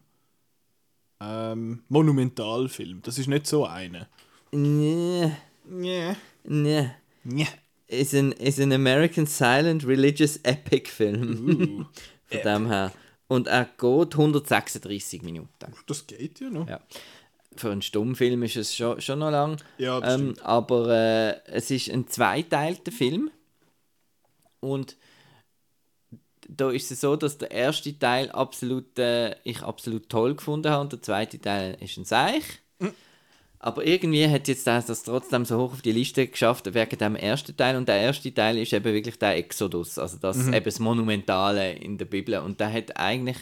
Ähm, 1.20 1.84
Monumentalfilm. 1.90 3.02
Das 3.04 3.20
ist 3.20 3.28
nicht 3.28 3.46
so 3.46 3.66
einer. 3.66 4.08
nee, 4.52 5.32
Nee. 5.66 6.16
nee. 6.46 6.90
Nee. 7.24 7.48
Ist 7.88 8.14
ein, 8.16 8.32
ist 8.32 8.60
ein 8.60 8.72
American 8.74 9.28
Silent 9.28 9.86
Religious 9.86 10.38
Epic 10.38 10.90
Film. 10.90 11.86
Von 12.26 12.42
dem 12.44 12.68
her. 12.68 12.92
Und 13.28 13.48
er 13.48 13.66
geht 13.66 14.14
136 14.14 15.22
Minuten. 15.22 15.74
Das 15.86 16.08
geht 16.08 16.40
ja 16.40 16.50
noch. 16.50 16.68
Ja. 16.68 16.80
Für 17.56 17.72
einen 17.72 17.82
Stummfilm 17.82 18.44
ist 18.44 18.56
es 18.56 18.76
schon, 18.76 19.02
schon 19.02 19.20
noch 19.20 19.32
lang. 19.32 19.58
Ja, 19.78 20.00
das 20.00 20.20
ähm, 20.20 20.36
aber 20.42 20.90
äh, 20.90 21.42
es 21.46 21.70
ist 21.70 21.90
ein 21.90 22.08
zweiteilter 22.08 22.92
Film. 22.92 23.30
Und 24.60 24.96
da 26.48 26.70
ist 26.70 26.92
es 26.92 27.02
so, 27.02 27.16
dass 27.16 27.38
der 27.38 27.52
erste 27.52 27.98
Teil 27.98 28.30
absolut, 28.32 28.98
äh, 29.00 29.36
ich 29.44 29.62
absolut 29.62 30.10
toll 30.10 30.36
gefunden 30.36 30.72
habe 30.72 30.82
und 30.82 30.92
der 30.94 31.02
zweite 31.02 31.40
Teil 31.40 31.78
ist 31.80 31.98
ein 31.98 32.06
Seich. 32.06 32.44
Aber 33.64 33.86
irgendwie 33.86 34.28
hat 34.28 34.48
jetzt 34.48 34.66
das, 34.66 34.88
das 34.88 35.04
trotzdem 35.04 35.46
so 35.46 35.60
hoch 35.60 35.74
auf 35.74 35.84
die 35.84 35.92
Liste 35.92 36.26
geschafft 36.26 36.74
wegen 36.74 36.98
dem 36.98 37.16
ersten 37.16 37.56
Teil. 37.56 37.76
Und 37.76 37.88
der 37.88 37.98
erste 37.98 38.34
Teil 38.34 38.58
ist 38.58 38.74
eben 38.74 38.92
wirklich 38.92 39.20
der 39.20 39.38
Exodus, 39.38 40.00
also 40.00 40.18
das 40.18 40.48
eben 40.48 40.66
das 40.66 40.80
Monumentale 40.80 41.74
in 41.74 42.00
der 42.00 42.06
Bibel. 42.06 42.40
Und 42.40 42.60
der 42.60 42.74
hat 42.74 42.98
eigentlich 42.98 43.38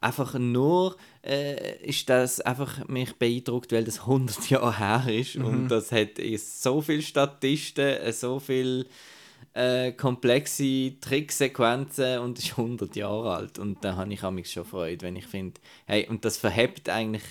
einfach 0.00 0.34
nur, 0.38 0.96
äh, 1.22 1.82
ist 1.84 2.08
das 2.08 2.40
einfach 2.40 2.88
mich 2.88 3.14
beeindruckt, 3.16 3.72
weil 3.72 3.84
das 3.84 4.06
100 4.06 4.50
Jahre 4.50 4.78
her 4.78 5.04
ist. 5.14 5.36
Und 5.36 5.68
das 5.68 5.92
hat 5.92 6.10
so 6.38 6.80
viele 6.80 7.02
Statisten, 7.02 7.84
äh, 7.84 8.12
so 8.12 8.40
viel 8.40 8.86
äh, 9.52 9.92
komplexe 9.92 10.98
Tricksequenzen 11.00 12.18
und 12.20 12.38
ist 12.38 12.56
100 12.56 12.96
Jahre 12.96 13.34
alt. 13.34 13.58
Und 13.58 13.84
da 13.84 13.96
habe 13.96 14.12
ich 14.12 14.22
mich 14.22 14.50
schon 14.50 14.64
Freude, 14.64 15.04
wenn 15.06 15.16
ich 15.16 15.26
finde, 15.26 15.60
hey, 15.86 16.06
und 16.08 16.24
das 16.24 16.36
verhebt 16.36 16.88
eigentlich 16.88 17.22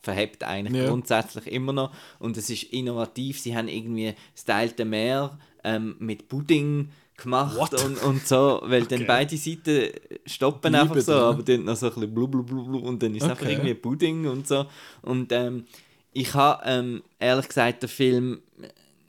verhebt 0.00 0.44
eigentlich 0.44 0.76
Ja. 0.76 0.88
grundsätzlich 0.88 1.46
immer 1.46 1.72
noch 1.72 1.90
und 2.18 2.36
es 2.36 2.50
ist 2.50 2.64
innovativ. 2.64 3.40
Sie 3.40 3.56
haben 3.56 3.68
irgendwie 3.68 4.14
das 4.34 4.44
teilte 4.44 4.84
Meer 4.84 5.38
ähm, 5.64 5.96
mit 5.98 6.28
Pudding 6.28 6.90
gemacht 7.16 7.56
What? 7.56 7.84
und, 7.84 8.02
und 8.02 8.26
so, 8.26 8.60
weil 8.64 8.86
dann 8.86 9.06
beide 9.06 9.36
Seiten 9.36 9.90
stoppen 10.26 10.72
Liebe 10.72 10.82
einfach 10.82 11.00
so, 11.00 11.12
da. 11.12 11.30
aber 11.30 11.42
dann 11.42 11.64
noch 11.64 11.76
so 11.76 11.86
ein 11.86 11.94
bisschen 11.94 12.14
blub, 12.14 12.30
blub, 12.32 12.46
blub, 12.46 12.66
blub, 12.66 12.82
und 12.84 13.02
dann 13.02 13.14
ist 13.14 13.22
es 13.22 13.30
einfach 13.30 13.42
Okay. 13.44 13.52
irgendwie 13.52 13.74
Pudding 13.74 14.26
und 14.26 14.46
so. 14.48 14.66
Und 15.02 15.30
ähm, 15.32 15.66
ich 16.12 16.34
habe 16.34 16.62
ähm, 16.66 17.02
ehrlich 17.18 17.48
gesagt 17.48 17.82
den 17.82 17.88
Film 17.88 18.42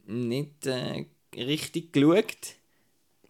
nicht 0.07 0.65
äh, 0.67 1.05
richtig 1.35 1.93
geschaut. 1.93 2.25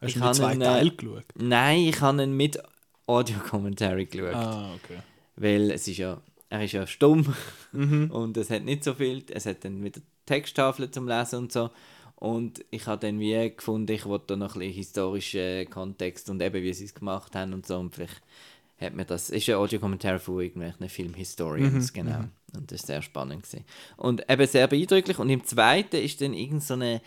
Hast 0.01 0.09
Ich 0.09 0.13
du 0.15 0.19
habe 0.21 0.29
mit 0.29 0.35
zwei 0.37 0.53
ihn, 0.53 0.61
äh, 0.61 0.65
Teilen 0.65 0.97
geschaut? 0.97 1.25
Nein, 1.35 1.79
ich 1.87 2.01
habe 2.01 2.23
ihn 2.23 2.33
mit 2.35 2.59
Audio-Commentary 3.07 4.05
geschaut. 4.05 4.33
Ah, 4.35 4.73
okay. 4.75 4.99
Weil 5.37 5.71
es 5.71 5.87
ist 5.87 5.97
ja, 5.97 6.21
er 6.49 6.63
ist 6.63 6.71
ja 6.73 6.85
stumm 6.87 7.33
Mhm. 7.71 8.09
und 8.11 8.37
es 8.37 8.49
hat 8.49 8.63
nicht 8.63 8.83
so 8.83 8.93
viel. 8.93 9.23
Es 9.29 9.45
hat 9.45 9.63
dann 9.65 9.83
wieder 9.83 10.01
Texttafeln 10.25 10.91
zum 10.91 11.07
Lesen 11.07 11.39
und 11.39 11.51
so. 11.51 11.69
Und 12.25 12.65
ich 12.71 12.87
habe 12.87 13.05
dann 13.05 13.19
wie 13.19 13.51
gefunden, 13.55 13.91
ich 13.91 14.03
wollte 14.07 14.25
da 14.29 14.35
noch 14.35 14.55
ein 14.55 14.59
bisschen 14.59 14.73
historischen 14.73 15.69
Kontext 15.69 16.27
und 16.27 16.41
eben 16.41 16.63
wie 16.63 16.73
sie 16.73 16.85
es 16.85 16.95
gemacht 16.95 17.35
haben 17.35 17.53
und 17.53 17.67
so. 17.67 17.77
Und 17.77 17.93
vielleicht 17.93 18.19
hat 18.81 18.95
mir 18.95 19.05
das, 19.05 19.29
ist 19.29 19.47
ein 19.47 19.53
Audiokommentar 19.53 20.17
von 20.17 20.41
irgendwelchen 20.41 20.89
Filmhistorians, 20.89 21.93
genau. 21.93 22.23
Und 22.55 22.71
das 22.71 22.79
ist 22.79 22.87
sehr 22.87 23.03
spannend 23.03 23.43
gewesen. 23.43 23.63
Und 23.97 24.27
eben 24.27 24.47
sehr 24.47 24.67
beeindrucklich. 24.67 25.19
Und 25.19 25.29
im 25.29 25.43
zweiten 25.43 25.97
ist 25.97 26.19
dann 26.19 26.33
irgend 26.33 26.63
so 26.63 26.73
eine, 26.73 26.99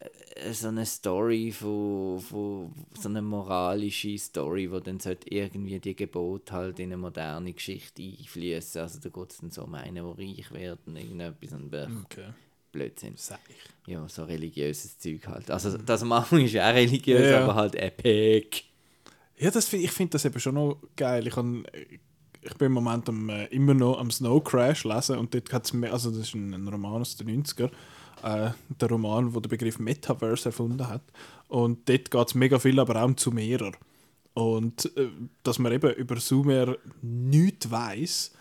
äh, 0.00 0.52
so 0.52 0.66
eine 0.66 0.86
Story 0.86 1.52
von, 1.52 2.18
von 2.18 2.72
so 2.98 3.08
eine 3.08 3.22
moralische 3.22 4.18
Story, 4.18 4.72
wo 4.72 4.80
dann 4.80 4.98
sollte 4.98 5.32
irgendwie 5.32 5.78
die 5.78 5.94
Gebote 5.94 6.52
halt 6.52 6.80
in 6.80 6.86
eine 6.86 6.96
moderne 6.96 7.52
Geschichte 7.52 8.02
einfließen. 8.02 8.80
Also 8.80 8.98
da 8.98 9.08
geht 9.08 9.30
es 9.30 9.38
dann 9.38 9.52
so 9.52 9.62
um 9.62 9.74
einen, 9.74 9.94
der 9.94 10.04
reich 10.04 10.50
wird 10.50 10.80
und 10.86 10.96
irgendetwas 10.96 11.52
und 11.52 11.72
Okay. 12.06 12.32
Blödsinn. 12.74 13.14
Sag 13.16 13.38
ich. 13.48 13.90
Ja, 13.92 14.06
so 14.08 14.24
religiöses 14.24 14.98
Zeug 14.98 15.26
halt. 15.28 15.50
Also 15.50 15.78
das 15.78 16.04
machen 16.04 16.40
ist 16.40 16.56
auch 16.56 16.74
religiös, 16.74 17.22
Ja, 17.22 17.30
ja. 17.30 17.42
aber 17.44 17.54
halt 17.54 17.74
epic. 17.76 18.62
Ja, 19.38 19.50
das 19.50 19.66
find, 19.66 19.84
ich 19.84 19.90
finde 19.92 20.12
das 20.12 20.24
eben 20.24 20.38
schon 20.40 20.54
noch 20.54 20.78
geil. 20.96 21.26
Ich, 21.26 21.36
han, 21.36 21.64
ich 22.42 22.54
bin 22.54 22.66
im 22.66 22.72
Moment 22.72 23.08
am, 23.08 23.28
äh, 23.28 23.46
immer 23.46 23.74
noch 23.74 23.98
am 23.98 24.10
Snow 24.10 24.42
Crash 24.42 24.84
lesen 24.84 25.18
und 25.18 25.34
dort 25.34 25.52
hat's 25.52 25.72
mehr, 25.72 25.92
also 25.92 26.10
das 26.10 26.20
ist 26.20 26.34
ein, 26.34 26.52
ein 26.54 26.68
Roman 26.68 27.00
aus 27.02 27.16
den 27.16 27.42
90er, 27.44 27.70
äh, 28.22 28.50
der 28.80 28.88
Roman, 28.88 29.32
der 29.32 29.40
den 29.42 29.48
Begriff 29.50 29.78
Metaverse 29.78 30.48
erfunden 30.48 30.86
hat. 30.88 31.02
Und 31.48 31.88
dort 31.88 32.10
geht 32.10 32.28
es 32.28 32.34
mega 32.34 32.58
viel, 32.58 32.78
aber 32.80 33.00
auch 33.02 33.06
um 33.06 33.16
Sumerer. 33.16 33.72
Und 34.34 34.90
äh, 34.96 35.08
dass 35.42 35.58
man 35.58 35.72
eben 35.72 35.92
über 35.94 36.18
Sumer 36.18 36.76
nichts 37.02 37.70
weiß. 37.70 38.32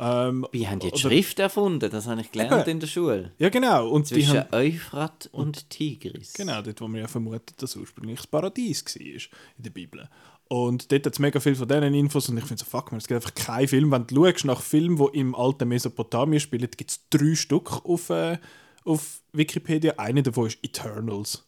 Ähm, 0.00 0.46
Wie 0.52 0.68
haben 0.68 0.78
die 0.78 0.96
Schrift 0.96 1.40
erfunden? 1.40 1.90
Das 1.90 2.06
habe 2.06 2.20
ich 2.20 2.30
gelernt 2.30 2.62
Eben. 2.62 2.70
in 2.70 2.80
der 2.80 2.86
Schule. 2.86 3.32
Ja, 3.38 3.48
genau. 3.48 3.88
Und 3.88 4.06
Zwischen 4.06 4.38
haben, 4.38 4.54
Euphrat 4.54 5.28
und 5.32 5.68
Tigris. 5.70 6.34
Genau, 6.34 6.62
dort, 6.62 6.80
wo 6.80 6.86
man 6.86 7.00
ja 7.00 7.08
vermutet, 7.08 7.60
dass 7.60 7.74
ursprünglich 7.74 8.18
das 8.18 8.26
Paradies 8.28 8.84
war 8.84 9.02
in 9.02 9.64
der 9.64 9.70
Bibel. 9.70 10.08
Und 10.48 10.90
dort 10.90 11.04
hat 11.04 11.12
es 11.12 11.18
mega 11.18 11.40
viel 11.40 11.56
von 11.56 11.68
diesen 11.68 11.94
Infos 11.94 12.28
und 12.28 12.38
ich 12.38 12.44
finde 12.44 12.64
so, 12.64 12.70
fuck 12.70 12.90
man, 12.90 12.98
es 12.98 13.06
gibt 13.06 13.16
einfach 13.22 13.34
keinen 13.34 13.68
Film. 13.68 13.90
Wenn 13.90 14.06
du 14.06 14.24
schaust 14.24 14.44
nach 14.46 14.62
Filmen, 14.62 14.96
die 14.96 15.18
im 15.18 15.34
alten 15.34 15.68
Mesopotamien 15.68 16.40
spielen, 16.40 16.70
gibt 16.74 16.90
es 16.90 17.00
drei 17.10 17.34
Stück 17.34 17.84
auf, 17.84 18.08
äh, 18.08 18.38
auf 18.84 19.20
Wikipedia. 19.32 19.94
Einer 19.98 20.22
davon 20.22 20.46
ist 20.46 20.58
Eternals. 20.62 21.46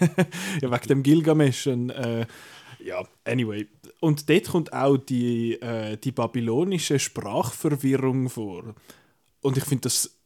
ja, 0.62 0.70
wegen 0.70 0.88
dem 0.88 1.02
Gilgamesh. 1.02 1.66
Und, 1.66 1.90
äh, 1.90 2.26
ja, 2.82 3.02
anyway. 3.24 3.66
Und 4.00 4.28
dort 4.28 4.48
kommt 4.48 4.72
auch 4.72 4.96
die, 4.96 5.60
äh, 5.60 5.96
die 5.96 6.12
babylonische 6.12 6.98
Sprachverwirrung 6.98 8.28
vor. 8.28 8.74
Und 9.40 9.56
ich 9.56 9.64
finde 9.64 9.82
das, 9.82 10.17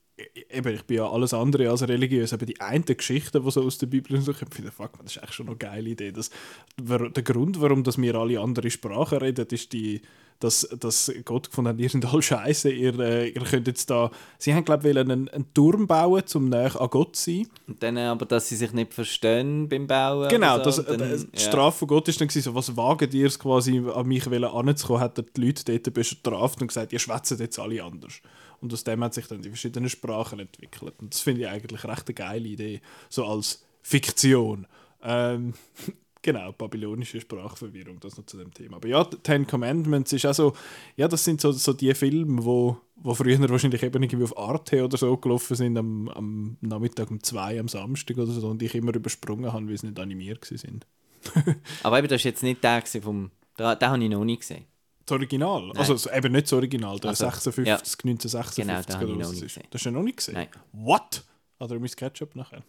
eben, 0.51 0.75
ich 0.75 0.85
bin 0.85 0.99
ja 0.99 1.11
alles 1.11 1.35
andere 1.35 1.71
als 1.71 1.87
religiös, 1.87 2.33
aber 2.33 2.47
die 2.47 2.61
eine 2.61 2.83
Geschichte, 2.83 3.41
die 3.41 3.51
so 3.51 3.63
aus 3.63 3.79
der 3.79 3.87
Bibel 3.87 4.21
so 4.21 4.33
kommt, 4.33 4.55
finde 4.55 4.71
ich, 4.71 4.75
fuck, 4.75 4.97
man, 4.97 5.05
das 5.05 5.17
ist 5.17 5.23
eigentlich 5.23 5.35
schon 5.35 5.49
eine 5.49 5.57
geile 5.57 5.91
Idee. 5.91 6.13
Das, 6.13 6.31
der 6.79 7.23
Grund, 7.23 7.61
warum 7.61 7.83
dass 7.85 7.99
wir 7.99 8.15
alle 8.15 8.41
andere 8.41 8.71
Sprachen 8.71 9.19
reden, 9.19 9.47
ist 9.51 9.73
die, 9.73 10.03
dass, 10.39 10.69
dass 10.79 11.13
Gott 11.25 11.49
gefunden 11.49 11.71
hat, 11.71 11.79
ihr 11.79 11.89
seid 11.89 12.05
alle 12.05 12.21
scheiße, 12.21 12.71
ihr, 12.71 12.99
äh, 12.99 13.29
ihr 13.29 13.43
könnt 13.43 13.67
jetzt 13.69 13.89
da, 13.89 14.11
sie 14.39 14.53
haben 14.53 14.65
glaube 14.65 14.91
ich 14.91 14.97
einen, 14.97 15.29
einen 15.29 15.55
Turm 15.55 15.87
bauen, 15.87 16.25
um 16.35 16.49
näher 16.49 16.81
an 16.81 16.91
Gott 16.91 17.17
zu 17.17 17.31
sein. 17.31 17.49
Und 17.69 17.83
dann 17.83 17.97
aber, 17.99 18.27
dass 18.27 18.49
sie 18.49 18.57
sich 18.57 18.73
nicht 18.73 18.93
verstehen 18.93 19.69
beim 19.69 19.87
Bauen. 19.87 20.29
Genau, 20.29 20.59
das, 20.59 20.77
so, 20.77 20.83
und 20.83 21.01
dann, 21.01 21.13
äh, 21.13 21.19
die 21.19 21.29
ja. 21.33 21.49
Strafe 21.49 21.79
von 21.79 21.89
Gott 21.89 22.09
ist 22.09 22.21
dann 22.21 22.29
gewesen, 22.29 22.45
so, 22.45 22.55
was 22.55 22.77
wagen 22.77 23.11
ihr 23.13 23.27
es 23.27 23.39
quasi 23.39 23.83
an 23.95 24.07
mich 24.07 24.27
anzukommen, 24.27 25.01
hat 25.01 25.19
er 25.19 25.25
die 25.25 25.41
Leute 25.41 25.65
dort 25.65 25.95
bestraft 25.95 26.61
und 26.61 26.69
gesagt, 26.69 26.93
ihr 26.93 26.99
schwätzt 26.99 27.39
jetzt 27.39 27.59
alle 27.59 27.83
anders. 27.83 28.21
Und 28.63 28.73
aus 28.73 28.85
dem 28.85 29.03
hat 29.03 29.13
sich 29.13 29.27
dann 29.27 29.43
die 29.43 29.49
verschiedenen 29.49 29.91
Sprachen 29.91 30.39
entwickelt. 30.39 30.95
Und 31.01 31.13
das 31.13 31.21
finde 31.21 31.43
ich 31.43 31.49
eigentlich 31.49 31.85
recht 31.85 32.09
eine 32.09 32.15
geile 32.15 32.49
Idee, 32.49 32.81
so 33.09 33.27
als 33.27 33.65
Fiktion. 33.83 34.67
Ähm, 35.03 35.55
genau, 36.23 36.53
babylonische 36.53 37.21
Sprachverwirrung, 37.21 37.99
das 38.01 38.17
noch 38.17 38.27
zu 38.27 38.39
dem 38.39 38.55
Thema. 38.55 38.77
Aber 38.77 38.89
ja, 38.89 39.05
Ten 39.05 39.47
Commandments 39.47 40.13
ist 40.13 40.25
auch 40.27 40.35
so, 40.35 40.57
ja, 40.97 41.09
das 41.09 41.25
sind 41.25 41.41
so, 41.41 41.51
so 41.51 41.73
die 41.73 41.93
Filme, 41.95 42.45
wo, 42.45 42.79
wo 42.97 43.15
früher 43.15 43.49
wahrscheinlich 43.51 43.83
eben 43.83 44.03
irgendwie 44.03 44.25
auf 44.25 44.39
Arte 44.39 44.85
oder 44.85 44.97
so 44.97 45.17
gelaufen 45.17 45.57
sind, 45.57 45.77
am, 45.77 46.09
am 46.11 46.57
Nachmittag 46.61 47.11
um 47.11 47.23
zwei 47.23 47.59
am 47.59 47.69
Samstag 47.69 48.17
oder 48.17 48.33
so, 48.33 48.49
und 48.49 48.63
ich 48.63 48.75
immer 48.77 48.95
übersprungen 48.95 49.53
habe, 49.53 49.69
weil 49.69 49.77
sie 49.77 49.89
nicht 49.89 49.99
animiert 49.99 50.45
sind. 50.45 50.87
Aber 51.83 51.99
eben, 51.99 52.09
das 52.09 52.25
war 52.25 52.31
jetzt 52.31 52.43
nicht 52.43 52.63
der 52.63 52.83
vom. 53.01 53.31
Den, 53.59 53.79
den 53.79 53.89
habe 53.89 54.03
ich 54.03 54.11
noch 54.11 54.25
nie 54.25 54.39
gesehen. 54.39 54.65
Das 55.05 55.17
Original. 55.17 55.73
Also 55.77 55.97
so- 55.97 56.11
eben 56.11 56.33
nicht 56.33 56.45
das 56.47 56.53
Original, 56.53 56.99
der 57.01 57.11
Also, 57.11 57.25
56, 57.27 57.67
ja. 57.67 57.77
1956 57.77 58.65
Genau, 58.65 58.83
den 58.83 58.95
habe 58.95 59.05
ich 59.07 59.11
noch 59.19 59.19
das 59.31 59.33
ist. 59.33 59.41
gesehen. 59.43 59.63
Das 59.71 59.81
hast 59.81 59.87
du 59.87 59.91
noch 59.91 60.03
nicht 60.03 60.17
gesehen? 60.19 60.35
Nein. 60.35 60.49
What? 60.73 61.23
Oder 61.59 61.79
mein 61.79 61.91
Ketchup 61.91 62.35
nachher? 62.37 62.63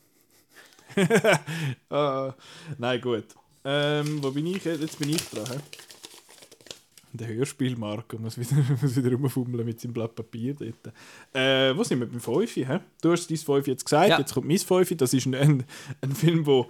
Ah, 1.89 2.33
nein, 2.77 3.01
gut. 3.01 3.25
Ähm, 3.65 4.21
wo 4.23 4.31
bin 4.31 4.45
ich? 4.47 4.63
jetzt? 4.65 4.99
Bin 4.99 5.09
ich 5.09 5.21
dran. 5.29 5.45
hä? 5.49 5.57
Der 7.13 7.27
Hörspielmarco 7.27 8.17
muss 8.17 8.37
wieder, 8.37 8.55
muss 8.81 8.95
wieder 8.95 9.11
rumfummeln 9.11 9.65
mit 9.65 9.79
seinem 9.79 9.93
Blatt 9.93 10.15
Papier 10.15 10.53
dort. 10.55 10.93
Äh, 11.33 11.75
wo 11.77 11.83
sind 11.83 11.99
wir 11.99 12.07
beim 12.07 12.19
hä? 12.19 12.79
Du 13.01 13.11
hast 13.11 13.29
dein 13.29 13.37
Fünfi 13.37 13.71
jetzt 13.71 13.85
gesagt, 13.85 14.09
Ja. 14.09 14.19
jetzt 14.19 14.33
kommt 14.33 14.47
mein 14.47 14.57
Fünfi. 14.57 14.95
Das 14.97 15.13
ist 15.13 15.25
ein, 15.27 15.35
ein, 15.35 15.63
ein 16.01 16.11
Film, 16.15 16.43
der 16.43 16.65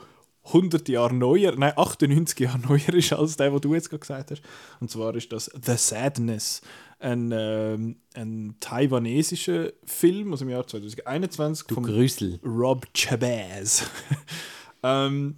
100 0.45 0.89
Jahre 0.89 1.13
neuer, 1.13 1.55
nein, 1.55 1.73
98 1.75 2.39
Jahre 2.39 2.59
neuer 2.59 2.93
ist 2.93 3.13
als 3.13 3.37
der, 3.37 3.51
den 3.51 3.61
du 3.61 3.73
jetzt 3.73 3.89
gerade 3.89 4.01
gesagt 4.01 4.31
hast. 4.31 4.41
Und 4.79 4.91
zwar 4.91 5.15
ist 5.15 5.31
das 5.31 5.49
The 5.61 5.77
Sadness, 5.77 6.61
ein, 6.99 7.31
ähm, 7.33 7.97
ein 8.13 8.55
taiwanesischer 8.59 9.71
Film 9.83 10.33
aus 10.33 10.39
dem 10.39 10.49
Jahr 10.49 10.65
2021 10.65 11.67
Du 11.67 11.75
vom 11.75 11.85
Grüssel. 11.85 12.39
Rob 12.43 12.87
Chabaz. 12.93 13.85
ähm, 14.83 15.35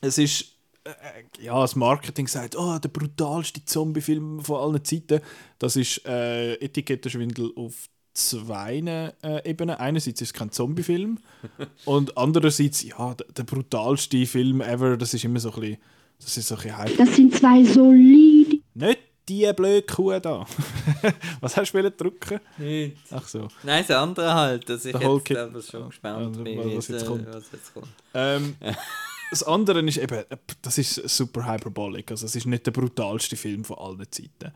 es 0.00 0.18
ist 0.18 0.52
äh, 0.84 1.42
ja, 1.42 1.60
das 1.60 1.76
Marketing 1.76 2.26
sagt, 2.26 2.56
oh, 2.56 2.78
der 2.78 2.88
brutalste 2.88 3.64
Zombie-Film 3.64 4.40
von 4.40 4.60
allen 4.60 4.84
Zeiten. 4.84 5.20
Das 5.58 5.76
ist 5.76 6.04
äh, 6.06 6.54
Etikettenschwindel 6.54 7.52
auf 7.56 7.88
zwei 8.14 8.78
äh, 9.22 9.48
Ebenen. 9.48 9.76
Einerseits 9.76 10.20
ist 10.20 10.28
es 10.28 10.32
kein 10.32 10.50
Zombie-Film 10.50 11.18
und 11.84 12.16
andererseits, 12.16 12.82
ja, 12.82 13.14
der, 13.14 13.26
der 13.28 13.42
brutalste 13.44 14.26
Film 14.26 14.60
ever, 14.60 14.96
das 14.96 15.14
ist 15.14 15.24
immer 15.24 15.40
so 15.40 15.52
ein 15.52 15.60
bisschen, 15.60 15.78
das 16.20 16.36
ist 16.36 16.48
so 16.48 16.54
ein 16.54 16.62
bisschen 16.62 16.78
Hype. 16.78 16.96
Das 16.96 17.16
sind 17.16 17.34
zwei 17.34 17.64
solide. 17.64 18.58
Nicht 18.74 18.98
die 19.28 19.50
blöde 19.54 19.82
Kuh 19.82 20.18
da. 20.18 20.46
Was 21.40 21.56
hast 21.56 21.72
du 21.72 21.78
wollen 21.78 21.92
drücken? 21.96 22.40
Nicht. 22.58 22.96
Ach 23.10 23.26
so. 23.26 23.48
Nein, 23.62 23.84
das 23.86 23.96
andere 23.96 24.34
halt, 24.34 24.68
dass 24.68 24.84
ich 24.84 24.94
Whole 24.94 25.18
jetzt 25.18 25.28
selber 25.28 25.62
schon 25.62 25.88
gespannt 25.88 26.26
Also, 26.26 26.42
bin, 26.42 26.58
was 26.58 26.66
wie 26.66 26.70
jetzt 26.70 26.90
es, 26.90 27.06
kommt. 27.06 27.26
was 27.32 27.52
jetzt 27.52 27.74
kommt. 27.74 27.88
Ähm, 28.14 28.56
das 29.30 29.42
andere 29.44 29.80
ist 29.82 29.98
eben, 29.98 30.24
das 30.60 30.78
ist 30.78 31.08
super 31.08 31.46
hyperbolic. 31.46 32.10
Also 32.10 32.26
es 32.26 32.34
ist 32.34 32.46
nicht 32.46 32.66
der 32.66 32.72
brutalste 32.72 33.36
Film 33.36 33.64
von 33.64 33.78
allen 33.78 34.10
Zeiten. 34.10 34.52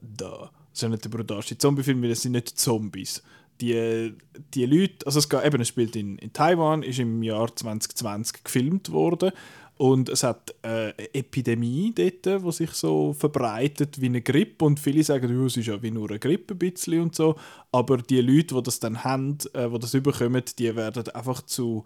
Da. 0.00 0.50
Ist 0.76 0.82
ja 0.82 0.90
nicht 0.90 1.04
der 1.04 1.08
brutalste 1.08 1.56
Zombie-Film, 1.56 2.02
weil 2.02 2.10
es 2.10 2.20
sind 2.20 2.32
nicht 2.32 2.58
Zombies. 2.58 3.22
Die, 3.62 4.12
die 4.52 4.66
Leute, 4.66 5.06
also 5.06 5.18
es, 5.18 5.28
geht, 5.30 5.42
eben, 5.42 5.58
es 5.62 5.68
spielt 5.68 5.96
in, 5.96 6.18
in 6.18 6.34
Taiwan, 6.34 6.82
ist 6.82 6.98
im 6.98 7.22
Jahr 7.22 7.56
2020 7.56 8.44
gefilmt 8.44 8.92
worden 8.92 9.32
und 9.78 10.10
es 10.10 10.22
hat 10.22 10.54
äh, 10.60 10.68
eine 10.68 11.14
Epidemie 11.14 11.94
dort, 11.94 12.44
die 12.44 12.52
sich 12.52 12.70
so 12.72 13.14
verbreitet 13.14 13.98
wie 14.02 14.06
eine 14.06 14.20
Grippe 14.20 14.66
und 14.66 14.78
viele 14.78 15.02
sagen, 15.02 15.30
es 15.46 15.56
ist 15.56 15.66
ja 15.66 15.82
wie 15.82 15.90
nur 15.90 16.10
eine 16.10 16.18
Grippe 16.18 16.52
ein 16.54 16.58
bisschen 16.58 17.00
und 17.00 17.14
so, 17.14 17.36
aber 17.72 17.96
die 17.96 18.20
Leute, 18.20 18.54
die 18.54 18.62
das 18.62 18.78
dann 18.78 19.02
haben, 19.04 19.38
äh, 19.54 19.70
die 19.70 19.78
das 19.78 19.94
überkommen, 19.94 20.42
die 20.58 20.76
werden 20.76 21.08
einfach 21.08 21.40
zu 21.40 21.84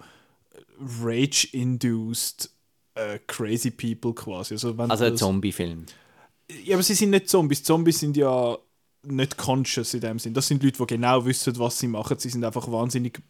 Rage-induced 1.05 2.51
äh, 2.95 3.19
crazy 3.27 3.71
people 3.71 4.12
quasi. 4.15 4.55
Also, 4.55 4.75
Also 4.77 5.05
ein 5.05 5.12
das- 5.12 5.21
Zombie-Film. 5.21 5.87
ja, 6.65 6.75
aber 6.75 6.83
sie 6.83 6.95
sind 6.95 7.11
nicht 7.11 7.29
Zombies. 7.29 7.62
Zombies 7.62 8.01
sind 8.01 8.17
ja 8.17 8.59
nicht 9.02 9.36
conscious 9.36 9.94
in 9.94 10.01
dem 10.01 10.18
Sinn. 10.18 10.35
Das 10.35 10.47
sind 10.47 10.62
Leute, 10.62 10.78
die 10.78 10.86
genau 10.86 11.24
wissen, 11.24 11.59
was 11.59 11.78
sie 11.78 11.89
machen. 11.89 12.18
Sie 12.18 12.28
sind 12.28 12.44
einfach 12.44 12.70
wahnsinnig 12.70 13.20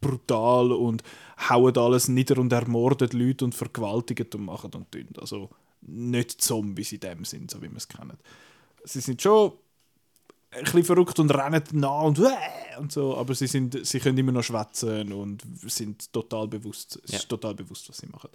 brutal 0.00 0.72
und 0.72 1.02
hauen 1.48 1.76
alles 1.76 2.08
nieder 2.08 2.38
und 2.38 2.52
ermorden 2.52 3.10
Leute 3.12 3.44
und 3.44 3.54
vergewaltigen 3.54 4.26
und 4.34 4.44
machen 4.46 4.72
und 4.74 4.90
tun. 4.90 5.08
Also 5.20 5.50
nicht 5.82 6.40
Zombies 6.40 6.92
in 6.92 7.00
dem 7.00 7.24
Sinn, 7.24 7.48
so 7.48 7.58
wie 7.62 7.68
wir 7.70 7.76
es 7.76 7.88
kennen. 7.88 8.16
Sie 8.84 9.00
sind 9.00 9.20
schon 9.20 9.52
ein 10.52 10.64
bisschen 10.64 10.84
verrückt 10.84 11.18
und 11.20 11.30
rennen 11.30 11.62
nah 11.72 12.00
und, 12.00 12.18
äh, 12.18 12.78
und 12.78 12.90
so, 12.90 13.16
aber 13.16 13.34
sie, 13.34 13.46
sind, 13.46 13.86
sie 13.86 14.00
können 14.00 14.18
immer 14.18 14.32
noch 14.32 14.42
schwätzen 14.42 15.12
und 15.12 15.44
sind 15.70 16.12
total 16.12 16.48
bewusst, 16.48 16.98
es 17.04 17.12
Ja. 17.12 17.18
ist 17.18 17.28
total 17.28 17.54
bewusst, 17.54 17.88
was 17.88 17.98
sie 17.98 18.06
machen. 18.08 18.30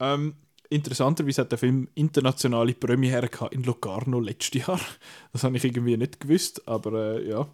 Ähm, 0.00 0.34
interessanterweise 0.72 1.42
hat 1.42 1.52
der 1.52 1.58
Film 1.58 1.88
internationale 1.94 2.74
Premiere 2.74 3.28
in 3.50 3.62
Locarno 3.62 4.20
letztes 4.20 4.66
Jahr. 4.66 4.80
Das 5.32 5.44
habe 5.44 5.56
ich 5.56 5.64
irgendwie 5.64 5.96
nicht 5.96 6.20
gewusst, 6.20 6.66
aber 6.66 7.16
äh, 7.16 7.28
ja, 7.28 7.48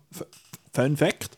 Fun 0.72 0.96
Fact. 0.96 1.36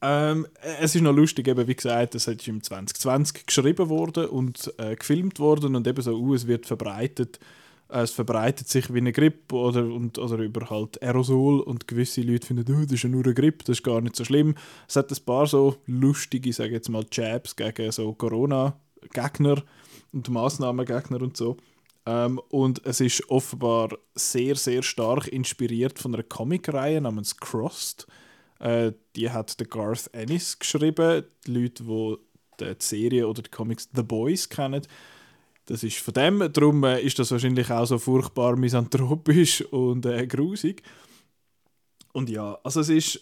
Ähm, 0.00 0.46
es 0.80 0.94
ist 0.94 1.02
noch 1.02 1.14
lustig, 1.14 1.48
eben, 1.48 1.66
wie 1.66 1.74
gesagt, 1.74 2.14
es 2.14 2.28
ist 2.28 2.46
im 2.46 2.62
2020 2.62 3.46
geschrieben 3.46 3.88
worden 3.88 4.26
und 4.26 4.72
äh, 4.78 4.94
gefilmt 4.94 5.40
worden 5.40 5.74
und 5.74 5.86
eben 5.86 6.02
so, 6.02 6.14
uh, 6.14 6.34
es 6.34 6.46
wird 6.46 6.66
verbreitet, 6.66 7.40
äh, 7.88 8.02
es 8.02 8.12
verbreitet 8.12 8.68
sich 8.68 8.92
wie 8.94 8.98
eine 8.98 9.12
Grippe 9.12 9.56
oder, 9.56 9.84
und, 9.84 10.18
oder 10.18 10.38
über 10.38 10.70
halt 10.70 11.02
Aerosol 11.02 11.60
und 11.60 11.88
gewisse 11.88 12.20
Leute 12.22 12.46
finden, 12.46 12.72
oh, 12.72 12.84
das 12.84 12.92
ist 12.92 13.02
ja 13.02 13.08
nur 13.08 13.24
eine 13.24 13.34
Grippe, 13.34 13.64
das 13.64 13.78
ist 13.78 13.82
gar 13.82 14.00
nicht 14.00 14.14
so 14.14 14.24
schlimm. 14.24 14.54
Es 14.86 14.94
hat 14.94 15.10
ein 15.10 15.24
paar 15.26 15.48
so 15.48 15.76
lustige, 15.86 16.52
sage 16.52 16.74
jetzt 16.74 16.88
mal, 16.90 17.04
Jabs 17.10 17.56
gegen 17.56 17.90
so 17.90 18.12
Corona-Gegner 18.12 19.64
und 20.12 20.28
Massnahmengegner 20.28 21.22
und 21.22 21.36
so. 21.36 21.56
Ähm, 22.06 22.40
und 22.48 22.84
es 22.86 23.00
ist 23.00 23.28
offenbar 23.28 23.90
sehr, 24.14 24.56
sehr 24.56 24.82
stark 24.82 25.28
inspiriert 25.28 25.98
von 25.98 26.14
einer 26.14 26.22
Comicreihe 26.22 27.00
namens 27.00 27.36
Crossed. 27.36 28.06
Äh, 28.60 28.92
die 29.14 29.30
hat 29.30 29.58
der 29.60 29.66
Garth 29.66 30.08
Ennis 30.12 30.58
geschrieben. 30.58 31.24
Die 31.46 31.50
Leute, 31.50 31.84
die 31.84 32.16
die 32.60 32.74
Serie 32.78 33.28
oder 33.28 33.42
die 33.42 33.50
Comics 33.50 33.88
The 33.94 34.02
Boys 34.02 34.48
kennen. 34.48 34.86
Das 35.66 35.82
ist 35.82 35.98
von 35.98 36.14
dem. 36.14 36.52
Darum 36.52 36.82
äh, 36.84 37.00
ist 37.00 37.18
das 37.18 37.30
wahrscheinlich 37.30 37.70
auch 37.70 37.84
so 37.84 37.98
furchtbar 37.98 38.56
misanthropisch 38.56 39.62
und 39.70 40.06
äh, 40.06 40.26
grusig. 40.26 40.82
Und 42.12 42.30
ja, 42.30 42.58
also 42.64 42.80
es 42.80 42.88
ist, 42.88 43.20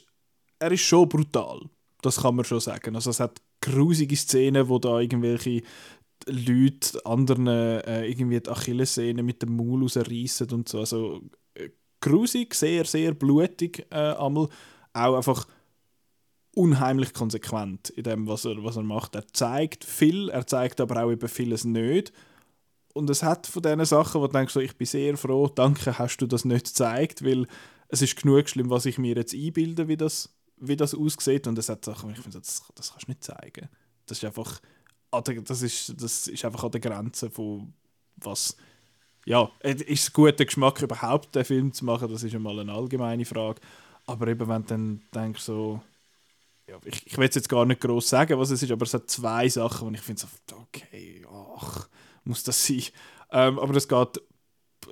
er 0.58 0.72
ist 0.72 0.82
schon 0.82 1.08
brutal. 1.08 1.60
Das 2.02 2.22
kann 2.22 2.36
man 2.36 2.44
schon 2.44 2.60
sagen. 2.60 2.94
Also 2.94 3.10
es 3.10 3.20
hat 3.20 3.40
grusige 3.60 4.16
Szenen, 4.16 4.68
wo 4.68 4.78
da 4.78 5.00
irgendwelche 5.00 5.62
Leute 6.28 7.04
anderen 7.04 7.46
äh, 7.46 8.06
irgendwie 8.06 8.40
die 8.40 8.50
Achillessehne 8.50 9.22
mit 9.22 9.42
dem 9.42 9.56
Maul 9.56 9.82
rausreißen 9.82 10.50
und 10.50 10.68
so. 10.68 10.80
Also 10.80 11.20
äh, 11.54 11.70
grusig, 12.00 12.54
sehr, 12.54 12.84
sehr 12.84 13.14
blutig 13.14 13.86
äh, 13.90 14.14
einmal. 14.14 14.48
Auch 14.92 15.16
einfach 15.16 15.46
unheimlich 16.54 17.12
konsequent 17.12 17.90
in 17.90 18.04
dem, 18.04 18.26
was 18.26 18.46
er, 18.46 18.62
was 18.64 18.76
er 18.76 18.82
macht. 18.82 19.14
Er 19.14 19.28
zeigt 19.28 19.84
viel, 19.84 20.30
er 20.30 20.46
zeigt 20.46 20.80
aber 20.80 21.04
auch 21.04 21.12
eben 21.12 21.28
vieles 21.28 21.64
nicht. 21.64 22.12
Und 22.94 23.10
es 23.10 23.22
hat 23.22 23.46
von 23.46 23.62
diesen 23.62 23.84
Sachen, 23.84 24.22
wo 24.22 24.26
du 24.26 24.32
denkst, 24.32 24.54
so, 24.54 24.60
ich 24.60 24.74
bin 24.74 24.86
sehr 24.86 25.18
froh, 25.18 25.48
danke, 25.48 25.98
hast 25.98 26.16
du 26.16 26.26
das 26.26 26.46
nicht 26.46 26.68
gezeigt, 26.68 27.22
weil 27.22 27.46
es 27.88 28.00
ist 28.00 28.20
genug 28.20 28.48
schlimm, 28.48 28.70
was 28.70 28.86
ich 28.86 28.96
mir 28.96 29.14
jetzt 29.14 29.34
einbilde, 29.34 29.86
wie 29.86 29.98
das, 29.98 30.34
wie 30.56 30.76
das 30.76 30.94
aussieht. 30.94 31.46
Und 31.46 31.58
es 31.58 31.68
hat 31.68 31.84
Sachen, 31.84 32.10
ich 32.10 32.18
finde, 32.18 32.38
das, 32.38 32.62
das 32.74 32.90
kannst 32.90 33.06
du 33.06 33.10
nicht 33.10 33.22
zeigen. 33.22 33.68
Das 34.06 34.16
ist 34.16 34.24
einfach, 34.24 34.60
das 35.10 35.62
ist, 35.62 36.00
das 36.00 36.28
ist 36.28 36.44
einfach 36.44 36.64
an 36.64 36.70
der 36.70 36.80
Grenze 36.80 37.30
von 37.30 37.72
was. 38.16 38.56
Ja, 39.24 39.50
es 39.60 39.82
ist 39.82 40.12
guter 40.12 40.44
Geschmack 40.44 40.80
überhaupt, 40.82 41.34
den 41.34 41.44
Film 41.44 41.72
zu 41.72 41.84
machen, 41.84 42.08
das 42.10 42.22
ist 42.22 42.34
einmal 42.34 42.60
eine 42.60 42.72
allgemeine 42.72 43.24
Frage. 43.24 43.60
Aber 44.06 44.28
eben, 44.28 44.48
wenn 44.48 44.62
du 44.62 44.68
dann 44.68 45.02
denkst, 45.12 45.42
so, 45.42 45.80
ja, 46.68 46.76
ich, 46.84 47.06
ich 47.06 47.18
will 47.18 47.24
jetzt 47.24 47.48
gar 47.48 47.64
nicht 47.64 47.80
groß 47.80 48.08
sagen, 48.08 48.38
was 48.38 48.50
es 48.50 48.62
ist, 48.62 48.70
aber 48.70 48.84
es 48.84 48.94
hat 48.94 49.10
zwei 49.10 49.48
Sachen, 49.48 49.88
wo 49.88 49.92
ich 49.92 50.00
finde, 50.00 50.22
so, 50.22 50.56
okay, 50.56 51.24
ach, 51.56 51.88
muss 52.24 52.44
das 52.44 52.64
sein. 52.64 52.82
Ähm, 53.30 53.58
aber 53.58 53.74
es 53.76 53.88
geht, 53.88 54.18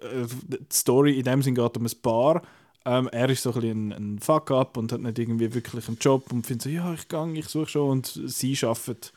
äh, 0.03 0.27
die 0.49 0.59
Story 0.73 1.19
in 1.19 1.25
dem 1.25 1.43
Sinn 1.43 1.55
geht 1.55 1.77
um 1.77 1.85
ein 1.85 2.03
Paar. 2.03 2.43
Ähm, 2.85 3.09
er 3.09 3.31
ist 3.31 3.43
so 3.43 3.51
ein 3.51 3.61
bisschen 3.61 3.93
ein 3.93 4.19
Fuck-up 4.19 4.77
und 4.77 4.93
hat 4.93 5.01
nicht 5.01 5.19
irgendwie 5.19 5.55
wirklich 5.55 5.89
einen 5.89 5.99
Job 5.99 6.31
und 6.33 6.47
findet 6.47 6.63
so, 6.63 6.69
ja, 6.69 6.93
ich 6.93 7.09
gehe, 7.09 7.33
ich 7.35 7.49
suche 7.49 7.69
schon. 7.69 7.91
Und 7.91 8.21
sie 8.27 8.59
arbeitet 8.63 9.13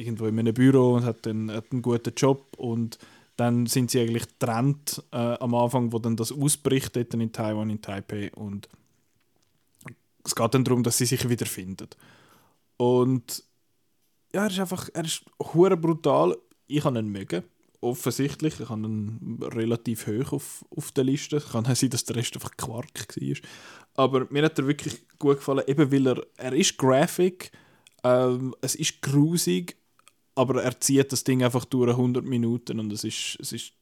irgendwo 0.00 0.26
in 0.26 0.38
einem 0.38 0.54
Büro 0.54 0.94
und 0.94 1.04
hat 1.04 1.26
einen, 1.26 1.50
hat 1.52 1.66
einen 1.70 1.82
guten 1.82 2.14
Job 2.16 2.56
und 2.56 2.98
dann 3.36 3.66
sind 3.66 3.90
sie 3.90 4.00
eigentlich 4.00 4.28
getrennt 4.28 5.02
äh, 5.12 5.16
am 5.16 5.54
Anfang, 5.54 5.92
wo 5.92 5.98
dann 5.98 6.16
das 6.16 6.32
ausbricht 6.32 6.96
dort 6.96 7.14
in 7.14 7.32
Taiwan, 7.32 7.70
in 7.70 7.80
Taipei 7.80 8.30
und 8.32 8.68
es 10.24 10.34
geht 10.34 10.54
dann 10.54 10.64
darum, 10.64 10.82
dass 10.82 10.98
sie 10.98 11.06
sich 11.06 11.28
wiederfinden. 11.28 11.88
Und 12.76 13.42
ja, 14.32 14.44
er 14.44 14.50
ist 14.50 14.60
einfach, 14.60 14.88
er 14.92 15.04
ist 15.04 15.24
hure 15.54 15.76
brutal. 15.76 16.36
Ich 16.66 16.84
habe 16.84 16.98
ihn 16.98 17.08
mögen. 17.08 17.42
Offensichtlich. 17.80 18.60
Ich 18.60 18.68
habe 18.68 18.82
ihn 18.82 19.38
relativ 19.42 20.06
hoch 20.06 20.32
auf, 20.32 20.64
auf 20.76 20.92
der 20.92 21.04
Liste. 21.04 21.40
Kann 21.40 21.64
sein, 21.74 21.90
dass 21.90 22.04
der 22.04 22.16
Rest 22.16 22.34
einfach 22.34 22.56
Quark 22.56 23.16
war. 23.16 23.36
Aber 23.94 24.26
mir 24.30 24.44
hat 24.44 24.58
er 24.58 24.66
wirklich 24.66 25.02
gut 25.18 25.38
gefallen, 25.38 25.64
eben 25.66 25.90
weil 25.90 26.06
er, 26.06 26.26
er 26.36 26.52
ist 26.52 26.78
graphic, 26.78 27.50
ähm, 28.04 28.54
es 28.60 28.74
ist 28.74 29.02
grusig, 29.02 29.76
aber 30.34 30.62
er 30.62 30.80
zieht 30.80 31.12
das 31.12 31.24
Ding 31.24 31.42
einfach 31.42 31.64
durch 31.64 31.90
100 31.90 32.24
Minuten 32.24 32.80
und 32.80 32.92
es 32.92 33.04
ist, 33.04 33.36
es 33.40 33.52
ist 33.52 33.72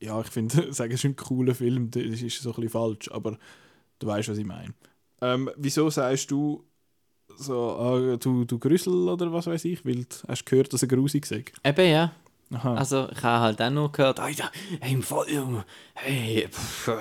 ja, 0.00 0.20
ich 0.20 0.28
finde, 0.28 0.72
sagen, 0.72 0.92
es 0.92 1.00
ist 1.00 1.04
ein 1.04 1.16
cooler 1.16 1.54
Film, 1.54 1.90
das 1.90 2.02
ist 2.02 2.42
so 2.42 2.50
ein 2.50 2.54
bisschen 2.56 2.70
falsch, 2.70 3.10
aber 3.10 3.38
du 3.98 4.06
weißt, 4.06 4.28
was 4.28 4.38
ich 4.38 4.46
meine. 4.46 4.74
Ähm, 5.20 5.50
wieso 5.56 5.88
sagst 5.90 6.30
du 6.30 6.64
so, 7.36 7.70
ah, 7.78 8.16
du, 8.16 8.44
du 8.44 8.58
Grüssel 8.58 9.08
oder 9.08 9.32
was 9.32 9.46
weiß 9.46 9.64
ich, 9.64 9.84
weil 9.84 10.04
du 10.04 10.16
hast 10.28 10.44
gehört, 10.46 10.72
dass 10.72 10.82
er 10.82 10.88
grusig 10.88 11.30
ist? 11.30 11.52
Eben, 11.64 11.90
ja. 11.90 12.12
Aha. 12.52 12.74
Also, 12.74 13.08
ich 13.10 13.22
habe 13.22 13.40
halt 13.40 13.62
auch 13.62 13.70
nur 13.70 13.90
gehört, 13.90 14.20
Alter, 14.20 14.50
hey, 14.80 14.92
im 14.92 15.02
Fall, 15.02 15.26
hey, 15.94 16.46
pff, 16.48 16.88
äh, 16.88 16.96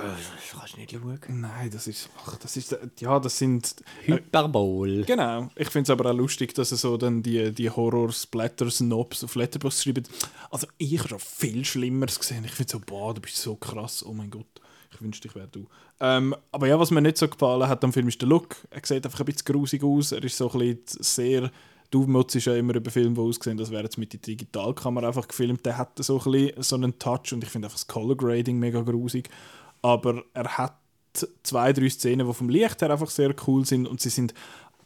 kannst 0.57 0.73
du 0.75 0.79
nicht 0.79 0.91
schauen. 0.91 1.19
Nein, 1.41 1.69
das 1.71 1.87
ist, 1.87 2.09
ach, 2.25 2.37
das 2.37 2.57
ist, 2.57 2.77
ja, 2.99 3.19
das 3.19 3.37
sind, 3.37 3.75
äh, 4.05 4.13
Hyperbol. 4.13 5.03
genau. 5.03 5.49
Ich 5.55 5.69
finde 5.69 5.83
es 5.83 5.89
aber 5.89 6.09
auch 6.09 6.15
lustig, 6.15 6.53
dass 6.53 6.71
er 6.71 6.77
so 6.77 6.97
dann 6.97 7.21
die, 7.21 7.51
die 7.51 7.69
Horror-Splatter-Snobs 7.69 9.23
auf 9.23 9.35
Letterboxd 9.35 9.83
schreibt. 9.83 10.09
Also 10.49 10.67
ich 10.77 10.97
habe 10.97 11.09
schon 11.09 11.19
viel 11.19 11.65
Schlimmeres 11.65 12.19
gesehen. 12.19 12.45
Ich 12.45 12.51
finde 12.51 12.71
so, 12.71 12.79
boah, 12.79 13.13
du 13.13 13.21
bist 13.21 13.37
so 13.37 13.55
krass, 13.55 14.03
oh 14.05 14.13
mein 14.13 14.31
Gott. 14.31 14.45
Ich 14.91 15.01
wünschte, 15.01 15.27
ich 15.27 15.35
wäre 15.35 15.47
du. 15.47 15.67
Ähm, 15.99 16.35
aber 16.51 16.67
ja, 16.67 16.79
was 16.79 16.91
mir 16.91 17.01
nicht 17.01 17.17
so 17.17 17.27
gefallen 17.27 17.67
hat 17.67 17.83
am 17.83 17.93
Film 17.93 18.07
ist 18.07 18.21
der 18.21 18.29
Look. 18.29 18.55
Er 18.69 18.81
sieht 18.83 19.05
einfach 19.05 19.19
ein 19.19 19.25
bisschen 19.25 19.45
grusig 19.45 19.83
aus. 19.83 20.11
Er 20.11 20.23
ist 20.23 20.37
so 20.37 20.51
ein 20.51 20.59
bisschen 20.59 21.03
sehr... 21.03 21.51
Du 21.93 22.07
mutzt 22.07 22.33
ja 22.33 22.55
immer 22.55 22.73
über 22.73 22.89
Filme, 22.89 23.13
die 23.13 23.21
aussehen, 23.21 23.55
das 23.55 23.69
wäre 23.69 23.83
jetzt 23.83 23.99
mit 23.99 24.11
der 24.13 24.19
Digitalkamera 24.19 25.09
einfach 25.09 25.27
gefilmt. 25.27 25.63
Der 25.63 25.77
hat 25.77 25.91
so 26.03 26.19
ein 26.25 26.51
so 26.57 26.75
einen 26.75 26.97
Touch 26.97 27.33
und 27.33 27.43
ich 27.43 27.51
finde 27.51 27.67
einfach 27.67 27.77
das 27.77 27.85
Color 27.85 28.17
Grading 28.17 28.57
mega 28.57 28.81
grusig. 28.81 29.29
Aber 29.83 30.23
er 30.33 30.57
hat 30.57 30.75
zwei, 31.43 31.71
drei 31.71 31.89
Szenen, 31.89 32.25
die 32.25 32.33
vom 32.33 32.49
Licht 32.49 32.81
her 32.81 32.89
einfach 32.89 33.11
sehr 33.11 33.35
cool 33.45 33.63
sind 33.63 33.85
und 33.85 34.01
sie 34.01 34.09
sind 34.09 34.33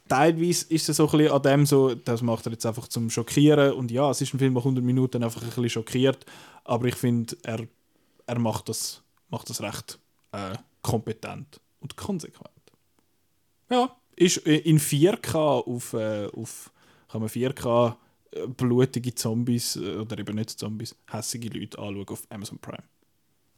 teilweise 0.10 0.66
ist 0.68 0.90
es 0.90 0.98
so 0.98 1.06
ein 1.06 1.18
bisschen 1.18 1.32
an 1.32 1.42
dem 1.44 1.66
so, 1.66 1.96
das 1.96 2.22
macht 2.22 2.46
er 2.46 2.52
jetzt 2.52 2.66
einfach 2.66 2.90
zum 2.90 3.10
Schockieren 3.10 3.72
und 3.72 3.90
ja, 3.90 4.12
es 4.12 4.20
ist 4.20 4.34
ein 4.34 4.40
Film, 4.40 4.54
der 4.54 4.64
100 4.64 4.84
Minuten 4.84 5.24
einfach 5.24 5.42
ein 5.42 5.48
bisschen 5.48 5.70
schockiert, 5.70 6.26
aber 6.66 6.88
ich 6.88 6.96
finde, 6.96 7.38
er, 7.44 7.66
er 8.26 8.40
macht, 8.40 8.68
das, 8.68 9.02
macht 9.30 9.50
das 9.50 9.62
recht 9.62 9.98
äh, 10.34 10.58
kompetent 10.82 11.62
und 11.80 11.96
konsequent. 11.96 12.52
Ja, 13.70 13.96
ist 14.18 14.38
in 14.40 14.78
4K 14.78 15.36
auf, 15.36 15.94
äh, 15.94 16.28
auf 16.36 16.70
kann 17.18 17.22
man 17.22 17.30
4K 17.30 17.96
äh, 18.32 18.48
blutige 18.48 19.14
Zombies 19.16 19.76
äh, 19.76 19.96
oder 19.98 20.18
eben 20.20 20.36
nicht 20.36 20.52
Zombies, 20.52 20.96
hässige 21.12 21.50
Leute 21.58 21.78
anschauen 21.80 22.08
auf 22.10 22.24
Amazon 22.30 22.58
Prime. 22.60 22.84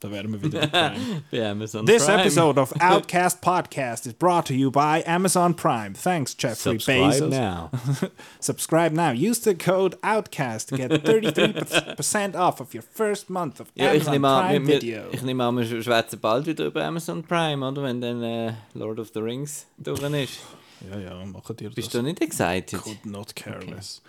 Da 0.02 0.10
wären 0.10 0.31
wir 0.31 0.41
wieder 0.41 0.65
bei 0.68 0.91
Prime. 1.30 1.49
Amazon 1.52 1.86
This 1.86 2.06
Prime. 2.06 2.22
episode 2.22 2.57
of 2.61 2.72
Outcast 2.80 3.41
Podcast 3.41 4.07
is 4.07 4.14
brought 4.14 4.45
to 4.45 4.53
you 4.53 4.72
by 4.72 5.03
Amazon 5.06 5.53
Prime. 5.53 5.94
Thanks, 5.94 6.34
Jeffrey 6.40 6.80
Subscribe 6.80 7.11
Bezos. 7.15 7.30
now. 7.31 7.69
Subscribe 8.40 8.94
now. 8.94 9.11
Use 9.11 9.40
the 9.41 9.53
code 9.56 9.98
OUTCAST 10.02 10.68
to 10.69 10.77
get 10.77 10.91
33% 10.91 12.36
off 12.36 12.61
of 12.61 12.73
your 12.73 12.81
first 12.84 13.30
month 13.30 13.60
of 13.60 13.68
Ja, 13.76 13.90
Amazon 13.91 14.14
nehme 14.14 14.27
an, 14.30 14.45
Prime 14.48 14.68
wir, 14.68 14.76
Video. 14.81 15.02
ich 15.11 15.22
nehme 15.22 15.44
an, 15.44 15.57
wir 15.57 15.65
sch- 15.65 15.84
schwätzen 15.84 16.19
bald 16.22 16.45
wieder 16.45 16.65
über 16.68 16.86
Amazon 16.86 17.22
Prime, 17.23 17.68
oder? 17.68 17.84
Wenn 17.84 17.99
dann 17.99 18.23
äh, 18.23 18.53
Lord 18.76 18.99
of 18.99 19.10
the 19.14 19.19
Rings 19.19 19.65
durch 19.77 20.02
ist. 20.02 20.40
Ja, 20.89 20.99
ja, 20.99 21.26
machen 21.26 21.56
dir 21.56 21.69
Bist 21.69 21.88
das. 21.88 21.93
du 21.93 22.01
nicht 22.01 22.22
excited? 22.22 22.81
Could 22.81 23.06
not 23.06 23.35
careless. 23.35 24.01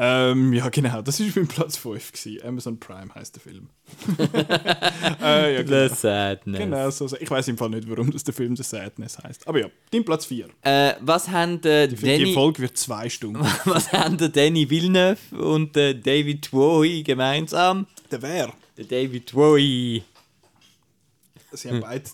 Ähm, 0.00 0.52
ja, 0.52 0.68
genau, 0.68 1.02
das 1.02 1.18
war 1.18 1.26
mein 1.34 1.48
Platz 1.48 1.76
5. 1.76 2.12
Gewesen. 2.12 2.46
Amazon 2.46 2.78
Prime 2.78 3.12
heißt 3.12 3.34
der 3.34 3.42
Film. 3.42 3.68
äh, 5.20 5.56
ja, 5.56 5.62
genau. 5.62 5.88
The 5.88 5.94
Sadness. 5.94 6.58
genau 6.60 6.90
so. 6.90 7.16
Ich 7.18 7.28
weiß 7.28 7.48
im 7.48 7.58
Fall 7.58 7.70
nicht, 7.70 7.90
warum 7.90 8.12
das 8.12 8.22
der 8.22 8.32
Film 8.32 8.54
The 8.54 8.62
Sadness 8.62 9.18
heißt. 9.18 9.48
Aber 9.48 9.58
ja, 9.58 9.66
dein 9.90 10.04
Platz 10.04 10.26
4. 10.26 10.48
Äh, 10.62 10.94
was 11.00 11.28
haben 11.28 11.60
äh, 11.64 11.88
Die 11.88 11.96
Danny, 11.96 12.32
Folge 12.32 12.62
wird 12.62 12.76
zwei 12.78 13.08
Stunden. 13.08 13.40
was 13.64 13.92
haben 13.92 14.16
der 14.16 14.28
Danny 14.28 14.70
Villeneuve 14.70 15.36
und 15.36 15.74
der 15.74 15.94
David 15.94 16.42
Twohy 16.42 17.02
gemeinsam? 17.02 17.88
der 18.12 18.22
wer? 18.22 18.52
Der 18.76 18.84
David 18.84 19.26
Twohy. 19.26 20.04
Sie 21.50 21.68
haben 21.68 21.80
beide 21.80 22.04
äh, 22.04 22.08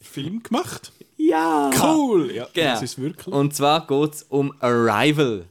Film 0.00 0.40
gemacht. 0.44 0.92
Ja! 1.18 1.70
Cool! 1.82 2.32
Ja, 2.34 2.48
Genau. 2.54 2.70
das 2.72 2.82
ist 2.82 2.96
wirklich. 2.98 3.34
Und 3.34 3.54
zwar 3.54 3.86
geht 3.86 4.14
es 4.14 4.22
um 4.24 4.54
Arrival. 4.60 5.44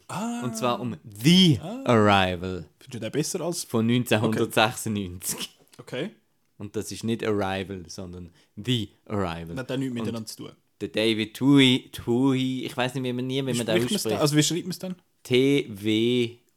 Und 0.43 0.55
zwar 0.57 0.79
um 0.79 0.95
The 1.21 1.59
Arrival 1.85 2.65
Findest 2.79 2.93
du 2.93 2.99
den 2.99 3.11
besser 3.11 3.41
als. 3.41 3.63
von 3.65 3.85
1996. 3.87 5.49
Okay. 5.77 6.11
Und 6.57 6.75
das 6.75 6.91
ist 6.91 7.03
nicht 7.03 7.23
Arrival, 7.23 7.83
sondern 7.87 8.31
The 8.55 8.89
Arrival. 9.05 9.47
Das 9.55 9.57
hat 9.59 9.71
auch 9.73 9.77
nichts 9.77 9.93
miteinander 9.93 10.25
zu 10.25 10.37
tun. 10.37 10.51
Der 10.81 10.87
David 10.89 11.33
Twohy, 11.35 11.89
Twohy 11.91 12.65
ich 12.65 12.75
weiß 12.77 12.93
nicht, 12.95 13.03
wie 13.03 13.13
man 13.13 13.27
nie, 13.27 13.37
wie 13.45 13.53
man 13.53 13.65
den 13.65 13.83
ausspricht. 13.83 14.07
Also, 14.07 14.35
wie 14.35 14.43
schreibt 14.43 14.63
man 14.63 14.71
es 14.71 14.79
dann? 14.79 14.95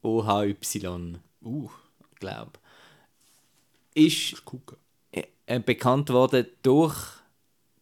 T-W-O-H-Y, 0.03 1.19
Uh, 1.43 1.69
glaube 2.19 2.53
Ist 3.95 4.45
gucken. 4.45 4.77
äh, 5.13 5.59
bekannt 5.61 6.11
worden 6.11 6.47
durch 6.63 6.95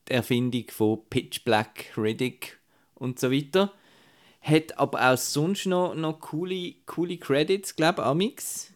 die 0.09 0.13
Erfindung 0.13 0.65
von 0.71 1.01
Pitch 1.11 1.45
Black, 1.45 1.93
Riddick 1.97 2.59
und 2.95 3.19
so 3.19 3.31
weiter. 3.31 3.73
Hat 4.41 4.79
aber 4.79 5.13
auch 5.13 5.19
sonst 5.19 5.67
noch, 5.67 5.95
noch 5.95 6.21
coole, 6.21 6.75
coole 6.87 7.19
Credits, 7.19 7.77
glaube 7.77 8.03
ich, 8.03 8.07
Amix. 8.07 8.73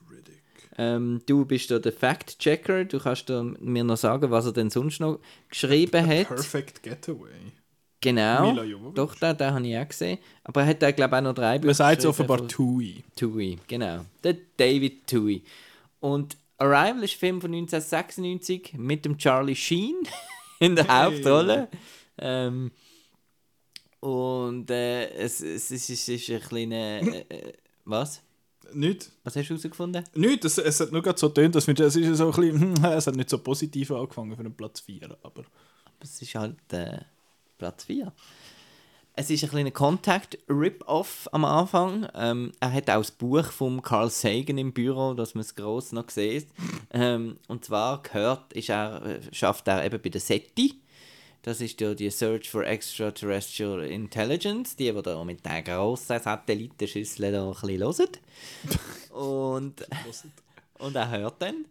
Ähm, 0.79 1.21
du 1.27 1.45
bist 1.45 1.71
da 1.71 1.79
der 1.79 1.93
Fact-Checker. 1.93 2.87
Du 2.87 2.99
kannst 2.99 3.29
mir 3.29 3.85
noch 3.85 3.97
sagen, 3.97 4.31
was 4.31 4.47
er 4.47 4.53
denn 4.53 4.71
sonst 4.71 5.01
noch 5.01 5.21
geschrieben 5.49 6.07
hat. 6.07 6.29
Perfect 6.29 6.83
Getaway. 6.83 7.53
Genau. 8.01 8.57
Doch, 8.95 9.15
den, 9.15 9.37
den 9.37 9.55
habe 9.55 9.67
ich 9.67 9.79
auch 9.79 9.89
gesehen. 9.89 10.19
Aber 10.43 10.63
er 10.63 10.69
hat 10.69 10.83
da, 10.83 10.91
glaube 10.91 11.15
ich, 11.15 11.19
auch 11.19 11.25
noch 11.25 11.35
drei 11.35 11.59
Man 11.59 11.75
sagt 11.75 12.01
es 12.01 12.07
offenbar 12.07 12.49
Tui. 12.49 13.05
Tui, 13.15 13.59
genau. 13.69 14.05
Der 14.25 14.37
David 14.57 15.07
Tui. 15.07 15.43
Und 16.01 16.37
Arrival 16.59 17.05
ist 17.05 17.15
ein 17.15 17.19
Film 17.19 17.41
von 17.41 17.53
1996 17.53 18.75
mit 18.77 19.05
dem 19.05 19.19
Charlie 19.19 19.55
Sheen 19.55 19.97
in 20.63 20.77
der 20.77 20.87
Hauptrolle. 21.05 21.69
Ähm, 22.19 22.71
und 24.01 24.71
äh, 24.71 25.11
es, 25.11 25.41
es, 25.41 25.71
es, 25.71 25.91
ist, 25.91 26.09
es 26.09 26.29
ist 26.29 26.31
ein 26.31 26.41
kleiner. 26.41 27.03
Äh, 27.03 27.25
äh, 27.29 27.53
was? 27.85 28.23
Nicht? 28.73 29.11
Was 29.25 29.37
hast 29.37 29.49
du 29.49 29.55
herausgefunden? 29.55 30.05
Nicht, 30.15 30.45
es, 30.45 30.57
es 30.59 30.81
hat 30.81 30.93
nur 30.93 31.03
gerade 31.03 31.19
so 31.19 31.29
tönt, 31.29 31.55
dass 31.55 31.67
wir, 31.67 31.79
es 31.81 31.97
ist 31.97 32.17
so 32.17 32.31
ein 32.31 32.33
bisschen, 32.33 32.77
hm, 32.77 32.85
es 32.85 33.07
hat 33.07 33.17
nicht 33.17 33.29
so 33.29 33.39
positiv 33.39 33.91
angefangen 33.91 34.37
für 34.37 34.43
den 34.43 34.55
Platz 34.55 34.81
4, 34.81 35.17
aber 35.23 35.45
Es 36.01 36.23
ist 36.23 36.35
halt 36.35 36.57
äh, 36.73 37.01
Platz 37.59 37.85
4. 37.85 38.13
Es 39.15 39.29
ist 39.29 39.45
ein 39.45 39.51
kleiner 39.51 39.71
Contact-Rip-Off 39.71 41.29
am 41.33 41.45
Anfang. 41.45 42.09
Ähm, 42.15 42.53
er 42.61 42.73
hat 42.73 42.89
auch 42.89 43.01
das 43.01 43.11
Buch 43.11 43.45
von 43.45 43.83
Carl 43.83 44.09
Sagan 44.09 44.57
im 44.57 44.73
Büro, 44.73 45.13
dass 45.13 45.35
man 45.35 45.43
es 45.43 45.55
gross 45.55 45.93
noch 45.93 46.11
sieht. 46.11 46.49
Ähm, 46.95 47.39
und 47.49 47.65
zwar 47.65 48.03
gehört, 48.03 48.53
ist 48.53 48.69
er, 48.69 49.03
äh, 49.03 49.21
schafft 49.33 49.67
er 49.67 49.83
eben 49.83 49.99
bei 50.03 50.11
der 50.11 50.21
SETI. 50.21 50.75
Das 51.41 51.63
ist 51.63 51.81
ja 51.81 51.95
die 51.95 52.11
Search 52.11 52.51
for 52.51 52.67
Extraterrestrial 52.67 53.83
Intelligence, 53.85 54.77
die, 54.77 54.93
die 54.93 55.03
da 55.03 55.25
mit 55.25 55.43
den 55.43 55.65
grossen 55.65 56.21
Satellitenschüsseln 56.21 57.33
da 57.33 57.49
ein 57.49 57.53
bisschen 57.53 57.81
hören. 57.81 58.09
Und, 59.11 59.87
und 60.79 60.97
er 60.97 61.11
hört 61.11 61.41
dann 61.41 61.65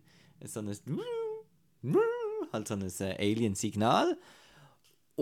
so 0.43 0.59
ein 0.59 0.75
halt 2.51 2.67
so 2.67 2.73
ein 2.73 3.17
Alien-Signal. 3.19 4.17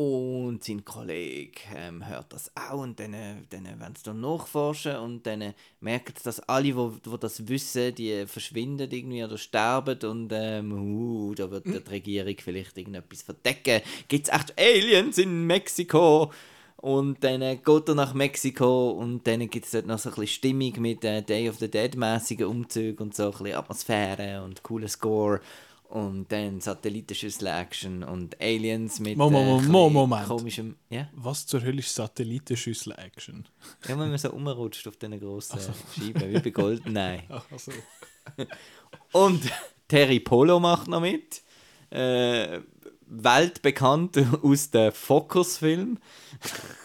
Und 0.02 0.64
sein 0.64 0.86
Kollege 0.86 1.60
ähm, 1.76 2.08
hört 2.08 2.32
das 2.32 2.50
auch 2.56 2.84
und 2.84 2.98
dann, 3.02 3.14
äh, 3.14 3.36
dann 3.50 3.66
werden 3.66 3.96
sie 3.98 4.04
dann 4.04 4.22
nachforschen 4.22 4.96
und 4.96 5.28
dann 5.28 5.42
äh, 5.42 5.54
merken 5.82 6.14
sie, 6.16 6.24
dass 6.24 6.40
alle, 6.40 6.64
die 6.64 6.76
wo, 6.78 6.94
wo 7.04 7.18
das 7.18 7.50
wissen, 7.50 7.94
die 7.96 8.26
verschwinden 8.26 8.90
irgendwie 8.90 9.26
oder 9.26 9.38
sterben 9.38 10.00
und 10.10 10.32
ähm, 10.32 10.72
uh, 10.72 11.36
da 11.36 11.52
wird 11.52 11.66
die 11.66 11.76
Regierung 11.92 12.36
vielleicht 12.38 12.78
irgendetwas 12.78 13.24
verdecken. 13.24 13.82
Gibt 14.08 14.30
es 14.30 14.34
echt 14.34 14.58
Aliens 14.58 15.18
in 15.18 15.46
Mexiko? 15.46 16.32
Und 16.78 17.22
dann 17.22 17.42
äh, 17.42 17.58
geht 17.58 17.90
er 17.90 17.96
nach 17.96 18.14
Mexiko 18.14 18.92
und 18.92 19.28
dann 19.28 19.50
gibt 19.50 19.66
es 19.66 19.72
dort 19.72 19.86
noch 19.86 20.00
so 20.00 20.08
ein 20.08 20.16
bisschen 20.16 20.28
Stimmung 20.28 20.80
mit 20.80 21.04
äh, 21.04 21.22
Day 21.24 21.50
of 21.50 21.58
the 21.58 21.70
Dead-mäßigen 21.70 22.48
Umzügen 22.48 23.08
und 23.08 23.16
so 23.18 23.26
ein 23.26 23.32
bisschen 23.32 23.58
Atmosphäre 23.58 24.46
und 24.46 24.64
cooler 24.64 24.88
Score. 24.88 25.42
Und 25.90 26.32
dann 26.32 26.62
Satellitenschüssel-Action 26.62 28.04
und 28.04 28.40
Aliens 28.40 29.00
mit 29.00 29.18
Mo- 29.18 29.30
mo- 29.32 29.58
äh, 29.60 29.62
mo- 29.64 29.90
Moment. 29.90 30.28
komischem... 30.28 30.76
Ja? 30.92 31.10
was 31.14 31.48
zur 31.48 31.64
Hölle 31.64 31.80
ist 31.80 31.96
Satellitenschüssel-Action? 31.96 33.46
ja, 33.88 34.00
wenn 34.00 34.10
man 34.10 34.18
so 34.20 34.30
rumrutscht 34.30 34.88
auf 34.88 34.98
diesen 34.98 35.20
grossen 35.20 35.60
Scheiben, 35.96 36.32
wie 36.32 36.40
bei 36.40 36.50
Goldeneye. 36.52 37.24
Also, 37.52 37.72
Und 39.14 39.42
Terry 39.88 40.20
Polo 40.20 40.60
macht 40.60 40.88
noch 40.88 41.02
mit. 41.02 41.42
Äh, 41.90 42.60
weltbekannt 43.08 44.24
aus 44.44 44.70
dem 44.70 44.92
Focus-Film. 44.92 45.98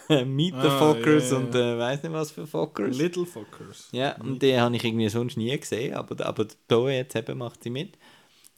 Meet 0.25 0.53
the 0.55 0.67
Ah, 0.67 0.79
Fockers 0.79 1.29
ja, 1.29 1.37
ja. 1.37 1.43
und 1.43 1.53
äh, 1.55 1.77
weiß 1.77 2.01
nicht 2.03 2.11
was 2.13 2.31
für 2.31 2.47
Fockers. 2.47 2.97
Little 2.97 3.25
Fuckers. 3.27 3.89
Ja, 3.91 4.15
und 4.19 4.41
die 4.41 4.59
habe 4.59 4.75
ich 4.75 4.83
irgendwie 4.83 5.09
sonst 5.09 5.37
nie 5.37 5.55
gesehen, 5.57 5.93
aber, 5.93 6.25
aber 6.25 6.47
da 6.67 6.89
jetzt 6.89 7.15
eben 7.15 7.37
macht 7.37 7.61
sie 7.63 7.69
mit. 7.69 7.97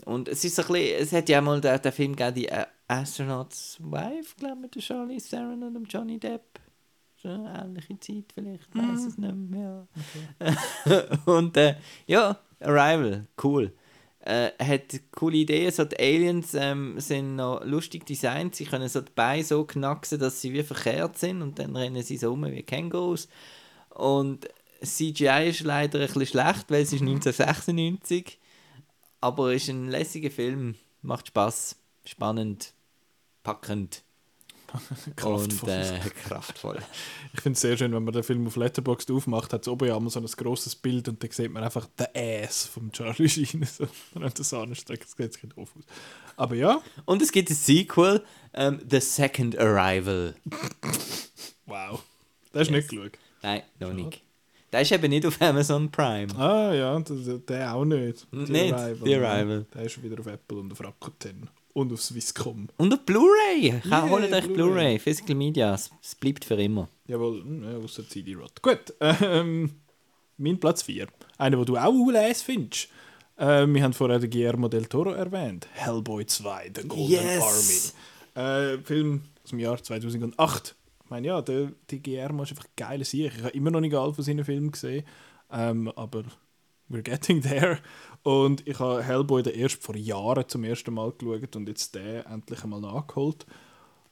Und 0.07 0.29
es 0.29 0.45
ist 0.45 0.55
so 0.55 0.61
ein 0.61 0.67
bisschen, 0.69 1.03
es 1.03 1.11
hat 1.11 1.27
ja 1.27 1.41
mal 1.41 1.59
den, 1.59 1.81
den 1.81 1.91
Film 1.91 2.15
gegeben, 2.15 2.35
die 2.35 2.49
Astronaut's 2.87 3.77
Wife, 3.81 4.35
glaube 4.37 4.55
ich, 4.55 4.61
mit 4.61 4.75
der 4.75 4.81
Charlie 4.81 5.17
Theron 5.17 5.61
und 5.63 5.73
dem 5.73 5.83
Johnny 5.83 6.17
Depp. 6.17 6.61
So 7.21 7.27
eine 7.27 7.61
ähnliche 7.61 7.99
Zeit 7.99 8.31
vielleicht, 8.33 8.73
weiß 8.73 9.05
es 9.05 9.17
nicht 9.17 9.35
mehr. 9.35 9.85
Ja. 10.39 11.03
und 11.25 11.57
äh, 11.57 11.75
ja, 12.05 12.39
Arrival, 12.61 13.27
cool. 13.43 13.73
Äh, 14.21 14.51
hat 14.63 14.97
coole 15.11 15.37
Ideen, 15.37 15.71
so 15.71 15.83
die 15.83 15.99
Aliens 15.99 16.53
ähm, 16.53 16.97
sind 17.01 17.35
noch 17.35 17.65
lustig 17.65 18.05
designt, 18.05 18.55
sie 18.55 18.63
können 18.65 18.87
so 18.87 19.01
die 19.01 19.11
Beine 19.13 19.43
so 19.43 19.65
knacksen, 19.65 20.19
dass 20.19 20.39
sie 20.39 20.53
wie 20.53 20.63
verkehrt 20.63 21.17
sind 21.17 21.41
und 21.41 21.59
dann 21.59 21.75
rennen 21.75 22.01
sie 22.01 22.15
so 22.15 22.31
um 22.31 22.45
wie 22.45 22.63
Kängurus. 22.63 23.27
Und 23.89 24.47
CGI 24.81 25.49
ist 25.49 25.63
leider 25.63 25.99
ein 25.99 26.05
bisschen 26.05 26.27
schlecht, 26.27 26.71
weil 26.71 26.83
es 26.83 26.93
ist 26.93 27.01
1996. 27.01 28.39
Aber 29.27 29.53
ist 29.53 29.67
ein 29.67 29.89
lässiger 29.89 30.31
Film, 30.31 30.75
macht 31.01 31.27
Spaß, 31.27 31.75
spannend, 32.05 32.73
packend 33.43 34.03
Kraftvoll. 35.17 35.69
und 35.69 35.69
äh, 35.69 35.99
kraftvoll. 36.23 36.77
Ich 37.33 37.41
finde 37.41 37.55
es 37.55 37.61
sehr 37.61 37.77
schön, 37.77 37.91
wenn 37.93 38.05
man 38.05 38.13
den 38.13 38.23
Film 38.23 38.47
auf 38.47 38.55
Letterboxd 38.55 39.11
aufmacht, 39.11 39.51
hat 39.51 39.63
es 39.63 39.67
oben 39.67 39.85
ja 39.89 39.97
immer 39.97 40.09
so 40.09 40.21
ein 40.21 40.25
grosses 40.25 40.77
Bild 40.77 41.09
und 41.09 41.21
dann 41.21 41.29
sieht 41.31 41.51
man 41.51 41.61
einfach 41.61 41.87
den 41.87 42.07
Ass 42.15 42.67
vom 42.67 42.89
Charlie 42.93 43.27
Sheen. 43.27 43.65
So, 43.65 43.85
wenn 44.13 44.31
das 44.33 44.53
anstreckt, 44.53 45.03
das 45.03 45.11
sieht 45.11 45.33
sich 45.33 45.49
doof 45.49 45.73
aus. 45.77 45.83
Aber 46.37 46.55
ja, 46.55 46.81
Und 47.03 47.21
es 47.21 47.33
gibt 47.33 47.49
ein 47.49 47.55
Sequel, 47.55 48.23
ähm, 48.53 48.79
The 48.89 49.01
Second 49.01 49.57
Arrival. 49.57 50.35
wow. 51.65 52.01
Das 52.53 52.63
ist 52.63 52.71
nicht 52.71 52.87
geschaut. 52.87 53.17
Nein, 53.41 53.63
noch 53.79 53.91
nicht. 53.91 54.21
Der 54.77 54.83
ist 54.83 54.91
eben 54.91 55.09
nicht 55.09 55.25
auf 55.25 55.41
Amazon 55.41 55.89
Prime. 55.89 56.27
Ah 56.37 56.71
ja, 56.71 56.99
der, 56.99 57.39
der 57.39 57.73
auch 57.73 57.83
nicht. 57.83 58.31
Nicht, 58.31 58.75
The 59.03 59.15
Arrival. 59.15 59.65
Der 59.73 59.81
ist 59.81 59.93
schon 59.93 60.03
wieder 60.03 60.19
auf 60.19 60.27
Apple 60.27 60.59
und 60.59 60.71
auf 60.71 60.79
Rakuten. 60.83 61.49
Und 61.73 61.91
auf 61.91 61.99
Swisscom. 61.99 62.69
Und 62.77 62.93
auf 62.93 62.99
Blu-ray! 62.99 63.81
Yeah, 63.83 64.07
Holt 64.07 64.31
euch 64.31 64.43
Blu-ray. 64.43 64.53
Blu-ray, 64.53 64.99
Physical 64.99 65.35
Media, 65.35 65.73
es, 65.73 65.89
bleibt 66.19 66.45
für 66.45 66.61
immer. 66.61 66.87
Jawohl, 67.07 67.41
hm, 67.41 67.83
außer 67.83 68.07
CD-Rot. 68.07 68.61
Gut, 68.61 68.93
ähm, 69.01 69.71
mein 70.37 70.59
Platz 70.59 70.83
4. 70.83 71.07
Einer, 71.39 71.57
den 71.57 71.65
du 71.65 71.75
auch 71.75 72.11
les 72.11 72.43
findest. 72.43 72.89
Äh, 73.35 73.65
wir 73.65 73.81
haben 73.81 73.93
vorher 73.93 74.19
den 74.19 74.29
Guillermo 74.29 74.67
del 74.67 74.85
Toro 74.85 75.09
erwähnt. 75.09 75.67
Hellboy 75.73 76.27
2, 76.27 76.71
The 76.75 76.87
Golden 76.87 77.09
Yes! 77.09 77.95
Army. 78.35 78.75
Äh, 78.75 78.77
Film 78.83 79.21
aus 79.43 79.49
dem 79.49 79.57
Jahr 79.57 79.81
2008. 79.81 80.75
Ich 81.07 81.11
meine, 81.11 81.27
ja, 81.27 81.41
der, 81.41 81.71
der 81.89 81.99
Guillermo 81.99 82.43
ist 82.43 82.49
einfach 82.49 82.65
ein 82.65 82.75
geiler 82.75 83.05
Sieg. 83.05 83.31
Ich 83.33 83.41
habe 83.41 83.53
immer 83.53 83.71
noch 83.71 83.79
nicht 83.79 83.95
alle 83.95 84.13
von 84.13 84.25
seinen 84.25 84.43
Filmen 84.43 84.71
gesehen. 84.71 85.05
Ähm, 85.49 85.87
aber 85.95 86.25
we're 86.89 87.01
getting 87.01 87.41
there. 87.41 87.79
Und 88.23 88.67
ich 88.67 88.77
habe 88.77 89.01
Hellboy 89.01 89.41
den 89.41 89.53
erst 89.53 89.81
vor 89.81 89.95
Jahren 89.95 90.49
zum 90.49 90.65
ersten 90.65 90.93
Mal 90.93 91.13
geschaut 91.13 91.55
und 91.55 91.69
jetzt 91.69 91.95
den 91.95 92.25
endlich 92.25 92.61
einmal 92.61 92.81
nachgeholt. 92.81 93.45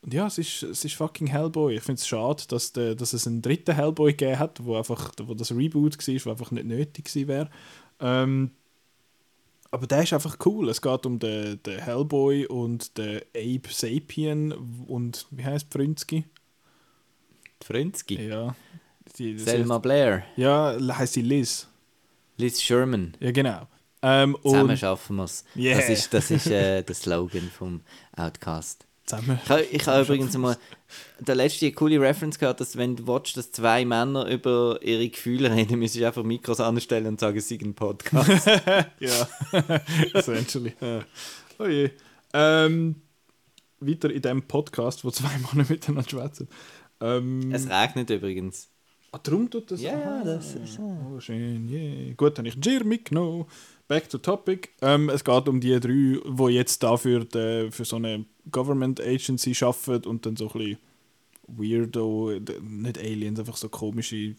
Und 0.03 0.13
ja, 0.13 0.25
es 0.27 0.37
ist, 0.37 0.63
es 0.63 0.85
ist 0.85 0.95
fucking 0.95 1.27
Hellboy. 1.27 1.75
Ich 1.75 1.83
finde 1.83 1.99
es 1.99 2.07
schade, 2.07 2.43
dass, 2.47 2.71
der, 2.71 2.95
dass 2.95 3.11
es 3.11 3.27
einen 3.27 3.41
dritten 3.41 3.75
Hellboy 3.75 4.13
gegeben 4.13 4.39
hat, 4.39 4.63
wo, 4.63 4.77
einfach, 4.77 5.11
wo 5.21 5.33
das 5.33 5.51
Reboot 5.51 5.97
war, 5.97 6.25
wo 6.25 6.29
einfach 6.29 6.51
nicht 6.51 6.65
nötig 6.65 7.03
gewesen 7.03 7.27
wäre. 7.27 7.49
Ähm, 7.99 8.51
aber 9.69 9.85
der 9.85 10.03
ist 10.03 10.13
einfach 10.13 10.37
cool. 10.45 10.69
Es 10.69 10.81
geht 10.81 11.05
um 11.05 11.19
den, 11.19 11.61
den 11.63 11.79
Hellboy 11.79 12.45
und 12.45 12.97
den 12.97 13.19
Abe 13.35 13.67
Sapien 13.69 14.53
und 14.87 15.27
wie 15.31 15.43
heißt 15.43 15.69
Frünski. 17.63 18.27
Ja. 18.27 18.55
Die, 19.17 19.37
Selma 19.39 19.77
Blair. 19.77 20.23
Ja, 20.35 20.77
heißt 20.79 21.13
sie 21.13 21.21
Liz. 21.21 21.67
Liz 22.37 22.61
Sherman. 22.61 23.15
Ja, 23.19 23.31
genau. 23.31 23.67
Ähm, 24.01 24.37
Zusammen 24.41 24.77
schaffen 24.77 25.15
wir 25.15 25.23
es. 25.23 25.43
Yeah. 25.55 25.77
Das 25.77 25.89
ist, 25.89 26.13
das 26.13 26.31
ist 26.31 26.47
äh, 26.47 26.83
der 26.83 26.95
Slogan 26.95 27.49
vom 27.49 27.81
Outcast. 28.15 28.85
zusammen. 29.05 29.39
Ich 29.71 29.87
habe, 29.87 30.03
übrigens 30.03 30.37
mal 30.37 30.57
der 31.19 31.35
letzte 31.35 31.71
coole 31.71 31.99
Reference 31.99 32.37
gehört, 32.37 32.59
dass 32.59 32.77
wenn 32.77 32.95
du 32.95 33.07
watchst, 33.07 33.37
dass 33.37 33.51
zwei 33.51 33.85
Männer 33.85 34.27
über 34.27 34.79
ihre 34.81 35.07
Gefühle 35.09 35.51
reden, 35.51 35.79
müsstest 35.79 36.03
du 36.03 36.07
einfach 36.07 36.23
Mikros 36.23 36.59
anstellen 36.59 37.07
und 37.07 37.19
sagen, 37.19 37.37
es 37.37 37.49
sei 37.49 37.57
ein 37.61 37.73
Podcast. 37.73 38.45
ja, 38.99 39.27
essentially. 40.13 40.73
Oh 41.57 41.65
je. 41.65 41.89
Ähm, 42.33 43.01
weiter 43.79 44.11
in 44.11 44.21
diesem 44.21 44.43
Podcast, 44.43 45.03
wo 45.03 45.11
zwei 45.11 45.37
Männer 45.37 45.65
miteinander 45.69 46.09
schwätzen. 46.09 46.47
Ähm, 47.05 47.51
es 47.53 47.69
regnet 47.69 48.09
übrigens. 48.09 48.69
ah, 49.11 49.19
darum 49.21 49.49
tut 49.49 49.71
das. 49.71 49.81
Ja, 49.81 50.23
das 50.23 50.55
ist 50.55 50.79
Oh, 50.79 51.19
schön, 51.19 51.69
yeah. 51.69 52.13
Gut, 52.15 52.37
habe 52.37 52.47
ich 52.47 52.59
Gir 52.59 52.83
mitgenommen. 52.83 53.45
Back 53.87 54.09
to 54.09 54.17
topic. 54.17 54.69
Ähm, 54.81 55.09
es 55.09 55.23
geht 55.23 55.47
um 55.47 55.59
die 55.61 55.79
drei, 55.79 56.19
die 56.25 56.53
jetzt 56.53 56.81
dafür 56.81 57.23
de, 57.25 57.69
für 57.71 57.85
so 57.85 57.97
eine 57.97 58.25
Government 58.51 58.99
Agency 58.99 59.55
arbeiten 59.63 60.09
und 60.09 60.25
dann 60.25 60.35
so 60.35 60.47
ein 60.49 60.53
bisschen 60.53 60.77
weirdo, 61.47 62.39
d- 62.39 62.59
nicht 62.61 62.97
Aliens, 62.97 63.39
einfach 63.39 63.57
so 63.57 63.69
komische 63.69 64.35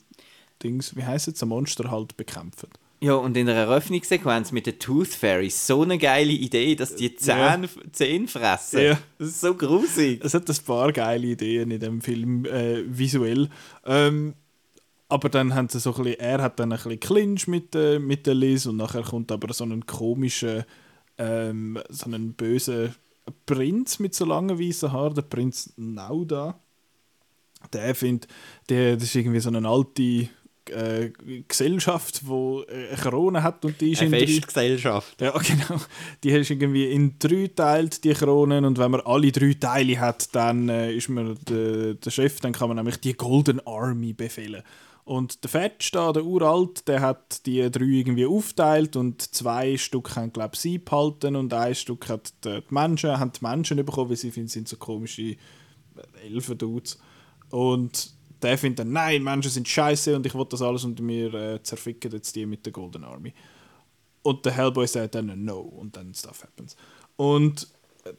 Dings, 0.62 0.96
wie 0.96 1.04
heisst 1.04 1.28
es, 1.28 1.42
ein 1.42 1.48
Monster 1.48 1.90
halt 1.90 2.16
bekämpfen. 2.16 2.68
Ja, 3.00 3.14
und 3.14 3.36
in 3.36 3.46
der 3.46 3.56
Eröffnungssequenz 3.56 4.52
mit 4.52 4.66
der 4.66 4.78
Tooth 4.78 5.08
Fairy, 5.08 5.50
so 5.50 5.82
eine 5.82 5.98
geile 5.98 6.32
Idee, 6.32 6.74
dass 6.74 6.96
die 6.96 7.14
Zähne, 7.14 7.68
Zähne 7.92 8.26
fressen. 8.26 8.80
Ja. 8.80 8.98
Das 9.18 9.28
ist 9.28 9.40
so 9.42 9.54
grusig. 9.54 10.24
Es 10.24 10.32
hat 10.32 10.48
ein 10.48 10.56
paar 10.64 10.92
geile 10.92 11.26
Ideen 11.26 11.70
in 11.70 11.80
dem 11.80 12.00
Film 12.00 12.46
äh, 12.46 12.84
visuell. 12.86 13.50
Ähm, 13.84 14.34
aber 15.08 15.28
dann 15.28 15.54
haben 15.54 15.68
sie 15.68 15.78
so 15.78 15.94
ein 15.94 16.04
bisschen, 16.04 16.20
er 16.20 16.42
hat 16.42 16.58
dann 16.58 16.72
ein 16.72 16.78
bisschen 16.78 17.00
Clinch 17.00 17.46
mit, 17.46 17.74
äh, 17.74 17.98
mit 17.98 18.26
der 18.26 18.34
Liz 18.34 18.66
und 18.66 18.78
nachher 18.78 19.02
kommt 19.02 19.30
aber 19.30 19.52
so 19.52 19.64
ein 19.64 19.84
komischer, 19.84 20.66
ähm, 21.18 21.78
so 21.90 22.10
ein 22.10 22.32
böser 22.32 22.94
Prinz 23.44 23.98
mit 23.98 24.14
so 24.14 24.24
langen 24.24 24.58
weißen 24.58 24.90
Haaren, 24.90 25.14
der 25.14 25.22
Prinz 25.22 25.72
Nauda. 25.76 26.60
Der 27.72 27.94
findet, 27.94 28.30
der, 28.68 28.94
das 28.94 29.04
ist 29.04 29.14
irgendwie 29.14 29.40
so 29.40 29.50
eine 29.50 29.68
alte 29.68 30.28
äh, 30.70 31.10
Gesellschaft, 31.46 32.22
die 32.22 32.32
äh, 32.32 32.88
eine 32.88 32.96
Krone 32.96 33.42
hat 33.42 33.64
und 33.64 33.80
die 33.80 33.92
ist 33.92 34.02
Eine 34.02 34.18
in 34.18 34.24
drei, 34.24 34.32
Festgesellschaft. 34.32 35.20
ja, 35.20 35.30
genau. 35.38 35.80
Die 36.22 36.32
hast 36.32 36.50
irgendwie 36.50 36.90
in 36.90 37.18
drei 37.18 37.50
teilt 37.54 38.04
die 38.04 38.12
Kronen 38.12 38.64
und 38.64 38.78
wenn 38.78 38.90
man 38.90 39.00
alle 39.02 39.32
drei 39.32 39.54
Teile 39.54 40.00
hat, 40.00 40.34
dann 40.34 40.68
äh, 40.68 40.92
ist 40.92 41.08
man 41.08 41.36
der, 41.48 41.94
der 41.94 42.10
Chef, 42.10 42.40
dann 42.40 42.52
kann 42.52 42.68
man 42.68 42.76
nämlich 42.76 43.00
die 43.00 43.14
Golden 43.14 43.60
Army 43.66 44.12
befehlen. 44.12 44.62
Und 45.06 45.44
der 45.44 45.50
Fetch 45.50 45.92
da, 45.92 46.12
der 46.12 46.24
Uralt, 46.24 46.88
der 46.88 47.00
hat 47.00 47.46
die 47.46 47.70
drei 47.70 47.84
irgendwie 47.84 48.26
aufteilt 48.26 48.96
und 48.96 49.22
zwei 49.22 49.76
Stück 49.76 50.16
haben, 50.16 50.32
glaube 50.32 50.54
ich, 50.54 50.60
sie 50.60 50.78
behalten 50.78 51.36
und 51.36 51.54
ein 51.54 51.76
Stück 51.76 52.08
hat 52.08 52.34
die 52.44 52.60
die 52.60 52.74
Menschen, 52.74 53.16
haben 53.16 53.30
die 53.30 53.44
Menschen 53.44 53.76
bekommen, 53.86 54.10
weil 54.10 54.16
sie 54.16 54.32
finden, 54.32 54.48
sind 54.48 54.66
so 54.66 54.76
komische 54.76 55.36
Elfen-Dudes. 56.24 56.98
Und 57.50 58.15
der 58.42 58.58
findet 58.58 58.80
dann, 58.80 58.92
nein, 58.92 59.22
Menschen 59.22 59.50
sind 59.50 59.68
scheiße 59.68 60.16
und 60.16 60.26
ich 60.26 60.34
will 60.34 60.46
das 60.48 60.62
alles 60.62 60.84
und 60.84 61.06
wir 61.06 61.34
äh, 61.34 61.62
zerficken 61.62 62.12
jetzt 62.12 62.36
die 62.36 62.46
mit 62.46 62.64
der 62.66 62.72
Golden 62.72 63.04
Army. 63.04 63.32
Und 64.22 64.44
der 64.44 64.52
Hellboy 64.52 64.86
sagt 64.86 65.14
dann 65.14 65.44
no 65.44 65.60
und 65.60 65.96
dann 65.96 66.12
stuff 66.12 66.42
happens. 66.42 66.76
Und 67.16 67.68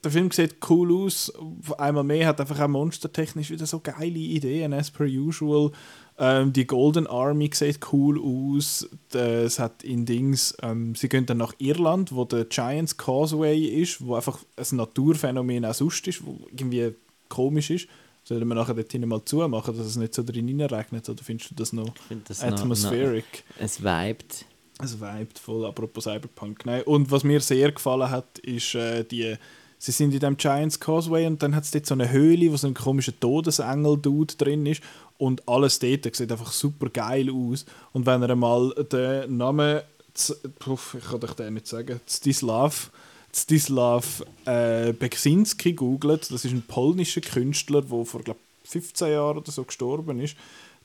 der 0.04 0.12
Film 0.12 0.32
sieht 0.32 0.58
cool 0.70 1.06
aus. 1.06 1.32
Einmal 1.78 2.04
mehr 2.04 2.28
hat 2.28 2.42
einfach 2.42 2.60
auch 2.60 2.68
monstertechnisch 2.68 3.50
wieder 3.50 3.66
so 3.66 3.80
geile 3.80 4.18
Ideen, 4.18 4.74
as 4.74 4.92
per 4.92 5.06
usual. 5.06 5.72
Ähm, 6.18 6.52
die 6.52 6.66
Golden 6.66 7.08
Army 7.08 7.50
sieht 7.54 7.80
cool 7.92 8.20
aus. 8.20 8.90
Es 9.14 9.60
hat 9.60 9.84
in 9.84 10.06
Dings, 10.06 10.56
ähm, 10.62 10.96
sie 10.96 11.10
gehen 11.10 11.26
dann 11.26 11.38
nach 11.38 11.54
Irland, 11.60 12.14
wo 12.14 12.26
der 12.26 12.46
Giants 12.46 12.98
Causeway 12.98 13.60
ist, 13.60 14.06
wo 14.06 14.16
einfach 14.16 14.40
ein 14.56 14.78
Naturphänomen 14.78 15.66
auch 15.66 15.74
sonst 15.74 16.08
ist, 16.08 16.26
wo 16.26 16.40
irgendwie 16.48 16.94
komisch 17.30 17.70
ist. 17.70 17.88
Sollen 18.28 18.46
wir 18.46 18.56
nachher 18.56 18.74
dort 18.74 18.92
hinten 18.92 19.08
mal 19.08 19.24
zumachen, 19.24 19.78
dass 19.78 19.86
es 19.88 19.96
nicht 19.96 20.14
so 20.14 20.22
drin 20.22 20.60
regnet? 20.62 21.08
Oder 21.08 21.24
findest 21.24 21.52
du 21.52 21.56
das 21.56 21.72
noch 21.72 21.96
finde 22.10 22.26
das 22.28 22.42
noch- 22.44 22.52
atmospheric? 22.60 23.46
Es 23.58 23.80
vibet. 23.80 24.44
Es 24.84 25.00
vibet 25.00 25.40
voll, 25.40 25.66
apropos 25.66 26.04
Cyberpunk. 26.04 26.66
Nein. 26.66 26.84
Und 26.84 27.10
was 27.10 27.24
mir 27.24 27.40
sehr 27.40 27.72
gefallen 27.72 28.10
hat, 28.10 28.38
ist 28.40 28.76
äh, 28.76 29.06
die. 29.06 29.36
Sie 29.80 29.92
sind 29.94 30.14
in 30.14 30.20
dem 30.20 30.36
Giants 30.36 30.78
Causeway 30.78 31.26
und 31.26 31.42
dann 31.42 31.56
hat 31.56 31.64
es 31.64 31.72
dort 31.72 31.86
so 31.86 31.94
eine 31.94 32.10
Höhle, 32.12 32.52
wo 32.52 32.58
so 32.58 32.68
ein 32.68 32.74
komischer 32.74 33.18
Todesengel-Dude 33.18 34.36
drin 34.36 34.66
ist. 34.66 34.82
Und 35.18 35.48
alles 35.48 35.80
dort 35.80 36.14
sieht 36.14 36.30
einfach 36.32 36.52
super 36.52 36.90
geil 36.90 37.30
aus. 37.32 37.66
Und 37.94 38.06
wenn 38.06 38.22
ihr 38.24 38.36
mal 38.36 38.74
den 38.92 39.38
Namen. 39.38 39.82
Ich 40.14 40.34
kann 40.66 41.24
euch 41.24 41.34
den 41.36 41.54
nicht 41.54 41.68
sagen. 41.68 42.02
Stislav. 42.10 42.92
Stislav 43.38 44.24
äh, 44.46 44.94
Beksinski 44.94 45.74
googelt, 45.74 46.32
das 46.32 46.44
ist 46.44 46.52
ein 46.52 46.64
polnischer 46.64 47.22
Künstler, 47.22 47.82
der 47.82 48.06
vor 48.06 48.22
glaub, 48.22 48.38
15 48.66 49.12
Jahren 49.12 49.38
oder 49.38 49.52
so 49.52 49.64
gestorben 49.64 50.20
ist. 50.20 50.36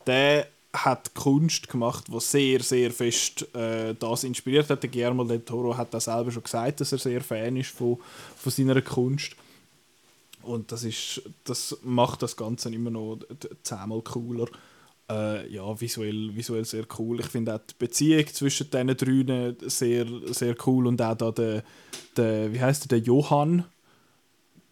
Der 0.06 0.46
hat 0.72 1.14
Kunst 1.14 1.68
gemacht, 1.68 2.06
die 2.08 2.20
sehr, 2.20 2.60
sehr 2.60 2.90
fest 2.90 3.54
äh, 3.54 3.94
das 3.98 4.24
inspiriert 4.24 4.70
hat. 4.70 4.82
Der 4.82 4.90
Guillermo 4.90 5.24
del 5.24 5.40
Toro 5.40 5.76
hat 5.76 5.92
das 5.92 6.04
selber 6.04 6.30
schon 6.30 6.42
gesagt, 6.42 6.80
dass 6.80 6.92
er 6.92 6.98
sehr 6.98 7.20
Fan 7.20 7.56
ist 7.56 7.70
von, 7.70 7.98
von 8.36 8.52
seiner 8.52 8.80
Kunst. 8.80 9.36
Und 10.42 10.72
das, 10.72 10.84
ist, 10.84 11.22
das 11.44 11.76
macht 11.82 12.22
das 12.22 12.36
Ganze 12.36 12.72
immer 12.74 12.90
noch 12.90 13.18
zehnmal 13.62 14.00
cooler. 14.02 14.48
Äh, 15.10 15.52
ja, 15.52 15.80
visuell, 15.80 16.34
visuell 16.34 16.64
sehr 16.64 16.84
cool. 16.98 17.20
Ich 17.20 17.26
finde 17.26 17.54
auch 17.54 17.58
die 17.58 17.74
Beziehung 17.78 18.26
zwischen 18.28 18.70
diesen 18.70 18.96
drei 18.96 19.56
sehr, 19.68 20.06
sehr 20.26 20.54
cool. 20.66 20.86
Und 20.86 21.02
auch 21.02 21.16
da 21.16 21.30
der, 21.30 21.64
der 22.16 22.52
wie 22.52 22.60
heißt 22.60 22.90
der, 22.90 22.98
der 22.98 23.06
Johann, 23.06 23.64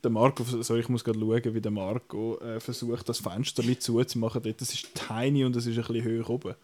der 0.03 0.11
Marco, 0.11 0.45
sorry, 0.45 0.81
ich 0.81 0.89
muss 0.89 1.05
gerade 1.05 1.19
schauen, 1.19 1.55
wie 1.55 1.61
der 1.61 1.71
Marco 1.71 2.39
äh, 2.39 2.61
versucht, 2.61 3.09
das 3.09 3.19
Fenster 3.19 3.63
zuzumachen. 3.79 4.43
Dort. 4.43 4.61
Das 4.61 4.73
ist 4.73 4.89
tiny 4.95 5.45
und 5.45 5.57
es 5.57 5.67
ist 5.67 5.79
ein 5.79 5.85
bisschen 5.85 6.25
hoch 6.25 6.29
oben. 6.31 6.55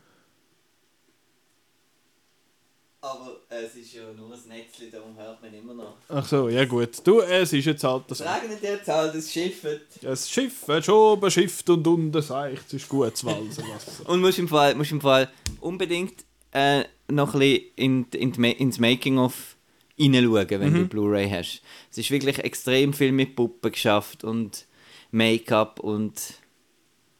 Aber 3.08 3.36
es 3.48 3.74
ist 3.76 3.92
ja 3.94 4.02
nur 4.12 4.32
ein 4.32 4.40
Netzchen, 4.48 4.90
darum 4.90 5.16
hört 5.16 5.40
man 5.40 5.54
immer 5.54 5.74
noch. 5.74 5.94
Ach 6.08 6.26
so, 6.26 6.48
ja 6.48 6.64
gut. 6.64 7.06
Du, 7.06 7.20
es 7.20 7.52
ist 7.52 7.64
jetzt 7.64 7.84
halt 7.84 8.04
das, 8.08 8.20
Regnet 8.20 8.62
jetzt 8.62 8.88
halt, 8.88 9.14
es 9.14 9.32
schifft. 9.32 9.64
das 10.02 10.28
Schiff, 10.28 10.68
es 10.68 10.78
ist 10.78 10.88
oben 10.88 11.30
schifft 11.30 11.70
und 11.70 11.86
unten 11.86 12.20
seicht. 12.22 12.64
Es 12.66 12.72
ist 12.74 12.88
gut, 12.88 13.12
das 13.12 13.24
Walserwasser. 13.24 14.08
Und 14.08 14.20
musst 14.20 14.38
im 14.38 14.48
Fall, 14.48 14.74
musst 14.74 14.90
im 14.92 15.00
Fall 15.00 15.30
unbedingt 15.60 16.24
äh, 16.52 16.84
noch 17.08 17.34
ein 17.34 17.40
bisschen 17.40 17.64
in, 17.76 18.04
in 18.12 18.32
die 18.32 18.40
Ma- 18.40 18.48
ins 18.48 18.78
Making-of 18.78 19.56
hineinschauen, 19.96 20.48
wenn 20.60 20.74
du 20.74 20.84
Blu-ray 20.88 21.28
hast. 21.30 21.62
Es 21.90 21.98
ist 21.98 22.10
wirklich 22.10 22.38
extrem 22.38 22.92
viel 22.92 23.12
mit 23.12 23.36
Puppen 23.36 23.70
geschafft 23.72 24.24
und 24.24 24.66
Make-up 25.12 25.80
und 25.80 26.20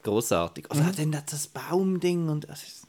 großartig. 0.03 0.67
Also 0.71 0.83
dann 0.97 1.17
hat 1.17 1.33
das 1.33 1.47
Baumding 1.49 2.29
und 2.29 2.49
das 2.49 2.63
ist. 2.63 2.86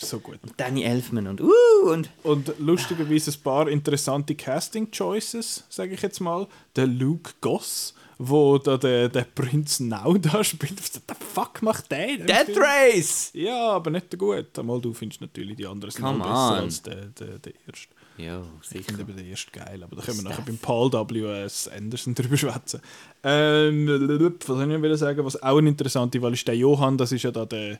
So 0.00 0.18
gut. 0.20 0.38
Und 0.42 0.52
Danny 0.56 0.82
Elfman 0.82 1.26
und 1.26 1.40
uh, 1.40 1.50
und 1.90 2.08
Und 2.22 2.52
lustigerweise 2.58 3.30
ein 3.30 3.42
paar 3.42 3.68
interessante 3.68 4.34
Casting-Choices, 4.34 5.64
sage 5.68 5.94
ich 5.94 6.02
jetzt 6.02 6.20
mal. 6.20 6.46
Der 6.76 6.86
Luke 6.86 7.32
Goss, 7.40 7.94
wo 8.18 8.58
da 8.58 8.76
der, 8.76 9.08
der 9.08 9.24
Prinz 9.24 9.80
Now 9.80 10.16
da 10.18 10.42
spielt. 10.44 10.78
Was 10.80 10.92
the 10.92 11.00
fuck 11.34 11.62
macht 11.62 11.90
der? 11.90 12.18
Death? 12.18 12.56
Race! 12.56 13.30
Ja, 13.34 13.70
aber 13.70 13.90
nicht 13.90 14.12
der 14.12 14.18
gut. 14.18 14.58
Einmal 14.58 14.80
du 14.80 14.92
findest 14.92 15.20
natürlich 15.20 15.56
die 15.56 15.66
anderen 15.66 15.90
sind 15.90 16.02
besser 16.18 16.54
als 16.54 16.82
der, 16.82 17.06
der, 17.06 17.38
der 17.38 17.52
erste. 17.66 17.94
Ja, 18.18 18.42
Ich 18.60 18.68
sicher. 18.68 18.84
finde 18.84 19.02
eben 19.02 19.16
den 19.16 19.30
ersten 19.30 19.50
geil, 19.52 19.82
aber 19.82 19.96
da 19.96 20.02
können 20.02 20.18
wir 20.18 20.24
nachher 20.28 20.42
beim 20.42 20.58
Paul 20.58 20.92
W.S. 20.92 21.68
Anderson 21.68 22.14
drüber 22.16 22.36
schwätzen. 22.36 22.82
Ähm, 23.22 23.86
was 23.88 24.46
soll 24.46 24.92
ich 24.92 24.98
sagen? 24.98 25.24
Was 25.24 25.42
auch 25.42 25.56
eine 25.56 25.70
interessante 25.70 26.20
Wahl 26.20 26.34
ist, 26.34 26.46
der 26.46 26.56
Johann, 26.56 26.98
das 26.98 27.12
ist 27.12 27.22
ja 27.22 27.30
da 27.30 27.46
der, 27.46 27.78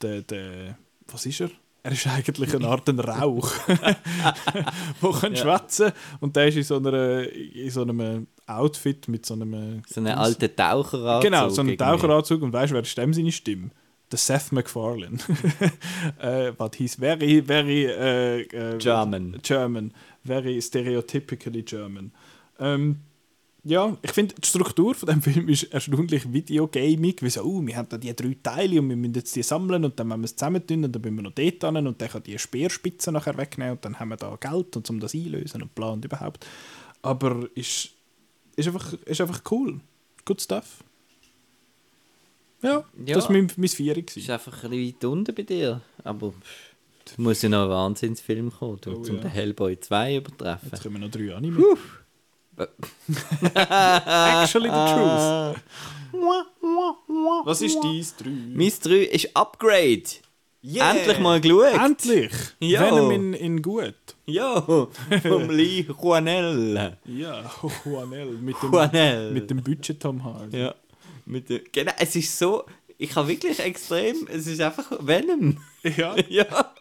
der, 0.00 0.22
der 0.22 0.78
was 1.08 1.26
ist 1.26 1.40
er? 1.40 1.50
Er 1.82 1.92
ist 1.92 2.06
eigentlich 2.06 2.54
eine 2.54 2.66
Art 2.66 2.88
ein 2.88 2.98
Rauch, 2.98 3.52
der 3.66 5.12
kann 5.20 5.36
schwätzen 5.36 5.92
und 6.20 6.34
der 6.34 6.48
ist 6.48 6.56
in 6.56 6.62
so, 6.62 6.76
einer, 6.76 7.28
in 7.30 7.70
so 7.70 7.82
einem 7.82 8.26
Outfit 8.46 9.06
mit 9.08 9.26
so 9.26 9.34
einem... 9.34 9.82
So 9.86 10.00
einen 10.00 10.16
alten 10.16 10.56
Taucheranzug. 10.56 11.30
Genau, 11.30 11.48
so 11.50 11.60
irgendwie. 11.60 11.76
Taucheranzug 11.76 12.40
und 12.40 12.54
weißt 12.54 12.70
du, 12.70 12.76
wer 12.76 12.82
ist 12.82 12.96
dem 12.96 13.12
seine 13.12 13.32
Stimme? 13.32 13.70
Der 14.10 14.18
Seth 14.18 14.52
MacFarlane. 14.52 15.18
äh, 16.20 16.52
but 16.52 16.76
he's 16.76 16.94
very, 16.94 17.42
very 17.42 17.84
äh, 17.84 18.40
äh, 18.40 18.78
German. 18.78 19.38
German. 19.42 19.92
Very 20.24 20.62
stereotypically 20.62 21.64
German. 21.64 22.12
Ähm, 22.58 23.00
ja, 23.64 23.96
ich 24.02 24.12
finde, 24.12 24.34
die 24.34 24.46
Struktur 24.46 24.94
von 24.94 25.08
dem 25.08 25.22
Film 25.22 25.48
ist 25.48 25.64
erstaunlich 25.64 26.30
videogamig. 26.32 27.22
Wie 27.22 27.30
so, 27.30 27.42
oh, 27.42 27.66
wir 27.66 27.76
haben 27.76 27.88
da 27.88 27.96
die 27.96 28.14
drei 28.14 28.36
Teile 28.42 28.80
und 28.80 28.88
wir 28.90 28.96
müssen 28.96 29.14
jetzt 29.14 29.34
die 29.34 29.42
sammeln 29.42 29.84
und 29.84 29.98
dann 29.98 30.08
müssen 30.08 30.20
wir 30.20 30.24
es 30.26 30.36
zusammentun 30.36 30.84
und 30.84 30.92
dann 30.92 31.00
müssen 31.02 31.16
wir 31.16 31.22
noch 31.22 31.32
dort 31.32 31.74
hin 31.76 31.86
und 31.86 32.00
dann 32.00 32.08
kann 32.08 32.22
die 32.22 32.38
Speerspitze 32.38 33.10
nachher 33.10 33.36
wegnehmen 33.38 33.72
und 33.72 33.84
dann 33.84 33.98
haben 33.98 34.08
wir 34.10 34.16
da 34.16 34.36
Geld 34.36 34.76
und 34.76 34.90
um 34.90 35.00
das 35.00 35.14
einlösen 35.14 35.62
und 35.62 35.78
und 35.80 36.04
überhaupt. 36.04 36.46
Aber 37.02 37.48
ist, 37.54 37.90
ist, 38.56 38.66
einfach, 38.66 38.92
ist 38.92 39.20
einfach 39.20 39.42
cool. 39.50 39.80
Good 40.24 40.40
stuff. 40.42 40.84
Ja, 42.62 42.84
Ja. 43.06 43.14
das 43.14 43.24
war 43.24 43.32
mein, 43.32 43.50
mein 43.56 43.68
Vier. 43.68 43.96
ist 43.96 44.30
einfach 44.30 44.64
ein 44.64 44.70
bisschen 44.70 44.94
weit 44.94 45.04
unten 45.04 45.34
bei 45.34 45.42
dir. 45.42 45.80
Aber 46.02 46.32
pff, 46.32 47.18
muss 47.18 47.42
ja 47.42 47.48
noch 47.50 47.64
ein 47.64 47.68
Wahnsinnsfilm 47.70 48.50
kommen, 48.52 48.80
um 48.86 48.94
Oh, 48.94 49.02
zum 49.02 49.16
ja. 49.16 49.22
den 49.22 49.30
Hellboy 49.30 49.78
2 49.78 50.16
übertreffen. 50.16 50.68
Jetzt 50.72 50.82
kommen 50.82 51.00
noch 51.00 51.10
drei 51.10 51.34
Anime. 51.34 51.62
Actually 53.54 54.70
the 54.70 54.84
truth. 54.94 55.56
Was 57.44 57.60
ist 57.60 57.80
dies? 57.82 58.14
Drei? 58.16 58.30
Mein 58.30 58.72
3 58.82 58.94
ist 59.04 59.36
Upgrade. 59.36 60.02
Endlich 60.62 61.18
mal 61.18 61.40
geschaut. 61.40 61.74
Endlich! 61.74 62.32
Ja. 62.60 62.80
Venom 62.80 63.10
in, 63.10 63.34
in 63.34 63.62
gut. 63.62 63.94
Ja, 64.24 64.60
vom 65.22 65.50
Lee 65.50 65.82
Juanel. 65.82 66.96
Ja, 67.04 67.50
Juanel. 67.84 68.38
Mit 68.38 68.56
dem, 68.62 68.72
Juanel. 68.72 69.32
mit 69.32 69.50
dem 69.50 69.62
Budget 69.62 70.00
Tom 70.00 70.24
Hardy. 70.24 70.58
Ja. 70.58 70.74
Mit 71.26 71.50
der, 71.50 71.60
genau, 71.70 71.92
es 71.98 72.16
ist 72.16 72.38
so. 72.38 72.64
Ich 72.96 73.14
habe 73.14 73.28
wirklich 73.28 73.58
extrem. 73.60 74.26
Es 74.28 74.46
ist 74.46 74.60
einfach 74.60 74.90
Venom. 75.00 75.58
Ja. 75.82 76.16
ja. 76.28 76.72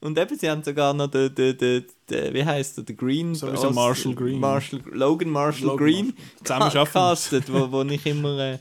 Und 0.00 0.18
eben, 0.18 0.38
sie 0.38 0.50
haben 0.50 0.62
sogar 0.62 0.92
noch 0.94 1.08
den, 1.08 1.34
den, 1.34 1.56
den, 1.58 1.84
den 2.08 2.34
wie 2.34 2.44
heißt 2.44 2.76
der, 2.78 2.84
den 2.84 2.96
Green. 2.96 3.34
Sowieso 3.34 3.68
aus- 3.68 3.74
Marshall 3.74 4.14
Green. 4.14 4.38
Marshall, 4.40 4.80
Logan 4.92 5.30
Marshall 5.30 5.66
Logan 5.68 5.86
Green. 5.86 6.06
Marshall. 6.48 6.68
Zusammen 6.70 6.92
castet, 6.92 7.52
wo, 7.52 7.70
wo 7.70 7.82
ich 7.82 8.04
immer. 8.06 8.38
Äh, 8.38 8.58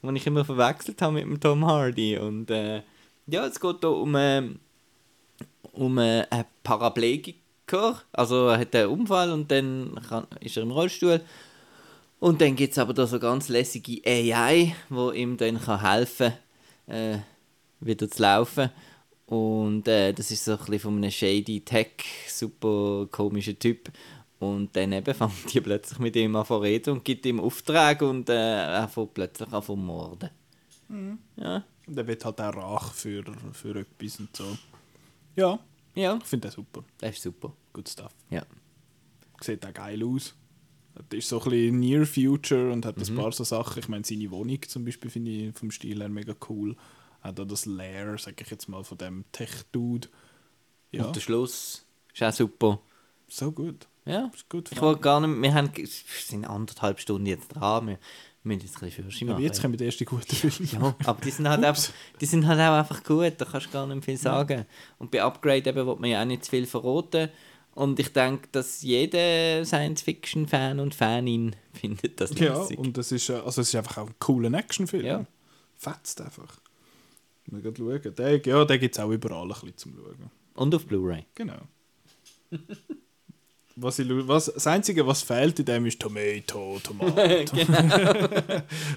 wo 0.00 0.10
ich 0.12 0.24
immer 0.28 0.44
verwechselt 0.44 1.02
habe 1.02 1.14
mit 1.14 1.24
dem 1.24 1.40
Tom 1.40 1.66
Hardy. 1.66 2.16
Und 2.18 2.50
äh, 2.52 2.82
ja, 3.26 3.44
es 3.46 3.58
geht 3.58 3.78
hier 3.80 3.90
um, 3.90 4.14
äh, 4.14 4.42
um 5.72 5.98
äh, 5.98 6.24
einen 6.30 6.44
Paraplegiker. 6.62 8.00
Also 8.12 8.46
er 8.48 8.58
hat 8.60 8.74
einen 8.76 8.88
Unfall 8.90 9.32
und 9.32 9.50
dann 9.50 9.98
kann, 10.08 10.26
ist 10.40 10.56
er 10.56 10.62
im 10.62 10.70
Rollstuhl. 10.70 11.20
Und 12.20 12.40
dann 12.40 12.56
gibt 12.56 12.72
es 12.72 12.78
aber 12.78 12.94
da 12.94 13.06
so 13.06 13.18
ganz 13.18 13.48
lässige 13.48 14.00
AI, 14.06 14.74
wo 14.88 15.10
ihm 15.10 15.36
dann 15.36 15.60
kann 15.60 15.80
helfen 15.80 16.32
äh, 16.86 17.18
wieder 17.80 18.08
zu 18.08 18.22
laufen. 18.22 18.70
Und 19.28 19.86
äh, 19.88 20.12
das 20.14 20.30
ist 20.30 20.44
so 20.44 20.52
ein 20.52 20.58
bisschen 20.58 20.80
von 20.80 20.96
einem 20.96 21.10
shady 21.10 21.60
Tech, 21.60 21.90
super 22.28 23.06
komischer 23.10 23.58
Typ. 23.58 23.90
Und 24.38 24.74
dann 24.74 24.92
eben 24.92 25.14
fängt 25.14 25.52
die 25.52 25.60
plötzlich 25.60 25.98
mit 25.98 26.16
ihm 26.16 26.34
an 26.36 26.46
zu 26.46 26.56
reden 26.56 26.94
und 26.94 27.04
gibt 27.04 27.26
ihm 27.26 27.38
Auftrag 27.40 28.00
und 28.02 28.28
äh, 28.30 28.62
er 28.64 28.88
fängt 28.88 29.14
plötzlich 29.14 29.52
an 29.52 29.62
zu 29.62 29.76
morden. 29.76 30.30
Ja, 31.36 31.62
Der 31.86 32.06
wird 32.06 32.24
halt 32.24 32.40
auch 32.40 32.56
Rache 32.56 32.94
für, 32.94 33.24
für 33.52 33.76
etwas 33.80 34.18
und 34.20 34.34
so. 34.34 34.56
Ja, 35.36 35.58
Ja, 35.94 36.16
ich 36.16 36.24
finde 36.24 36.48
das 36.48 36.54
super. 36.54 36.82
das 36.98 37.10
ist 37.16 37.22
super. 37.22 37.52
Good 37.74 37.88
stuff. 37.90 38.14
Ja. 38.30 38.42
Sieht 39.42 39.66
auch 39.66 39.74
geil 39.74 40.02
aus. 40.02 40.34
Das 41.10 41.18
ist 41.18 41.28
so 41.28 41.38
ein 41.42 41.50
bisschen 41.50 41.78
Near 41.80 42.06
Future 42.06 42.72
und 42.72 42.86
hat 42.86 42.96
ein 42.96 43.14
paar 43.14 43.32
so 43.32 43.44
Sachen. 43.44 43.78
Ich 43.80 43.88
meine, 43.88 44.04
seine 44.04 44.30
Wohnung 44.30 44.60
zum 44.66 44.84
Beispiel 44.86 45.10
finde 45.10 45.30
ich 45.30 45.54
vom 45.54 45.70
Stil 45.70 46.00
her 46.00 46.08
mega 46.08 46.34
cool. 46.48 46.74
Hat 47.20 47.38
auch 47.40 47.44
das 47.46 47.66
Lair, 47.66 48.16
sag 48.18 48.40
ich 48.40 48.50
jetzt 48.50 48.68
mal, 48.68 48.84
von 48.84 48.98
dem 48.98 49.24
Tech-Dude. 49.32 50.08
Ja, 50.92 51.04
Und 51.06 51.16
der 51.16 51.20
Schluss 51.20 51.84
ist 52.14 52.22
auch 52.22 52.32
super. 52.32 52.80
so 53.28 53.52
gut. 53.52 53.86
Ja. 54.04 54.30
Ist 54.34 54.48
gut. 54.48 54.70
Ich 54.72 54.80
wollte 54.80 55.00
gar 55.02 55.20
nicht, 55.20 55.42
wir 55.42 55.54
haben, 55.54 55.70
wir 55.76 55.86
sind 55.86 56.44
anderthalb 56.46 56.98
Stunden 57.00 57.26
jetzt 57.26 57.48
dran, 57.48 57.86
wir, 57.88 57.98
wir 58.42 58.54
müssen 58.56 58.66
jetzt 58.66 58.76
ein 58.76 58.86
bisschen 58.88 59.04
Fürsche 59.04 59.24
Aber 59.26 59.34
machen. 59.34 59.44
jetzt 59.44 59.60
kommen 59.60 59.76
die 59.76 59.84
ersten 59.84 60.04
guten 60.06 60.34
Filme. 60.34 60.68
ja, 60.72 60.94
aber 61.04 61.20
die 61.20 61.30
sind, 61.30 61.46
halt 61.48 61.62
einfach, 61.64 61.90
die 62.20 62.24
sind 62.26 62.46
halt 62.46 62.58
auch 62.60 62.78
einfach 62.78 63.04
gut, 63.04 63.34
da 63.36 63.44
kannst 63.44 63.66
du 63.66 63.70
gar 63.72 63.86
nicht 63.86 64.04
viel 64.04 64.16
sagen. 64.16 64.64
Und 64.98 65.10
bei 65.10 65.22
Upgrade 65.22 65.68
eben 65.68 65.86
will 65.86 65.96
man 65.96 66.08
ja 66.10 66.22
auch 66.22 66.26
nicht 66.26 66.44
zu 66.44 66.50
viel 66.50 66.66
verraten. 66.66 67.28
Und 67.74 68.00
ich 68.00 68.12
denke, 68.12 68.48
dass 68.50 68.80
jeder 68.82 69.64
Science-Fiction-Fan 69.64 70.80
und 70.80 70.94
Fanin 70.94 71.54
findet 71.74 72.18
das 72.20 72.30
Ja, 72.38 72.54
lustig. 72.56 72.78
und 72.78 72.96
das 72.96 73.12
ist, 73.12 73.28
äh, 73.28 73.34
also 73.34 73.60
es 73.60 73.68
ist 73.68 73.74
einfach 73.74 73.98
auch 73.98 74.06
ein 74.08 74.14
cooler 74.18 74.56
Actionfilm. 74.56 75.04
Ja. 75.04 75.26
Fetzt 75.76 76.20
einfach. 76.22 76.58
Mal 77.50 77.62
schauen. 77.62 78.14
Den, 78.14 78.42
ja, 78.44 78.64
den 78.64 78.80
gibt 78.80 78.94
es 78.94 79.00
auch 79.00 79.10
überall 79.10 79.42
ein 79.42 79.48
bisschen 79.48 79.76
zum 79.76 79.94
Schauen. 79.94 80.30
Und 80.54 80.74
auf 80.74 80.86
Blu-ray. 80.86 81.24
Genau. 81.34 81.60
Was 83.80 84.00
ich, 84.00 84.08
was, 84.08 84.46
das 84.46 84.66
Einzige, 84.66 85.06
was 85.06 85.22
fehlt 85.22 85.60
in 85.60 85.64
dem, 85.64 85.86
ist 85.86 86.00
Tomato, 86.00 86.80
Tomato. 86.82 87.14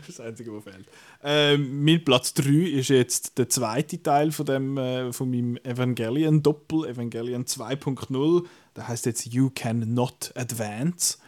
das 0.08 0.20
Einzige, 0.20 0.52
was 0.56 0.64
fehlt. 0.64 0.88
Ähm, 1.24 1.86
mein 1.86 2.04
Platz 2.04 2.34
3 2.34 2.50
ist 2.50 2.90
jetzt 2.90 3.38
der 3.38 3.48
zweite 3.48 4.02
Teil 4.02 4.32
von, 4.32 4.48
dem, 4.48 4.78
äh, 4.80 5.14
von 5.14 5.30
meinem 5.30 5.58
Evangelion-Doppel, 5.58 6.88
Evangelion 6.88 7.46
2.0. 7.46 8.44
Der 8.76 8.88
heißt 8.88 9.06
jetzt 9.06 9.28
You 9.28 9.52
Can 9.54 9.94
Not 9.94 10.32
Advance. 10.34 11.20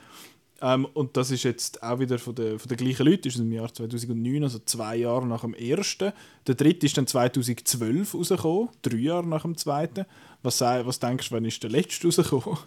Ähm, 0.63 0.85
und 0.85 1.17
das 1.17 1.29
ist 1.29 1.43
jetzt 1.43 1.83
auch 1.83 1.99
wieder 1.99 2.17
von 2.17 2.33
den, 2.35 2.57
von 2.57 2.69
den 2.69 2.77
gleichen 2.77 3.05
Leuten, 3.05 3.27
ist 3.27 3.37
im 3.37 3.51
Jahr 3.51 3.71
2009, 3.71 4.43
also 4.43 4.59
zwei 4.59 4.95
Jahre 4.95 5.27
nach 5.27 5.41
dem 5.41 5.53
ersten. 5.53 6.13
Der 6.47 6.55
dritte 6.55 6.85
ist 6.85 6.97
dann 6.97 7.05
2012 7.05 8.13
rausgekommen, 8.13 8.69
drei 8.81 8.95
Jahre 8.95 9.27
nach 9.27 9.41
dem 9.41 9.57
zweiten. 9.57 10.05
Was, 10.41 10.61
was 10.61 10.99
denkst 10.99 11.29
du, 11.29 11.35
wann 11.35 11.43
ist 11.43 11.61
der 11.61 11.69
letzte 11.69 12.07
rausgekommen? 12.07 12.59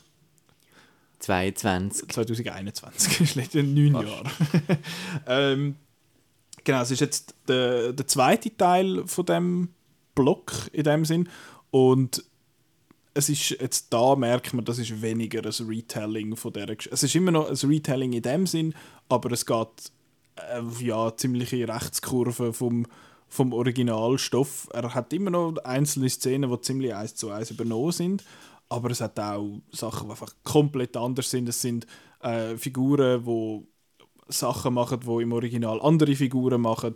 22. 1.20 2.09
2021, 2.10 3.20
ist 3.23 3.35
letzte 3.35 3.62
neun 3.62 3.94
Jahre. 3.94 4.31
ähm, 5.27 5.77
genau, 6.64 6.82
es 6.82 6.90
ist 6.90 7.01
jetzt 7.01 7.35
der, 7.48 7.94
der 7.94 8.06
zweite 8.06 8.55
Teil 8.55 9.05
von 9.06 9.24
dem 9.24 9.68
Block 10.14 10.52
in 10.73 10.85
dem 10.85 11.06
Sinn 11.06 11.31
und 11.70 12.23
es 13.17 13.29
ist 13.31 13.51
jetzt 13.51 13.93
da 13.93 14.15
merkt 14.15 14.53
man, 14.53 14.65
das 14.65 14.79
ist 14.79 15.01
weniger 15.01 15.43
ein 15.45 15.67
Retelling 15.67 16.37
von 16.37 16.53
der 16.53 16.67
Geschichte. 16.67 16.95
Es 16.95 17.03
ist 17.03 17.15
immer 17.15 17.31
noch 17.31 17.49
ein 17.49 17.71
Retelling 17.71 18.13
in 18.13 18.23
dem 18.23 18.47
Sinn, 18.47 18.75
aber 19.09 19.33
es 19.33 19.47
geht 19.47 19.93
äh, 20.37 20.85
ja 20.85 21.17
ziemliche 21.17 21.67
Rechtskurve 21.67 22.53
vom 22.53 22.87
vom 23.29 23.53
Originalstoff. 23.53 24.69
Er 24.73 24.95
hat 24.95 25.13
immer 25.13 25.31
noch 25.31 25.57
einzelne 25.65 26.09
Szenen, 26.09 26.51
die 26.51 26.61
ziemlich 26.61 26.95
eins 26.95 27.17
zu 27.17 27.31
eins 27.31 27.51
übernommen 27.51 27.91
sind, 27.91 28.25
aber 28.69 28.91
es 28.91 29.01
hat 29.01 29.19
auch 29.19 29.61
Sachen, 29.73 30.07
die 30.07 30.13
einfach 30.13 30.33
komplett 30.45 30.97
anders 30.97 31.31
sind. 31.31 31.49
Es 31.49 31.61
sind 31.61 31.87
äh, 32.21 32.57
Figuren, 32.57 33.25
die 33.25 33.67
Sachen 34.29 34.75
machen, 34.75 35.01
die 35.01 35.23
im 35.23 35.33
Original 35.33 35.81
andere 35.81 36.15
Figuren 36.15 36.61
machen. 36.61 36.95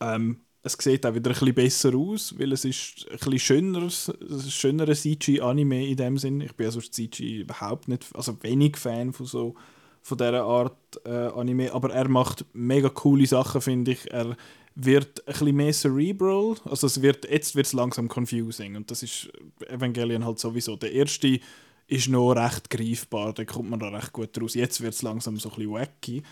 Ähm, 0.00 0.40
es 0.62 0.76
sieht 0.78 1.06
auch 1.06 1.14
wieder 1.14 1.30
ein 1.30 1.34
bisschen 1.34 1.54
besser 1.54 1.94
aus, 1.94 2.34
weil 2.38 2.52
es 2.52 2.64
ist 2.64 3.06
ein 3.10 3.18
bisschen 3.18 3.38
schöneres, 3.38 4.12
schönerer 4.48 4.94
CG-Anime 4.94 5.86
in 5.86 5.96
dem 5.96 6.18
Sinn. 6.18 6.40
Ich 6.40 6.54
bin 6.54 6.66
ja 6.66 6.70
sonst 6.70 6.94
CG 6.94 7.40
überhaupt 7.40 7.88
nicht, 7.88 8.06
also 8.14 8.36
wenig 8.42 8.76
Fan 8.76 9.12
von 9.12 9.26
so 9.26 9.54
von 10.02 10.16
dieser 10.18 10.42
Art 10.42 11.00
äh, 11.04 11.10
Anime, 11.10 11.72
aber 11.72 11.92
er 11.92 12.08
macht 12.08 12.44
mega 12.54 12.88
coole 12.88 13.26
Sachen, 13.26 13.60
finde 13.60 13.92
ich. 13.92 14.10
Er 14.10 14.36
wird 14.74 15.26
ein 15.26 15.32
bisschen 15.32 15.56
mehr 15.56 15.72
cerebral, 15.72 16.56
also 16.64 16.86
es 16.86 17.02
wird, 17.02 17.28
jetzt 17.28 17.56
wird 17.56 17.66
es 17.66 17.72
langsam 17.72 18.08
confusing 18.08 18.76
und 18.76 18.90
das 18.90 19.02
ist 19.02 19.28
Evangelion 19.68 20.24
halt 20.24 20.38
sowieso. 20.38 20.76
Der 20.76 20.92
erste 20.92 21.40
ist 21.88 22.08
noch 22.08 22.32
recht 22.32 22.70
greifbar, 22.70 23.32
da 23.32 23.44
kommt 23.44 23.70
man 23.70 23.80
da 23.80 23.88
recht 23.88 24.12
gut 24.12 24.40
raus. 24.40 24.54
Jetzt 24.54 24.80
wird 24.80 24.94
es 24.94 25.02
langsam 25.02 25.36
so 25.38 25.50
ein 25.50 25.56
bisschen 25.56 25.72
wacky. 25.72 26.22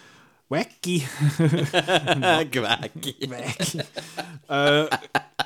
Wacky! 0.49 1.03
Gewäcki. 2.51 3.17
Wacky. 3.29 3.79
äh, 4.49 4.87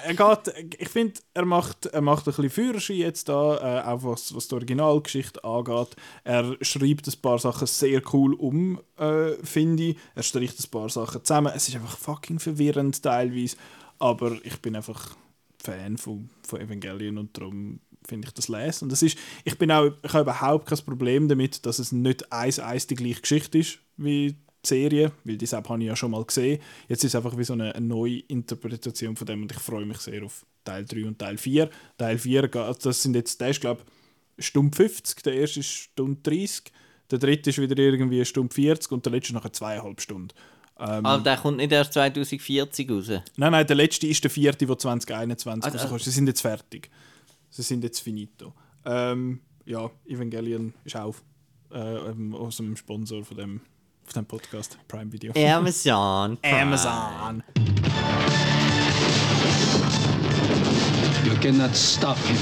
er 0.02 0.14
geht, 0.14 0.74
ich 0.78 0.88
finde, 0.88 1.20
er 1.32 1.46
macht, 1.46 1.86
er 1.86 2.00
macht 2.02 2.26
ein 2.26 2.34
bisschen 2.34 2.50
Führerschein 2.50 2.96
jetzt 2.96 3.28
da, 3.28 3.56
äh, 3.56 3.86
auch 3.86 4.04
was, 4.04 4.34
was 4.34 4.48
die 4.48 4.54
Originalgeschichte 4.54 5.42
angeht. 5.42 5.96
Er 6.24 6.56
schreibt 6.60 7.08
ein 7.08 7.20
paar 7.22 7.38
Sachen 7.38 7.66
sehr 7.66 8.02
cool 8.12 8.34
um, 8.34 8.80
äh, 8.98 9.32
finde 9.42 9.84
ich. 9.84 9.96
Er 10.14 10.22
streicht 10.22 10.60
ein 10.60 10.70
paar 10.70 10.90
Sachen 10.90 11.24
zusammen. 11.24 11.52
Es 11.54 11.68
ist 11.68 11.76
einfach 11.76 11.96
fucking 11.96 12.38
verwirrend 12.38 13.02
teilweise, 13.02 13.56
aber 13.98 14.36
ich 14.44 14.60
bin 14.60 14.76
einfach 14.76 15.16
Fan 15.62 15.96
von, 15.96 16.28
von 16.46 16.60
Evangelion 16.60 17.18
und 17.18 17.36
darum 17.36 17.80
finde 18.06 18.28
ich 18.28 18.34
das 18.34 18.48
lesen. 18.48 18.84
Und 18.84 18.92
das 18.92 19.02
ist, 19.02 19.16
ich 19.44 19.56
bin 19.56 19.70
auch, 19.70 19.92
ich 20.02 20.12
habe 20.12 20.22
überhaupt 20.22 20.66
kein 20.66 20.78
Problem 20.84 21.28
damit, 21.28 21.64
dass 21.64 21.78
es 21.78 21.92
nicht 21.92 22.32
eins 22.32 22.58
eins 22.58 22.86
die 22.86 22.96
gleiche 22.96 23.20
Geschichte 23.22 23.58
ist 23.58 23.78
wie 23.96 24.36
Serie, 24.64 25.12
weil 25.24 25.36
die 25.36 25.46
habe 25.46 25.78
ich 25.82 25.86
ja 25.86 25.96
schon 25.96 26.10
mal 26.10 26.24
gesehen. 26.24 26.60
Jetzt 26.88 27.04
ist 27.04 27.10
es 27.12 27.16
einfach 27.16 27.36
wie 27.38 27.44
so 27.44 27.54
eine, 27.54 27.74
eine 27.74 27.86
neue 27.86 28.18
Interpretation 28.20 29.16
von 29.16 29.26
dem 29.26 29.42
und 29.42 29.52
ich 29.52 29.58
freue 29.58 29.86
mich 29.86 29.98
sehr 29.98 30.22
auf 30.24 30.44
Teil 30.64 30.84
3 30.84 31.06
und 31.06 31.18
Teil 31.18 31.38
4. 31.38 31.70
Teil 31.96 32.18
4, 32.18 32.42
geht- 32.42 32.56
also 32.56 32.90
das 32.90 33.02
sind 33.02 33.14
jetzt, 33.16 33.40
der 33.40 33.50
ist 33.50 33.60
glaube 33.60 33.82
ich 34.36 34.46
Stunde 34.46 34.76
50, 34.76 35.22
der 35.22 35.34
erste 35.34 35.60
ist 35.60 35.68
Stunde 35.70 36.20
30, 36.22 36.64
der 37.10 37.18
dritte 37.18 37.50
ist 37.50 37.58
wieder 37.58 37.76
irgendwie 37.78 38.24
Stunde 38.24 38.54
40 38.54 38.92
und 38.92 39.04
der 39.04 39.12
letzte 39.12 39.32
nachher 39.34 39.52
zweieinhalb 39.52 40.00
Stunden. 40.00 40.28
Ähm, 40.78 41.04
Aber 41.04 41.22
der 41.22 41.36
kommt 41.36 41.58
nicht 41.58 41.72
erst 41.72 41.92
2040 41.94 42.90
raus. 42.90 43.08
Nein, 43.36 43.52
nein, 43.52 43.66
der 43.66 43.76
letzte 43.76 44.06
ist 44.06 44.22
der 44.24 44.30
vierte, 44.30 44.64
der 44.66 44.78
2021 44.78 45.64
Also- 45.64 45.78
rauskommt. 45.78 46.02
Sie 46.02 46.10
sind 46.10 46.26
jetzt 46.26 46.40
fertig. 46.40 46.90
Sie 47.50 47.62
sind 47.62 47.84
jetzt 47.84 48.00
finito. 48.00 48.54
Ähm, 48.86 49.40
ja, 49.66 49.90
Evangelion 50.06 50.72
ist 50.84 50.96
auch 50.96 51.16
äh, 51.72 51.78
ähm, 52.10 52.34
aus 52.34 52.56
dem 52.56 52.76
Sponsor 52.76 53.24
von 53.24 53.36
dem, 53.36 53.60
von 54.12 54.24
dem 54.24 54.26
Podcast, 54.26 54.76
Prime 54.88 55.10
Video. 55.10 55.32
Amazon. 55.36 56.36
Amazon. 56.42 57.42
You 61.24 61.36
cannot 61.40 61.74
stop 61.76 62.16
him. 62.18 62.36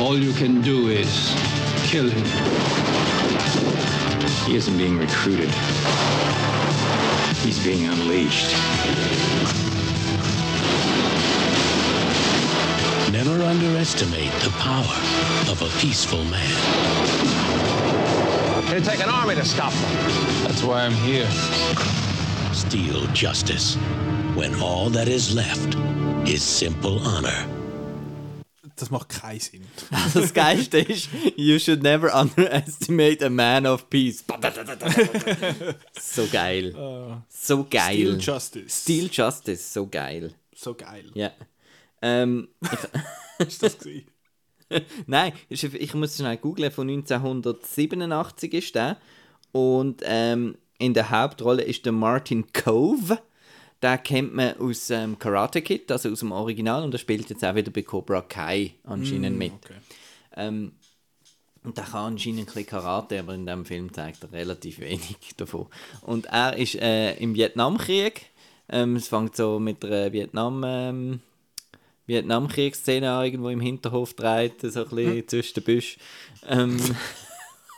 All 0.00 0.16
you 0.16 0.32
can 0.34 0.62
do 0.62 0.88
is 0.88 1.34
kill 1.84 2.08
him. 2.08 2.24
He 4.46 4.56
isn't 4.56 4.76
being 4.78 4.98
recruited. 4.98 5.50
He's 7.42 7.58
being 7.64 7.88
unleashed. 7.88 8.54
Never 13.10 13.42
underestimate 13.42 14.32
the 14.44 14.50
power 14.58 14.94
of 15.50 15.62
a 15.62 15.80
peaceful 15.80 16.24
man. 16.24 17.47
It'd 18.70 18.84
take 18.84 19.02
an 19.02 19.08
army 19.08 19.34
to 19.34 19.44
stop 19.44 19.72
them. 19.72 19.92
That's 20.44 20.62
why 20.62 20.82
I'm 20.84 20.92
here. 20.92 21.26
Steal 22.52 23.06
justice 23.14 23.76
when 24.34 24.54
all 24.60 24.90
that 24.90 25.08
is 25.08 25.34
left 25.34 25.74
is 26.28 26.42
simple 26.42 26.98
honor. 27.00 27.46
Das 28.76 28.90
macht 28.90 29.08
keinen 29.08 29.40
Sinn. 29.40 29.64
Also 29.90 30.20
das 30.20 30.34
Geilste 30.34 30.78
ist, 30.78 31.08
you 31.36 31.58
should 31.58 31.82
never 31.82 32.14
underestimate 32.14 33.22
a 33.24 33.30
man 33.30 33.66
of 33.66 33.88
peace. 33.88 34.22
so 35.98 36.26
geil. 36.26 37.22
So 37.28 37.64
geil. 37.64 37.94
Steel 37.94 38.18
Justice. 38.20 38.82
Steel 38.82 39.08
Justice, 39.10 39.62
so 39.72 39.86
geil. 39.86 40.34
So 40.54 40.74
geil. 40.74 41.10
Ja. 41.14 41.32
Ähm, 42.02 42.48
Ist 43.38 43.62
das 43.62 43.78
gewesen? 43.78 44.06
nein, 45.06 45.32
ich 45.48 45.94
muss 45.94 46.16
schnell 46.16 46.36
googlen, 46.36 46.70
von 46.70 46.88
1987 46.88 48.52
ist 48.54 48.74
der. 48.74 48.96
Und 49.52 50.02
ähm, 50.04 50.56
in 50.78 50.94
der 50.94 51.10
Hauptrolle 51.10 51.62
ist 51.62 51.84
der 51.84 51.92
Martin 51.92 52.52
Cove. 52.52 53.18
Den 53.82 54.02
kennt 54.02 54.34
man 54.34 54.58
aus 54.58 54.90
ähm, 54.90 55.18
Karate 55.18 55.62
Kid, 55.62 55.90
also 55.90 56.10
aus 56.10 56.20
dem 56.20 56.32
Original. 56.32 56.82
Und 56.82 56.94
er 56.94 56.98
spielt 56.98 57.30
jetzt 57.30 57.44
auch 57.44 57.54
wieder 57.54 57.70
bei 57.70 57.82
Cobra 57.82 58.22
Kai 58.22 58.74
anscheinend 58.84 59.38
mit. 59.38 59.52
Okay. 59.52 59.74
Ähm, 60.36 60.72
und 61.64 61.76
der 61.76 61.84
kann 61.84 62.12
anscheinend 62.12 62.40
ein 62.40 62.46
bisschen 62.46 62.66
Karate, 62.66 63.18
aber 63.20 63.34
in 63.34 63.46
dem 63.46 63.64
Film 63.64 63.92
zeigt 63.92 64.22
er 64.22 64.32
relativ 64.32 64.78
wenig 64.80 65.16
davon. 65.36 65.66
Und 66.02 66.26
er 66.26 66.56
ist 66.56 66.76
äh, 66.76 67.14
im 67.16 67.34
Vietnamkrieg. 67.34 68.26
Ähm, 68.68 68.96
es 68.96 69.08
fängt 69.08 69.36
so 69.36 69.58
mit 69.58 69.84
einer 69.84 70.12
Vietnam, 70.12 70.62
ähm, 70.66 71.20
Vietnamkriegsszene 72.08 73.10
an, 73.10 73.26
irgendwo 73.26 73.50
im 73.50 73.60
Hinterhof 73.60 74.14
dreht, 74.14 74.62
so 74.62 74.84
ein 74.84 74.88
bisschen 74.88 75.28
zwischen 75.28 75.54
den 75.54 75.64
Büschen. 75.64 76.02
Ähm, 76.48 76.80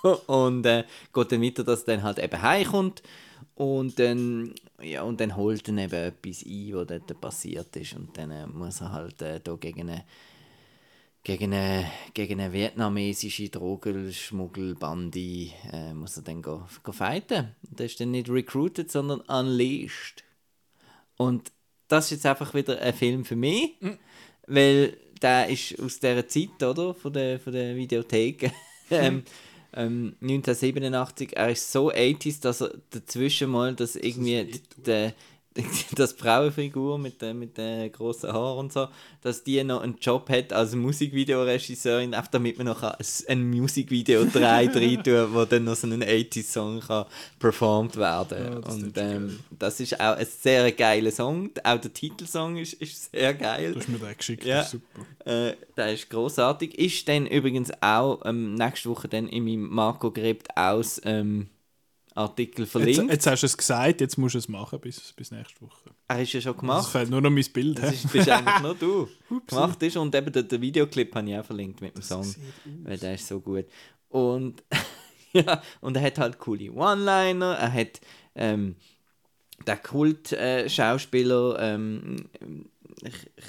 und 0.27 0.65
äh, 0.65 0.85
geht 1.13 1.33
dann 1.33 1.43
weiter, 1.43 1.65
dass 1.65 1.83
er 1.83 1.97
dann 1.97 2.05
halt 2.05 2.19
eben 2.19 2.41
heimkommt. 2.41 3.03
Und 3.57 3.99
dann, 3.99 4.55
ja, 4.81 5.03
und 5.03 5.21
dann 5.21 5.37
holt 5.37 5.69
er 5.69 5.77
eben 5.77 5.93
etwas 5.93 6.45
ein, 6.47 6.73
was 6.73 6.87
dort 6.87 7.21
passiert 7.21 7.77
ist. 7.77 7.95
Und 7.95 8.17
dann 8.17 8.31
äh, 8.31 8.47
muss 8.47 8.81
er 8.81 8.93
halt 8.93 9.21
äh, 9.21 9.41
da 9.41 9.57
gegen 9.57 9.91
eine, 9.91 10.05
gegen 11.25 11.53
eine, 11.53 11.91
gegen 12.15 12.41
eine 12.41 12.53
vietnamesische 12.53 13.51
Drogenschmuggelbande 13.51 15.51
äh, 15.73 15.93
muss 15.93 16.17
er 16.17 16.23
dann 16.23 16.41
go, 16.41 16.63
go 16.83 16.93
fighten. 16.93 17.55
Der 17.63 17.87
ist 17.87 18.01
dann 18.01 18.13
nicht 18.13 18.31
recruited, 18.31 18.91
sondern 18.91 19.21
unleashed. 19.23 20.25
Und 21.17 21.53
das 21.89 22.07
ist 22.07 22.11
jetzt 22.13 22.27
einfach 22.27 22.55
wieder 22.55 22.81
ein 22.81 22.95
Film 22.95 23.25
für 23.25 23.37
mich, 23.37 23.75
weil 24.51 24.97
der 25.23 25.49
ist 25.49 25.81
aus 25.81 26.01
dieser 26.01 26.27
Zeit, 26.27 26.63
oder? 26.63 26.95
Von 26.95 27.13
der, 27.13 27.39
von 27.39 27.53
der 27.53 27.77
Videothek. 27.77 28.51
ähm, 28.91 29.23
ähm, 29.73 30.17
1987, 30.21 31.37
er 31.37 31.51
ist 31.51 31.71
so 31.71 31.93
80s, 31.93 32.41
dass 32.43 32.63
er 32.63 32.73
dazwischen 32.91 33.51
mal 33.51 33.75
das 33.75 33.97
irgendwie 33.97 34.61
der, 34.85 35.13
das 35.97 36.13
Frauenfigur 36.13 36.99
mit 36.99 37.21
den 37.21 37.39
mit 37.39 37.59
den 37.59 37.91
grossen 37.91 38.33
Haaren 38.33 38.59
und 38.59 38.73
so, 38.73 38.87
dass 39.21 39.43
die 39.43 39.63
noch 39.65 39.83
einen 39.83 39.97
Job 40.01 40.29
hat 40.31 40.53
als 40.53 40.75
Musikvideoregisseurin, 40.77 42.15
einfach 42.15 42.31
damit 42.31 42.57
man 42.59 42.69
noch 42.69 42.83
ein, 42.83 43.51
Musikvideo 43.51 44.27
3 44.27 44.69
rein 44.69 45.03
tun, 45.03 45.29
wo 45.33 45.45
dann 45.45 45.65
noch 45.65 45.75
so 45.75 45.89
ein 45.89 46.05
80s-Song 46.05 46.81
kann 46.81 47.05
performt 47.39 47.97
werden 47.97 48.63
das 48.63 48.75
Und 48.75 48.97
ähm, 48.97 49.41
das 49.59 49.81
ist 49.81 49.99
auch 50.01 50.17
ein 50.17 50.27
sehr 50.27 50.71
geiler 50.71 51.11
Song. 51.11 51.51
Auch 51.65 51.79
der 51.81 51.93
Titelsong 51.93 52.57
ist, 52.59 52.75
ist 52.75 53.11
sehr 53.11 53.35
geil. 53.35 53.73
Du 53.73 53.81
hast 53.81 53.89
mir 53.89 53.99
den 53.99 54.17
geschickt, 54.17 54.45
Ja. 54.45 54.61
ist 54.61 54.71
super. 54.71 55.07
Äh, 55.25 55.55
der 55.77 55.93
ist 55.93 56.09
großartig. 56.11 56.79
Ist 56.79 57.09
dann 57.09 57.27
übrigens 57.27 57.73
auch 57.81 58.21
ähm, 58.25 58.55
nächste 58.55 58.89
Woche 58.89 59.09
dann 59.09 59.29
in 59.29 59.45
meinem 59.45 59.69
Marco 59.69 60.11
Grebt 60.13 60.57
aus 60.57 61.01
ähm, 61.05 61.49
Artikel 62.21 62.63
Jetzt, 62.63 62.73
verlinkt. 62.73 63.11
jetzt 63.13 63.27
hast 63.27 63.43
du 63.43 63.47
es 63.47 63.57
gesagt, 63.57 64.01
jetzt 64.01 64.17
musst 64.19 64.35
du 64.35 64.39
es 64.39 64.49
machen 64.49 64.81
bis, 64.81 65.13
bis 65.15 65.31
nächste 65.31 65.61
Woche. 65.61 65.91
er 66.09 66.23
ist 66.23 66.33
ja 66.33 66.41
schon 66.41 66.53
Es 66.55 66.59
gemacht. 66.61 66.91
fehlt 66.93 67.11
nur 67.11 67.21
noch 67.21 67.31
mein 67.31 67.45
Bild. 67.53 67.79
Das 67.79 67.93
ist, 67.95 68.13
bist 68.13 68.29
eigentlich 68.29 68.61
nur 68.63 68.75
du. 68.75 69.09
gemacht 69.47 69.83
ist 69.83 69.97
und 69.97 70.15
eben 70.15 70.33
den, 70.33 70.61
Videoclip 70.61 71.15
habe 71.15 71.29
ich 71.31 71.37
auch 71.39 71.45
verlinkt 71.45 71.81
mit 71.81 71.95
dem 71.97 72.03
Song, 72.03 72.27
weil 72.85 72.99
der 72.99 73.15
ist 73.15 73.27
so 73.27 73.41
gut. 73.41 73.67
Und 74.09 74.63
ja, 75.33 75.63
und 75.81 75.97
er 75.97 76.03
hat 76.03 76.19
halt 76.19 76.39
coole 76.39 76.71
One-Liner. 76.73 77.55
Er 77.57 77.73
hat 77.73 78.01
ähm, 78.35 78.77
der 79.67 79.77
Kult-Schauspieler 79.77 81.59
ähm, 81.61 82.17
ch- 82.39 82.65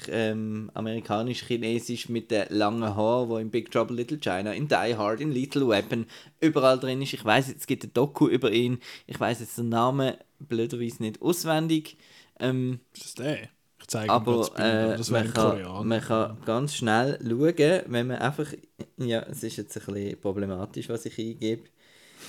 ähm, 0.08 0.70
amerikanisch-chinesisch 0.74 2.08
mit 2.08 2.30
den 2.30 2.46
langen 2.50 2.96
Haaren, 2.96 3.28
wo 3.28 3.36
in 3.38 3.50
Big 3.50 3.70
Trouble 3.70 3.96
Little 3.96 4.18
China, 4.18 4.52
in 4.52 4.68
Die 4.68 4.96
Hard, 4.96 5.20
in 5.20 5.32
Little 5.32 5.68
Weapon 5.68 6.06
überall 6.40 6.78
drin 6.78 7.02
ist. 7.02 7.12
Ich 7.12 7.24
weiß 7.24 7.54
es 7.56 7.66
gibt 7.66 7.84
ein 7.84 7.92
Doku 7.92 8.28
über 8.28 8.50
ihn. 8.50 8.78
Ich 9.06 9.18
weiß 9.18 9.40
jetzt 9.40 9.58
den 9.58 9.68
Namen 9.68 10.14
blöderweise 10.38 11.02
nicht 11.02 11.20
auswendig. 11.22 11.96
Ähm, 12.40 12.80
Ist 12.94 13.04
das 13.04 13.14
der? 13.14 13.48
Ich 13.80 13.88
zeige 13.88 14.12
aber 14.12 14.48
äh, 14.58 14.96
das 14.96 15.10
man, 15.10 15.32
kann, 15.32 15.88
man 15.88 16.00
kann 16.00 16.38
ganz 16.44 16.76
schnell 16.76 17.18
schauen, 17.20 17.82
wenn 17.86 18.06
man 18.06 18.18
einfach. 18.18 18.46
Ja, 18.96 19.22
es 19.22 19.42
ist 19.42 19.56
jetzt 19.56 19.76
ein 19.76 19.94
bisschen 19.94 20.20
problematisch, 20.20 20.88
was 20.88 21.04
ich 21.06 21.18
eingebe. 21.18 21.64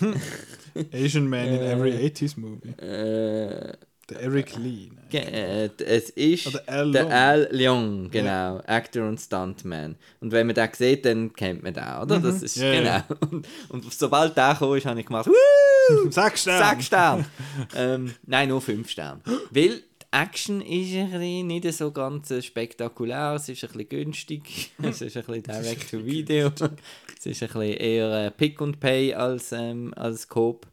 Asian 0.91 1.27
Man 1.27 1.47
in 1.47 1.61
every 1.61 1.91
80s 1.91 2.39
movie. 2.39 2.69
Äh, 2.83 3.77
Der 4.09 4.19
Eric 4.19 4.55
Lee. 4.57 4.89
ne? 5.11 5.19
äh, 5.19 5.69
es 5.85 6.09
ist 6.09 6.67
Al 6.67 6.91
der. 6.91 7.07
Al 7.09 7.47
Leong, 7.51 8.11
genau. 8.11 8.57
Actor 8.65 9.07
und 9.07 9.17
Stuntman. 9.19 9.95
Und 10.19 10.31
wenn 10.31 10.47
man 10.47 10.55
den 10.55 10.69
sieht, 10.73 11.05
dann 11.05 11.31
kennt 11.33 11.63
man 11.63 11.73
den, 11.73 11.83
oder? 11.83 12.19
Das 12.19 12.41
ist, 12.41 12.57
Ja, 12.57 12.73
ja. 12.73 13.05
genau. 13.07 13.19
Und, 13.29 13.47
und 13.69 13.93
sobald 13.93 14.35
der 14.35 14.55
kam, 14.59 14.75
ist, 14.75 14.85
habe 14.85 14.99
ich 14.99 15.05
gemacht, 15.05 15.27
Woo! 15.27 16.09
Sechs 16.11 16.41
Sterne. 16.41 16.69
Sechs 16.69 16.85
Sterne. 16.87 17.25
ähm, 17.75 18.13
nein, 18.25 18.49
nur 18.49 18.61
fünf 18.61 18.89
Sterne. 18.89 19.21
Weil 19.51 19.69
die 19.79 19.83
Action 20.11 20.61
ist 20.61 20.93
ein 20.95 21.11
bisschen 21.11 21.47
nicht 21.47 21.73
so 21.73 21.91
ganz 21.91 22.33
spektakulär, 22.43 23.33
es 23.35 23.47
ist 23.49 23.63
ein 23.63 23.69
bisschen 23.69 23.89
günstig, 23.89 24.71
es 24.81 25.01
ist 25.01 25.17
ein 25.17 25.23
bisschen 25.23 25.43
direct 25.43 25.89
to 25.91 26.05
video, 26.05 26.47
es 26.47 27.25
ist 27.25 27.41
ein 27.41 27.47
bisschen 27.49 27.61
eher 27.61 28.25
äh, 28.25 28.31
Pick 28.31 28.59
und 28.59 28.79
Pay 28.79 29.13
als, 29.13 29.53
ähm, 29.53 29.93
als 29.95 30.27
Coop. 30.27 30.67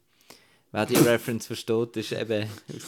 Wer 0.73 0.85
die 0.85 0.95
Reference 0.95 1.47
versteht, 1.47 1.97
ist 1.97 2.13
eben 2.13 2.47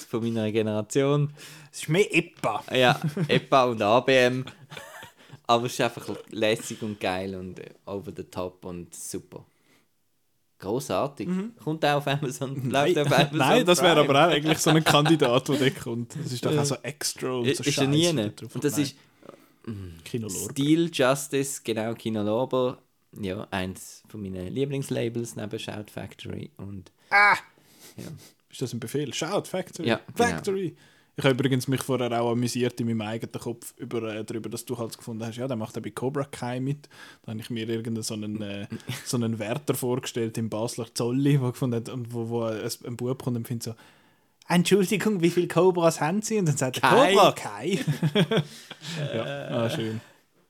von 0.10 0.23
meiner 0.23 0.51
Generation. 0.51 1.34
Es 1.72 1.81
ist 1.81 1.89
mehr 1.89 2.15
EPA. 2.15 2.64
Ja, 2.73 2.99
EPA 3.27 3.65
und 3.65 3.81
ABM. 3.81 4.45
Aber 5.45 5.65
es 5.65 5.73
ist 5.73 5.81
einfach 5.81 6.07
lässig 6.30 6.81
und 6.81 6.99
geil 6.99 7.35
und 7.35 7.60
over 7.85 8.14
the 8.15 8.23
top 8.23 8.64
und 8.64 8.95
super. 8.95 9.45
Großartig. 10.60 11.27
Kommt 11.61 11.84
auch 11.84 11.95
auf 11.97 12.07
Amazon. 12.07 12.69
Läuft 12.69 12.97
auf 12.99 13.07
Amazon 13.11 13.31
Mhm. 13.34 13.38
Nein, 13.38 13.65
das 13.65 13.81
wäre 13.81 13.99
aber 13.99 14.14
auch 14.14 14.31
eigentlich 14.31 14.60
so 14.60 14.69
ein 14.69 14.81
Kandidat, 14.81 15.49
der 15.49 15.57
dort 15.57 15.80
kommt. 15.81 16.15
Das 16.15 16.31
ist 16.31 16.45
doch 16.45 16.57
auch 16.57 16.64
so 16.64 16.76
extra 16.84 17.31
und 17.31 17.53
so 17.53 17.64
ist 17.64 17.77
er 17.77 17.88
nie. 17.88 18.07
Und 18.07 18.64
das 18.64 18.77
Nein, 18.77 18.81
ist 18.84 18.95
Kino 20.05 20.27
Lorber. 20.30 20.51
Steel 20.51 20.89
Justice, 20.93 21.61
genau, 21.64 21.93
Kino 21.95 22.23
Lorber. 22.23 22.77
Ja, 23.19 23.45
eins 23.51 24.03
von 24.07 24.22
meinen 24.22 24.47
Lieblingslabels 24.47 25.35
neben 25.35 25.60
Shout 25.60 25.91
Factory. 25.93 26.49
Und 26.55 26.91
Ist 28.49 28.61
das 28.61 28.74
ein 28.74 28.80
Befehl? 28.80 29.14
Shout, 29.14 29.44
Factory. 29.45 29.88
Ja, 29.88 29.99
genau. 30.15 30.30
Factory. 30.30 30.76
Ich 31.15 31.24
habe 31.24 31.36
übrigens 31.36 31.68
mich 31.68 31.82
vorher 31.82 32.11
auch 32.20 32.32
amüsiert 32.32 32.80
in 32.80 32.88
meinem 32.88 33.02
eigenen 33.02 33.40
Kopf 33.40 33.74
über, 33.78 34.15
äh, 34.15 34.24
darüber, 34.24 34.49
dass 34.49 34.65
du 34.65 34.78
halt 34.78 34.98
gefunden 34.98 35.24
hast, 35.24 35.38
ja, 35.38 35.48
der 35.48 35.57
macht 35.57 35.76
ja 35.76 35.82
bei 35.82 35.91
Cobra 35.91 36.24
Kai 36.24 36.60
mit. 36.60 36.90
Da 37.22 37.32
habe 37.32 37.40
ich 37.40 37.52
mir 37.52 37.70
irgendeinen 37.70 38.02
so 38.02 38.15
einen, 38.15 38.41
äh, 38.41 38.68
so 39.06 39.18
einen 39.18 39.38
Wärter 39.38 39.76
vorgestellt 39.76 40.38
im 40.40 40.49
Basler 40.49 40.88
Zolli, 40.94 41.40
wo 41.40 41.52
gefunden 41.52 41.76
hat, 41.76 41.90
und 41.90 42.14
wo, 42.14 42.30
wo 42.30 42.44
ein, 42.44 42.68
ein 42.86 42.98
Bub 42.98 43.24
kommt 43.24 43.38
und 43.38 43.48
findet 43.48 43.64
so, 43.64 43.76
Entschuldigung, 44.48 45.22
wie 45.22 45.30
viele 45.30 45.48
Cobras 45.48 46.02
haben 46.02 46.22
Sie? 46.22 46.38
Und 46.38 46.48
dann 46.48 46.57
sagt 46.57 46.82
er. 46.82 46.90
Cobra 46.90 47.32
Kai. 47.32 47.80
ja, 49.15 49.48
ah, 49.49 49.70
schön. 49.70 50.02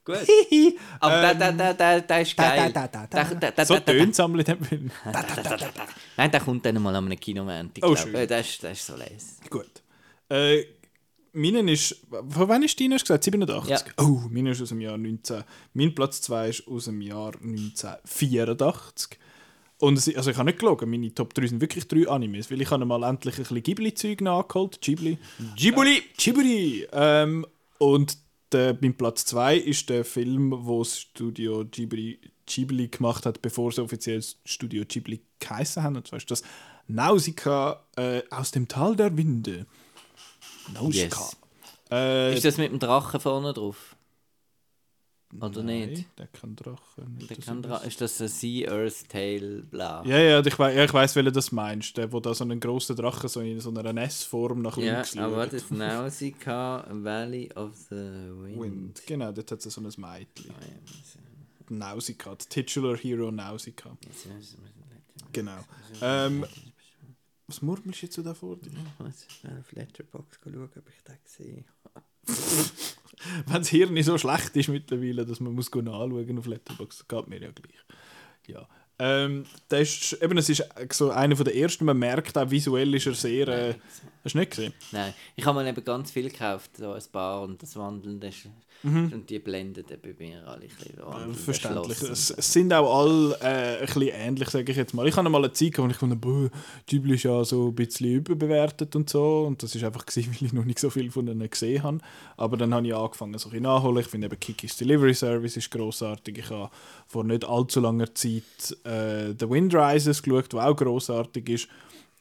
Gut. 0.03 0.17
Aber 0.99 1.21
der, 1.21 1.35
der, 1.35 1.51
der, 1.53 1.73
der, 1.73 2.01
der 2.01 2.21
ist 2.21 2.35
geil. 2.38 2.73
So 3.65 3.80
tönt 3.80 4.17
dem 4.17 4.63
Film. 4.63 4.91
Nein, 6.17 6.31
der 6.31 6.39
kommt 6.41 6.65
dann 6.65 6.81
mal 6.81 6.95
an 6.95 7.05
einem 7.05 7.19
Kinomoment. 7.19 7.80
Oh, 7.81 7.95
schön. 7.95 8.13
äh, 8.15 8.27
der 8.27 8.39
ist, 8.39 8.61
der 8.61 8.71
ist 8.71 8.85
so 8.85 8.95
lässig. 8.95 9.49
Gut. 9.49 9.81
Äh, 10.30 10.65
meinen 11.34 11.67
ist, 11.67 11.95
von 12.09 12.47
wann 12.47 12.63
ist 12.63 12.80
deiner? 12.80 12.95
Hast 12.95 13.09
du 13.09 13.13
gesagt 13.13 13.23
87? 13.23 13.69
Ja. 13.69 13.80
Oh, 14.03 14.21
meiner 14.30 14.51
ist 14.51 14.61
aus 14.61 14.69
dem 14.69 14.81
Jahr 14.81 14.97
19. 14.97 15.43
Mein 15.73 15.93
Platz 15.93 16.21
2 16.21 16.49
ist 16.49 16.67
aus 16.67 16.85
dem 16.85 17.01
Jahr 17.01 17.34
1984. 17.41 19.17
Und 19.80 19.97
es, 19.97 20.15
also 20.15 20.31
ich 20.31 20.38
habe 20.38 20.45
nicht 20.45 20.59
gelogen, 20.59 20.89
meine 20.89 21.13
Top 21.13 21.34
3 21.34 21.47
sind 21.47 21.61
wirklich 21.61 21.88
drei 21.88 22.07
Animes, 22.07 22.49
weil 22.49 22.61
ich 22.61 22.71
habe 22.71 22.85
mal 22.85 23.03
endlich 23.03 23.35
ein 23.35 23.41
bisschen 23.43 23.63
Ghibli-Zeug 23.63 24.21
nachgeholt. 24.21 24.80
Ghibli. 24.80 25.17
Ghibli! 25.57 26.03
Ghibli! 26.17 26.88
Ähm, 26.93 27.45
und 27.80 28.17
der, 28.53 28.77
mein 28.81 28.95
Platz 28.95 29.25
2 29.25 29.57
ist 29.57 29.89
der 29.89 30.05
Film, 30.05 30.53
wo 30.65 30.84
Studio 30.84 31.65
Ghibli, 31.65 32.19
Ghibli 32.45 32.88
gemacht 32.88 33.25
hat, 33.25 33.41
bevor 33.41 33.71
sie 33.71 33.81
offiziell 33.81 34.23
Studio 34.45 34.84
Ghibli 34.88 35.21
geheißen 35.39 35.84
haben. 35.84 35.95
Und 35.95 36.07
zwar 36.07 36.17
ist 36.17 36.31
das 36.31 36.43
Nausicaa 36.88 37.84
äh, 37.95 38.21
aus 38.30 38.51
dem 38.51 38.67
Tal 38.67 38.95
der 38.95 39.15
Winde. 39.17 39.65
Nausicaa. 40.73 41.19
Yes. 41.19 41.38
Äh, 41.91 42.35
Ist 42.35 42.45
das 42.45 42.57
mit 42.57 42.71
dem 42.71 42.80
Drachen 42.80 43.19
vorne 43.19 43.53
drauf? 43.53 43.95
Oder 45.41 45.64
nein, 45.64 45.89
nicht? 45.89 46.05
Der 46.19 46.27
kann 46.27 46.55
Drachen. 46.55 47.15
nicht, 47.15 47.30
Der 47.30 47.38
das 47.38 47.45
kann 47.45 47.57
ist- 47.61 47.65
Dra 47.69 47.77
ist 47.77 48.01
das 48.01 48.22
ein 48.22 48.27
Sea, 48.27 48.72
Earth, 48.72 49.10
Tail, 49.10 49.64
bla? 49.64 50.03
Ja, 50.05 50.18
ja, 50.19 50.39
ich 50.45 50.60
weiß, 50.60 50.76
ja, 50.76 50.84
ich 50.85 50.93
weiß, 50.93 51.15
welchen 51.15 51.34
das 51.34 51.51
meinst. 51.51 51.97
Der, 51.97 52.11
wo 52.11 52.19
da 52.19 52.34
so 52.34 52.43
einen 52.43 52.60
grossen 52.60 52.95
Drachen 52.95 53.27
so 53.30 53.39
in 53.41 53.60
so 53.60 53.69
einer 53.73 53.95
S-Form 54.03 54.61
nach 54.61 54.77
Ja, 54.77 54.95
links 54.95 55.18
aber 55.18 55.43
schaut. 55.43 55.53
das 55.53 55.61
ist 55.64 55.72
Nausicaa, 55.72 56.85
Valley 56.89 57.49
of 57.55 57.76
the 57.89 57.95
Wind. 57.95 58.60
Wind. 58.61 59.01
Genau, 59.07 59.31
dort 59.31 59.51
hat 59.51 59.65
es 59.65 59.73
so 59.73 59.81
ein 59.81 59.85
Mädchen. 59.85 60.05
Ah, 60.51 60.65
ja, 60.65 61.69
Nausicaa, 61.69 62.35
Titular 62.35 62.97
Hero 62.97 63.31
Nausicaa. 63.31 63.97
Genau. 65.31 65.57
Ähm, 66.01 66.45
was 67.47 67.61
murmelst 67.61 68.01
du 68.01 68.05
jetzt 68.05 68.15
so 68.15 68.22
da 68.22 68.34
vor 68.34 68.57
dir? 68.57 68.72
Was? 68.99 69.26
Schnell 69.30 69.60
auf 69.60 69.72
Letterboxd 69.72 70.39
schauen, 70.43 70.64
ob 70.64 70.89
ich 70.89 71.03
den 71.03 71.18
gesehen 71.23 71.65
Wenn 73.48 73.62
das 73.62 73.70
Hirn 73.70 73.94
nicht 73.94 74.06
so 74.06 74.18
schlecht 74.18 74.56
ist 74.56 74.70
mittlerweile, 74.70 75.26
dass 75.26 75.40
man 75.40 75.54
muss 75.54 75.74
nachschauen 75.74 76.38
auf 76.38 76.45
Letterboxd, 76.45 77.08
geht 77.08 77.28
mir 77.28 77.41
ja 77.41 77.52
gleich. 77.52 77.76
Ja. 78.48 78.68
Ähm, 79.00 79.45
das 79.70 79.82
ist, 79.82 80.22
eben, 80.22 80.38
es 80.38 80.50
ist 80.50 80.64
so 80.91 81.10
einer 81.10 81.36
der 81.36 81.56
ersten, 81.56 81.86
man 81.86 81.98
merkt 81.98 82.38
auch, 82.38 82.50
visuell 82.50 82.94
ist 82.94 83.08
er 83.08 83.14
sehr... 83.16 83.48
Äh, 83.48 83.76
hast 84.24 84.36
du 84.36 84.40
nicht 84.40 84.52
gesehen? 84.52 84.74
Nein, 84.91 85.14
ich 85.36 85.45
habe 85.45 85.62
mir 85.62 85.68
eben 85.68 85.84
ganz 85.84 86.12
viel 86.12 86.30
gekauft, 86.30 86.78
so 86.78 86.91
ein 86.91 87.04
paar 87.12 87.41
und 87.41 87.62
das 87.62 87.76
Wandeln, 87.76 88.20
das 88.20 88.36
ist, 88.36 88.50
und 88.84 89.30
die 89.30 89.39
blenden 89.39 89.85
dann 89.88 89.99
bei 90.01 90.14
mir 90.18 90.45
alle 90.45 90.64
ein 90.64 90.68
bisschen 90.68 90.97
Äh, 90.97 91.34
Verständlich. 91.34 92.01
Es, 92.01 92.30
es 92.31 92.53
sind 92.53 92.73
auch 92.73 92.99
alle 92.99 93.38
äh, 93.39 93.80
ein 93.80 93.85
bisschen 93.85 94.01
ähnlich, 94.10 94.49
sage 94.49 94.69
ich 94.69 94.77
jetzt 94.77 94.93
mal. 94.93 95.07
Ich 95.07 95.15
habe 95.15 95.30
mal 95.30 95.38
eine 95.38 95.53
Zeit 95.53 95.73
gehabt, 95.73 95.88
wo 95.88 95.91
ich 95.91 95.97
fand, 95.97 96.19
boah, 96.19 96.49
Ghibli 96.85 97.15
ist 97.15 97.23
ja 97.23 97.45
so 97.45 97.69
ein 97.69 97.76
bisschen 97.76 98.11
überbewertet 98.15 98.93
und 98.97 99.10
so. 99.10 99.45
Und 99.47 99.64
das 99.64 99.73
ist 99.73 99.84
einfach, 99.85 100.05
gewesen, 100.05 100.34
weil 100.39 100.47
ich 100.47 100.53
noch 100.53 100.65
nicht 100.65 100.80
so 100.80 100.89
viel 100.89 101.11
von 101.11 101.27
ihnen 101.27 101.49
gesehen 101.49 101.81
habe. 101.81 101.99
Aber 102.35 102.57
dann 102.57 102.73
habe 102.73 102.85
ich 102.85 102.93
angefangen, 102.93 103.38
so 103.38 103.47
ein 103.47 103.51
bisschen 103.51 103.64
nachholen. 103.64 103.99
Ich 103.99 104.07
finde 104.07 104.27
eben 104.27 104.39
Kikis 104.39 104.76
Delivery 104.76 105.14
Service 105.14 105.55
ist 105.55 105.72
grossartig. 105.72 106.39
Ich 106.39 106.49
habe 106.49 106.69
vor 107.07 107.23
nicht 107.23 107.45
allzu 107.45 107.80
langer 107.80 108.14
Zeit 108.14 108.43
äh, 108.84 109.34
The 109.39 109.49
Wind 109.49 109.73
Rises 109.73 110.22
geschaut, 110.22 110.51
der 110.51 110.68
auch 110.68 110.76
grossartig 110.76 111.47
ist. 111.47 111.68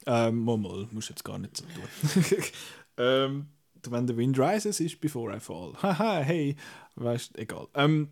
Ähm, 0.06 0.44
mal, 0.44 0.58
mal, 0.58 0.86
musst 0.92 1.10
jetzt 1.10 1.24
gar 1.24 1.38
nicht 1.38 1.56
so 1.56 1.64
tun. 1.64 2.44
ähm, 2.98 3.46
wenn 3.90 4.06
the 4.06 4.16
wind 4.16 4.38
rises, 4.38 4.80
ist 4.80 5.00
before 5.00 5.34
I 5.34 5.40
fall. 5.40 5.72
Haha, 5.82 6.20
hey, 6.20 6.56
weißt 6.96 7.38
egal. 7.38 7.68
Ähm, 7.74 8.08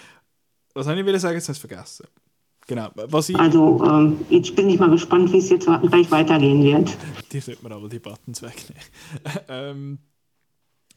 was 0.74 0.86
soll 0.86 0.98
ich 0.98 1.06
wieder 1.06 1.18
sagen? 1.18 1.34
Jetzt 1.34 1.48
habe 1.48 1.56
ich 1.56 1.64
es 1.64 1.68
vergessen. 1.68 2.06
Genau, 2.66 2.88
was 2.94 3.28
ich... 3.28 3.36
Also, 3.36 3.84
ähm, 3.84 4.20
jetzt 4.28 4.54
bin 4.54 4.68
ich 4.68 4.78
mal 4.78 4.90
gespannt, 4.90 5.32
wie 5.32 5.38
es 5.38 5.50
jetzt 5.50 5.66
gleich 5.66 6.10
weitergehen 6.10 6.62
wird. 6.62 6.96
Die 7.32 7.40
sollte 7.40 7.62
man 7.62 7.72
aber 7.72 7.88
die 7.88 7.98
Buttons 7.98 8.42
wegnehmen. 8.42 8.82
ähm, 9.48 9.98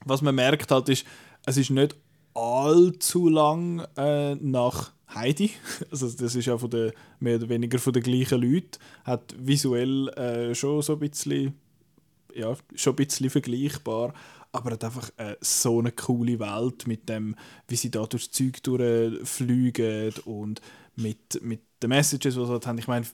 was 0.05 0.21
man 0.21 0.35
merkt 0.35 0.69
halt 0.69 0.89
ist, 0.89 1.05
es 1.45 1.57
ist 1.57 1.71
nicht 1.71 1.95
allzu 2.35 3.29
lang 3.29 3.85
äh, 3.97 4.35
nach 4.35 4.91
Heidi. 5.13 5.51
Also 5.91 6.09
das 6.09 6.35
ist 6.35 6.45
ja 6.45 6.57
von 6.57 6.69
der, 6.69 6.93
mehr 7.19 7.37
oder 7.37 7.49
weniger 7.49 7.79
von 7.79 7.93
den 7.93 8.03
gleichen 8.03 8.41
Leuten. 8.41 8.79
Hat 9.03 9.35
visuell 9.37 10.09
äh, 10.09 10.55
schon 10.55 10.81
so 10.81 10.93
ein 10.93 10.99
bisschen, 10.99 11.53
ja, 12.35 12.55
schon 12.75 12.93
ein 12.93 12.95
bisschen 12.97 13.29
vergleichbar. 13.29 14.13
Aber 14.51 14.71
hat 14.71 14.83
einfach 14.83 15.09
äh, 15.17 15.35
so 15.41 15.79
eine 15.79 15.91
coole 15.91 16.39
Welt 16.39 16.85
mit 16.85 17.09
dem, 17.09 17.35
wie 17.67 17.75
sie 17.75 17.89
da 17.89 18.05
durchs 18.05 18.31
Zeug 18.31 18.61
durchfliegen 18.61 20.13
und 20.25 20.61
mit, 20.95 21.41
mit 21.41 21.61
den 21.81 21.89
Messages, 21.89 22.35
die 22.35 22.39
sie 22.39 22.47
halt 22.47 22.67
haben. 22.67 22.77
Ich 22.77 22.87
meine, 22.87 23.05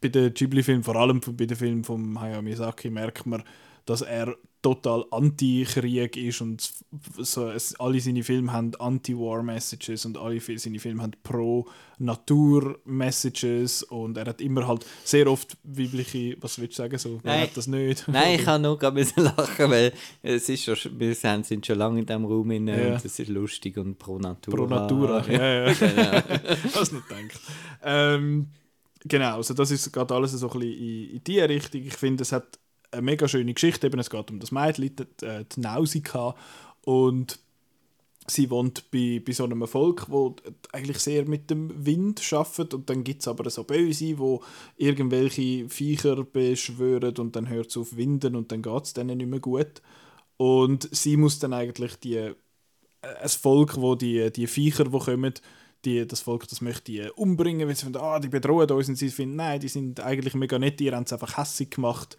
bei 0.00 0.08
den 0.08 0.34
Ghibli-Filmen, 0.34 0.82
vor 0.82 0.96
allem 0.96 1.20
bei 1.20 1.46
den 1.46 1.56
Filmen 1.56 1.84
von 1.84 2.20
Hayao 2.20 2.42
Miyazaki, 2.42 2.90
merkt 2.90 3.26
man, 3.26 3.44
dass 3.84 4.02
er 4.02 4.36
total 4.60 5.04
anti-Krieg 5.12 6.16
ist 6.16 6.40
und 6.40 6.68
so, 7.18 7.48
es, 7.50 7.78
alle 7.78 8.00
seine 8.00 8.24
Filme 8.24 8.52
haben 8.52 8.74
Anti-War-Messages 8.74 10.04
und 10.06 10.18
alle 10.18 10.40
seine 10.40 10.80
Filme 10.80 11.02
haben 11.02 11.12
Pro-Natur-Messages 11.22 13.84
und 13.84 14.16
er 14.16 14.26
hat 14.26 14.40
immer 14.40 14.66
halt 14.66 14.84
sehr 15.04 15.30
oft 15.30 15.56
weibliche, 15.62 16.36
was 16.40 16.58
willst 16.58 16.78
du 16.78 16.82
sagen, 16.82 16.98
so, 16.98 17.20
Nein. 17.22 17.42
hat 17.42 17.56
das 17.56 17.66
nicht? 17.68 18.08
Nein, 18.08 18.38
ich 18.40 18.44
kann 18.44 18.62
nur 18.62 18.76
gerade 18.78 19.06
lachen, 19.16 19.70
weil 19.70 19.92
es 20.22 20.48
ist 20.48 20.64
schon, 20.64 20.98
wir 20.98 21.14
sind 21.14 21.64
schon 21.66 21.78
lange 21.78 22.00
in 22.00 22.06
diesem 22.06 22.24
Raum 22.24 22.50
inne 22.50 22.82
Ja. 22.82 22.88
und 22.94 23.04
es 23.04 23.18
ist 23.18 23.28
lustig 23.28 23.76
und 23.78 23.96
pro 23.98 24.18
Natura. 24.18 24.56
Pro 24.56 24.66
Natura, 24.66 25.24
ja, 25.30 25.68
ja. 25.68 25.72
genau. 25.72 26.22
Hast 26.74 26.92
nicht 26.92 27.08
gedacht. 27.08 27.40
Ähm, 27.84 28.48
genau, 29.04 29.36
also 29.36 29.54
das 29.54 29.70
ist 29.70 29.92
gerade 29.92 30.14
alles 30.14 30.32
so 30.32 30.50
ein 30.50 30.58
bisschen 30.58 30.72
in, 30.78 31.10
in 31.10 31.20
diese 31.24 31.48
Richtung. 31.48 31.82
Ich 31.82 31.94
finde, 31.94 32.22
es 32.22 32.32
hat 32.32 32.58
eine 32.90 33.02
mega 33.02 33.28
schöne 33.28 33.54
Geschichte. 33.54 33.86
Eben, 33.86 33.98
es 33.98 34.10
geht 34.10 34.30
um 34.30 34.40
das 34.40 34.52
Mädchen, 34.52 34.90
die, 34.96 35.24
äh, 35.24 35.44
die 35.44 35.60
Nausicaa. 35.60 36.34
Und 36.82 37.38
sie 38.30 38.50
wohnt 38.50 38.90
bei, 38.90 39.22
bei 39.24 39.32
so 39.32 39.44
einem 39.44 39.66
Volk, 39.66 40.06
wo 40.08 40.36
eigentlich 40.72 40.98
sehr 40.98 41.26
mit 41.26 41.50
dem 41.50 41.84
Wind 41.84 42.20
schafft 42.20 42.74
und 42.74 42.88
dann 42.88 43.04
gibt 43.04 43.22
es 43.22 43.28
aber 43.28 43.48
so 43.50 43.64
Böse, 43.64 44.18
wo 44.18 44.42
irgendwelche 44.76 45.68
Viecher 45.68 46.24
beschwören 46.24 47.16
und 47.16 47.36
dann 47.36 47.48
hört 47.48 47.68
es 47.68 47.76
auf 47.76 47.96
Winden 47.96 48.36
und 48.36 48.52
dann 48.52 48.62
geht 48.62 48.84
es 48.84 48.92
denen 48.92 49.18
nicht 49.18 49.30
mehr 49.30 49.40
gut. 49.40 49.82
Und 50.36 50.88
sie 50.94 51.16
muss 51.16 51.38
dann 51.38 51.52
eigentlich 51.52 51.96
die 51.96 52.16
äh, 52.16 52.34
ein 53.02 53.28
Volk, 53.28 53.80
wo 53.80 53.94
die, 53.94 54.30
die 54.30 54.46
Viecher, 54.46 54.84
die 54.84 54.98
kommen, 54.98 55.34
die, 55.84 56.06
das 56.06 56.20
Volk, 56.20 56.48
das 56.48 56.60
möchte 56.60 56.92
die 56.92 57.10
umbringen, 57.16 57.66
weil 57.66 57.76
sie 57.76 57.84
finden, 57.84 58.02
ah, 58.02 58.18
die 58.18 58.28
bedrohen 58.28 58.70
uns 58.70 58.88
und 58.88 58.96
sie 58.96 59.10
finden, 59.10 59.36
nein, 59.36 59.60
die 59.60 59.68
sind 59.68 60.00
eigentlich 60.00 60.34
mega 60.34 60.58
nett, 60.58 60.80
die 60.80 60.92
haben 60.92 61.04
es 61.04 61.12
einfach 61.12 61.36
hässig 61.38 61.70
gemacht 61.70 62.16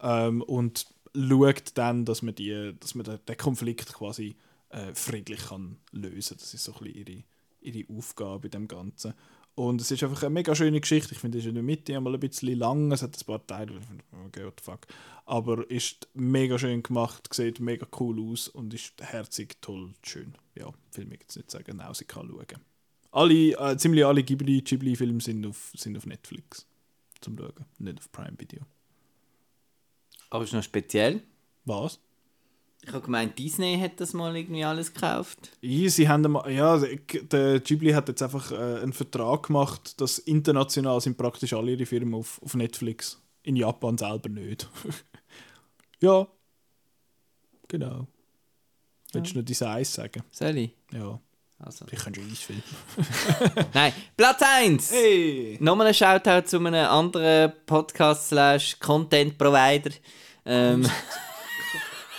ähm, 0.00 0.42
und 0.42 0.86
schaut 1.14 1.72
dann, 1.74 2.04
dass 2.04 2.22
man, 2.22 2.34
die, 2.34 2.74
dass 2.78 2.94
man 2.94 3.06
den, 3.06 3.36
Konflikt 3.36 3.92
quasi 3.94 4.36
äh, 4.70 4.94
friedlich 4.94 5.46
kann 5.46 5.78
lösen 5.92 6.36
Das 6.38 6.52
ist 6.52 6.64
so 6.64 6.74
ein 6.74 6.84
bisschen 6.84 7.24
ihre, 7.60 7.78
ihre 7.78 7.98
Aufgabe 7.98 8.46
in 8.48 8.50
dem 8.50 8.68
Ganzen. 8.68 9.14
Und 9.54 9.80
es 9.80 9.90
ist 9.90 10.02
einfach 10.02 10.22
eine 10.22 10.30
mega 10.30 10.54
schöne 10.54 10.80
Geschichte. 10.82 11.14
Ich 11.14 11.18
finde, 11.18 11.38
es 11.38 11.44
ist 11.44 11.48
in 11.48 11.54
der 11.54 11.62
Mitte 11.64 11.96
einmal 11.96 12.12
ein 12.12 12.20
bisschen 12.20 12.58
lang. 12.58 12.92
Es 12.92 13.02
hat 13.02 13.16
ein 13.16 13.24
paar 13.24 13.46
Teile, 13.46 13.80
finde, 13.80 14.04
okay, 14.26 14.44
what 14.44 14.60
the 14.60 14.64
fuck. 14.64 14.86
Aber 15.24 15.68
ist 15.70 16.08
mega 16.12 16.58
schön 16.58 16.82
gemacht, 16.82 17.32
sieht 17.32 17.58
mega 17.58 17.86
cool 17.98 18.20
aus 18.30 18.48
und 18.48 18.74
ist 18.74 18.92
herzig, 19.00 19.56
toll, 19.62 19.94
schön. 20.02 20.34
Ja, 20.54 20.70
viel 20.90 21.06
mehr 21.06 21.18
jetzt 21.18 21.36
nicht 21.36 21.50
sagen. 21.50 21.78
Nausicaa 21.78 22.22
schauen. 22.22 22.60
Alle, 23.12 23.52
äh, 23.52 23.76
ziemlich 23.78 24.04
alle 24.04 24.20
Ghibli- 24.20 24.62
Ghibli-Filme 24.62 25.22
sind 25.22 25.46
auf, 25.46 25.72
sind 25.74 25.96
auf 25.96 26.04
Netflix 26.04 26.66
zum 27.22 27.38
Schauen, 27.38 27.64
nicht 27.78 27.98
auf 27.98 28.12
Prime 28.12 28.38
Video. 28.38 28.60
Aber 30.36 30.44
ist 30.44 30.52
noch 30.52 30.62
speziell. 30.62 31.22
Was? 31.64 31.98
Ich 32.82 32.92
habe 32.92 33.00
gemeint, 33.00 33.38
Disney 33.38 33.78
hat 33.80 33.98
das 34.00 34.12
mal 34.12 34.36
irgendwie 34.36 34.64
alles 34.64 34.92
gekauft. 34.92 35.50
Ja, 35.62 35.88
sie 35.88 36.06
haben 36.10 36.38
ja, 36.50 36.76
der 36.78 37.60
Ghibli 37.60 37.92
hat 37.92 38.08
jetzt 38.08 38.22
einfach 38.22 38.52
äh, 38.52 38.82
einen 38.82 38.92
Vertrag 38.92 39.46
gemacht, 39.46 39.98
dass 39.98 40.18
international 40.18 41.00
sind 41.00 41.16
praktisch 41.16 41.54
alle 41.54 41.72
ihre 41.72 41.86
Firmen 41.86 42.12
auf, 42.12 42.38
auf 42.42 42.54
Netflix. 42.54 43.18
In 43.44 43.56
Japan 43.56 43.96
selber 43.96 44.28
nicht. 44.28 44.68
ja. 46.02 46.28
Genau. 47.68 48.06
Willst 49.12 49.34
du 49.34 49.38
noch 49.38 49.44
dein 49.46 49.68
Eis 49.68 49.94
sagen? 49.94 50.22
Soll 50.30 50.58
ich? 50.58 50.70
Ja. 50.92 51.18
Also. 51.58 51.86
Ich 51.90 51.98
kann 51.98 52.14
schon 52.14 52.30
Eis 52.30 52.40
filmen. 52.40 52.62
Nein, 53.74 53.92
Platz 54.16 54.42
1! 54.42 54.92
Hey! 54.92 55.56
Nochmal 55.60 55.86
ein 55.88 55.94
Shoutout 55.94 56.46
zu 56.46 56.58
einem 56.58 56.74
anderen 56.74 57.52
Podcast-Slash-Content-Provider. 57.64 59.90
Ähm, 60.44 60.86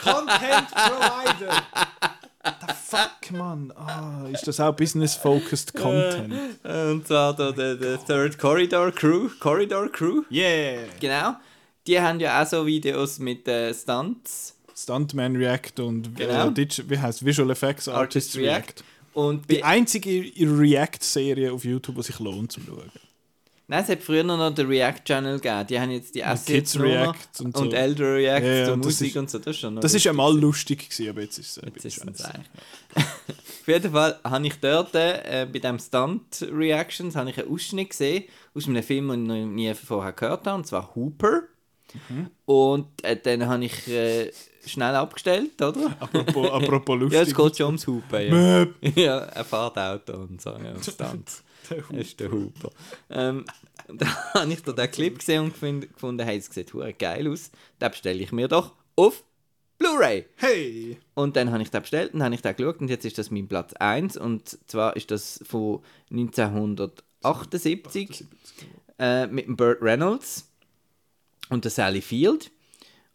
Content 0.04 0.68
Provider! 0.72 1.64
The 2.46 2.52
fuck, 2.84 3.32
Mann. 3.32 3.72
Ah, 3.76 4.26
ist 4.32 4.48
das 4.48 4.60
auch 4.62 4.74
Business-Focused 4.74 5.74
Content? 5.76 6.34
und 6.64 7.06
zwar 7.06 7.36
der, 7.36 7.52
der, 7.52 7.76
der 7.76 8.04
Third 8.06 8.38
Corridor 8.40 8.90
Crew. 8.92 9.30
Corridor 9.40 9.92
Crew, 9.92 10.22
Yeah! 10.32 10.86
genau. 11.00 11.36
Die 11.86 12.00
haben 12.00 12.20
ja 12.22 12.42
auch 12.42 12.48
so 12.48 12.66
Videos 12.66 13.20
mit 13.20 13.46
äh, 13.48 13.72
Stunts. 13.74 14.56
Stuntman 14.76 15.36
React 15.36 15.80
und 15.82 16.16
Genau. 16.16 16.48
äh, 16.50 16.68
wie 16.88 16.98
heißt 16.98 17.24
Visual 17.26 17.50
Effects 17.52 17.88
Artists 17.90 18.36
Artist 18.36 18.38
React. 18.38 18.56
React. 18.56 18.84
Und 19.18 19.50
Die 19.50 19.64
einzige 19.64 20.32
React-Serie 20.38 21.52
auf 21.52 21.66
YouTube, 21.66 21.96
die 21.96 22.04
sich 22.04 22.20
lohnt 22.20 22.52
zum 22.52 22.66
Schauen. 22.68 22.92
nein, 23.66 23.84
es 23.84 23.90
hat 23.90 24.04
früher 24.04 24.24
noch 24.24 24.54
den 24.54 24.68
React-Channel 24.68 25.40
gegeben. 25.40 25.66
Die 25.68 25.80
haben 25.80 25.90
jetzt 25.90 26.14
die 26.14 26.24
Assets 26.24 26.46
Kids. 26.74 26.80
React 26.80 27.40
und 27.40 27.58
und, 27.58 27.72
so. 27.72 27.76
Elder 27.76 28.14
React 28.14 28.46
Ja, 28.46 28.54
ja, 28.54 28.66
zur 28.66 28.78
Musik 28.78 29.08
ist- 29.08 29.18
und 29.18 29.30
so. 29.32 29.40
Das 29.40 29.56
ist 29.56 29.60
schon 29.60 29.76
Das 29.78 29.86
ist 29.86 29.94
lustig 29.94 30.10
einmal 30.12 30.38
lustig 30.40 30.90
gewesen, 30.90 31.10
aber 31.10 31.22
jetzt 31.22 31.40
ist 31.40 31.58
es 31.58 31.64
ein 31.64 31.72
Jetzt 31.74 31.86
ist 31.86 32.06
bisschen 32.06 32.26
eigentlich. 32.26 32.46
Auf 33.62 33.68
jeden 33.68 33.92
Fall 33.92 34.20
habe 34.24 34.46
ich 34.46 34.56
dort 34.62 34.94
äh, 34.94 35.48
bei 35.52 35.58
dem 35.60 35.80
Stunt 35.80 36.48
Reactions 36.52 37.16
habe 37.16 37.32
ich 37.32 37.40
einen 37.40 37.52
Ausschnitt 37.52 37.90
gesehen 37.90 38.26
aus 38.54 38.68
einem 38.68 38.84
Film, 38.84 39.08
den 39.10 39.24
ich 39.24 39.28
noch 39.28 39.46
nie 39.52 39.74
vorher 39.74 40.14
gehört 40.14 40.46
habe, 40.46 40.58
und 40.58 40.68
zwar 40.68 40.94
Hooper. 40.94 41.42
Mhm. 42.10 42.28
Und 42.46 43.04
äh, 43.04 43.18
dann 43.20 43.48
habe 43.48 43.66
ich 43.66 43.88
äh, 43.88 44.32
schnell 44.72 44.96
abgestellt, 44.96 45.62
oder? 45.62 45.96
Apropos, 46.00 46.52
apropos 46.52 47.00
lustig. 47.00 47.18
Ja, 47.18 47.24
es 47.24 47.36
geht 47.36 47.58
schon 47.58 47.66
ums 47.68 47.88
Hooper. 47.88 48.22
Ja, 48.22 48.68
ja 48.96 49.18
er 49.20 49.46
fährt 49.46 49.78
Auto 49.78 50.14
und 50.14 50.42
so. 50.42 50.52
Ja, 50.52 50.72
und 50.74 50.84
Stunts. 50.84 51.44
Das 51.70 51.98
ist 51.98 52.20
der 52.20 52.32
Hooper. 52.32 52.70
Ähm, 53.10 53.46
dann 53.88 54.10
habe 54.34 54.52
ich 54.52 54.64
da 54.64 54.72
den 54.72 54.92
Clip 54.92 55.18
gesehen 55.18 55.44
und 55.44 55.54
gefunden, 55.54 55.90
gefunden 55.92 56.26
hey, 56.26 56.38
es 56.38 56.48
sieht 56.48 56.74
hure 56.74 56.94
geil 56.94 57.28
aus. 57.28 57.52
Den 57.82 57.92
bestelle 57.92 58.24
ich 58.24 58.32
mir 58.32 58.48
doch 58.48 58.74
auf 58.96 59.24
Blu-ray. 59.78 60.26
Hey! 60.36 60.98
Und 61.14 61.36
dann 61.36 61.52
habe 61.52 61.62
ich 61.62 61.70
den 61.70 61.82
bestellt 61.82 62.14
und 62.14 62.24
habe 62.24 62.34
ich 62.34 62.42
den 62.42 62.56
geschaut 62.56 62.80
und 62.80 62.90
jetzt 62.90 63.06
ist 63.06 63.18
das 63.18 63.32
mein 63.32 63.48
Platz 63.48 63.74
1 63.74 64.18
und 64.18 64.58
zwar 64.68 64.96
ist 64.96 65.12
das 65.12 65.44
von 65.46 65.82
1978 66.10 68.26
äh, 68.98 69.28
mit 69.28 69.46
dem 69.46 69.56
Burt 69.56 69.82
Reynolds 69.82 70.52
und 71.50 71.64
der 71.64 71.72
Sally 71.72 72.02
Field 72.02 72.52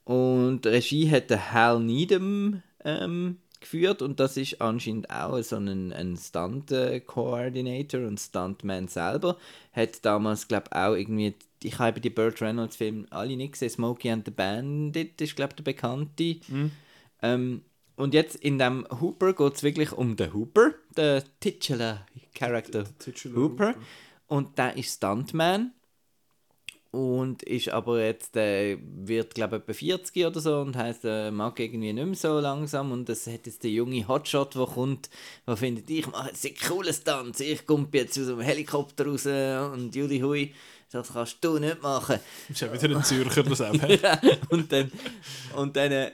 und 0.05 0.67
Regie 0.67 1.11
hat 1.11 1.31
der 1.31 1.53
Hal 1.53 1.81
Needham 1.81 2.63
ähm, 2.85 3.39
geführt 3.61 4.03
und 4.03 4.21
das 4.21 4.37
ist 4.37 4.61
anscheinend 4.61 5.11
auch 5.11 5.41
so 5.43 5.57
ein, 5.57 5.93
ein 5.93 6.17
Stunt-Coordinator 6.17 8.07
und 8.07 8.21
Stuntman 8.21 8.89
selber. 8.89 9.39
Hat 9.73 10.05
damals, 10.05 10.49
glaube 10.49 10.67
ich, 10.71 10.77
auch 10.77 10.95
irgendwie, 10.95 11.35
ich 11.63 11.79
habe 11.79 12.01
die 12.01 12.11
Burt 12.11 12.41
Reynolds-Filme 12.43 13.07
alle 13.11 13.37
nicht 13.37 13.53
gesehen, 13.53 13.71
Smokey 13.71 14.11
and 14.11 14.25
the 14.27 14.33
Bandit 14.33 15.21
ist, 15.21 15.37
glaube 15.37 15.53
ich, 15.53 15.57
der 15.57 15.65
bekannte. 15.65 16.37
Ähm, 17.23 17.63
und 17.97 18.15
jetzt 18.15 18.37
in 18.37 18.59
dem 18.59 18.87
Hooper 19.01 19.33
geht 19.33 19.55
es 19.55 19.63
wirklich 19.63 19.93
um 19.93 20.17
den 20.17 20.33
Hooper, 20.33 20.73
den 20.97 21.23
Titular 21.41 22.07
Character 22.35 22.85
Hooper. 22.85 23.37
Hooper. 23.37 23.75
Und 24.27 24.59
der 24.59 24.77
ist 24.77 24.97
Stuntman 24.97 25.73
und 26.93 27.43
ist 27.43 27.71
aber 27.71 28.05
jetzt, 28.05 28.37
äh, 28.37 28.79
wird 28.81 29.35
glaube 29.35 29.57
ich 29.57 29.63
etwa 29.63 29.73
40 29.73 30.27
oder 30.27 30.41
so 30.41 30.61
und 30.61 30.77
heißt 30.77 31.05
äh, 31.05 31.31
mag 31.31 31.59
irgendwie 31.59 31.93
nicht 31.93 32.07
mehr 32.07 32.15
so 32.15 32.39
langsam 32.39 32.93
und 32.93 33.09
es 33.09 33.27
hat 33.27 33.47
jetzt 33.47 33.65
der 33.65 33.71
junge 33.71 34.07
Hotshot, 34.07 34.55
der 34.55 34.67
kommt, 34.67 35.09
der 35.47 35.57
findet, 35.57 35.89
ich 35.89 36.07
mache 36.07 36.29
jetzt 36.29 36.45
einen 36.45 36.55
coolen 36.57 36.95
Stunt, 36.95 37.41
ich 37.41 37.67
komme 37.67 37.89
jetzt 37.93 38.19
aus 38.19 38.27
dem 38.27 38.41
Helikopter 38.41 39.07
raus 39.07 39.27
und 39.27 39.95
Juli 39.95 40.21
Hui, 40.21 40.53
das 40.93 41.11
kannst 41.11 41.43
du 41.43 41.59
nicht 41.59 41.83
machen. 41.83 42.19
Ist 42.51 42.61
ja 42.61 42.71
wieder 42.71 42.95
ein 42.95 43.03
Zürcher, 43.03 43.43
das 43.43 43.63
auch. 43.63 43.73
ja, 43.89 44.21
und 44.51 44.71
dann, 44.71 44.93
und 45.57 45.75
dann 45.75 45.91
äh, 45.91 46.11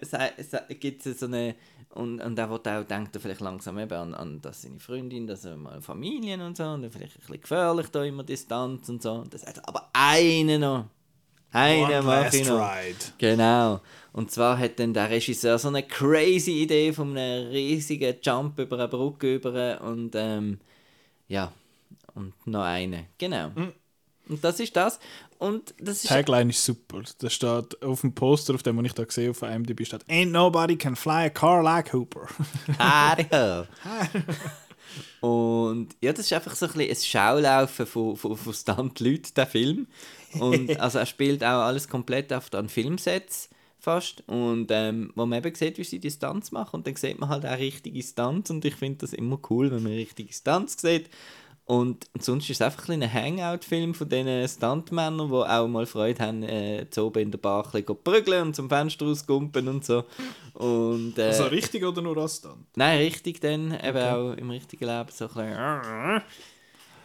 gibt 0.79 1.05
es 1.05 1.19
so 1.19 1.27
eine. 1.27 1.57
Und, 1.95 2.21
und 2.21 2.39
er 2.39 2.51
wird 2.51 2.69
auch, 2.69 2.85
denkt 2.85 3.15
er 3.17 3.21
vielleicht 3.21 3.41
langsam 3.41 3.79
eben 3.79 3.95
an, 3.95 4.15
an 4.15 4.41
dass 4.41 4.63
seine 4.63 4.79
Freundin, 4.79 5.27
dass 5.27 5.45
er 5.45 5.57
mal 5.57 5.81
Familien 5.81 6.41
und 6.43 6.57
so, 6.57 6.65
und 6.65 6.83
dann 6.83 6.91
vielleicht 6.91 7.17
ein 7.17 7.21
bisschen 7.21 7.41
gefährlich 7.41 7.89
da 7.89 8.05
immer 8.05 8.23
Distanz 8.23 8.89
und 8.89 9.03
so. 9.03 9.13
Und 9.15 9.33
sagt 9.39 9.57
er, 9.59 9.69
aber 9.69 9.89
einen 9.93 10.61
noch, 10.61 10.85
Einen 11.51 12.05
mache 12.05 12.37
ich 12.37 12.47
noch. 12.47 12.61
ride. 12.61 12.99
Genau. 13.17 13.81
Und 14.13 14.31
zwar 14.31 14.59
hat 14.59 14.79
dann 14.79 14.93
der 14.93 15.09
Regisseur 15.09 15.59
so 15.59 15.69
eine 15.69 15.83
crazy 15.83 16.63
Idee 16.63 16.93
von 16.93 17.17
einem 17.17 17.49
riesigen 17.49 18.17
Jump 18.23 18.59
über 18.59 18.79
eine 18.79 18.89
Brücke 18.89 19.37
über 19.37 19.81
und 19.81 20.15
ähm, 20.15 20.59
ja, 21.27 21.53
und 22.15 22.35
noch 22.47 22.65
eine. 22.65 23.07
Genau. 23.17 23.49
Mhm. 23.49 23.73
Und 24.29 24.43
das 24.45 24.61
ist 24.61 24.77
das. 24.77 24.99
Und 25.39 25.75
das 25.79 26.05
ist 26.05 26.09
Tagline 26.09 26.51
ist 26.51 26.65
super. 26.65 27.03
Da 27.19 27.31
steht 27.31 27.83
auf 27.83 28.01
dem 28.01 28.15
Poster, 28.15 28.55
auf 28.55 28.63
dem 28.63 28.85
ich 28.85 28.93
da 28.93 29.05
gesehen 29.05 29.31
auf 29.31 29.43
IMDb 29.43 29.87
steht 29.87 30.05
Ain't 30.09 30.31
nobody 30.31 30.77
can 30.77 30.97
fly 30.97 31.27
a 31.27 31.31
car 31.31 31.63
like 31.63 31.93
Hooper. 31.93 32.27
Hariho. 32.79 33.67
Und 35.21 35.89
ja, 36.01 36.13
das 36.13 36.27
ist 36.27 36.33
einfach 36.33 36.55
so 36.55 36.67
ein, 36.67 36.73
bisschen 36.73 36.91
ein 36.91 36.97
Schaulaufen 36.97 37.87
von, 37.87 38.17
von, 38.17 38.37
von 38.37 38.55
Stunt-Leuten, 38.55 39.35
der 39.37 39.47
Film. 39.47 39.87
Und 40.39 40.79
also 40.81 40.99
er 40.99 41.07
spielt 41.07 41.43
auch 41.43 41.63
alles 41.63 41.89
komplett 41.89 42.33
auf 42.33 42.53
an 42.55 42.69
Filmsets 42.69 43.49
fast. 43.79 44.23
Und 44.27 44.69
ähm, 44.71 45.13
wo 45.15 45.27
man 45.27 45.39
eben 45.39 45.55
sieht, 45.55 45.79
wie 45.79 45.85
sie 45.85 45.99
die 45.99 46.11
Stunts 46.11 46.53
machen. 46.53 46.77
Und 46.77 46.87
dann 46.87 46.97
sieht 46.97 47.19
man 47.19 47.29
halt 47.29 47.47
auch 47.47 47.59
richtige 47.59 48.03
Stunts. 48.03 48.51
Und 48.51 48.65
ich 48.65 48.77
finde 48.77 48.99
das 48.99 49.13
immer 49.13 49.39
cool, 49.51 49.71
wenn 49.71 49.83
man 49.83 49.93
richtige 49.93 50.33
Stunts 50.33 50.81
sieht. 50.81 51.11
Und, 51.69 52.09
und 52.15 52.25
sonst 52.25 52.45
ist 52.49 52.57
es 52.57 52.63
einfach 52.63 52.89
ein, 52.89 53.03
ein 53.03 53.13
Hangout-Film 53.13 53.93
von 53.93 54.09
diesen 54.09 54.49
Stuntmännern, 54.49 55.29
die 55.29 55.35
auch 55.35 55.69
mal 55.69 55.85
Freude 55.85 56.25
haben, 56.25 56.43
äh, 56.43 56.87
zu 56.89 57.05
oben 57.05 57.25
in 57.25 57.31
der 57.31 57.37
Bar 57.37 57.69
ein 57.75 57.85
prügeln 57.85 58.47
und 58.47 58.57
zum 58.57 58.71
Fenster 58.71 59.05
rausgumpen 59.05 59.69
und 59.69 59.85
so. 59.85 60.05
Und, 60.55 61.19
äh, 61.19 61.25
Also 61.25 61.45
richtig 61.45 61.85
oder 61.85 62.01
nur 62.01 62.17
als 62.17 62.41
dann? 62.41 62.65
Nein, 62.75 63.01
richtig 63.01 63.43
dann, 63.43 63.79
eben 63.85 63.99
auch 63.99 64.33
im 64.33 64.49
richtigen 64.49 64.87
Leben 64.87 65.11
so 65.13 65.27
ein 65.27 65.31
bisschen. 65.35 66.23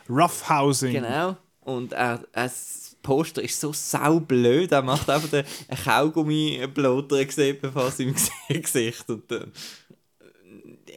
Roughhousing. 0.09 0.93
Genau. 0.93 1.35
Und 1.59 1.91
er, 1.91 2.23
er, 2.31 2.43
das 2.43 2.95
Poster 3.01 3.43
ist 3.43 3.59
so 3.59 3.73
saublöd. 3.73 4.71
Er 4.71 4.81
macht 4.81 5.09
einfach 5.09 5.29
den 5.29 5.43
einen 5.67 5.83
Kaugummi-Bloter 5.83 7.25
gesehen, 7.25 7.57
bevor 7.61 7.87
es 7.89 7.99
im 7.99 8.15
Gesicht. 8.47 9.09
Und, 9.09 9.29
äh, 9.29 9.45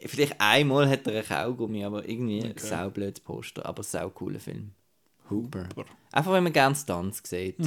vielleicht 0.05 0.39
einmal 0.39 0.89
hat 0.89 1.07
er 1.07 1.13
einen 1.13 1.25
Kaugummi, 1.25 1.83
aber 1.83 2.07
irgendwie 2.07 2.43
ein 2.43 2.57
saublödes 2.57 3.19
Poster. 3.21 3.65
Aber 3.65 3.81
ein 3.81 3.83
sau 3.83 4.09
cooler 4.09 4.39
Film. 4.39 4.71
Hooper. 5.29 5.67
Einfach, 6.11 6.31
wenn 6.33 6.43
man 6.43 6.53
gerne 6.53 6.75
Stunts 6.75 7.21
sieht. 7.27 7.57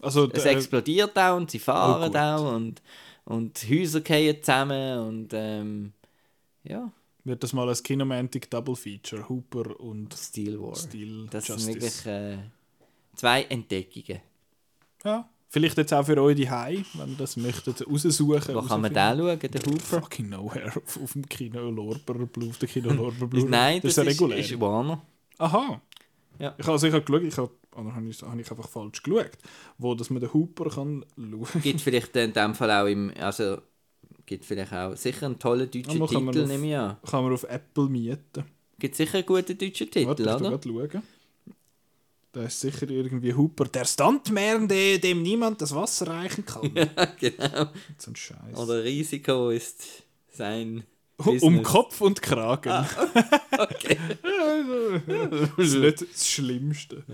Also, 0.00 0.30
Es 0.30 0.44
äh, 0.44 0.50
explodiert 0.50 1.16
auch 1.18 1.36
und 1.36 1.50
sie 1.50 1.58
fahren 1.58 2.12
Oh, 2.14 2.18
auch 2.18 2.54
und, 2.54 2.82
und 3.24 3.58
Häuser 3.70 4.02
fallen 4.02 4.42
zusammen 4.42 4.98
und 5.00 5.28
ähm, 5.32 5.92
ja, 6.62 6.90
wird 7.24 7.42
das 7.42 7.52
mal 7.54 7.66
als 7.68 7.82
Kinomantic 7.82 8.50
Double 8.50 8.76
Feature 8.76 9.28
Hooper 9.28 9.78
und 9.80 10.12
Steel 10.14 10.60
War. 10.60 10.76
Steel 10.76 11.26
Das 11.30 11.48
Justice. 11.48 11.64
sind 11.72 11.82
wirklich 11.82 12.06
äh, 12.06 12.38
zwei 13.14 13.42
Entdeckungen. 13.44 14.20
Ja. 15.04 15.28
Vielleicht 15.54 15.78
jetzt 15.78 15.94
auch 15.94 16.04
für 16.04 16.20
euch 16.20 16.34
die 16.34 16.50
wenn 16.50 17.10
ihr 17.10 17.16
das 17.16 17.36
möchtet 17.36 17.86
raussuchen. 17.86 18.56
Wo 18.56 18.62
kann 18.62 18.80
man 18.80 18.92
den 18.92 19.18
schauen, 19.18 19.38
den 19.38 19.62
Hooper? 19.66 20.00
Fucking 20.00 20.28
nowhere. 20.30 20.66
Auf, 20.84 21.00
auf 21.00 21.12
dem 21.12 21.28
Kino 21.28 21.70
Lorber 21.70 22.14
Blue, 22.26 22.48
auf 22.50 22.58
der 22.58 22.68
Kino 22.68 22.92
Lorber 22.92 23.28
Blue. 23.28 23.48
Nein, 23.48 23.80
das, 23.80 23.92
ist 23.92 23.96
ja 23.98 24.02
ist, 24.02 24.08
regulär. 24.20 24.38
ist 24.38 24.60
Warner. 24.60 25.00
Aha. 25.38 25.80
Ja. 26.40 26.56
Ich 26.58 26.64
habe 26.64 26.72
also, 26.72 26.88
ich 26.88 26.92
habe 26.92 27.04
geschaut, 27.04 27.22
ich 27.22 27.36
habe, 27.38 27.50
oder 27.76 27.94
habe 27.94 28.08
ich, 28.08 28.20
habe 28.20 28.40
ich 28.40 28.50
einfach 28.50 28.68
falsch 28.68 29.00
geschaut, 29.00 29.30
wo 29.78 29.94
dass 29.94 30.10
man 30.10 30.18
den 30.20 30.34
Hooper 30.34 30.70
kann 30.70 31.04
schauen. 31.16 31.62
Gibt 31.62 31.80
vielleicht 31.80 32.16
in 32.16 32.32
dem 32.32 32.54
Fall 32.56 32.72
auch 32.72 32.86
im, 32.88 33.12
also 33.20 33.58
gibt 34.26 34.44
vielleicht 34.44 34.72
auch 34.72 34.96
sicher 34.96 35.26
einen 35.26 35.38
tollen 35.38 35.70
deutschen 35.70 36.00
Ja, 36.00 36.06
kann 36.08 36.26
Titel, 36.26 36.42
auf- 36.42 36.48
nehme 36.48 36.66
ich 36.68 36.76
an. 36.76 36.96
Kann 37.08 37.22
man 37.22 37.32
auf 37.32 37.44
Apple 37.44 37.88
mieten. 37.88 38.44
Gibt 38.80 38.96
sicher 38.96 39.18
einen 39.18 39.26
guten 39.26 39.56
deutschen 39.56 39.88
Titel, 39.88 40.06
Warte, 40.08 40.22
ich 40.24 40.28
oder? 40.28 40.50
gerade 40.58 40.68
schauen. 40.68 41.02
Da 42.34 42.42
ist 42.42 42.60
sicher 42.60 42.90
irgendwie 42.90 43.32
Hooper. 43.32 43.66
Der 43.66 43.84
Stuntman, 43.84 44.66
der, 44.66 44.98
dem 44.98 45.22
niemand 45.22 45.62
das 45.62 45.72
Wasser 45.72 46.08
reichen 46.08 46.44
kann. 46.44 46.68
ja, 46.74 47.04
genau. 47.16 47.70
so 47.96 48.10
ein 48.10 48.16
Scheiß. 48.16 48.56
Oder 48.56 48.82
Risiko 48.82 49.50
ist 49.50 50.02
sein 50.32 50.82
Um 51.18 51.26
Business. 51.26 51.62
Kopf 51.68 52.00
und 52.00 52.20
Kragen. 52.20 52.86
Okay. 53.56 53.96
das 54.18 55.58
ist 55.58 55.76
nicht 55.76 56.00
das 56.02 56.28
Schlimmste. 56.28 57.04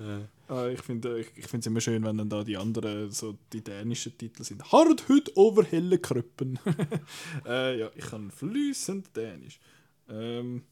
Ah, 0.49 0.69
ich 0.69 0.81
finde 0.81 1.23
es 1.37 1.67
immer 1.67 1.83
schön, 1.83 2.03
wenn 2.03 2.17
dann 2.17 2.31
da 2.31 2.43
die 2.43 2.57
anderen, 2.57 3.11
so 3.11 3.37
die 3.53 3.63
dänischen 3.63 4.17
Titel 4.17 4.43
sind. 4.43 4.73
Hart 4.73 5.07
heute 5.11 5.37
over 5.37 5.63
helle 5.65 5.99
Kröppen. 5.99 6.59
äh, 7.47 7.79
ja, 7.79 7.91
ich 7.95 8.07
kann 8.07 8.31
fließend 8.31 9.15
Dänisch. 9.15 9.61
Ähm. 10.09 10.63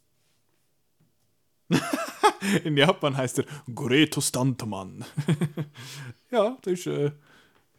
In 2.65 2.77
Japan 2.77 3.17
heißt 3.17 3.41
er 3.41 3.45
Goreto 3.75 4.21
Stuntman. 4.21 5.05
ja, 6.31 6.57
da 6.63 6.71
ist, 6.71 6.87
äh, 6.87 7.13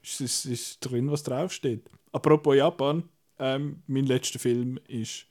ist, 0.01 0.45
ist, 0.45 0.79
drin, 0.81 1.09
was 1.09 1.23
draufsteht. 1.23 1.89
Apropos 2.11 2.55
Japan, 2.55 3.03
ähm, 3.39 3.81
mein 3.87 4.05
letzter 4.05 4.39
Film 4.39 4.79
ist, 4.87 5.25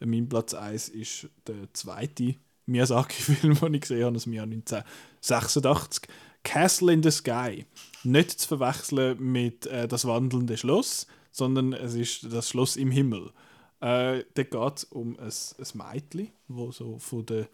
äh, 0.00 0.06
mein 0.06 0.28
Platz 0.28 0.54
1 0.54 0.90
ist 0.90 1.28
der 1.46 1.72
zweite 1.72 2.36
Miyazaki-Film, 2.66 3.54
den 3.60 3.74
ich 3.74 3.80
gesehen 3.80 4.04
habe 4.04 4.16
aus 4.16 4.24
dem 4.24 4.32
Jahr 4.34 4.44
1986. 4.44 6.08
Castle 6.44 6.92
in 6.92 7.02
the 7.02 7.10
Sky. 7.10 7.66
Nicht 8.04 8.30
zu 8.40 8.48
verwechseln 8.48 9.20
mit 9.20 9.66
äh, 9.66 9.88
Das 9.88 10.06
wandelnde 10.06 10.56
Schloss, 10.56 11.06
sondern 11.30 11.72
es 11.72 11.94
ist 11.94 12.32
das 12.32 12.50
Schloss 12.50 12.76
im 12.76 12.90
Himmel. 12.90 13.32
Äh, 13.80 14.24
da 14.34 14.42
geht 14.42 14.76
es 14.76 14.84
um 14.84 15.18
ein, 15.18 15.28
ein 15.28 15.94
Mädchen, 15.94 16.32
wo 16.48 16.72
so 16.72 16.98
von 16.98 17.26
der, 17.26 17.48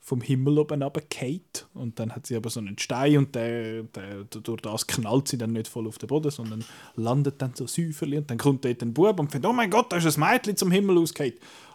vom 0.00 0.22
Himmel 0.22 0.58
oben 0.58 0.82
runterfällt. 0.82 1.66
Und 1.74 1.98
dann 1.98 2.14
hat 2.14 2.26
sie 2.26 2.36
aber 2.36 2.50
so 2.50 2.60
einen 2.60 2.78
Stein 2.78 3.18
und 3.18 3.34
der, 3.34 3.84
der, 3.84 4.24
durch 4.24 4.62
das 4.62 4.86
knallt 4.86 5.28
sie 5.28 5.38
dann 5.38 5.52
nicht 5.52 5.68
voll 5.68 5.86
auf 5.86 5.98
den 5.98 6.08
Boden, 6.08 6.30
sondern 6.30 6.64
landet 6.96 7.40
dann 7.40 7.54
so 7.54 7.66
säuferli. 7.66 8.18
Und 8.18 8.30
dann 8.30 8.38
kommt 8.38 8.64
dort 8.64 8.82
ein 8.82 8.94
Bub 8.94 9.20
und 9.20 9.30
findet, 9.30 9.48
oh 9.48 9.52
mein 9.52 9.70
Gott, 9.70 9.92
da 9.92 9.96
ist 9.96 10.18
ein 10.18 10.20
Mädchen 10.20 10.56
zum 10.56 10.70
Himmel 10.70 10.98
ausgefallen. 10.98 11.34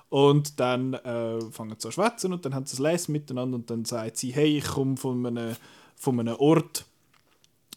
Und 0.09 0.59
dann 0.59 0.93
äh, 0.93 1.39
fangen 1.51 1.69
sie 1.69 1.73
an 1.73 1.79
zu 1.79 1.91
schwätzen 1.91 2.33
und 2.33 2.45
dann 2.45 2.53
haben 2.53 2.65
sie 2.65 2.73
es 2.73 2.79
lesen 2.79 3.11
miteinander 3.11 3.55
und 3.55 3.69
dann 3.69 3.85
sagt 3.85 4.17
sie, 4.17 4.33
hey, 4.33 4.57
ich 4.57 4.65
komme 4.65 4.97
von 4.97 5.25
einem, 5.25 5.55
von 5.95 6.19
einem 6.19 6.35
Ort, 6.35 6.85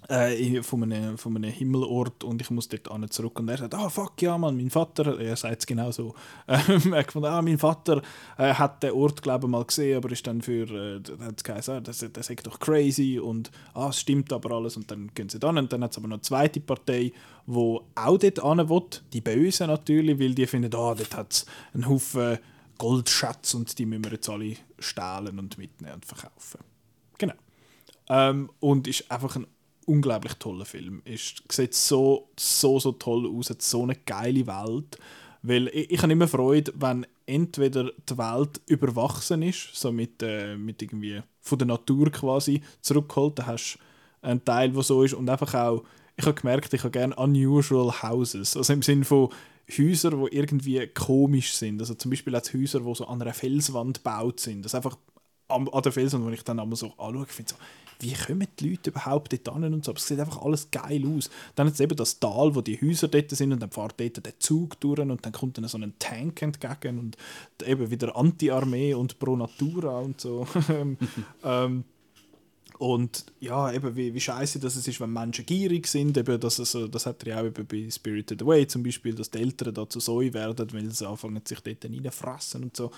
äh, 0.09 0.63
von, 0.63 0.83
einem, 0.85 1.19
von 1.19 1.37
einem 1.37 1.51
Himmelort 1.51 2.25
und 2.25 2.41
ich 2.41 2.51
muss 2.51 2.69
dort 2.69 2.89
hin 2.91 3.11
zurück. 3.11 3.39
Und 3.39 3.49
er 3.49 3.59
sagt, 3.59 3.75
ah, 3.75 3.89
fuck, 3.89 4.21
ja, 4.23 4.39
Mann, 4.39 4.57
mein 4.57 4.71
Vater, 4.71 5.19
er 5.21 5.37
sagt 5.37 5.61
es 5.61 5.67
genau 5.67 5.91
so, 5.91 6.15
ähm, 6.47 6.93
er 6.93 7.05
gefunden, 7.05 7.29
ah, 7.29 7.43
mein 7.43 7.59
Vater 7.59 8.03
äh, 8.37 8.55
hat 8.55 8.83
den 8.83 8.93
Ort, 8.93 9.23
glaube 9.23 9.47
ich, 9.47 9.51
mal 9.51 9.65
gesehen, 9.65 9.97
aber 9.97 10.11
ist 10.11 10.27
dann 10.27 10.41
für, 10.41 10.69
äh, 10.71 11.03
hat 11.21 11.39
es 11.39 11.45
geheißen, 11.45 11.75
ah, 11.75 11.81
das, 11.81 12.05
das 12.13 12.31
ist 12.31 12.47
doch 12.47 12.59
crazy 12.61 13.19
und 13.19 13.51
ah, 13.75 13.89
es 13.89 14.01
stimmt 14.01 14.33
aber 14.33 14.53
alles 14.53 14.77
und 14.77 14.91
dann 14.91 15.11
gehen 15.15 15.29
sie 15.29 15.39
dann 15.39 15.59
und 15.59 15.73
dann 15.73 15.83
hat 15.83 15.91
es 15.91 15.99
aber 15.99 16.09
noch 16.09 16.17
eine 16.17 16.23
zweite 16.23 16.61
Partei, 16.61 17.13
wo 17.47 17.83
auch 17.95 18.19
dort 18.19 18.43
hin 18.43 18.69
will, 18.69 18.83
die 19.13 19.21
Bösen 19.21 19.67
natürlich, 19.67 20.19
weil 20.19 20.35
die 20.35 20.47
finden, 20.47 20.75
ah, 20.75 20.95
dort 20.95 21.17
hat 21.17 21.33
es 21.33 21.47
einen 21.75 21.89
Haufen 21.89 22.39
Goldschatz 22.79 23.55
und 23.55 23.77
die 23.79 23.85
müssen 23.85 24.05
wir 24.05 24.13
jetzt 24.13 24.29
alle 24.29 24.55
stehlen 24.79 25.39
und 25.39 25.59
mitnehmen 25.59 25.95
und 25.95 26.07
verkaufen. 26.07 26.61
Genau. 27.19 27.35
Ähm, 28.09 28.51
und 28.61 28.87
ist 28.87 29.11
einfach 29.11 29.37
ein 29.37 29.47
unglaublich 29.89 30.35
toller 30.35 30.65
Film. 30.65 31.03
Ist, 31.05 31.43
sieht 31.51 31.75
so, 31.75 32.29
so, 32.39 32.79
so 32.79 32.93
toll 32.93 33.27
aus, 33.27 33.51
hat 33.51 33.63
so 33.63 33.83
eine 33.83 33.97
geile 33.97 34.47
Welt. 34.47 34.99
Weil 35.43 35.69
ich, 35.69 35.91
ich 35.91 36.03
habe 36.03 36.13
immer 36.13 36.29
Freude, 36.29 36.73
wenn 36.77 37.07
entweder 37.27 37.91
die 38.09 38.19
Welt 38.19 38.61
überwachsen 38.67 39.43
ist, 39.43 39.75
so 39.75 39.93
mit, 39.93 40.23
äh, 40.23 40.57
mit 40.57 40.83
irgendwie 40.83 41.23
von 41.41 41.59
der 41.59 41.69
Natur 41.69 42.11
quasi 42.11 42.63
zurückgeholt, 42.81 43.39
dann 43.39 43.47
hast 43.47 43.79
du 44.21 44.27
einen 44.27 44.45
Teil, 44.45 44.71
der 44.71 44.83
so 44.83 45.03
ist 45.03 45.15
und 45.15 45.29
einfach 45.29 45.55
auch, 45.55 45.85
ich 46.17 46.27
habe 46.27 46.35
gemerkt, 46.35 46.75
ich 46.75 46.83
habe 46.83 46.91
gerne 46.91 47.15
unusual 47.15 48.03
houses, 48.03 48.57
also 48.57 48.73
im 48.73 48.83
Sinne 48.83 49.05
von 49.05 49.29
Häuser, 49.71 50.11
die 50.11 50.37
irgendwie 50.37 50.87
komisch 50.89 51.53
sind. 51.53 51.81
Also 51.81 51.95
zum 51.95 52.11
Beispiel 52.11 52.35
auch 52.35 52.43
Häuser, 52.53 52.81
die 52.81 52.95
so 52.95 53.07
an 53.07 53.23
einer 53.23 53.35
Felswand 53.35 54.03
gebaut 54.03 54.41
sind. 54.41 54.65
Das 54.65 54.75
einfach 54.75 54.97
an, 55.49 55.69
der 55.85 55.93
Felswand, 55.93 56.25
wo 56.25 56.31
ich 56.31 56.43
dann 56.43 56.59
einmal 56.59 56.77
so 56.77 56.93
anschaue, 56.97 57.27
finde 57.27 57.51
so, 57.51 57.57
wie 58.01 58.13
kommen 58.15 58.47
die 58.59 58.71
Leute 58.71 58.91
überhaupt 58.91 59.33
dort 59.33 59.57
hin 59.57 59.75
und 59.75 59.85
so. 59.85 59.91
Aber 59.93 59.99
es 59.99 60.07
sieht 60.07 60.21
einfach 60.21 60.43
alles 60.43 60.71
geil 60.71 61.03
aus. 61.07 61.31
Dann 61.55 61.67
hat 61.67 61.75
es 61.75 61.81
eben 61.81 61.97
das 61.97 62.19
Tal, 62.21 62.55
wo 62.55 62.61
die 62.61 62.81
Häuser 62.81 63.09
dort 63.09 63.31
sind 63.31 63.53
und 63.53 63.61
dann 63.61 63.71
fährt 63.71 63.99
dort 63.99 64.25
der 64.25 64.39
Zug 64.39 64.79
durch 64.81 64.99
und 65.01 65.25
dann 65.25 65.33
kommt 65.33 65.59
dann 65.59 65.67
so 65.69 65.79
ein 65.79 65.95
Tank 65.99 66.43
entgegen 66.43 66.99
und 66.99 67.17
eben 67.67 67.91
wieder 67.91 68.17
Anti-Armee 68.17 68.95
und 68.95 69.19
Pro 69.19 69.37
Natura 69.37 69.99
und 69.99 70.21
so. 70.21 70.47
ähm, 71.45 71.85
und 72.79 73.27
ja, 73.41 73.73
eben 73.73 73.97
wie, 73.97 74.15
wie 74.15 74.21
scheiße 74.21 74.61
das 74.61 74.77
ist, 74.77 75.01
wenn 75.01 75.13
Menschen 75.13 75.45
gierig 75.45 75.89
sind. 75.89 76.17
Eben, 76.17 76.39
dass 76.39 76.61
es, 76.61 76.71
so- 76.71 76.87
das 76.87 77.07
hat 77.07 77.25
er 77.25 77.29
ja 77.31 77.41
auch 77.41 77.47
eben 77.47 77.67
bei 77.67 77.91
Spirited 77.91 78.41
Away 78.43 78.69
zum 78.69 78.85
Beispiel, 78.85 79.15
dass 79.15 79.31
die 79.31 79.39
Eltern 79.39 79.75
da 79.75 79.89
zu 79.89 79.99
Säue 79.99 80.33
werden, 80.33 80.73
weil 80.73 80.89
sie 80.93 81.09
anfangen, 81.09 81.43
sich 81.45 81.59
dort 81.61 81.85
reinfressen 81.85 82.63
und 82.65 82.77
so. 82.77 82.93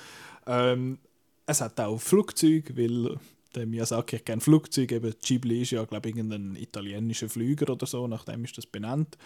Ähm, 0.47 0.99
es 1.47 1.63
hat 1.63 1.81
auch 1.81 1.99
Flugzeuge, 1.99 2.77
weil 2.77 3.19
der 3.55 3.67
Miyazaki 3.67 4.19
hat 4.19 4.27
gerne 4.27 4.41
Flugzeuge. 4.41 4.97
Eben 4.97 5.15
Ghibli 5.23 5.63
ist 5.63 5.73
ja, 5.73 5.85
glaube 5.85 6.09
ich, 6.09 6.17
irgendein 6.17 6.57
italienischer 6.57 7.29
Flüger 7.29 7.71
oder 7.73 7.87
so, 7.87 8.07
nachdem 8.07 8.45
ist 8.45 8.57
das 8.59 8.67
benannt. 8.67 9.17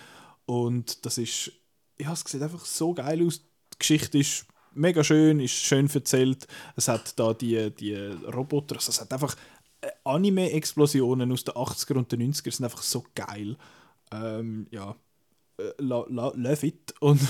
Und 0.47 1.05
das 1.05 1.19
ist, 1.19 1.53
ja, 1.99 2.13
es 2.13 2.21
sieht 2.21 2.43
einfach 2.43 2.65
so 2.65 2.95
geil 2.95 3.25
aus. 3.27 3.41
Die 3.41 3.79
Geschichte 3.79 4.19
ist 4.19 4.47
mega 4.73 5.05
schön, 5.05 5.41
ist 5.41 5.53
schön 5.53 5.89
erzählt. 5.89 6.47
Es 6.77 6.89
hat 6.89 7.19
da 7.19 7.35
die, 7.35 7.71
die 7.71 7.95
Roboter, 7.95 8.77
also 8.77 8.91
es 8.91 9.01
hat 9.01 9.13
einfach 9.13 9.37
Anime-Explosionen 10.05 11.31
aus 11.33 11.45
den 11.45 11.55
80er 11.55 11.95
und 11.95 12.13
den 12.13 12.33
90er 12.33 12.51
sind 12.51 12.65
einfach 12.65 12.83
so 12.83 13.05
geil. 13.15 13.57
Ähm, 14.11 14.67
ja, 14.71 14.97
äh, 15.59 15.71
love 15.79 16.67
it. 16.67 16.95
Und 17.01 17.21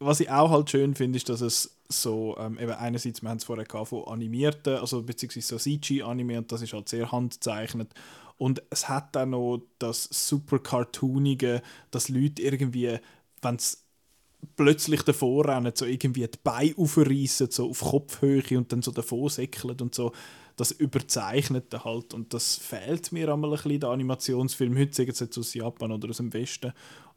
was 0.00 0.20
ich 0.20 0.30
auch 0.30 0.50
halt 0.50 0.70
schön 0.70 0.94
finde, 0.94 1.18
ist, 1.18 1.28
dass 1.28 1.42
es 1.42 1.76
so, 1.88 2.36
ähm, 2.38 2.58
eben 2.58 2.72
einerseits, 2.72 3.22
wir 3.22 3.28
haben 3.28 3.36
es 3.36 3.44
vorher 3.44 3.66
gehabt, 3.66 3.88
von 3.88 4.04
animierten, 4.06 4.76
also 4.76 5.02
beziehungsweise 5.02 5.46
so 5.46 5.58
CG-Anime 5.58 6.38
und 6.38 6.50
das 6.50 6.62
ist 6.62 6.72
halt 6.72 6.88
sehr 6.88 7.12
handzeichnet. 7.12 7.92
Und 8.38 8.62
es 8.70 8.88
hat 8.88 9.14
dann 9.14 9.30
noch 9.30 9.60
das 9.78 10.04
super 10.10 10.58
cartoonige, 10.58 11.60
dass 11.90 12.08
Leute 12.08 12.42
irgendwie, 12.42 12.98
wenn 13.42 13.56
es 13.56 13.84
plötzlich 14.56 15.02
davor 15.02 15.46
rennen, 15.46 15.72
so 15.74 15.84
irgendwie 15.84 16.26
die 16.26 16.38
Beine 16.42 16.74
aufreißen, 16.78 17.50
so 17.50 17.68
auf 17.68 17.80
Kopfhöhe 17.80 18.56
und 18.56 18.72
dann 18.72 18.80
so 18.80 18.92
davor 18.92 19.28
säckeln 19.28 19.76
und 19.80 19.94
so. 19.94 20.12
Das 20.56 20.70
Überzeichnete 20.72 21.84
halt. 21.84 22.14
Und 22.14 22.32
das 22.32 22.56
fehlt 22.56 23.12
mir 23.12 23.30
einmal 23.30 23.50
ein 23.50 23.56
bisschen 23.56 23.72
in 23.72 23.80
den 23.80 23.90
Animationsfilmen. 23.90 24.78
Heute 24.78 24.94
sagen 24.94 25.12
sie 25.12 25.24
jetzt 25.24 25.38
aus 25.38 25.52
Japan 25.52 25.92
oder 25.92 26.08
aus 26.08 26.18
dem 26.18 26.32
Westen. 26.32 26.72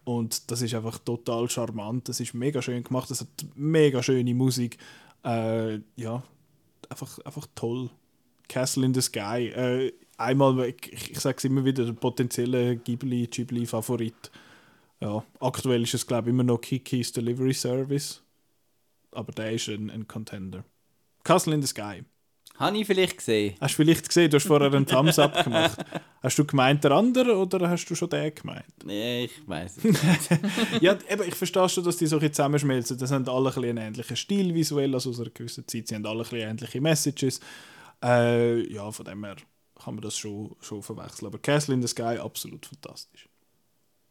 Und 0.06 0.52
das 0.52 0.62
ist 0.62 0.74
einfach 0.74 1.00
total 1.00 1.50
charmant. 1.50 2.10
Das 2.10 2.20
ist 2.20 2.34
mega 2.34 2.62
schön 2.62 2.84
gemacht. 2.84 3.10
Das 3.10 3.22
hat 3.22 3.28
mega 3.56 4.04
schöne 4.04 4.34
Musik. 4.34 4.78
Äh, 5.24 5.80
ja, 5.96 6.24
einfach, 6.90 7.20
einfach 7.20 7.48
toll. 7.56 7.90
Castle 8.48 8.86
in 8.86 8.94
the 8.94 9.02
Sky. 9.02 9.48
Äh, 9.48 9.94
einmal, 10.18 10.60
ich, 10.68 11.12
ich 11.12 11.20
sage 11.20 11.38
es 11.38 11.44
immer 11.46 11.64
wieder, 11.64 11.86
der 11.86 11.94
potenzielle 11.94 12.76
Ghibli-Ghibli-Favorit. 12.78 14.32
Ja, 15.00 15.24
aktuell 15.40 15.84
ist 15.84 15.94
es, 15.94 16.06
glaube 16.06 16.30
ich, 16.30 16.34
immer 16.34 16.44
noch 16.44 16.60
Kiki's 16.60 17.12
Delivery 17.12 17.54
Service. 17.54 18.22
Aber 19.12 19.32
der 19.32 19.52
ist 19.54 19.70
ein, 19.70 19.90
ein 19.90 20.08
Contender. 20.08 20.64
Castle 21.24 21.54
in 21.54 21.62
the 21.62 21.68
Sky. 21.68 22.04
Habe 22.60 22.78
ich 22.78 22.86
vielleicht 22.86 23.18
gesehen. 23.18 23.56
Hast 23.60 23.74
du 23.74 23.84
vielleicht 23.84 24.08
gesehen, 24.08 24.30
du 24.30 24.38
hast 24.38 24.46
vorher 24.46 24.72
einen 24.72 24.86
Thumbs 24.86 25.18
Up 25.18 25.44
gemacht. 25.44 25.84
Hast 26.22 26.38
du 26.38 26.46
gemeint 26.46 26.84
der 26.84 26.92
andere 26.92 27.36
oder 27.36 27.68
hast 27.68 27.86
du 27.86 27.96
schon 27.96 28.10
den 28.10 28.34
gemeint? 28.34 28.66
Nee, 28.86 29.26
ich 29.26 29.48
weiß 29.48 29.78
es 29.78 29.84
nicht. 29.84 30.82
ja, 30.82 30.96
eben, 31.10 31.24
ich 31.28 31.36
verstehe 31.36 31.68
schon, 31.68 31.84
dass 31.84 31.98
die 31.98 32.06
so 32.06 32.20
ein 32.20 32.32
zusammenschmelzen. 32.34 32.98
Das 32.98 33.12
haben 33.12 33.28
alle 33.28 33.50
ein 33.50 33.56
bisschen 33.56 33.78
einen 33.78 33.88
ähnlichen 33.88 34.16
Stil 34.16 34.54
visuell, 34.54 34.94
also 34.94 35.10
aus 35.10 35.20
einer 35.20 35.32
gewissen 35.32 35.68
Zeit. 35.68 35.88
Sie 35.88 35.96
haben 35.96 36.06
alle 36.06 36.20
ein 36.24 36.30
bisschen 36.30 36.50
ähnliche 36.50 36.80
Messages. 36.80 37.40
Äh, 38.04 38.72
ja, 38.72 38.92
von 38.92 39.06
dem 39.06 39.24
her 39.26 39.36
kann 39.84 39.96
man 39.96 40.04
das 40.04 40.16
schon, 40.16 40.56
schon 40.62 40.84
verwechseln. 40.84 41.28
Aber 41.28 41.40
Castle 41.40 41.74
in 41.74 41.82
the 41.82 41.88
Sky, 41.88 42.20
absolut 42.20 42.66
fantastisch. 42.68 43.28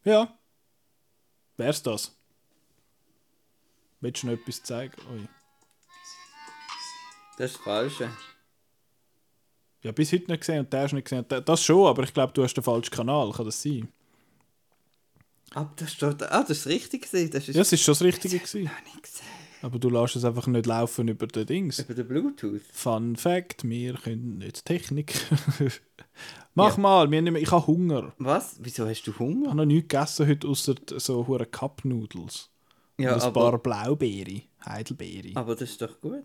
Ja. 0.05 0.37
Wär's 1.57 1.83
das? 1.83 2.17
Willst 4.01 4.25
du 4.25 4.27
noch 4.27 4.35
etwas 4.35 4.63
zeigen? 4.65 4.95
Ui. 5.13 5.29
Das 7.39 7.53
ist 7.53 7.57
das 7.57 7.65
Falsche. 7.65 8.11
Ja, 9.83 9.93
bis 9.93 10.13
heute 10.13 10.31
nicht 10.31 10.41
gesehen 10.41 10.61
und 10.61 10.73
der 10.73 10.83
hast 10.83 10.93
nicht 10.93 11.05
gesehen. 11.09 11.25
Das 11.29 11.63
schon, 11.65 11.87
aber 11.87 12.05
ich 12.05 12.15
glaube, 12.15 12.33
du 12.33 12.43
hast 12.45 12.55
den 12.55 12.63
falschen 12.65 12.91
Kanal. 12.93 13.33
Kann 13.33 13.45
das 13.47 13.61
sein? 13.63 13.89
Ah, 15.55 15.67
das, 15.77 15.93
steht, 15.93 16.23
ah, 16.23 16.41
das 16.47 16.51
ist 16.59 16.67
richtig 16.67 17.03
gewesen. 17.03 17.31
Das 17.31 17.49
ist 17.49 17.55
Ja, 17.57 17.63
es 17.63 17.73
ist 17.73 17.83
schon 17.83 17.93
das 17.93 18.03
Richtige. 18.03 18.39
das 18.39 18.53
Gewesen. 18.53 18.71
habe 18.71 18.79
ich 18.87 18.93
nicht 18.95 19.03
gesehen. 19.03 19.27
Aber 19.61 19.79
du 19.79 19.91
lässt 19.91 20.17
es 20.17 20.25
einfach 20.25 20.47
nicht 20.47 20.67
laufen 20.67 21.07
über 21.09 21.27
den 21.27 21.47
Dings. 21.47 21.79
Über 21.81 21.95
den 21.95 22.09
Bluetooth. 22.09 22.63
Fun 22.73 23.17
Fact: 23.17 23.69
Wir 23.69 23.95
können 23.95 24.39
nicht 24.39 24.65
Technik. 24.65 25.15
Mach 26.55 26.77
Ja. 26.77 26.81
mal, 26.81 27.11
wir 27.11 27.23
nehmen, 27.23 27.37
ich 27.41 27.51
habe 27.51 27.67
Hunger. 27.67 28.13
Was? 28.19 28.57
Wieso 28.61 28.87
hast 28.89 29.03
du 29.05 29.11
Ich 29.13 29.19
Hunger? 29.19 29.49
habe 29.49 29.59
noch 29.59 29.65
nichts 29.65 29.89
gegessen 29.89 30.27
heute, 30.27 30.49
außer 30.49 30.75
so 30.97 31.27
hure 31.27 31.47
Cup 31.47 31.85
Noodles. 31.85 32.51
Ja, 32.99 33.15
und 33.15 33.23
ein 33.23 33.27
aber, 33.29 33.51
paar 33.53 33.59
Blaubeere, 33.59 34.43
Heidelbeere. 34.67 35.31
aber 35.35 35.55
das 35.55 35.71
ist 35.71 35.81
doch 35.83 36.01
gut. 36.01 36.25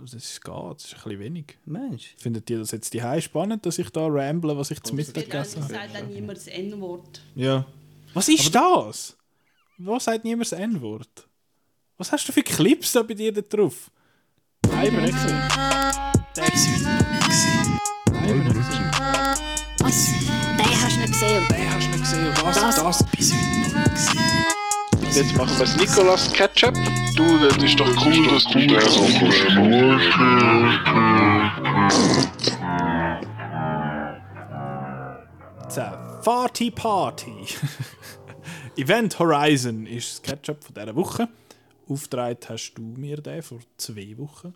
Das 0.00 0.14
ist, 0.14 0.44
geht, 0.44 0.54
das 0.54 0.84
ist 0.84 0.94
ein 0.94 1.02
bisschen 1.04 1.20
wenig. 1.20 1.58
Mensch. 1.64 2.14
Findet 2.18 2.50
ihr 2.50 2.58
das 2.58 2.72
jetzt 2.72 2.92
die 2.92 3.02
spannend, 3.22 3.64
dass 3.66 3.78
ich 3.78 3.88
da 3.90 4.06
ramble, 4.08 4.56
was 4.56 4.70
ich 4.70 4.82
zum 4.82 4.96
Mittag 4.96 5.14
gegessen 5.24 5.62
habe? 5.62 5.72
sagt 5.72 5.94
dann 5.94 6.08
niemand 6.08 6.38
das 6.38 6.48
N-Wort. 6.48 7.22
Ja. 7.34 7.64
Was 8.14 8.28
ist 8.28 8.54
das? 8.54 9.16
Was 9.78 10.04
sagt 10.04 10.24
niemand 10.24 10.50
das 10.50 10.58
N-Wort? 10.58 11.28
Was 11.98 12.10
hast 12.12 12.26
du 12.28 12.32
für 12.32 12.42
Clips 12.42 12.92
da 12.92 13.02
bei 13.02 13.14
dir 13.14 13.32
da 13.32 13.40
drauf? 13.42 13.90
Nein, 14.68 14.86
ich 14.86 14.92
nicht 15.00 15.12
gesehen. 15.14 15.42
Der 16.36 16.52
ist 16.52 16.68
nicht 16.68 17.26
gesehen. 17.26 17.78
Nein, 18.12 18.44
nicht 18.44 18.54
gesehen. 18.54 18.90
Was? 19.78 20.06
Den 20.56 20.82
hast 20.82 20.96
du 20.96 21.00
nicht 21.00 21.12
gesehen. 21.12 21.48
Den 21.48 21.70
hast 21.70 21.86
du 21.86 21.90
nicht 21.90 22.00
gesehen. 22.02 22.34
Was? 22.42 22.56
Das- 22.60 22.76
Das, 22.76 23.10
bis 23.12 23.32
heute 23.32 23.60
noch 23.60 23.78
nicht 23.84 23.94
gesehen. 23.94 24.55
Jetzt 25.16 25.34
machen 25.34 25.58
wir 25.58 25.64
das 25.64 25.76
Nicolas 25.78 26.30
Ketchup. 26.30 26.74
Du, 27.16 27.38
das 27.38 27.56
ist 27.62 27.80
doch 27.80 27.88
cool, 28.04 28.28
dass 28.28 28.44
du 28.44 28.66
das 28.66 29.06
Party 36.22 36.70
Party. 36.70 37.46
Event 38.76 39.18
Horizon 39.18 39.86
ist 39.86 40.12
das 40.12 40.22
Ketchup 40.22 40.62
von 40.62 40.74
dieser 40.74 40.94
Woche. 40.94 41.28
Aufgetragen 41.88 42.38
hast 42.50 42.74
du 42.74 42.82
mir 42.82 43.16
den 43.16 43.40
vor 43.40 43.60
zwei 43.78 44.18
Wochen. 44.18 44.52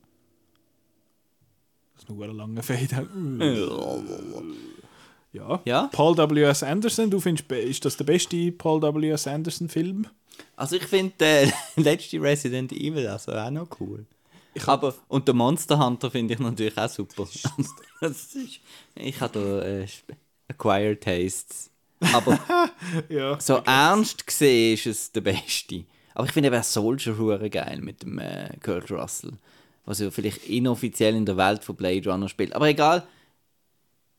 Das 1.94 2.02
ist 2.02 2.10
noch 2.10 2.20
ein 2.20 2.36
langer 2.36 2.62
Fade. 2.62 3.08
ja. 5.32 5.62
Ja? 5.64 5.88
Paul 5.90 6.18
W.S. 6.18 6.62
Anderson, 6.62 7.08
du 7.08 7.18
findest, 7.18 7.50
ist 7.50 7.82
das 7.86 7.96
der 7.96 8.04
beste 8.04 8.52
Paul 8.52 8.82
W.S. 8.82 9.26
Anderson 9.26 9.70
Film? 9.70 10.06
Also 10.56 10.76
ich 10.76 10.84
finde 10.84 11.12
den 11.18 11.52
letzte 11.84 12.20
Resident 12.20 12.72
Evil 12.72 13.06
also 13.06 13.32
auch 13.32 13.50
noch 13.50 13.68
cool. 13.80 14.04
aber, 14.66 14.94
und 15.08 15.26
der 15.26 15.34
Monster 15.34 15.78
Hunter 15.78 16.10
finde 16.10 16.34
ich 16.34 16.40
natürlich 16.40 16.76
auch 16.76 16.88
super. 16.88 17.26
ist, 18.00 18.36
ich 18.94 19.20
habe 19.20 19.38
da 19.38 19.62
äh, 19.62 19.86
Acquired 20.48 21.02
Tastes. 21.02 21.70
Aber 22.14 22.38
Ja. 23.08 23.38
so 23.40 23.56
ernst 23.64 24.26
gesehen 24.26 24.74
ist 24.74 24.86
es 24.86 25.12
der 25.12 25.20
beste. 25.20 25.84
Aber 26.14 26.26
ich 26.26 26.32
finde 26.32 26.48
eben 26.48 26.58
auch 26.58 26.64
Soldier 26.64 27.16
hure 27.16 27.50
geil 27.50 27.80
mit 27.80 28.02
dem 28.02 28.18
äh, 28.18 28.50
Kurt 28.62 28.90
Russell. 28.90 29.32
Was 29.84 30.00
ja 30.00 30.10
vielleicht 30.10 30.46
inoffiziell 30.46 31.14
in 31.14 31.26
der 31.26 31.36
Welt 31.36 31.64
von 31.64 31.76
Blade 31.76 32.10
Runner 32.10 32.28
spielt. 32.28 32.54
Aber 32.54 32.68
egal. 32.68 33.06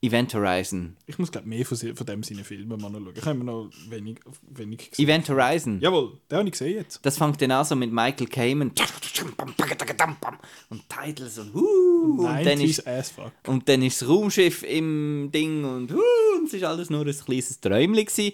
Event 0.04 0.34
Horizon. 0.34 0.98
Ich 1.06 1.20
muss 1.20 1.32
glaube 1.32 1.48
mehr 1.48 1.64
von, 1.64 1.78
von 1.78 2.06
dem 2.08 2.24
seinen 2.24 2.44
Filmen 2.44 2.82
mal 2.82 2.90
noch 2.90 3.00
schauen. 3.00 3.14
Ich 3.16 3.22
habe 3.26 3.40
immer 3.40 3.44
noch 3.44 3.70
wenig, 3.88 4.20
wenig 4.50 4.90
gesehen. 4.90 5.06
Event 5.06 5.30
Horizon. 5.30 5.80
Jawohl, 5.80 6.18
den 6.30 6.38
habe 6.40 6.48
ich 6.48 6.54
gesehen 6.54 6.76
jetzt. 6.78 7.00
Das 7.04 7.20
fängt 7.20 7.40
dann 7.40 7.52
an 7.52 7.66
so 7.66 7.76
mit 7.76 7.92
Michael 7.92 8.26
Kamen 8.26 8.72
und 10.70 10.90
Titles 10.90 11.38
und 11.38 11.54
huh, 11.54 12.18
und 12.18 12.46
dann 12.46 12.58
90s 12.58 12.64
ist 12.64 12.88
as 12.88 13.12
fuck. 13.12 13.32
und 13.46 13.70
dann 13.70 13.84
ist 13.84 14.02
das 14.02 14.10
Raumschiff 14.10 14.64
im 14.64 15.30
Ding 15.32 15.64
und 15.64 15.92
huh, 15.92 16.40
und 16.40 16.48
es 16.48 16.54
ist 16.54 16.64
alles 16.64 16.90
nur 16.90 17.06
ein 17.06 17.16
kleines 17.16 17.60
Träumchen 17.60 18.06
gewesen. 18.06 18.34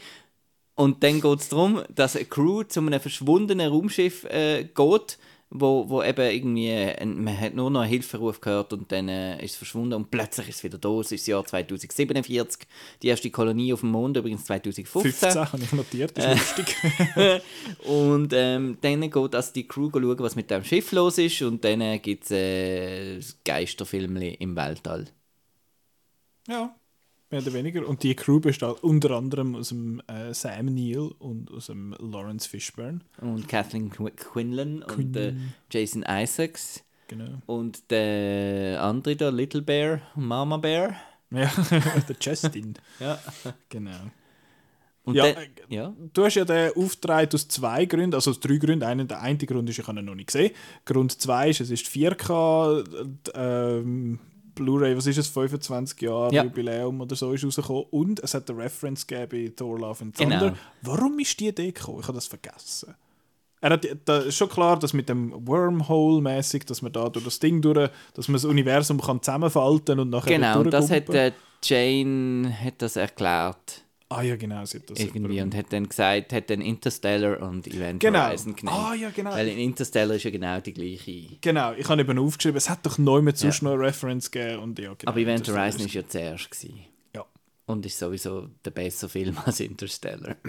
Und 0.76 1.04
dann 1.04 1.20
geht 1.20 1.40
es 1.40 1.50
darum, 1.50 1.82
dass 1.94 2.16
eine 2.16 2.26
Crew 2.26 2.64
zu 2.64 2.80
einem 2.80 3.00
verschwundenen 3.00 3.70
Raumschiff 3.70 4.24
äh, 4.26 4.64
geht, 4.64 5.18
wo, 5.50 5.88
wo 5.90 6.04
eben 6.04 6.30
irgendwie, 6.30 6.72
ein, 6.74 7.24
man 7.24 7.40
hat 7.40 7.54
nur 7.54 7.72
noch 7.72 7.82
einen 7.82 7.90
Hilferuf 7.90 8.42
gehört 8.42 8.74
und 8.74 8.92
dann 8.92 9.08
äh, 9.08 9.44
ist 9.44 9.52
es 9.52 9.58
verschwunden 9.58 9.94
und 9.94 10.12
plötzlich 10.12 10.50
ist 10.50 10.58
es 10.58 10.64
wieder 10.64 10.78
da. 10.78 10.90
Es 11.00 11.12
ist 11.12 11.22
das 11.22 11.28
Jahr 11.28 11.46
2047, 11.46 12.68
die 13.02 13.08
erste 13.08 13.30
Kolonie 13.30 13.72
auf 13.72 13.80
dem 13.80 13.92
Mond 13.92 14.18
übrigens 14.18 14.44
2015. 14.46 15.12
15 15.12 15.36
habe 15.36 15.64
ich 15.64 15.72
notiert, 15.72 16.18
das 16.18 16.26
ist 16.26 16.58
lustig. 16.58 16.76
Und 17.86 18.34
ähm, 18.34 18.78
dann 18.82 19.02
geht 19.02 19.36
also 19.36 19.54
die 19.54 19.68
Crew 19.68 19.90
schauen, 19.92 20.20
was 20.20 20.36
mit 20.36 20.52
dem 20.52 20.64
Schiff 20.64 20.92
los 20.92 21.18
ist. 21.18 21.42
Und 21.42 21.64
dann 21.64 21.80
äh, 21.80 22.00
gibt 22.00 22.26
es 22.26 22.32
äh, 22.32 23.20
Geisterfilm 23.46 24.18
im 24.18 24.56
Weltall. 24.56 25.06
Ja, 26.48 26.76
mehr 27.30 27.42
oder 27.42 27.54
weniger. 27.54 27.88
Und 27.88 28.04
die 28.04 28.16
Crew 28.16 28.40
besteht 28.40 28.84
unter 28.84 29.12
anderem 29.12 29.56
aus 29.56 29.70
dem 29.70 30.02
äh, 30.08 30.34
Sam 30.34 30.66
Neill 30.74 31.12
und 31.20 31.52
aus 31.52 31.68
dem 31.68 31.96
Lawrence 32.00 32.48
Fishburne. 32.48 33.00
Und 33.22 33.48
Kathleen 33.48 33.90
Qu 33.90 34.10
Quinlan 34.16 34.84
und 34.84 35.16
äh. 35.16 35.34
Jason 35.72 36.04
Isaacs. 36.08 36.84
Genau. 37.08 37.42
Und 37.46 37.90
der 37.90 38.82
andere, 38.84 39.16
der 39.16 39.32
Little 39.32 39.62
Bear, 39.62 40.02
Mama 40.16 40.58
Bear. 40.58 40.96
Ja, 41.32 41.52
der 42.08 42.16
Justin. 42.20 42.74
Ja. 43.00 43.20
Genau. 43.70 43.92
Und 45.04 45.16
ja, 45.16 45.32
dann- 45.32 45.44
äh, 45.44 45.48
ja. 45.70 45.94
Du 46.14 46.26
hast 46.26 46.36
ja 46.36 46.44
den 46.44 46.72
aufgetragen 46.76 47.30
aus 47.34 47.48
zwei 47.48 47.86
Gründen, 47.86 48.14
also 48.14 48.32
aus 48.32 48.42
drei 48.42 48.58
Gründen. 48.58 48.84
Einer, 48.84 49.06
der 49.06 49.22
eine 49.22 49.38
Grund 49.38 49.70
ist, 49.70 49.80
ich 49.80 49.88
habe 49.88 50.00
ihn 50.00 50.06
noch 50.06 50.16
nicht 50.16 50.28
gesehen. 50.28 50.52
Grund 50.84 51.14
zwei 51.14 51.50
ist, 51.50 51.62
es 51.62 51.70
ist 51.72 51.86
4K 51.88 52.84
ähm, 53.36 54.20
Blu-ray, 54.58 54.96
was 54.98 55.08
ist 55.08 55.18
es, 55.18 55.28
25 55.28 56.02
Jahre 56.02 56.34
Ja. 56.34 56.44
Jubiläum 56.44 57.00
oder 57.02 57.16
so 57.16 57.32
ist 57.34 57.44
rausgekommen. 57.46 57.86
Und 57.92 58.20
es 58.22 58.34
hat 58.34 58.50
eine 58.50 58.60
Reference 58.64 59.08
gegeben 59.08 59.30
bei 59.48 59.54
Thor 59.56 59.80
Love 59.80 60.04
and 60.04 60.18
Genau. 60.18 60.40
Thunder. 60.40 60.56
Warum 60.82 61.20
ist 61.20 61.40
die 61.40 61.48
Idee 61.48 61.72
gekommen? 61.72 62.00
Ich 62.02 62.08
habe 62.08 62.16
das 62.18 62.28
vergessen. 62.28 62.94
Er 63.60 63.72
hat, 63.72 63.88
da 64.06 64.20
ist 64.20 64.36
schon 64.36 64.50
klar, 64.50 64.78
dass 64.78 64.94
mit 64.94 65.10
dem 65.10 65.34
Wormhole-mäßig, 65.48 66.66
dass 66.66 66.82
man 66.84 66.92
da 66.92 67.10
durch 67.10 67.26
das 67.26 67.40
Ding 67.40 67.62
durch, 67.62 67.90
dass 68.14 68.28
man 68.28 68.34
das 68.34 68.46
Universum 68.46 69.02
kann 69.02 69.22
zusammenfalten 69.22 70.00
und 70.00 70.10
nachher 70.12 70.36
Genau, 70.38 70.64
das 70.64 70.92
hat 70.92 71.10
äh, 71.10 71.32
Jane 71.64 72.54
hat 72.64 72.76
das 72.82 72.96
erklärt. 72.98 73.84
Ah 74.10 74.22
ja, 74.22 74.38
genau, 74.38 74.64
sie 74.66 74.78
hat 74.80 74.90
das 74.90 75.00
irgendwie 75.00 75.42
und 75.42 75.54
hat 75.54 75.74
dann 75.74 75.90
gesagt, 75.90 76.32
hat 76.32 76.50
dann 76.50 76.62
Interstellar 76.62 77.42
und 77.42 77.68
Event 77.68 78.00
Genau. 78.00 78.26
Horizon 78.28 78.56
genannt. 78.56 78.78
Ah, 78.80 78.94
ja, 78.96 79.10
genau. 79.10 79.32
Weil 79.32 79.50
in 79.50 79.58
Interstellar 79.60 80.16
ist 80.16 80.24
ja 80.24 80.32
genau 80.32 80.62
die 80.62 80.74
gleiche. 80.74 81.38
Genau, 81.42 81.74
ich 81.74 81.90
habe 81.90 82.00
eben 82.02 82.18
aufgeschrieben, 82.18 82.56
es 82.58 82.70
hat 82.70 82.86
doch 82.86 82.98
neu 82.98 83.22
mit 83.22 83.38
sonst 83.38 83.64
noch 83.64 83.74
eine 83.74 83.82
Reference 83.82 84.32
gegeben 84.32 84.64
und 84.64 84.80
ja, 84.80 84.94
genau. 84.94 85.12
Aber 85.12 85.20
Event 85.20 85.46
Horizon 85.50 85.82
ist- 85.86 85.94
ja 85.94 86.08
zuerst 86.08 86.50
gewesen. 86.50 86.80
Ja. 87.14 87.26
Und 87.66 87.86
ist 87.86 88.00
sowieso 88.00 88.48
der 88.64 88.72
bessere 88.72 89.10
Film 89.10 89.38
als 89.46 89.60
Interstellar. 89.60 90.36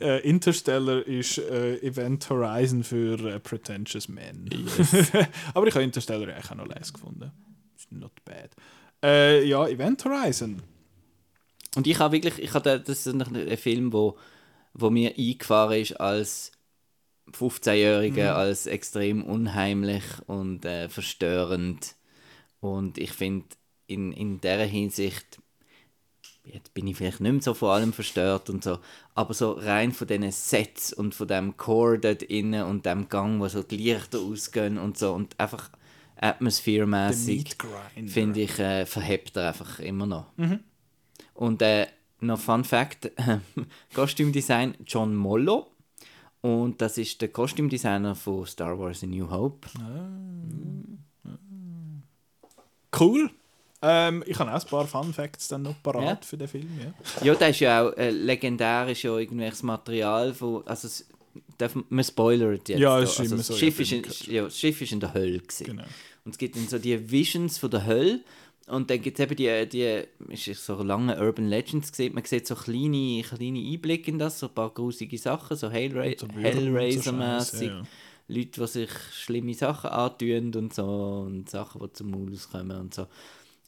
Äh, 0.00 0.20
Interstellar 0.28 1.04
ist 1.06 1.38
äh, 1.38 1.76
Event 1.78 2.28
Horizon 2.30 2.82
für 2.84 3.18
äh, 3.34 3.40
Pretentious 3.40 4.08
Men. 4.08 4.48
Aber 5.54 5.66
ich 5.66 5.74
habe 5.74 5.84
Interstellar 5.84 6.28
eigentlich 6.28 6.50
auch 6.50 6.54
noch 6.56 6.66
leise 6.66 6.92
gefunden. 6.92 7.30
Not 7.90 8.12
bad. 8.24 8.50
Äh, 9.02 9.44
ja, 9.46 9.66
Event 9.68 10.04
Horizon. 10.04 10.62
Und 11.76 11.86
ich 11.86 11.98
habe 11.98 12.12
wirklich, 12.12 12.38
ich 12.38 12.54
habe 12.54 12.80
das 12.80 13.06
ist 13.06 13.14
ein 13.14 13.56
Film, 13.56 13.92
wo, 13.92 14.16
wo 14.74 14.90
mir 14.90 15.14
eingefahren 15.16 15.80
ist 15.80 15.92
als 16.00 16.52
15-Jähriger, 17.32 18.30
Mhm. 18.32 18.36
als 18.36 18.66
extrem 18.66 19.22
unheimlich 19.24 20.04
und 20.26 20.64
äh, 20.64 20.88
verstörend. 20.88 21.96
Und 22.60 22.98
ich 22.98 23.12
finde, 23.12 23.46
in, 23.86 24.12
in 24.12 24.40
dieser 24.40 24.64
Hinsicht, 24.64 25.38
jetzt 26.44 26.74
bin 26.74 26.86
ich 26.86 26.96
vielleicht 26.96 27.20
nicht 27.20 27.32
mehr 27.32 27.42
so 27.42 27.54
vor 27.54 27.72
allem 27.72 27.92
verstört 27.92 28.50
und 28.50 28.62
so, 28.62 28.78
aber 29.14 29.34
so 29.34 29.52
rein 29.52 29.92
von 29.92 30.06
diesen 30.06 30.30
Sets 30.30 30.92
und 30.92 31.14
von 31.14 31.26
dem 31.28 31.56
Core 31.56 31.98
dort 31.98 32.22
innen 32.22 32.64
und 32.64 32.86
dem 32.86 33.08
Gang, 33.08 33.40
wo 33.40 33.48
so 33.48 33.62
die 33.62 33.78
Lichter 33.78 34.18
ausgehen 34.20 34.78
und 34.78 34.98
so 34.98 35.12
und 35.12 35.38
einfach 35.40 35.70
atmosphäremäßig 36.16 37.44
finde 38.08 38.40
ich, 38.42 38.58
äh, 38.58 38.86
verhebt 38.86 39.36
er 39.36 39.48
einfach 39.48 39.78
immer 39.80 40.06
noch. 40.06 40.26
Mhm. 40.36 40.60
Und 41.34 41.62
äh, 41.62 41.86
noch 42.20 42.38
Fun 42.40 42.64
Fact: 42.64 43.10
Kostümdesign 43.94 44.74
John 44.86 45.14
Mollo. 45.14 45.66
Und 46.40 46.80
das 46.82 46.98
ist 46.98 47.20
der 47.22 47.28
Kostümdesigner 47.28 48.14
von 48.14 48.44
Star 48.46 48.78
Wars 48.78 49.02
A 49.02 49.06
New 49.06 49.30
Hope. 49.30 49.66
Cool. 52.98 53.30
Ähm, 53.82 54.22
ich 54.26 54.38
habe 54.38 54.50
auch 54.54 54.62
ein 54.62 54.68
paar 54.68 54.86
Fun 54.86 55.12
Facts 55.12 55.48
dann 55.48 55.62
noch 55.62 55.82
parat 55.82 56.04
Ja. 56.04 56.18
für 56.22 56.36
den 56.38 56.48
Film. 56.48 56.68
Ja. 56.80 57.24
Ja, 57.24 57.34
das 57.34 57.50
ist 57.50 57.60
ja 57.60 57.82
auch 57.86 57.92
äh, 57.96 58.10
legendärisch 58.10 59.04
ja 59.04 59.16
irgendwelches 59.18 59.62
Material 59.62 60.32
von. 60.32 60.66
Also, 60.66 60.86
es, 60.88 61.06
darf, 61.58 61.74
man- 61.88 62.04
spoilert 62.04 62.68
jetzt. 62.68 62.78
Ja, 62.78 62.96
da. 62.96 63.02
es 63.02 63.12
ist 63.12 63.20
also, 63.20 63.36
das, 63.36 63.46
so, 63.48 63.54
Schiff 63.56 63.80
ist 63.80 63.92
in, 63.92 64.04
ja, 64.32 64.44
das 64.44 64.58
Schiff 64.58 64.80
ist 64.80 64.92
in 64.92 65.00
der 65.00 65.12
Hölle. 65.12 65.38
Gewesen. 65.38 65.64
Genau. 65.64 65.84
Und 66.24 66.32
es 66.32 66.38
gibt 66.38 66.56
dann 66.56 66.66
so 66.68 66.78
die 66.78 67.10
Visions 67.10 67.58
von 67.58 67.70
der 67.70 67.84
Hölle. 67.84 68.20
Und 68.66 68.88
dann 68.90 69.02
gibt 69.02 69.18
es 69.18 69.24
eben 69.24 69.36
die, 69.36 69.68
die 69.68 70.04
ist 70.32 70.64
so 70.64 70.82
lange 70.82 71.20
Urban 71.20 71.48
Legends 71.48 71.90
gesehen. 71.90 72.14
Man 72.14 72.24
sieht 72.24 72.46
so 72.46 72.54
kleine, 72.54 73.22
kleine 73.22 73.58
Einblicke 73.58 74.10
in 74.10 74.18
das, 74.18 74.38
so 74.38 74.46
ein 74.46 74.54
paar 74.54 74.70
grusige 74.70 75.18
Sachen, 75.18 75.56
so 75.56 75.70
Hellra 75.70 76.04
so 76.16 76.26
Hellraiser-mäßig. 76.28 77.50
Scheiß, 77.50 77.60
ja, 77.60 77.66
ja. 77.66 77.82
Leute, 78.26 78.60
die 78.60 78.66
sich 78.66 78.90
schlimme 79.12 79.52
Sachen 79.52 79.90
antun 79.90 80.54
und 80.54 80.72
so 80.72 81.24
und 81.26 81.50
Sachen, 81.50 81.82
die 81.82 81.92
zum 81.92 82.10
Maul 82.10 82.32
kommen 82.50 82.80
und 82.80 82.94
so. 82.94 83.06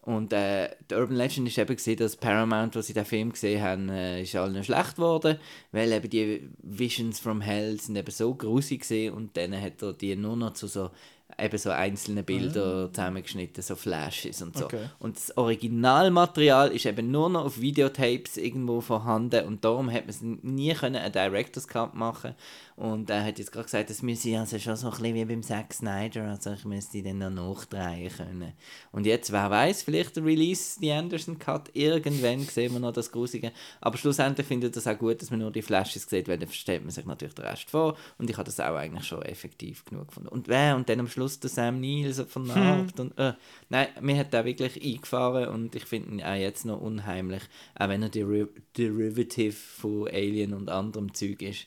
Und 0.00 0.32
äh, 0.32 0.70
die 0.88 0.94
Urban 0.94 1.16
Legend 1.16 1.48
ist 1.48 1.58
eben 1.58 1.74
gesehen, 1.74 1.96
dass 1.96 2.16
Paramount, 2.16 2.76
was 2.76 2.86
sie 2.86 2.94
den 2.94 3.04
Film 3.04 3.32
gesehen 3.32 3.60
haben, 3.60 3.88
äh, 3.88 4.22
ist 4.22 4.36
allen 4.36 4.62
schlecht 4.62 4.94
geworden, 4.94 5.36
weil 5.72 5.90
eben 5.90 6.08
die 6.08 6.48
Visions 6.62 7.18
from 7.18 7.40
Hell 7.40 7.80
sind 7.80 7.96
eben 7.96 8.12
so 8.12 8.32
grusig 8.34 8.82
gesehen 8.82 9.14
und 9.14 9.36
dann 9.36 9.60
hat 9.60 9.82
er 9.82 9.92
die 9.92 10.14
nur 10.14 10.36
noch 10.36 10.52
zu 10.52 10.68
so 10.68 10.90
eben 11.38 11.58
so 11.58 11.70
einzelne 11.70 12.22
Bilder 12.22 12.90
zusammengeschnitten, 12.92 13.62
so 13.62 13.74
Flashes 13.74 14.40
und 14.42 14.56
so. 14.56 14.66
Okay. 14.66 14.88
Und 14.98 15.16
das 15.16 15.36
Originalmaterial 15.36 16.70
ist 16.70 16.86
eben 16.86 17.10
nur 17.10 17.28
noch 17.28 17.44
auf 17.44 17.60
Videotapes 17.60 18.36
irgendwo 18.36 18.80
vorhanden 18.80 19.44
und 19.46 19.64
darum 19.64 19.90
hat 19.90 20.02
man 20.02 20.10
es 20.10 20.22
nie 20.22 20.72
können 20.74 20.96
einen 20.96 21.12
Director's 21.12 21.68
Cut 21.68 21.94
machen 21.94 22.34
und 22.76 23.08
er 23.08 23.24
hat 23.24 23.38
jetzt 23.38 23.52
gerade 23.52 23.64
gesagt, 23.64 23.88
das 23.88 24.02
müsse 24.02 24.38
also 24.38 24.58
schon 24.58 24.76
so 24.76 24.88
ein 24.88 24.92
bisschen 24.92 25.14
wie 25.14 25.24
beim 25.24 25.42
Zack 25.42 25.72
Snyder, 25.72 26.28
also 26.28 26.52
ich 26.52 26.64
müsste 26.66 26.92
die 26.92 27.02
dann 27.02 27.18
noch 27.18 27.30
nachdrehen 27.30 28.10
können. 28.14 28.52
Und 28.92 29.06
jetzt, 29.06 29.32
wer 29.32 29.50
weiß, 29.50 29.82
vielleicht 29.82 30.16
der 30.16 30.26
Release, 30.26 30.78
die 30.78 30.92
Anderson 30.92 31.38
Cut, 31.38 31.70
irgendwann 31.72 32.40
sehen 32.40 32.74
wir 32.74 32.80
noch 32.80 32.92
das 32.92 33.10
Grusige, 33.10 33.52
aber 33.80 33.96
schlussendlich 33.96 34.46
finde 34.46 34.66
ich 34.66 34.74
das 34.74 34.86
auch 34.86 34.98
gut, 34.98 35.22
dass 35.22 35.30
man 35.30 35.40
nur 35.40 35.50
die 35.50 35.62
Flashes 35.62 36.06
sieht, 36.06 36.28
weil 36.28 36.36
dann 36.36 36.48
versteht 36.48 36.82
man 36.82 36.90
sich 36.90 37.06
natürlich 37.06 37.34
den 37.34 37.46
Rest 37.46 37.70
vor 37.70 37.96
und 38.18 38.28
ich 38.28 38.36
habe 38.36 38.44
das 38.44 38.60
auch 38.60 38.76
eigentlich 38.76 39.06
schon 39.06 39.22
effektiv 39.22 39.86
genug 39.86 40.08
gefunden. 40.08 40.28
Und 40.28 40.46
wer 40.48 40.76
und 40.76 40.86
dann 40.90 41.00
am 41.00 41.08
Schluss 41.08 41.40
der 41.40 41.48
Sam 41.48 41.80
Neill 41.80 42.12
so 42.12 42.26
vernarbt 42.26 43.00
und 43.00 43.18
äh, 43.18 43.32
nein, 43.70 43.88
mir 44.02 44.18
hat 44.18 44.34
der 44.34 44.44
wirklich 44.44 44.84
eingefahren 44.84 45.48
und 45.48 45.74
ich 45.74 45.86
finde 45.86 46.10
ihn 46.10 46.22
auch 46.22 46.34
jetzt 46.34 46.66
noch 46.66 46.82
unheimlich, 46.82 47.42
auch 47.74 47.88
wenn 47.88 48.02
er 48.02 48.10
Deri 48.10 48.48
Derivative 48.76 49.52
von 49.52 50.08
Alien 50.08 50.52
und 50.52 50.68
anderem 50.68 51.14
Zeug 51.14 51.40
ist. 51.40 51.66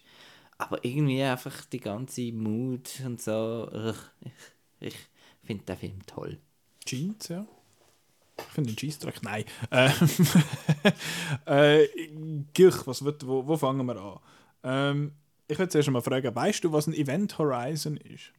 Aber 0.60 0.84
irgendwie 0.84 1.24
einfach 1.24 1.66
die 1.66 1.80
ganze 1.80 2.32
Mut 2.34 3.02
und 3.06 3.22
so, 3.22 3.70
ich, 4.22 4.88
ich 4.88 4.96
finde 5.44 5.64
den 5.64 5.78
Film 5.78 6.06
toll. 6.06 6.38
Jeans, 6.86 7.30
ja. 7.30 7.48
Ich 8.38 8.54
finde 8.54 8.72
den 8.72 8.78
Cheese-Track, 8.78 9.24
nein. 9.24 9.46
Ähm, 9.72 9.94
äh, 11.46 11.88
Gilch, 12.54 12.86
was 12.86 13.04
wird, 13.04 13.26
wo, 13.26 13.48
wo 13.48 13.58
fangen 13.58 13.86
wir 13.86 13.98
an? 13.98 14.20
Ähm, 14.64 15.12
ich 15.48 15.58
würde 15.58 15.70
zuerst 15.70 15.90
mal 15.90 16.02
fragen, 16.02 16.36
weißt 16.36 16.64
du, 16.64 16.72
was 16.72 16.88
ein 16.88 16.94
Event 16.94 17.38
Horizon 17.38 17.98
ist? 17.98 18.32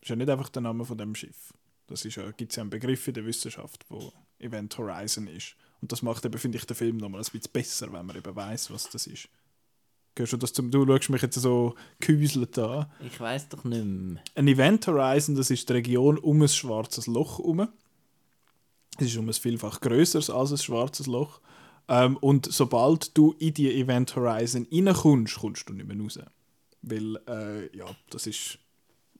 Das 0.00 0.02
ist 0.02 0.08
ja 0.10 0.16
nicht 0.16 0.30
einfach 0.30 0.48
der 0.50 0.62
Name 0.62 0.84
von 0.84 0.98
dem 0.98 1.14
Schiff. 1.14 1.52
Das 1.86 2.04
ja, 2.04 2.30
gibt 2.32 2.52
es 2.52 2.56
ja 2.56 2.62
einen 2.62 2.70
Begriff 2.70 3.08
in 3.08 3.14
der 3.14 3.24
Wissenschaft, 3.24 3.84
wo 3.88 4.12
Event 4.38 4.76
Horizon 4.78 5.26
ist. 5.26 5.56
Und 5.80 5.90
das 5.90 6.02
macht 6.02 6.24
eben, 6.24 6.38
finde 6.38 6.58
ich, 6.58 6.66
den 6.66 6.76
Film 6.76 6.98
nochmal 6.98 7.20
ein 7.20 7.24
bisschen 7.24 7.52
besser, 7.52 7.92
wenn 7.92 8.06
man 8.06 8.16
eben 8.16 8.36
weiß, 8.36 8.70
was 8.70 8.88
das 8.90 9.06
ist. 9.06 9.28
Gehörst 10.14 10.34
du 10.34 10.36
das 10.36 10.52
zum, 10.52 10.70
du 10.70 10.86
schaust 10.86 11.10
mich 11.10 11.22
jetzt 11.22 11.40
so 11.40 11.74
gehäuselt 12.00 12.58
an. 12.58 12.86
Ich 13.06 13.18
weiß 13.18 13.48
doch 13.48 13.64
nicht 13.64 13.84
mehr. 13.84 14.22
Ein 14.34 14.48
Event 14.48 14.86
Horizon, 14.86 15.34
das 15.34 15.50
ist 15.50 15.68
die 15.68 15.72
Region 15.72 16.18
um 16.18 16.42
ein 16.42 16.48
schwarzes 16.48 17.06
Loch 17.06 17.38
herum. 17.38 17.68
Es 18.98 19.06
ist 19.06 19.16
um 19.16 19.28
ein 19.28 19.32
vielfach 19.32 19.80
größeres 19.80 20.28
als 20.28 20.52
ein 20.52 20.58
schwarzes 20.58 21.06
Loch. 21.06 21.40
Ähm, 21.88 22.18
und 22.18 22.52
sobald 22.52 23.16
du 23.16 23.34
in 23.38 23.54
die 23.54 23.72
Event 23.80 24.14
Horizon 24.14 24.66
reinkommst, 24.70 25.36
kommst 25.36 25.68
du 25.68 25.72
nicht 25.72 25.88
mehr 25.88 25.98
raus. 25.98 26.18
Weil, 26.82 27.16
äh, 27.26 27.76
ja, 27.76 27.86
das 28.10 28.26
ist 28.26 28.58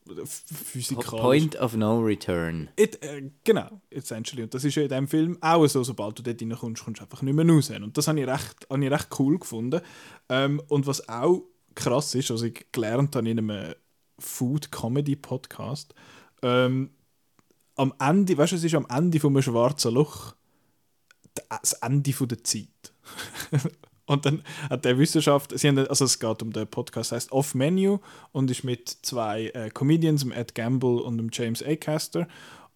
physikalisch. 0.07 1.21
Point 1.21 1.61
of 1.61 1.75
No 1.75 2.01
Return. 2.01 2.69
It, 2.77 3.03
äh, 3.03 3.31
genau, 3.45 3.81
essentially. 3.91 4.43
Und 4.43 4.55
das 4.55 4.65
ist 4.65 4.75
ja 4.75 4.83
in 4.83 4.89
diesem 4.89 5.09
Film 5.09 5.39
auch 5.41 5.67
so, 5.67 5.85
sobald 5.85 6.19
du 6.19 6.23
dort 6.23 6.41
reinkommst, 6.41 6.85
kommst 6.85 7.01
du 7.01 7.05
einfach 7.05 7.23
nicht 7.23 7.35
mehr 7.35 7.49
raus. 7.49 7.71
Und 7.71 7.97
das 7.97 8.09
habe 8.09 8.21
ich 8.21 8.27
recht, 8.27 8.67
habe 8.69 8.85
ich 8.85 8.91
recht 8.91 9.09
cool 9.19 9.39
gefunden. 9.39 9.81
Ähm, 10.29 10.61
und 10.69 10.87
was 10.87 11.09
auch 11.09 11.43
krass 11.75 12.15
ist, 12.15 12.31
was 12.31 12.43
ich 12.43 12.67
gelernt 12.73 13.17
habe 13.17 13.31
in 13.31 13.39
einem 13.39 13.75
Food-Comedy-Podcast, 14.19 15.95
ähm, 16.43 16.91
am 17.77 17.95
Ende, 17.99 18.37
weißt 18.37 18.53
du, 18.53 18.57
es 18.57 18.65
ist 18.65 18.75
am 18.75 18.87
Ende 18.91 19.21
von 19.21 19.33
einem 19.33 19.43
schwarzen 19.43 19.95
Loch 19.95 20.35
das 21.49 21.73
Ende 21.75 22.13
von 22.13 22.29
der 22.29 22.45
Zeit. 22.45 22.93
und 24.07 24.27
dann 24.27 24.43
hat 24.69 24.85
der 24.85 24.99
Wissenschaft, 24.99 25.57
sie 25.59 25.69
haben, 25.69 25.79
also 25.79 26.05
es 26.05 26.19
geht 26.19 26.43
um 26.43 26.53
den 26.53 26.67
Podcast, 26.67 27.13
heißt 27.13 27.33
Off 27.33 27.55
Menu 27.55 27.99
und 28.33 28.51
ist 28.51 28.65
mit 28.65 28.89
zwei 28.89 29.47
äh, 29.55 29.71
Comedians, 29.71 30.23
dem 30.23 30.33
Ed 30.33 30.55
Gamble 30.55 31.01
und 31.03 31.19
dem 31.19 31.31
James 31.33 31.63
Acaster 31.63 32.27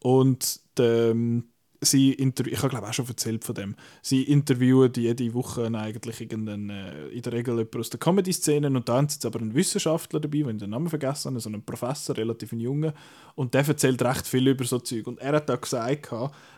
und 0.01 0.61
ähm, 0.79 1.49
sie 1.81 2.13
interviewen, 2.13 2.55
ich 2.55 2.63
habe 2.63 2.71
glaube 2.71 2.89
auch 2.89 2.93
schon 2.93 3.07
erzählt 3.09 3.45
von 3.45 3.55
dem, 3.55 3.77
sie 4.03 4.23
interviewen 4.23 4.93
jede 4.97 5.35
Woche 5.35 5.67
eigentlich 5.75 6.21
irgendeinen, 6.21 6.71
äh, 6.71 7.09
in 7.09 7.23
der 7.23 7.33
Regel 7.33 7.57
jemanden 7.57 7.81
aus 7.81 7.91
der 7.91 8.01
Comedy-Szene 8.01 8.69
und 8.69 8.89
da 8.89 8.97
haben 8.97 9.09
sie 9.09 9.17
jetzt 9.17 9.27
aber 9.27 9.41
einen 9.41 9.55
Wissenschaftler 9.55 10.21
dabei, 10.21 10.39
den 10.39 10.57
ich 10.57 10.63
den 10.63 10.71
Namen 10.71 10.89
vergessen 10.89 11.31
habe, 11.31 11.41
so 11.41 11.49
einen 11.49 11.65
Professor, 11.65 12.17
relativ 12.17 12.53
ein 12.53 12.61
Junger 12.61 12.95
und 13.35 13.55
der 13.55 13.67
erzählt 13.67 14.03
recht 14.03 14.27
viel 14.27 14.49
über 14.49 14.65
so 14.65 14.79
Zeug 14.79 15.07
und 15.07 15.19
er 15.19 15.37
hat 15.37 15.49
da 15.49 15.57
gesagt, 15.57 16.09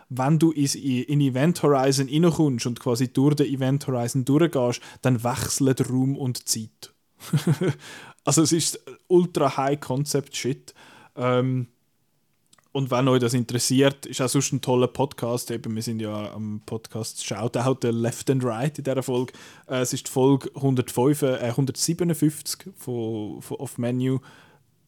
wenn 0.08 0.38
du 0.38 0.52
in, 0.52 0.66
in 0.66 1.20
Event 1.20 1.62
Horizon 1.62 2.08
reinkommst 2.08 2.66
und 2.66 2.80
quasi 2.80 3.12
durch 3.12 3.34
den 3.36 3.46
Event 3.46 3.86
Horizon 3.86 4.24
durchgehst, 4.24 4.80
dann 5.02 5.22
wechseln 5.22 5.74
Raum 5.88 6.16
und 6.16 6.48
Zeit. 6.48 6.94
also 8.24 8.42
es 8.42 8.52
ist 8.52 8.80
ultra 9.08 9.56
high 9.56 9.80
Concept 9.80 10.36
Shit. 10.36 10.74
Ähm, 11.16 11.68
und 12.78 12.92
wenn 12.92 13.08
euch 13.08 13.18
das 13.18 13.34
interessiert, 13.34 14.06
ist 14.06 14.20
auch 14.22 14.28
sonst 14.28 14.52
ein 14.52 14.60
toller 14.60 14.86
Podcast. 14.86 15.50
Eben, 15.50 15.74
wir 15.74 15.82
sind 15.82 16.00
ja 16.00 16.32
am 16.32 16.62
Podcast 16.64 17.26
Shoutout 17.26 17.80
der 17.82 17.90
Left 17.90 18.30
and 18.30 18.44
Right 18.44 18.78
in 18.78 18.84
dieser 18.84 19.02
Folge. 19.02 19.32
Äh, 19.66 19.80
es 19.80 19.92
ist 19.92 20.06
die 20.06 20.12
Folge 20.12 20.48
105, 20.54 21.22
äh, 21.22 21.38
157 21.38 22.70
von, 22.76 23.42
von 23.42 23.56
Off 23.56 23.78
Menu. 23.78 24.20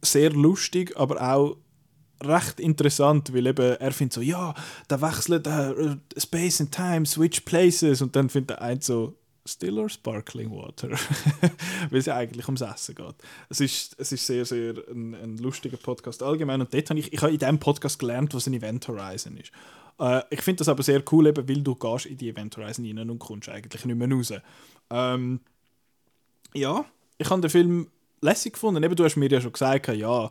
Sehr 0.02 0.30
lustig, 0.30 0.96
aber 0.96 1.20
auch 1.20 1.56
recht 2.22 2.60
interessant, 2.60 3.34
weil 3.34 3.48
eben 3.48 3.76
er 3.80 3.90
findet 3.90 4.12
so, 4.12 4.20
ja, 4.20 4.54
da 4.86 5.00
wechselt 5.02 5.48
äh, 5.48 5.96
Space 6.16 6.60
and 6.60 6.70
Time, 6.70 7.06
switch 7.06 7.40
places 7.40 8.02
und 8.02 8.14
dann 8.14 8.28
findet 8.28 8.50
der 8.50 8.62
eine 8.62 8.80
so, 8.80 9.16
still 9.52 9.78
or 9.78 9.88
sparkling 9.88 10.50
water? 10.50 10.90
weil 11.90 11.98
es 11.98 12.06
ja 12.06 12.16
eigentlich 12.16 12.46
ums 12.46 12.60
Essen 12.60 12.94
geht. 12.94 13.14
Es 13.48 13.60
ist, 13.60 13.94
es 13.98 14.12
ist 14.12 14.26
sehr, 14.26 14.44
sehr 14.44 14.74
ein, 14.90 15.14
ein 15.14 15.38
lustiger 15.38 15.76
Podcast 15.76 16.22
allgemein 16.22 16.60
und 16.60 16.72
dort 16.72 16.90
habe 16.90 17.00
ich, 17.00 17.12
ich 17.12 17.22
habe 17.22 17.32
in 17.32 17.38
diesem 17.38 17.58
Podcast 17.58 17.98
gelernt, 17.98 18.34
was 18.34 18.46
ein 18.46 18.54
Event 18.54 18.86
Horizon 18.88 19.36
ist. 19.36 19.52
Äh, 19.98 20.22
ich 20.30 20.42
finde 20.42 20.58
das 20.58 20.68
aber 20.68 20.82
sehr 20.82 21.02
cool, 21.12 21.26
eben, 21.26 21.48
weil 21.48 21.62
du 21.62 21.74
gehst 21.74 22.06
in 22.06 22.16
die 22.16 22.28
Event 22.28 22.56
Horizon 22.56 22.86
rein 22.86 23.10
und 23.10 23.18
kommst 23.18 23.48
eigentlich 23.48 23.84
nicht 23.84 23.96
mehr 23.96 24.10
raus. 24.10 24.32
Ähm, 24.90 25.40
ja, 26.54 26.84
ich 27.18 27.30
habe 27.30 27.40
den 27.40 27.50
Film 27.50 27.88
lässig 28.20 28.54
gefunden. 28.54 28.82
Eben, 28.82 28.96
du 28.96 29.04
hast 29.04 29.16
mir 29.16 29.28
ja 29.28 29.40
schon 29.40 29.52
gesagt, 29.52 29.88
ja, 29.88 30.30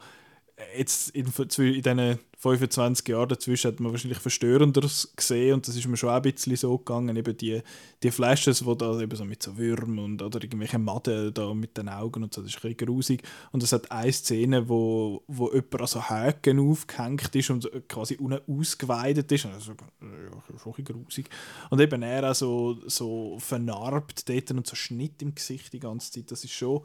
jetzt 0.75 1.09
in, 1.11 1.27
in 1.27 1.81
diesen 1.81 2.19
25 2.41 3.05
Jahren 3.09 3.27
dazwischen 3.27 3.69
hat 3.69 3.81
man 3.81 3.91
wahrscheinlich 3.91 4.19
Verstörenderes 4.19 5.11
gesehen 5.13 5.55
und 5.55 5.67
das 5.67 5.75
ist 5.75 5.85
mir 5.87 5.97
schon 5.97 6.09
ein 6.09 6.21
bisschen 6.21 6.55
so 6.55 6.77
gegangen. 6.77 7.17
Eben 7.17 7.35
die, 7.35 7.61
die 8.01 8.11
Flashes, 8.11 8.65
wo 8.65 8.75
da 8.75 8.97
eben 9.01 9.13
so 9.13 9.25
mit 9.25 9.43
so 9.43 9.57
Würmern 9.57 9.99
und 9.99 10.21
oder 10.21 10.41
irgendwelche 10.41 10.79
Maden 10.79 11.33
da 11.33 11.53
mit 11.53 11.75
den 11.77 11.89
Augen 11.89 12.23
und 12.23 12.33
so, 12.33 12.41
das 12.41 12.51
ist 12.51 12.63
ein 12.63 12.71
bisschen 12.71 12.87
grusig. 12.87 13.23
Und 13.51 13.61
es 13.61 13.73
hat 13.73 13.91
eine 13.91 14.13
Szene, 14.13 14.69
wo, 14.69 15.21
wo 15.27 15.51
jemand 15.51 15.81
an 15.81 15.87
so 15.87 16.09
Häken 16.09 16.59
aufgehängt 16.59 17.35
ist 17.35 17.49
und 17.49 17.69
quasi 17.89 18.15
unten 18.15 18.39
ausgeweidet 18.47 19.29
ist. 19.33 19.45
Also, 19.45 19.73
ja, 19.73 20.57
schon 20.57 20.71
ein 20.71 20.75
bisschen 20.77 20.85
grusig. 20.85 21.29
Und 21.69 21.81
eben 21.81 22.01
er 22.01 22.31
auch 22.31 22.35
so, 22.35 22.77
so 22.87 23.37
vernarbt 23.39 24.29
dort 24.29 24.51
und 24.51 24.65
so 24.65 24.77
Schnitt 24.77 25.21
im 25.21 25.35
Gesicht 25.35 25.73
die 25.73 25.81
ganze 25.81 26.09
Zeit. 26.09 26.31
Das 26.31 26.45
ist 26.45 26.53
schon 26.53 26.83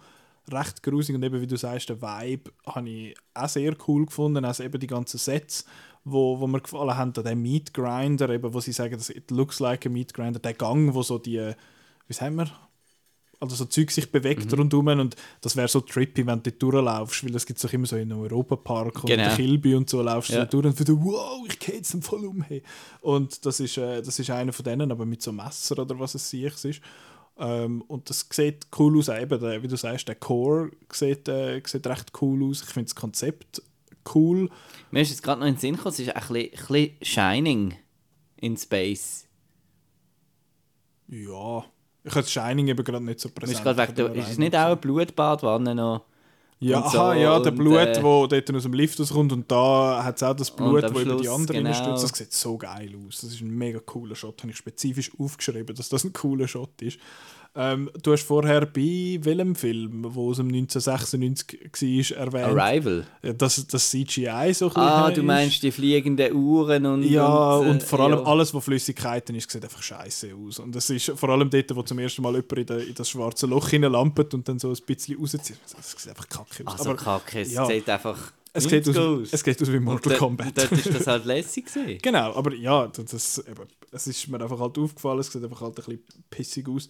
recht 0.53 0.83
grusig 0.83 1.15
und 1.15 1.23
eben 1.23 1.41
wie 1.41 1.47
du 1.47 1.57
sagst, 1.57 1.89
der 1.89 2.01
Vibe 2.03 2.51
habe 2.66 2.89
ich 2.89 3.16
auch 3.35 3.49
sehr 3.49 3.75
cool 3.89 4.07
gefunden, 4.07 4.45
also 4.45 4.62
eben 4.62 4.79
die 4.79 4.87
ganzen 4.87 5.19
Sets, 5.19 5.65
wo, 6.05 6.39
wo 6.39 6.47
mir 6.47 6.61
gefallen 6.61 6.97
haben, 6.97 7.12
der 7.15 7.35
Meat 7.35 7.73
Grinder, 7.73 8.29
eben, 8.31 8.53
wo 8.53 8.61
sie 8.61 8.73
sagen, 8.73 8.95
das 8.97 9.09
it 9.11 9.31
looks 9.31 9.61
like 9.61 9.87
a 9.87 9.89
Meat 9.89 10.12
Grinder, 10.12 10.39
der 10.39 10.53
Gang, 10.55 10.93
wo 10.95 11.03
so 11.03 11.19
die, 11.19 11.53
wie 12.07 12.12
sagen 12.12 12.37
wir, 12.37 12.51
also 13.41 13.57
so 13.57 13.65
Zeug 13.65 13.91
sich 13.91 14.11
bewegt 14.12 14.51
Mhm. 14.53 14.59
rundum 14.59 14.87
und 14.87 15.16
das 15.41 15.57
wäre 15.57 15.69
so 15.69 15.81
trippy, 15.81 16.27
wenn 16.27 16.43
du 16.43 16.51
dort 16.51 16.62
durchlaufst, 16.62 17.25
weil 17.25 17.33
das 17.33 17.45
gibt 17.45 17.59
es 17.59 17.62
doch 17.62 17.73
immer 17.73 17.87
so 17.87 17.97
in 17.97 18.11
einem 18.12 18.21
Europapark 18.23 19.03
und 19.05 19.07
Genau. 19.11 19.25
der 19.25 19.35
Kilby 19.37 19.75
und 19.75 19.89
so 19.91 20.01
laufst 20.03 20.31
du 20.31 20.35
Ja. 20.37 20.43
so 20.51 20.61
durch 20.61 20.66
und 20.79 20.89
du 20.89 21.03
wow, 21.05 21.45
ich 21.49 21.59
gehe 21.59 21.75
jetzt 21.77 21.97
voll 22.05 22.25
um. 22.27 22.43
Hey. 22.43 22.62
Und 23.01 23.45
das 23.45 23.61
ist, 23.61 23.77
äh, 23.77 24.03
das 24.03 24.19
ist 24.19 24.31
einer 24.31 24.53
von 24.53 24.65
denen, 24.65 24.91
aber 24.93 25.05
mit 25.05 25.21
so 25.23 25.31
einem 25.31 25.39
Messer 25.45 25.79
oder 25.79 25.99
was 25.99 26.15
es 26.15 26.29
sich 26.31 26.45
ist. 26.65 26.81
Ähm, 27.36 27.82
und 27.82 28.09
das 28.11 28.27
sieht 28.31 28.66
cool 28.78 28.98
aus, 28.98 29.09
eben, 29.09 29.40
der, 29.40 29.62
wie 29.62 29.69
du 29.69 29.77
sagst, 29.77 30.06
der 30.06 30.15
Core 30.15 30.70
sieht, 30.93 31.28
äh, 31.28 31.61
sieht 31.66 31.86
recht 31.86 32.12
cool 32.20 32.44
aus. 32.44 32.62
Ich 32.62 32.69
finde 32.69 32.86
das 32.86 32.94
Konzept 32.94 33.62
cool. 34.15 34.48
Mir 34.90 35.01
ist 35.01 35.11
jetzt 35.11 35.23
gerade 35.23 35.40
noch 35.40 35.47
in 35.47 35.55
den 35.55 35.61
Sinn 35.61 35.77
gekommen, 35.77 35.93
es 35.93 35.98
ist 35.98 36.09
ein 36.09 36.15
bisschen, 36.15 36.36
ein 36.36 36.51
bisschen 36.51 36.97
Shining 37.02 37.77
in 38.36 38.56
Space. 38.56 39.27
Ja, 41.09 41.65
ich 42.05 42.11
habe 42.11 42.20
das 42.20 42.31
Shining 42.31 42.69
eben 42.69 42.85
gerade 42.85 43.05
nicht 43.05 43.20
so 43.20 43.31
präsent. 43.31 43.66
Ist, 43.66 43.98
ist 43.98 44.31
es 44.31 44.39
nicht 44.39 44.55
auch 44.55 44.66
eine 44.66 44.77
Blutbadwanne 44.77 45.74
noch? 45.74 46.05
Ja, 46.65 46.89
so 46.89 46.99
aha, 46.99 47.15
ja, 47.15 47.39
der 47.41 47.53
und, 47.53 47.59
Blut, 47.59 47.77
äh, 47.77 48.03
wo 48.03 48.27
dort 48.27 48.55
aus 48.55 48.62
dem 48.62 48.73
Lift 48.73 48.99
rauskommt 48.99 49.32
und 49.32 49.51
da 49.53 50.03
hat 50.03 50.16
es 50.16 50.23
auch 50.23 50.35
das 50.35 50.51
Blut, 50.51 50.82
wo 50.95 51.01
über 51.01 51.16
die 51.16 51.28
anderen 51.28 51.65
genau. 51.65 51.74
stürzt. 51.74 52.05
Das 52.05 52.19
sieht 52.19 52.32
so 52.32 52.57
geil 52.57 52.91
aus. 53.07 53.20
Das 53.20 53.31
ist 53.32 53.43
ein 53.43 53.51
mega 53.51 53.81
cooler 53.81 54.15
Shot. 54.15 54.41
Habe 54.43 54.51
ich 54.51 54.57
spezifisch 54.57 55.12
aufgeschrieben, 55.19 55.77
dass 55.77 55.91
das 55.91 56.05
ein 56.05 56.15
cooler 56.15 56.49
Shot 56.49 56.81
ist. 56.81 56.99
Ähm, 57.56 57.89
du 58.02 58.12
hast 58.12 58.24
vorher 58.24 58.66
bei 58.66 59.16
welchem 59.22 59.55
Film, 59.55 60.05
wo 60.09 60.32
es 60.32 60.40
um 60.40 60.48
1996 60.48 62.16
war, 62.16 62.18
erwähnt, 62.18 62.59
Arrival. 62.60 63.06
dass 63.39 63.64
das 63.66 63.90
CGI 63.90 64.52
so 64.52 64.66
ein 64.70 64.76
Ah, 64.76 65.02
bisschen 65.09 65.14
du 65.14 65.20
ist. 65.20 65.26
meinst 65.26 65.62
die 65.62 65.70
fliegenden 65.70 66.35
Uhren 66.35 66.85
und. 66.86 67.05
Ja, 67.05 67.56
und, 67.56 67.68
und, 67.68 67.82
äh, 67.82 67.86
vor 67.86 68.01
allem 68.01 68.18
ja. 68.18 68.24
alles, 68.24 68.52
was 68.55 68.64
Flüssigkeiten 68.64 69.36
ist, 69.36 69.51
sieht 69.51 69.62
einfach 69.62 69.82
scheiße 69.82 70.31
aus. 70.35 70.59
Und 70.59 70.74
das 70.74 70.90
ist 70.90 71.12
vor 71.14 71.28
allem 71.28 71.48
dort, 71.48 71.76
wo 71.76 71.82
zum 71.82 71.98
ersten 72.01 72.22
Mal 72.22 72.32
jemand 72.35 72.52
in, 72.59 72.66
de, 72.66 72.89
in 72.89 72.94
das 72.94 73.09
schwarze 73.10 73.47
Loch 73.47 73.68
hineinlampert 73.68 74.35
und 74.35 74.48
dann 74.48 74.59
so 74.59 74.70
ein 74.70 74.76
bisschen 74.86 75.16
rauszieht. 75.18 75.56
Das 75.76 75.93
sieht 75.97 76.09
einfach 76.10 76.28
kacke 76.28 76.66
aus. 76.66 76.78
Also 76.81 76.94
kacke, 76.94 77.40
es 77.40 77.52
ja, 77.52 77.64
sieht 77.66 77.89
einfach. 77.89 78.32
es 78.52 78.66
geht, 78.66 78.89
aus, 78.89 78.97
90 78.97 79.32
es 79.32 79.44
geht 79.44 79.62
aus 79.62 79.72
wie 79.72 79.78
Mortal 79.78 80.12
Und 80.14 80.18
Kombat. 80.18 80.52
Dort 80.59 80.72
ist 80.72 80.93
das 80.93 81.06
halt 81.06 81.24
lässig 81.26 81.66
gewesen. 81.66 81.98
Genau, 82.02 82.35
aber 82.35 82.52
ja, 82.55 82.89
das, 82.89 83.05
das, 83.06 83.39
eben, 83.39 83.68
es 83.93 84.06
ist 84.09 84.26
mir 84.28 84.40
einfach 84.43 84.59
halt 84.59 84.76
aufgefallen, 84.76 85.20
es 85.20 85.31
sieht 85.31 85.44
einfach 85.44 85.60
halt 85.60 85.78
ein 85.78 85.85
bisschen 85.85 86.02
pissig 86.31 86.68
aus. 86.68 86.89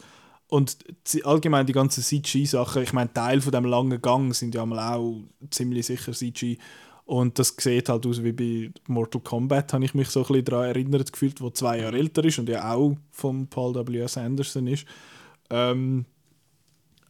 Und 0.54 0.76
allgemein 1.24 1.66
die 1.66 1.72
ganzen 1.72 2.04
CG-Sachen, 2.04 2.84
ich 2.84 2.92
meine, 2.92 3.12
Teil 3.12 3.40
von 3.40 3.50
dem 3.50 3.64
langen 3.64 4.00
Gang 4.00 4.32
sind 4.32 4.54
ja 4.54 4.64
mal 4.64 4.94
auch 4.94 5.24
ziemlich 5.50 5.84
sicher 5.84 6.12
CG. 6.12 6.58
Und 7.06 7.40
das 7.40 7.56
sieht 7.58 7.88
halt 7.88 8.06
aus 8.06 8.22
wie 8.22 8.30
bei 8.30 8.70
Mortal 8.86 9.20
Kombat, 9.20 9.72
habe 9.72 9.84
ich 9.84 9.94
mich 9.94 10.10
so 10.10 10.20
ein 10.20 10.26
bisschen 10.28 10.44
daran 10.44 10.66
erinnert 10.66 11.12
gefühlt, 11.12 11.40
wo 11.40 11.50
zwei 11.50 11.80
Jahre 11.80 11.98
älter 11.98 12.24
ist 12.24 12.38
und 12.38 12.48
ja 12.48 12.72
auch 12.72 12.96
von 13.10 13.48
Paul 13.48 13.74
W.S. 13.74 14.16
Anderson 14.16 14.68
ist. 14.68 14.86
Ähm, 15.50 16.04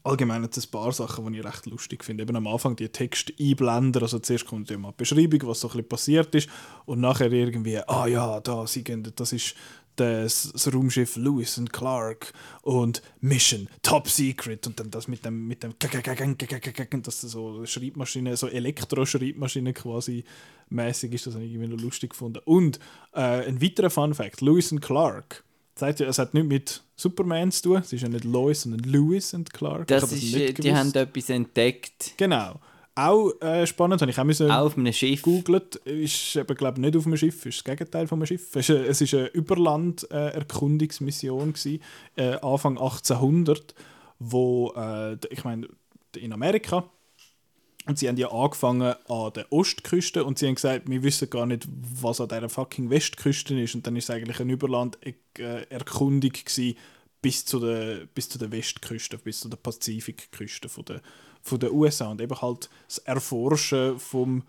allgemein 0.04 0.42
hat 0.42 0.56
es 0.56 0.66
ein 0.66 0.70
paar 0.70 0.92
Sachen, 0.92 1.30
die 1.30 1.40
ich 1.40 1.44
recht 1.44 1.66
lustig 1.66 2.02
finde. 2.02 2.22
Eben 2.22 2.36
am 2.36 2.46
Anfang 2.46 2.76
die 2.76 2.88
Texteinblender, 2.88 4.00
also 4.00 4.20
zuerst 4.20 4.46
kommt 4.46 4.70
ja 4.70 4.78
mal 4.78 4.92
die 4.92 5.04
Beschreibung, 5.04 5.46
was 5.50 5.60
so 5.60 5.68
ein 5.68 5.72
bisschen 5.72 5.88
passiert 5.88 6.34
ist 6.34 6.48
und 6.86 7.00
nachher 7.00 7.30
irgendwie, 7.30 7.76
ah 7.76 8.06
ja, 8.06 8.40
da, 8.40 8.66
sie 8.66 8.82
gehen, 8.84 9.06
das 9.14 9.34
ist 9.34 9.54
das, 9.96 10.50
das 10.52 10.72
Raumschiff 10.72 11.16
Lewis 11.16 11.58
und 11.58 11.72
Clark 11.72 12.32
und 12.62 13.02
Mission, 13.20 13.68
Top 13.82 14.08
Secret 14.08 14.66
und 14.66 14.80
dann 14.80 14.90
das 14.90 15.08
mit 15.08 15.24
dem, 15.24 15.46
mit 15.46 15.62
dem 15.62 15.74
dass 15.78 17.20
das 17.20 17.30
so 17.30 17.64
Schreibmaschine, 17.64 18.36
so 18.36 18.48
Elektro-Schreibmaschine 18.48 19.72
quasi 19.72 20.24
mäßig 20.70 21.12
ist, 21.12 21.26
das 21.26 21.34
habe 21.34 21.44
ich 21.44 21.52
irgendwie 21.52 21.74
noch 21.74 21.82
lustig 21.82 22.10
gefunden. 22.10 22.40
Und 22.44 22.78
äh, 23.12 23.46
ein 23.46 23.60
weiterer 23.62 23.90
Fun 23.90 24.14
Fact, 24.14 24.40
Lewis 24.40 24.72
und 24.72 24.80
Clark, 24.80 25.44
sagt 25.76 26.00
ja, 26.00 26.08
es 26.08 26.18
hat 26.18 26.34
nicht 26.34 26.46
mit 26.46 26.82
Superman 26.96 27.50
zu 27.50 27.62
tun, 27.62 27.76
es 27.78 27.92
ist 27.92 28.02
ja 28.02 28.08
nicht 28.08 28.24
Lois, 28.24 28.62
sondern 28.62 28.80
Lewis 28.90 29.34
und 29.34 29.52
Clark. 29.52 29.86
Das 29.88 30.02
habe 30.04 30.14
ist, 30.14 30.34
äh, 30.34 30.52
die 30.52 30.74
haben 30.74 30.92
etwas 30.94 31.30
entdeckt. 31.30 32.14
Genau. 32.16 32.60
Auch 32.96 33.32
äh, 33.40 33.66
spannend, 33.66 34.02
habe 34.02 34.10
ich 34.10 34.18
auch 34.18 34.24
müssen 34.24 34.50
Auch 34.50 34.66
auf 34.66 34.78
einem 34.78 34.92
Schiff. 34.92 35.22
googelt. 35.22 35.76
Ist 35.76 36.36
eben, 36.36 36.54
glaube 36.56 36.80
nicht 36.80 36.96
auf 36.96 37.06
einem 37.06 37.16
Schiff, 37.16 37.46
ist 37.46 37.58
das 37.58 37.64
Gegenteil 37.64 38.06
von 38.06 38.20
einem 38.20 38.26
Schiff. 38.26 38.54
Es 38.54 38.68
ist 39.00 39.14
eine, 39.14 39.26
Überland-Erkundungsmission 39.26 41.54
gewesen, 41.54 41.82
äh, 42.16 42.36
Anfang 42.40 42.78
1800, 42.78 43.74
wo, 44.20 44.72
äh, 44.76 45.16
ich 45.30 45.42
meine, 45.42 45.66
in 46.16 46.32
Amerika, 46.32 46.88
und 47.86 47.98
sie 47.98 48.08
haben 48.08 48.16
ja 48.16 48.30
angefangen 48.30 48.94
an 49.08 49.32
der 49.34 49.52
Ostküste 49.52 50.24
und 50.24 50.38
sie 50.38 50.46
haben 50.46 50.54
gesagt, 50.54 50.88
wir 50.88 51.02
wissen 51.02 51.28
gar 51.28 51.44
nicht, 51.44 51.68
was 52.00 52.20
an 52.20 52.28
dieser 52.28 52.48
fucking 52.48 52.88
Westküste 52.88 53.60
ist. 53.60 53.74
Und 53.74 53.86
dann 53.86 53.96
ist 53.96 54.04
es 54.04 54.10
eigentlich 54.10 54.40
eine 54.40 54.52
Überland-Erkundung 54.52 56.32
gewesen, 56.32 56.76
bis 57.20 57.44
zu 57.44 57.60
der, 57.60 58.06
bis 58.06 58.30
zu 58.30 58.38
der 58.38 58.52
Westküste, 58.52 59.18
bis 59.18 59.40
zu 59.40 59.48
der 59.48 59.58
Pazifikküste 59.58 60.70
von 60.70 60.84
der, 60.86 61.02
von 61.44 61.60
der 61.60 61.72
USA. 61.72 62.10
Und 62.10 62.20
eben 62.20 62.40
halt 62.40 62.68
das 62.88 62.98
Erforschen 62.98 63.98
vom, 63.98 64.42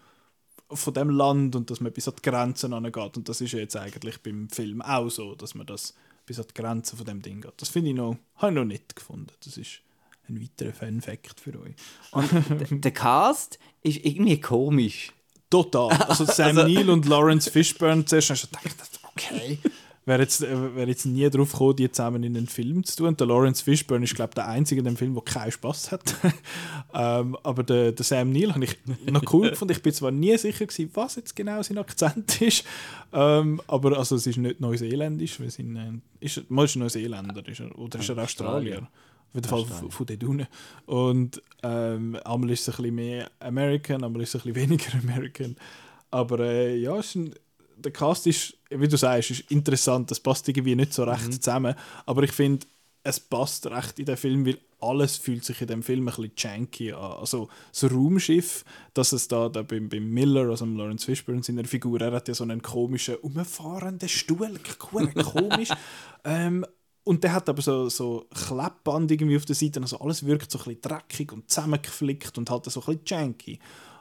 von 0.71 0.93
dem 0.93 1.09
Land 1.09 1.55
und 1.55 1.69
dass 1.69 1.81
man 1.81 1.91
bis 1.91 2.07
an 2.07 2.15
die 2.17 2.29
Grenzen 2.29 2.73
angeht. 2.73 3.17
Und 3.17 3.29
das 3.29 3.41
ist 3.41 3.51
ja 3.51 3.59
jetzt 3.59 3.75
eigentlich 3.75 4.23
beim 4.23 4.49
Film 4.49 4.81
auch 4.81 5.09
so, 5.09 5.35
dass 5.35 5.53
man 5.53 5.67
das 5.67 5.93
bis 6.25 6.39
an 6.39 6.45
die 6.49 6.59
Grenzen 6.59 6.97
von 6.97 7.05
dem 7.05 7.21
Ding 7.21 7.41
geht. 7.41 7.53
Das 7.57 7.69
finde 7.69 7.91
ich 7.91 7.95
noch, 7.95 8.17
habe 8.37 8.51
ich 8.51 8.55
noch 8.55 8.65
nicht 8.65 8.95
gefunden. 8.95 9.31
Das 9.43 9.57
ist 9.57 9.81
ein 10.27 10.41
weiterer 10.41 10.73
Fun-Fact 10.73 11.39
für 11.39 11.59
euch. 11.59 11.75
Und 12.11 12.83
der 12.83 12.91
Cast 12.91 13.59
ist 13.83 14.03
irgendwie 14.03 14.39
komisch. 14.39 15.11
Total. 15.49 15.91
Also 16.07 16.25
Sam 16.25 16.55
Neill 16.55 16.89
und 16.89 17.05
Lawrence 17.05 17.51
Fishburne 17.51 18.05
zuerst 18.05 18.31
hast 18.31 18.43
du 18.43 18.47
gedacht, 18.47 18.99
okay. 19.03 19.59
Wäre 20.07 20.21
jetzt, 20.21 20.43
äh, 20.43 20.75
wär 20.75 20.87
jetzt 20.87 21.05
nie 21.05 21.27
drauf 21.29 21.51
gekommen, 21.51 21.75
die 21.77 21.91
zusammen 21.91 22.23
in 22.23 22.37
einen 22.37 22.47
Film 22.47 22.83
zu 22.83 22.95
tun. 22.95 23.17
Der 23.17 23.25
Lawrence 23.25 23.63
Fishburne 23.63 24.05
ist, 24.05 24.13
glaube 24.13 24.31
ich, 24.31 24.35
der 24.35 24.47
Einzige 24.47 24.79
in 24.79 24.85
dem 24.85 24.97
Film, 24.97 25.15
der 25.15 25.23
keinen 25.23 25.51
Spaß 25.51 25.91
hat. 25.91 26.15
ähm, 26.93 27.35
aber 27.41 27.63
der, 27.63 27.91
der 27.91 28.05
Sam 28.05 28.31
Neill 28.31 28.53
habe 28.53 28.65
ich 28.65 28.77
noch 29.09 29.33
cool 29.33 29.49
gefunden. 29.49 29.71
Ich 29.71 29.81
bin 29.81 29.93
zwar 29.93 30.11
nie 30.11 30.37
sicher 30.37 30.67
gewesen, 30.67 30.91
was 30.93 31.15
jetzt 31.15 31.35
genau 31.35 31.61
sein 31.63 31.79
Akzent 31.79 32.39
ist, 32.41 32.63
ähm, 33.13 33.61
aber 33.65 33.97
also, 33.97 34.15
es 34.15 34.27
ist 34.27 34.37
nicht 34.37 34.59
neuseeländisch, 34.59 35.39
weil 35.39 35.49
sein, 35.49 36.03
äh, 36.21 36.25
ist, 36.25 36.49
mal 36.51 36.65
ist 36.65 36.75
er 36.75 36.79
Neuseeländer 36.79 37.47
ist 37.47 37.61
er, 37.61 37.77
oder 37.77 37.99
ist 37.99 38.09
er 38.09 38.17
Australier? 38.17 38.87
Auf 39.29 39.35
jeden 39.35 39.47
Fall 39.47 39.65
von, 39.65 39.91
von 39.91 40.05
dort 40.05 40.23
unten. 40.23 40.47
Und 40.85 41.41
ähm, 41.63 42.17
einmal 42.23 42.51
ist 42.51 42.67
es 42.67 42.69
ein 42.69 42.83
bisschen 42.83 42.95
mehr 42.95 43.31
American, 43.39 44.03
einmal 44.03 44.21
ist 44.21 44.35
es 44.35 44.45
ein 44.45 44.53
bisschen 44.53 44.69
weniger 44.69 44.93
American. 45.03 45.55
Aber 46.11 46.39
äh, 46.39 46.77
ja, 46.77 46.95
es 46.97 47.07
ist 47.07 47.15
ein, 47.15 47.35
der 47.77 47.91
Cast 47.91 48.27
ist, 48.27 48.57
wie 48.69 48.87
du 48.87 48.97
sagst, 48.97 49.31
ist 49.31 49.51
interessant. 49.51 50.11
Das 50.11 50.19
passt 50.19 50.47
irgendwie 50.47 50.75
nicht 50.75 50.93
so 50.93 51.03
recht 51.03 51.33
zusammen. 51.33 51.75
Aber 52.05 52.23
ich 52.23 52.31
finde, 52.31 52.65
es 53.03 53.19
passt 53.19 53.67
recht 53.67 53.99
in 53.99 54.05
den 54.05 54.17
Film, 54.17 54.45
weil 54.45 54.57
alles 54.81 55.17
fühlt 55.17 55.43
sich 55.43 55.61
in 55.61 55.67
dem 55.67 55.83
Film 55.83 56.07
ein 56.07 56.15
bisschen 56.15 56.31
janky 56.35 56.91
an. 56.91 57.13
Also 57.13 57.49
das 57.71 57.91
Raumschiff, 57.91 58.65
dass 58.93 59.11
es 59.11 59.27
da, 59.27 59.49
da 59.49 59.61
beim, 59.61 59.89
beim 59.89 60.09
Miller, 60.09 60.49
also 60.49 60.65
dem 60.65 60.77
Lawrence 60.77 61.05
Fishburne, 61.05 61.43
seiner 61.43 61.65
Figur, 61.65 62.01
er 62.01 62.11
hat 62.11 62.27
ja 62.27 62.33
so 62.33 62.43
einen 62.43 62.61
komischen, 62.61 63.15
umfahrenden 63.15 64.09
Stuhl, 64.09 64.59
komisch. 64.79 65.69
ähm, 66.23 66.65
und 67.03 67.23
der 67.23 67.33
hat 67.33 67.47
aber 67.47 67.61
so, 67.61 67.89
so 67.89 68.25
Klebband 68.33 69.11
irgendwie 69.11 69.37
auf 69.37 69.45
der 69.45 69.55
Seite, 69.55 69.79
also 69.79 69.99
alles 69.99 70.25
wirkt 70.25 70.49
so 70.49 70.57
ein 70.57 70.65
bisschen 70.65 70.81
dreckig 70.81 71.31
und 71.31 71.49
zusammengeflickt 71.49 72.37
und 72.37 72.49
halt 72.49 72.65
so 72.65 72.81
ein 72.81 72.85
bisschen 72.85 73.01
janky. 73.05 73.59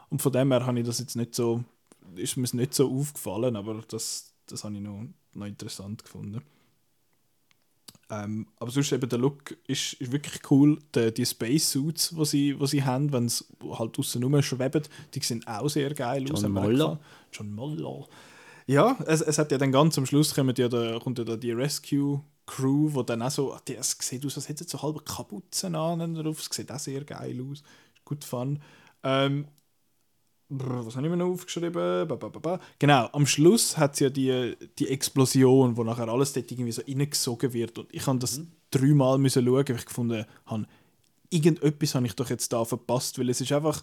Und 0.09 0.23
von 0.23 0.33
dem 0.33 0.51
her 0.51 0.65
habe 0.65 0.81
ich 0.81 0.87
das 0.87 0.99
jetzt 0.99 1.17
nicht 1.17 1.35
so, 1.35 1.63
ist 2.17 2.37
mir 2.37 2.49
nicht 2.53 2.75
so 2.75 2.91
aufgefallen, 2.91 3.57
aber 3.57 3.83
das, 3.89 4.35
das 4.47 4.65
habe 4.65 4.75
ich 4.75 4.81
noch, 4.81 5.05
noch 5.35 5.47
interessant 5.47 6.05
gefunden. 6.05 6.43
Ähm, 8.11 8.47
aber 8.59 8.71
sonst 8.71 8.93
eben 8.93 9.09
der 9.09 9.19
Look 9.19 9.57
ist, 9.67 9.95
ist 9.95 10.13
wirklich 10.13 10.51
cool. 10.51 10.79
Die, 10.95 11.13
die 11.13 11.25
Spacesuits, 11.25 12.11
die 12.11 12.25
sie, 12.25 12.55
die 12.55 12.67
sie 12.67 12.85
haben, 12.85 13.13
wenn 13.13 13.29
sie 13.29 13.45
halt 13.71 13.99
außen 13.99 14.43
schweben, 14.43 14.83
die 15.15 15.21
sehen 15.21 15.47
auch 15.47 15.69
sehr 15.69 15.95
geil 15.95 16.25
aus. 16.31 16.43
John 16.43 16.53
wir 16.53 16.61
Moller. 16.61 17.01
John 17.33 17.53
Moller. 17.55 18.07
Ja, 18.67 18.97
es, 19.07 19.21
es 19.21 19.39
hat 19.39 19.53
ja 19.53 19.59
dann 19.59 19.73
ganz 19.73 19.99
am 19.99 20.07
Schluss 20.07 20.35
kommt 20.35 20.59
ja 20.59 20.69
da, 20.69 20.99
kommt 20.99 21.19
ja 21.19 21.25
da 21.25 21.37
die 21.37 21.53
Rescue 21.53 22.23
Crew, 22.47 22.91
wo 22.93 23.03
dann 23.03 23.23
auch 23.23 23.31
so, 23.31 23.57
die, 23.67 23.77
es 23.77 23.97
sieht 24.01 24.25
aus, 24.25 24.37
als 24.37 24.49
hätte 24.49 24.65
so 24.65 24.83
halbe 24.83 25.01
Kapuzen 25.01 25.75
an 25.75 26.15
drauf. 26.15 26.41
Es 26.41 26.55
sieht 26.55 26.71
auch 26.71 26.79
sehr 26.79 27.05
geil 27.05 27.41
aus. 27.51 27.63
Gut 28.05 28.25
fun. 28.25 28.61
Ähm, 29.03 29.49
was 30.59 30.97
habe 30.97 31.07
ich 31.07 31.11
mir 31.11 31.17
noch 31.17 31.31
aufgeschrieben? 31.31 32.09
Ba, 32.09 32.17
ba, 32.17 32.29
ba. 32.29 32.61
Genau, 32.79 33.09
am 33.13 33.27
Schluss 33.27 33.77
hat 33.77 33.95
es 33.95 34.01
ja 34.01 34.11
die, 34.11 34.57
die 34.79 34.89
Explosion, 34.89 35.77
wo 35.77 35.85
nachher 35.85 36.09
alles 36.09 36.33
dort 36.33 36.51
irgendwie 36.51 36.73
so 36.73 36.83
reingesogen 36.83 37.53
wird. 37.53 37.79
Und 37.79 37.93
ich 37.93 38.07
habe 38.07 38.19
das 38.19 38.41
dreimal 38.71 39.19
müssen 39.19 39.45
schauen, 39.45 39.69
weil 39.69 39.77
ich 39.77 39.87
gefunden 39.87 40.25
habe, 40.47 40.67
irgendetwas 41.31 41.95
habe 41.95 42.07
ich 42.07 42.15
doch 42.15 42.31
jetzt 42.31 42.53
da 42.53 42.65
verpasst, 42.65 43.19
weil 43.19 43.29
es 43.29 43.41
ist 43.41 43.53
einfach, 43.53 43.83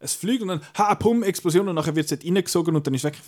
es 0.00 0.14
fliegt 0.14 0.42
und 0.42 0.48
dann, 0.48 0.60
ha, 0.76 0.94
pum, 0.94 1.22
Explosion 1.22 1.68
und 1.68 1.74
nachher 1.74 1.94
wird 1.94 2.10
es 2.10 2.18
dort 2.18 2.24
reingesogen 2.24 2.76
und 2.76 2.86
dann 2.86 2.94
ist 2.94 3.04
weg, 3.04 3.18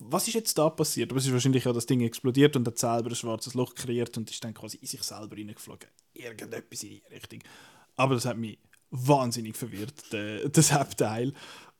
was 0.00 0.28
ist 0.28 0.34
jetzt 0.34 0.56
da 0.56 0.70
passiert? 0.70 1.10
Aber 1.10 1.18
es 1.18 1.26
ist 1.26 1.32
wahrscheinlich 1.32 1.64
ja 1.64 1.72
das 1.72 1.86
Ding 1.86 2.00
explodiert 2.00 2.56
und 2.56 2.66
hat 2.66 2.78
selber 2.78 3.10
ein 3.10 3.14
schwarzes 3.14 3.54
Loch 3.54 3.74
kreiert 3.74 4.16
und 4.16 4.30
ist 4.30 4.42
dann 4.42 4.54
quasi 4.54 4.78
in 4.78 4.86
sich 4.86 5.02
selber 5.02 5.36
reingeflogen. 5.36 5.88
Irgendetwas 6.14 6.82
in 6.82 6.90
die 6.90 7.02
Richtung. 7.10 7.40
Aber 7.96 8.14
das 8.14 8.24
hat 8.24 8.38
mich 8.38 8.58
wahnsinnig 8.90 9.56
verwirrt, 9.56 10.12
der, 10.12 10.48
das 10.48 10.72
Hauptteil. 10.72 11.32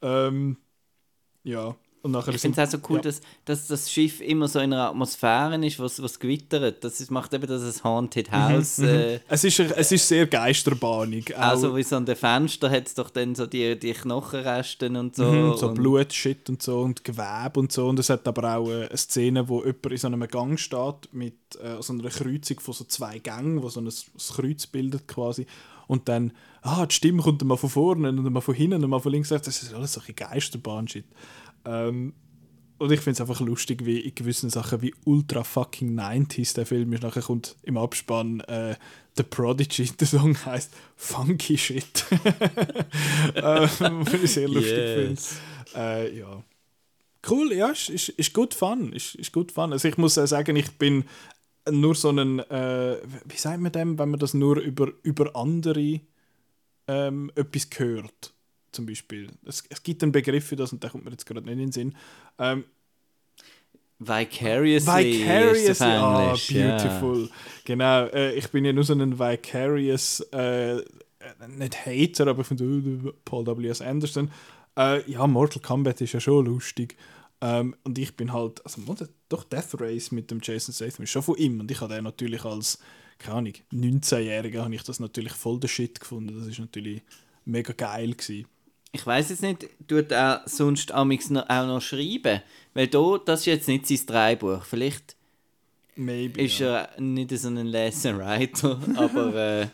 Ähm, 0.02 0.56
ja, 1.44 1.74
und 2.02 2.12
nachher 2.12 2.34
Ich 2.34 2.40
finde 2.40 2.60
es 2.62 2.68
auch 2.68 2.78
so 2.80 2.86
cool, 2.88 2.96
ja. 2.98 3.02
dass, 3.02 3.20
dass 3.44 3.66
das 3.66 3.90
Schiff 3.90 4.20
immer 4.20 4.46
so 4.46 4.60
in 4.60 4.72
einer 4.72 4.90
Atmosphäre 4.90 5.56
ist, 5.66 5.80
was, 5.80 6.00
was 6.00 6.20
gewittert. 6.20 6.84
Das 6.84 7.00
ist, 7.00 7.10
macht 7.10 7.34
eben 7.34 7.46
das 7.48 7.62
ein 7.64 7.82
Haunted 7.84 8.30
House. 8.30 8.78
Äh, 8.78 9.18
Es 9.28 9.42
ist, 9.42 9.58
es 9.58 9.90
ist 9.90 10.06
sehr 10.06 10.26
geisterbahnig. 10.28 11.34
auch- 11.36 11.40
also 11.40 11.76
wie 11.76 11.82
so 11.82 11.96
an 11.96 12.06
den 12.06 12.14
Fenstern 12.14 12.70
hat 12.70 12.86
es 12.86 12.94
doch 12.94 13.10
dann 13.10 13.34
so 13.34 13.46
die, 13.46 13.76
die 13.76 13.92
Knochenresten 13.92 14.94
und 14.96 15.16
so. 15.16 15.24
Mhm, 15.24 15.56
so 15.56 15.68
und, 15.68 15.74
Blutshit 15.74 16.48
und 16.48 16.62
so 16.62 16.80
und 16.80 17.02
Gewebe 17.02 17.58
und 17.58 17.72
so. 17.72 17.88
Und 17.88 17.98
es 17.98 18.08
hat 18.08 18.26
aber 18.28 18.56
auch 18.56 18.68
eine 18.70 18.96
Szene, 18.96 19.48
wo 19.48 19.60
jemand 19.64 19.86
in 19.86 19.96
so 19.96 20.06
einem 20.06 20.28
Gang 20.28 20.60
steht 20.60 21.12
mit 21.12 21.34
äh, 21.60 21.80
so 21.82 21.92
einer 21.92 22.08
Kreuzung 22.08 22.60
von 22.60 22.74
so 22.74 22.84
zwei 22.84 23.18
Gängen, 23.18 23.62
wo 23.62 23.68
so 23.68 23.80
ein, 23.80 23.88
ein 23.88 23.92
Kreuz 24.36 24.66
bildet 24.68 25.08
quasi. 25.08 25.46
Und 25.88 26.08
dann, 26.08 26.32
ah, 26.66 26.86
die 26.86 26.94
Stimme 26.94 27.22
kommt 27.22 27.40
dann 27.40 27.48
mal 27.48 27.56
von 27.56 27.70
vorne 27.70 28.08
und 28.08 28.24
dann 28.24 28.32
mal 28.32 28.40
von 28.40 28.54
hinten 28.54 28.82
und 28.82 28.90
mal 28.90 29.00
von 29.00 29.12
links. 29.12 29.28
Das 29.28 29.46
ist 29.46 29.72
alles 29.74 29.92
so 29.92 30.00
ein 30.06 30.14
Geisterbahn-Shit. 30.14 31.04
Ähm, 31.64 32.12
und 32.78 32.92
ich 32.92 33.00
finde 33.00 33.12
es 33.12 33.20
einfach 33.20 33.40
lustig, 33.40 33.86
wie 33.86 34.00
in 34.00 34.14
gewissen 34.14 34.50
Sachen 34.50 34.82
wie 34.82 34.94
ultra 35.04 35.44
fucking 35.44 35.98
90s 35.98 36.54
der 36.54 36.66
Film 36.66 36.92
ist. 36.92 37.02
Nachher 37.02 37.22
kommt 37.22 37.56
im 37.62 37.78
Abspann 37.78 38.40
äh, 38.40 38.74
The 39.16 39.22
Prodigy, 39.22 39.90
der 40.00 40.06
Song 40.06 40.36
heißt 40.44 40.72
Funky 40.96 41.56
Shit. 41.56 42.04
äh, 43.34 43.42
was 43.42 44.14
ich 44.14 44.32
sehr 44.32 44.48
lustig 44.48 44.72
Yes. 44.72 45.36
finde. 45.72 45.82
Äh, 45.82 46.18
ja. 46.18 46.44
Cool, 47.28 47.52
ja, 47.52 47.70
ist, 47.70 47.88
ist, 47.88 48.08
ist 48.10 48.34
gut 48.34 48.54
fun. 48.54 48.92
Ist, 48.92 49.14
ist 49.14 49.32
gut 49.32 49.52
fun. 49.52 49.72
Also 49.72 49.88
ich 49.88 49.96
muss 49.96 50.16
äh, 50.16 50.26
sagen, 50.26 50.54
ich 50.54 50.70
bin 50.72 51.04
nur 51.68 51.94
so 51.94 52.10
ein, 52.10 52.38
äh, 52.38 52.98
wie 53.24 53.36
sagt 53.36 53.60
man 53.60 53.72
dem, 53.72 53.98
wenn 53.98 54.10
man 54.10 54.20
das 54.20 54.34
nur 54.34 54.58
über, 54.58 54.92
über 55.02 55.34
andere 55.34 56.00
ähm, 56.88 57.30
etwas 57.34 57.68
hört, 57.76 58.32
zum 58.72 58.86
Beispiel. 58.86 59.28
Es, 59.44 59.64
es 59.68 59.82
gibt 59.82 60.02
einen 60.02 60.12
Begriff 60.12 60.46
für 60.46 60.56
das 60.56 60.72
und 60.72 60.82
der 60.82 60.90
kommt 60.90 61.04
mir 61.04 61.10
jetzt 61.10 61.26
gerade 61.26 61.42
nicht 61.42 61.52
in 61.52 61.58
den 61.58 61.72
Sinn. 61.72 61.96
Ähm, 62.38 62.64
Vicariously. 63.98 65.20
Vicariously, 65.20 65.86
ah, 65.86 66.34
ja. 66.48 66.76
beautiful. 66.76 67.30
Genau, 67.64 68.06
äh, 68.06 68.34
ich 68.34 68.48
bin 68.50 68.64
ja 68.64 68.72
nur 68.72 68.84
so 68.84 68.92
ein 68.92 69.18
Vicarious, 69.18 70.20
äh, 70.32 70.82
nicht 71.48 71.86
Hater, 71.86 72.26
aber 72.28 72.44
von 72.44 72.58
äh, 72.58 73.12
Paul 73.24 73.46
W.S. 73.46 73.80
Anderson. 73.80 74.30
Äh, 74.76 75.10
ja, 75.10 75.26
Mortal 75.26 75.62
Kombat 75.62 76.00
ist 76.02 76.12
ja 76.12 76.20
schon 76.20 76.44
lustig. 76.44 76.96
Ähm, 77.40 77.74
und 77.84 77.98
ich 77.98 78.16
bin 78.16 78.32
halt, 78.32 78.64
also 78.64 78.82
doch 79.28 79.44
Death 79.44 79.80
Race 79.80 80.10
mit 80.12 80.30
dem 80.30 80.40
Jason 80.42 80.74
Statham 80.74 81.04
ist 81.04 81.10
schon 81.10 81.22
von 81.22 81.36
ihm. 81.36 81.60
Und 81.60 81.70
ich 81.70 81.80
habe 81.80 81.94
den 81.94 82.04
natürlich 82.04 82.44
als, 82.44 82.78
keine 83.18 83.36
Ahnung, 83.36 83.52
19-Jähriger 83.72 84.62
habe 84.62 84.74
ich 84.74 84.82
das 84.82 85.00
natürlich 85.00 85.32
voll 85.32 85.60
der 85.60 85.68
Shit 85.68 86.00
gefunden. 86.00 86.38
Das 86.38 86.46
ist 86.46 86.58
natürlich 86.58 87.02
mega 87.44 87.72
geil 87.72 88.12
gewesen. 88.12 88.46
Ich 88.92 89.06
weiß 89.06 89.30
jetzt 89.30 89.42
nicht, 89.42 89.68
tut 89.86 90.10
er 90.10 90.42
sonst 90.46 90.92
amix 90.92 91.30
noch, 91.30 91.48
auch 91.48 91.66
noch 91.66 91.80
schreiben? 91.80 92.40
Weil 92.74 92.88
da, 92.88 93.18
das 93.24 93.40
ist 93.40 93.46
jetzt 93.46 93.68
nicht 93.68 93.86
sein 93.86 94.00
Drehbuch. 94.06 94.64
Vielleicht 94.64 95.16
Maybe, 95.96 96.42
ist 96.42 96.60
er 96.60 96.90
nicht 96.98 97.30
so 97.30 97.48
ein 97.48 97.66
Lesson 97.66 98.18
Writer, 98.18 98.80
aber 98.96 99.34
äh, 99.34 99.66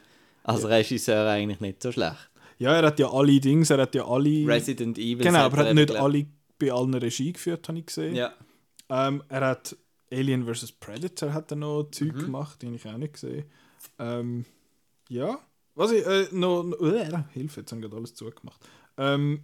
als 0.44 0.66
Regisseur 0.68 1.28
eigentlich 1.28 1.60
nicht 1.60 1.82
so 1.82 1.92
schlecht. 1.92 2.30
Ja, 2.58 2.74
er 2.74 2.86
hat 2.86 2.98
ja 2.98 3.10
alle 3.10 3.40
Dings, 3.40 3.70
er 3.70 3.78
hat 3.78 3.94
ja 3.94 4.06
alle... 4.06 4.46
Resident 4.46 4.98
Evil. 4.98 5.24
Genau, 5.24 5.40
aber 5.40 5.58
er 5.58 5.68
hat 5.68 5.74
nicht 5.74 5.90
alle 5.90 6.26
bei 6.58 6.72
allen 6.72 6.94
Regie 6.94 7.32
geführt, 7.32 7.68
habe 7.68 7.78
ich 7.78 7.86
gesehen. 7.86 8.14
Ja. 8.14 8.32
Ähm, 8.88 9.22
er 9.28 9.46
hat 9.46 9.76
Alien 10.12 10.44
vs. 10.46 10.72
Predator 10.72 11.32
hat 11.32 11.50
er 11.50 11.56
noch 11.56 11.84
Zeug 11.90 12.14
Mhm. 12.14 12.18
gemacht, 12.26 12.62
die 12.62 12.66
habe 12.66 12.76
ich 12.76 12.86
auch 12.86 12.96
nicht 12.96 13.14
gesehen. 13.14 13.44
Ähm, 13.98 14.44
ja. 15.08 15.38
Was 15.74 15.90
ich 15.92 16.06
äh, 16.06 16.26
noch, 16.32 16.62
noch 16.64 16.80
äh, 16.82 17.10
Hilfe, 17.32 17.60
jetzt 17.60 17.72
habe 17.72 17.80
ich 17.80 17.86
gerade 17.86 17.96
alles 17.96 18.14
zugemacht. 18.14 18.60
Ähm, 18.98 19.40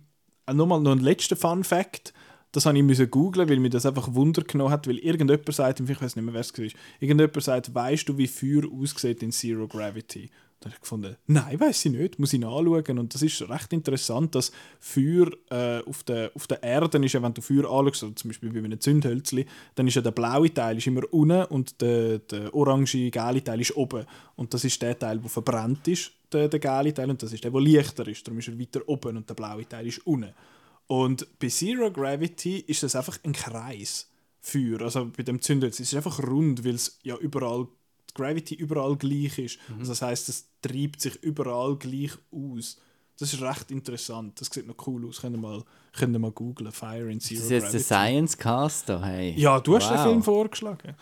äh, 0.46 0.52
nochmal 0.54 0.80
noch 0.80 0.92
ein 0.92 0.98
letzter 1.00 1.36
Fun 1.36 1.64
Fact. 1.64 2.12
Das 2.52 2.64
habe 2.64 2.78
ich 2.78 2.84
müssen 2.84 3.10
googlen, 3.10 3.48
weil 3.48 3.58
mir 3.60 3.68
das 3.70 3.84
einfach 3.86 4.14
Wunder 4.14 4.42
genommen 4.42 4.70
hat, 4.70 4.86
weil 4.88 4.98
irgendjemand 4.98 5.52
sagt, 5.54 5.80
ich 5.80 5.88
weiß 5.88 6.16
nicht 6.16 6.24
mehr, 6.24 6.32
wer 6.34 6.40
es 6.40 6.56
war, 6.56 6.64
irgendjemand 7.00 7.42
sagt, 7.42 7.74
weißt 7.74 8.08
du, 8.08 8.16
wie 8.16 8.26
Feuer 8.26 8.62
aussieht 8.72 9.22
in 9.22 9.32
Zero 9.32 9.66
Gravity? 9.68 10.30
Da 10.60 10.66
habe 10.66 10.74
ich 10.74 10.80
gefunden, 10.80 11.16
nein, 11.28 11.60
weiß 11.60 11.84
ich 11.84 11.92
nicht, 11.92 12.18
muss 12.18 12.32
ich 12.32 12.40
nachschauen. 12.40 12.98
Und 12.98 13.14
das 13.14 13.22
ist 13.22 13.48
recht 13.48 13.72
interessant, 13.72 14.34
dass 14.34 14.50
Feuer 14.80 15.30
äh, 15.50 15.82
auf, 15.88 16.02
der, 16.02 16.32
auf 16.34 16.48
der 16.48 16.62
Erde 16.64 17.04
ist, 17.04 17.12
ja, 17.12 17.22
wenn 17.22 17.32
du 17.32 17.40
Feuer 17.40 17.70
anschaust, 17.70 18.02
also 18.02 18.10
zum 18.14 18.30
Beispiel 18.30 18.52
bei 18.52 18.58
einem 18.58 18.80
Zündhölzli, 18.80 19.46
dann 19.76 19.86
ist 19.86 19.94
ja 19.94 20.02
der 20.02 20.10
blaue 20.10 20.52
Teil 20.52 20.78
ist 20.78 20.86
immer 20.88 21.02
unten 21.12 21.44
und 21.44 21.80
der, 21.80 22.18
der 22.18 22.52
orange, 22.52 23.10
gelbe 23.10 23.44
Teil 23.44 23.60
ist 23.60 23.76
oben. 23.76 24.04
Und 24.34 24.52
das 24.52 24.64
ist 24.64 24.82
der 24.82 24.98
Teil, 24.98 25.18
der 25.20 25.30
verbrannt 25.30 25.86
ist, 25.86 26.10
der, 26.32 26.48
der 26.48 26.58
gelbe 26.58 26.92
Teil, 26.92 27.10
und 27.10 27.22
das 27.22 27.32
ist 27.32 27.44
der, 27.44 27.52
der 27.52 27.60
leichter 27.60 28.08
ist. 28.08 28.26
Darum 28.26 28.40
ist 28.40 28.48
er 28.48 28.58
weiter 28.58 28.80
oben 28.86 29.16
und 29.16 29.28
der 29.28 29.34
blaue 29.34 29.68
Teil 29.68 29.86
ist 29.86 30.04
unten. 30.06 30.34
Und 30.88 31.38
bei 31.38 31.48
Zero 31.48 31.92
Gravity 31.92 32.64
ist 32.66 32.82
das 32.82 32.96
einfach 32.96 33.18
ein 33.22 33.32
Kreis. 33.32 34.10
Feuer, 34.40 34.80
also 34.80 35.10
bei 35.16 35.22
dem 35.22 35.40
Zündhölzli. 35.40 35.82
Es 35.82 35.92
ist 35.92 35.96
einfach 35.96 36.20
rund, 36.26 36.64
weil 36.64 36.74
es 36.74 36.98
ja 37.02 37.16
überall 37.16 37.68
die 38.10 38.14
Gravity 38.14 38.54
überall 38.54 38.96
gleich 38.96 39.38
ist. 39.38 39.58
Mhm. 39.68 39.80
Also 39.80 39.92
das 39.92 40.02
heißt, 40.02 40.28
es 40.28 40.48
treibt 40.62 41.00
sich 41.00 41.16
überall 41.22 41.76
gleich 41.76 42.12
aus. 42.30 42.78
Das 43.18 43.32
ist 43.32 43.42
recht 43.42 43.70
interessant. 43.70 44.40
Das 44.40 44.48
sieht 44.48 44.66
noch 44.66 44.86
cool 44.86 45.06
aus. 45.08 45.20
Könnt 45.20 45.36
ihr 45.36 45.40
mal, 45.40 45.62
könnt 45.92 46.14
ihr 46.14 46.20
mal 46.20 46.30
googlen. 46.30 46.70
Fire 46.70 47.10
in 47.10 47.20
Zero 47.20 47.40
Das 47.40 47.44
ist 47.44 47.50
jetzt 47.50 47.50
der 47.50 47.70
Gravity. 47.70 47.84
Science 47.84 48.38
Caster, 48.38 49.04
hey. 49.04 49.34
Ja, 49.36 49.58
du 49.60 49.76
hast 49.76 49.88
den 49.90 49.96
Wow. 49.96 50.04
Film 50.04 50.22
vorgeschlagen. 50.22 50.94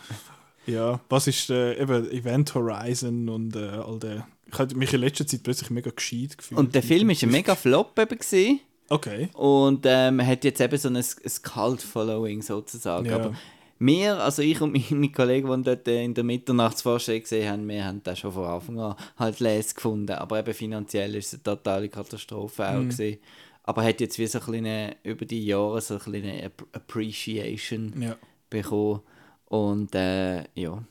Ja, 0.67 1.01
was 1.09 1.27
ist 1.27 1.51
äh, 1.51 1.81
eben 1.81 2.11
Event 2.11 2.55
Horizon 2.55 3.29
und 3.29 3.55
äh, 3.55 3.69
all 3.69 3.99
der. 3.99 4.27
Ich 4.51 4.59
habe 4.59 4.75
mich 4.75 4.93
in 4.95 5.01
letzter 5.01 5.27
Zeit 5.27 5.43
plötzlich 5.43 5.71
mega 5.71 5.91
gescheit 5.91 6.39
gefühlt. 6.39 6.59
Und 6.59 6.75
der 6.75 6.83
Film 6.83 7.09
war 7.09 7.17
ein 7.21 7.31
mega 7.31 7.55
Flop 7.55 7.99
eben. 7.99 8.19
Gewesen. 8.19 8.61
Okay. 8.89 9.29
Und 9.35 9.85
ähm, 9.85 10.25
hat 10.25 10.45
jetzt 10.45 10.61
eben 10.61 10.79
so 10.79 10.89
ein, 10.89 10.97
ein 10.97 11.43
Cult-Following 11.43 12.43
sozusagen. 12.43 13.07
Ja. 13.07 13.17
Aber 13.17 13.35
wir, 13.79 14.23
also 14.23 14.43
ich 14.43 14.61
und 14.61 14.73
mein, 14.91 15.01
mein 15.01 15.13
Kollege, 15.13 15.55
die 15.57 15.63
dort 15.63 15.89
äh, 15.89 16.05
in 16.05 16.15
der 16.15 16.25
Mitternachtsvorstellung 16.25 17.23
gesehen 17.23 17.51
haben, 17.51 17.69
wir 17.69 17.85
haben 17.85 18.03
das 18.03 18.19
schon 18.19 18.33
von 18.33 18.45
Anfang 18.45 18.79
an 18.81 18.97
halt 19.19 19.41
les 19.41 19.75
gefunden. 19.75 20.13
Aber 20.13 20.39
eben 20.39 20.55
finanziell 20.55 21.15
ist 21.15 21.27
es 21.29 21.35
eine 21.35 21.43
totale 21.43 21.89
Katastrophe 21.89 22.67
auch 22.69 22.75
Mhm. 22.81 22.89
gewesen. 22.91 23.19
Aber 23.65 23.83
hat 23.85 24.01
jetzt 24.01 24.19
wie 24.19 24.27
so 24.27 24.39
ein 24.39 24.45
kleine, 24.45 24.97
über 25.03 25.25
die 25.25 25.45
Jahre 25.45 25.81
so 25.81 25.95
ein 25.95 26.01
kleine 26.01 26.43
App- 26.43 26.67
Appreciation 26.73 28.01
Ja. 28.01 28.17
bekommen. 28.49 29.01
Und 29.47 29.95
äh, 29.95 30.45
ja, 30.55 30.83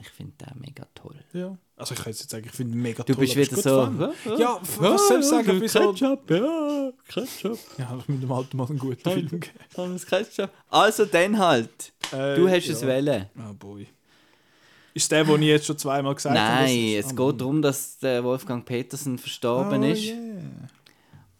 ich 0.00 0.08
finde 0.10 0.32
den 0.44 0.60
mega 0.60 0.86
toll. 0.94 1.16
Ja. 1.32 1.56
Also 1.76 1.94
ich 1.94 2.00
kann 2.02 2.12
jetzt 2.12 2.30
sagen, 2.30 2.44
ich 2.46 2.52
finde 2.52 2.76
mega 2.76 3.02
Du 3.02 3.14
toll. 3.14 3.20
bist 3.22 3.32
aber 3.32 3.42
ist 3.42 3.52
wieder 3.52 3.62
so, 3.62 3.84
fun. 3.86 4.38
«Ja, 4.38 4.60
was 4.78 5.08
soll 5.08 5.20
ich 5.20 5.26
sagen? 5.26 5.60
Wieso? 5.60 5.92
Ketchup, 5.92 6.30
ja, 6.30 6.92
Ketchup. 7.08 7.58
Ja, 7.78 7.98
mit 8.06 8.22
dem 8.22 8.30
alten 8.30 8.56
Mal 8.56 8.68
einen 8.68 8.78
guten 8.78 9.00
Film 9.10 9.28
gegeben. 9.28 9.58
Thomas 9.74 10.06
Ketchup. 10.06 10.50
Also 10.68 11.06
dann 11.06 11.38
halt. 11.38 11.92
Äh, 12.12 12.36
du 12.36 12.48
hast 12.48 12.66
ja. 12.66 12.72
es 12.74 12.82
wählen. 12.86 13.26
Oh 13.38 13.54
boy. 13.54 13.86
Ist 14.94 15.10
der, 15.10 15.24
den 15.24 15.40
ich 15.42 15.48
jetzt 15.48 15.66
schon 15.66 15.78
zweimal 15.78 16.14
gesagt 16.14 16.38
habe? 16.38 16.62
Nein, 16.64 16.76
es- 16.98 17.06
es 17.06 17.12
Oh, 17.18 17.30
geht 17.32 17.40
darum, 17.40 17.62
dass 17.62 17.98
der 17.98 18.22
Wolfgang 18.22 18.64
Petersen 18.64 19.16
verstorben 19.18 19.82
oh, 19.82 19.86
ist. 19.86 20.04
yeah. 20.04 20.18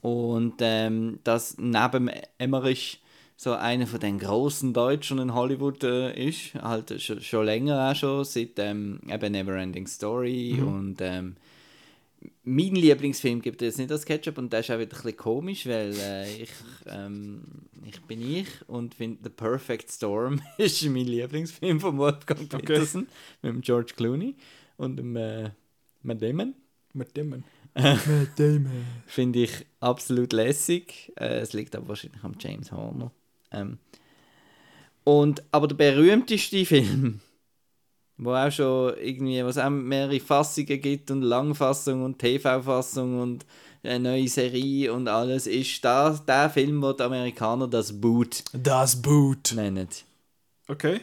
Und 0.01 0.55
ähm, 0.61 1.21
dass 1.23 1.57
neben 1.59 2.11
Emmerich 2.39 3.02
so 3.43 3.55
einer 3.55 3.89
von 3.89 3.99
den 3.99 4.21
großen 4.21 4.73
Deutschen 4.73 5.19
in 5.19 5.35
Hollywood 5.35 5.83
äh, 5.83 6.29
ist. 6.29 6.55
Halt 6.55 7.03
schon, 7.03 7.21
schon 7.21 7.45
länger 7.45 7.91
auch 7.91 7.97
schon, 7.97 8.25
seit 8.25 8.57
ähm, 8.59 9.01
eben 9.11 9.33
Neverending 9.33 9.89
Story. 9.89 10.59
Mhm. 10.61 10.69
Und 10.69 11.01
ähm, 11.01 11.35
mein 12.45 12.77
Lieblingsfilm 12.77 13.43
gibt 13.43 13.61
es 13.63 13.79
nicht 13.79 13.91
als 13.91 14.07
Ketchup 14.07 14.39
und 14.39 14.53
der 14.53 14.61
ist 14.61 14.71
auch 14.71 14.79
wieder 14.79 14.85
ein 14.85 14.89
bisschen 14.91 15.17
komisch, 15.17 15.67
weil 15.67 15.93
äh, 15.93 16.43
ich, 16.43 16.51
ähm, 16.87 17.43
ich 17.85 18.01
bin 18.03 18.23
ich 18.23 18.47
und 18.69 18.95
finde 18.95 19.19
The 19.25 19.31
Perfect 19.31 19.91
Storm 19.91 20.41
ist 20.57 20.81
mein 20.85 21.07
Lieblingsfilm 21.07 21.81
von 21.81 21.99
Wolfgang 21.99 22.49
Petersen 22.49 23.09
mit 23.43 23.55
dem 23.55 23.61
George 23.61 23.95
Clooney 23.97 24.37
und 24.77 24.99
dem 24.99 25.17
äh, 25.17 25.51
Matt 26.05 26.23
Damon. 26.23 26.55
Mit 26.93 27.17
dem. 27.17 27.31
Matt 27.75 28.29
Damon. 28.37 28.71
Finde 29.07 29.41
ich 29.41 29.67
absolut 29.81 30.33
lässig. 30.33 31.13
Äh, 31.17 31.41
es 31.41 31.55
liegt 31.55 31.75
aber 31.75 31.89
wahrscheinlich 31.89 32.23
am 32.23 32.37
James 32.39 32.71
Horner. 32.71 33.11
Ähm, 33.53 33.79
Und, 35.05 35.43
aber 35.51 35.69
der 35.69 35.75
berühmteste 35.77 36.65
Film, 36.65 37.21
wo 38.17 38.33
auch 38.35 38.51
schon 38.53 38.95
irgendwie, 38.99 39.45
was 39.45 39.59
auch 39.59 39.71
mehrere 39.71 40.21
Fassungen 40.21 40.81
gibt 40.81 41.11
und 41.11 41.23
Langfassung 41.23 42.05
und 42.05 42.19
TV-Fassung 42.19 43.21
und 43.21 43.45
eine 43.83 43.99
neue 43.99 44.29
Serie 44.29 44.93
und 44.93 45.09
alles, 45.09 45.49
ist 45.49 45.85
das, 45.85 46.25
der 46.25 46.49
Film, 46.51 46.81
wo 46.83 46.93
die 46.93 47.03
Amerikaner 47.03 47.67
das 47.67 48.01
Boot 48.01 48.45
Das 48.53 49.03
Boot. 49.03 49.53
nennen. 49.57 49.89
Okay. 50.69 51.01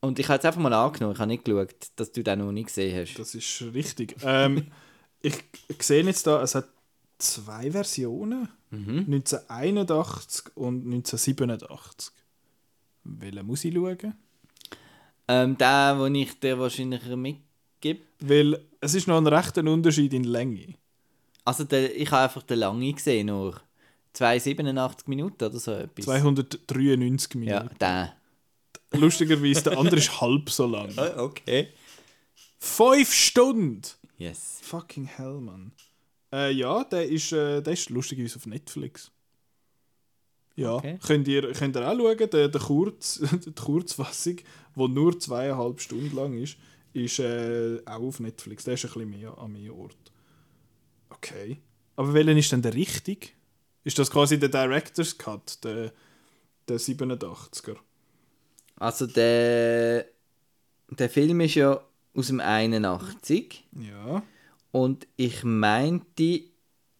Und 0.00 0.18
ich 0.18 0.26
habe 0.26 0.34
jetzt 0.34 0.46
einfach 0.46 0.60
mal 0.60 0.72
angenommen, 0.72 1.14
ich 1.14 1.20
habe 1.20 1.28
nicht 1.28 1.44
geschaut, 1.44 1.74
dass 1.94 2.10
du 2.10 2.24
den 2.24 2.40
noch 2.40 2.50
nicht 2.50 2.66
gesehen 2.66 3.00
hast. 3.00 3.14
Das 3.16 3.36
ist 3.36 3.62
richtig. 3.72 4.16
ähm, 4.24 4.66
ich 5.22 5.36
sehe 5.80 6.02
jetzt 6.02 6.26
da, 6.26 6.42
es 6.42 6.56
hat 6.56 6.68
zwei 7.18 7.70
Versionen. 7.70 8.48
Mhm. 8.72 9.04
1981 9.06 10.56
und 10.56 10.84
1987. 10.86 12.10
Welche 13.04 13.42
muss 13.42 13.64
ich 13.64 13.74
schauen? 13.74 14.14
Ähm, 15.28 15.58
der, 15.58 15.94
den 15.94 16.14
ich 16.14 16.40
dir 16.40 16.58
wahrscheinlich 16.58 17.04
mitgebe. 17.14 18.00
Weil 18.20 18.58
es 18.80 18.94
ist 18.94 19.06
noch 19.06 19.18
ein 19.18 19.26
rechter 19.26 19.62
Unterschied 19.64 20.14
in 20.14 20.24
Länge. 20.24 20.74
Also 21.44 21.64
der, 21.64 21.94
ich 21.94 22.10
habe 22.10 22.24
einfach 22.24 22.42
den 22.42 22.58
lange 22.60 22.92
gesehen, 22.92 23.26
nur 23.26 23.60
287 24.14 25.06
Minuten 25.06 25.44
oder 25.44 25.58
so 25.58 25.72
etwas. 25.72 26.04
293 26.06 27.34
Minuten. 27.34 27.50
Ja, 27.50 27.74
der. 27.80 28.16
Lustigerweise, 28.92 29.64
der 29.64 29.78
andere 29.78 29.96
ist 29.96 30.20
halb 30.20 30.50
so 30.50 30.66
lang. 30.66 30.94
Okay. 31.16 31.68
Fünf 32.58 33.12
Stunden! 33.12 33.82
Yes. 34.18 34.60
Fucking 34.62 35.06
hell, 35.06 35.40
Mann. 35.40 35.72
Äh, 36.32 36.52
ja, 36.52 36.84
der 36.84 37.08
ist, 37.08 37.32
äh, 37.32 37.60
der 37.62 37.72
ist 37.72 37.90
lustigerweise 37.90 38.36
auf 38.36 38.46
Netflix. 38.46 39.10
Ja, 40.54 40.74
Okay. 40.74 40.98
könnt, 41.06 41.28
ihr, 41.28 41.52
könnt 41.52 41.76
ihr 41.76 41.88
auch 41.88 41.96
schauen, 41.96 42.30
der, 42.30 42.48
der 42.48 42.60
Kurz, 42.60 43.20
die 43.46 43.52
Kurzfassung, 43.52 44.36
die 44.76 44.88
nur 44.88 45.18
zweieinhalb 45.18 45.80
Stunden 45.80 46.14
lang 46.14 46.38
ist, 46.38 46.56
ist 46.92 47.18
äh, 47.20 47.80
auch 47.86 48.00
auf 48.02 48.20
Netflix. 48.20 48.64
Der 48.64 48.74
ist 48.74 48.84
ein 48.84 48.92
bisschen 48.92 49.10
mehr 49.10 49.36
an 49.38 49.52
mehr 49.52 49.74
Ort. 49.74 49.96
Okay. 51.10 51.58
Aber 51.96 52.12
welcher 52.14 52.36
ist 52.36 52.52
denn 52.52 52.62
der 52.62 52.74
richtig? 52.74 53.34
Ist 53.84 53.98
das 53.98 54.10
quasi 54.10 54.38
der 54.38 54.48
Director's 54.48 55.16
Cut, 55.16 55.62
der, 55.64 55.92
der 56.68 56.78
87er? 56.78 57.76
Also 58.76 59.06
der, 59.06 60.06
der 60.90 61.10
Film 61.10 61.40
ist 61.40 61.54
ja 61.54 61.80
aus 62.14 62.26
dem 62.28 62.40
81 62.40 63.64
Ja. 63.72 64.22
Und 64.72 65.06
ich 65.16 65.44
meinte, 65.44 66.40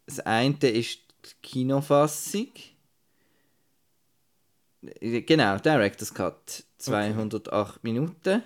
das 0.06 0.20
eine 0.20 0.54
ist 0.68 1.00
die 1.24 1.30
Kinofassung. 1.42 2.48
Genau, 5.00 5.58
Director's 5.58 6.12
Cut, 6.12 6.64
208 6.78 7.82
Minuten. 7.84 8.42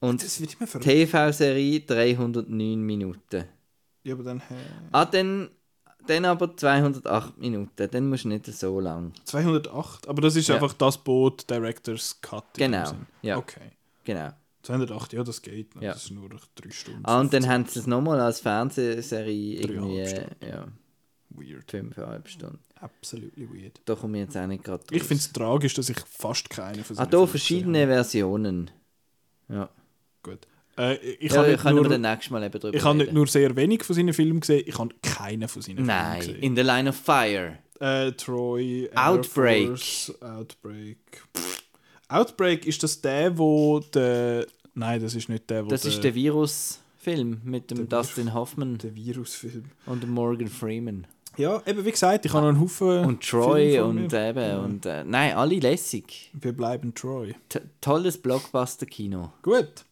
Und. 0.00 0.18
TV-Serie 0.18 1.80
309 1.80 2.80
Minuten. 2.82 3.44
Ja, 4.04 4.14
aber 4.14 4.24
dann 4.24 4.40
hä? 4.40 4.54
Ah, 4.90 5.04
dann, 5.04 5.48
dann 6.06 6.24
aber 6.24 6.54
208 6.56 7.38
Minuten. 7.38 7.88
Dann 7.90 8.08
musst 8.08 8.24
du 8.24 8.28
nicht 8.28 8.46
so 8.46 8.80
lang. 8.80 9.12
208, 9.24 10.08
aber 10.08 10.20
das 10.22 10.36
ist 10.36 10.48
Ja. 10.48 10.56
einfach 10.56 10.72
das 10.74 10.98
Boot 10.98 11.48
Director's 11.48 12.20
Cut. 12.20 12.44
Genau, 12.54 12.92
ja. 13.22 13.38
Okay. 13.38 13.70
Genau. 14.04 14.30
208, 14.62 15.12
ja, 15.12 15.24
das 15.24 15.42
geht. 15.42 15.74
noch. 15.74 15.82
Ja. 15.82 15.92
Das 15.92 16.04
ist 16.04 16.10
nur 16.12 16.28
drei 16.28 16.70
Stunden. 16.70 17.00
Ah, 17.04 17.20
und 17.20 17.32
dann 17.32 17.42
50. 17.42 17.50
haben 17.50 17.66
sie 17.66 17.78
es 17.80 17.86
nochmal 17.86 18.20
als 18.20 18.40
Fernsehserie 18.40 19.60
irgendwie. 19.60 20.04
Dreieinhalb 20.04 20.36
Ja, 20.42 20.66
Weird. 21.30 21.70
fünfeinhalb 21.70 22.28
Stunden. 22.28 22.58
Absolutely 22.80 23.48
weird. 23.48 23.80
Da 23.84 23.94
komme 23.94 24.18
ich 24.18 24.24
jetzt 24.24 24.36
auch 24.36 24.46
nicht 24.46 24.64
gerade 24.64 24.82
Ich 24.90 25.02
finde 25.04 25.20
es 25.20 25.32
tragisch, 25.32 25.74
dass 25.74 25.88
ich 25.88 25.98
fast 26.00 26.50
keine 26.50 26.82
von 26.84 26.98
Ah, 26.98 27.06
da 27.06 27.26
verschiedene 27.26 27.86
gesehen 27.86 27.88
Versionen. 27.88 28.70
Ja. 29.48 29.54
habe. 29.56 29.70
Gut. 30.22 30.46
Äh, 30.78 30.96
ich 30.96 31.32
ja, 31.32 31.38
habe 31.38 31.50
nur, 31.74 31.98
Mal 32.30 32.42
eben 32.44 32.58
drüber 32.58 32.74
ich 32.76 32.82
habe 32.82 32.98
nicht 32.98 33.12
nur 33.12 33.26
sehr 33.26 33.54
wenig 33.56 33.84
von 33.84 33.94
seinen 33.94 34.14
Filmen 34.14 34.40
gesehen, 34.40 34.64
ich 34.66 34.78
habe 34.78 34.94
keinen 35.02 35.46
von 35.48 35.60
seinen 35.62 35.84
Nein, 35.84 36.22
Filmen 36.22 36.40
in 36.40 36.56
the 36.56 36.62
line 36.62 36.88
of 36.88 36.96
fire. 36.96 37.58
gesehen. 37.78 38.08
Äh, 38.08 38.12
Troy, 38.12 38.90
Outbreak. 38.94 39.66
Force, 39.68 40.14
Outbreak. 40.22 40.98
Outbreak, 42.12 42.66
ist 42.66 42.82
das 42.82 43.00
der, 43.00 43.36
wo 43.38 43.80
der... 43.80 44.46
Nein, 44.74 45.00
das 45.02 45.14
ist 45.14 45.28
nicht 45.28 45.48
der, 45.50 45.64
wo 45.64 45.68
Das 45.68 45.82
der, 45.82 45.90
ist 45.92 46.02
der 46.04 46.14
Virus-Film 46.14 47.40
mit 47.44 47.70
dem 47.70 47.88
Dustin 47.88 48.32
Hoffman 48.34 48.78
der 48.78 48.94
Virusfilm. 48.94 49.64
und 49.86 50.02
dem 50.02 50.10
Morgan 50.10 50.48
Freeman. 50.48 51.06
Ja, 51.38 51.62
eben 51.66 51.84
wie 51.84 51.90
gesagt, 51.90 52.26
ich 52.26 52.32
habe 52.32 52.42
noch 52.42 52.50
einen 52.50 52.60
Haufen 52.60 53.04
Und 53.06 53.22
Troy 53.26 53.80
und 53.80 54.12
mir. 54.12 54.28
eben. 54.28 54.58
Und, 54.64 54.86
äh, 54.86 55.02
nein, 55.04 55.34
alle 55.34 55.58
lässig. 55.58 56.30
Wir 56.34 56.52
bleiben 56.52 56.94
Troy. 56.94 57.34
T 57.48 57.60
tolles 57.80 58.18
Blockbuster-Kino. 58.20 59.32
Gut. 59.42 59.84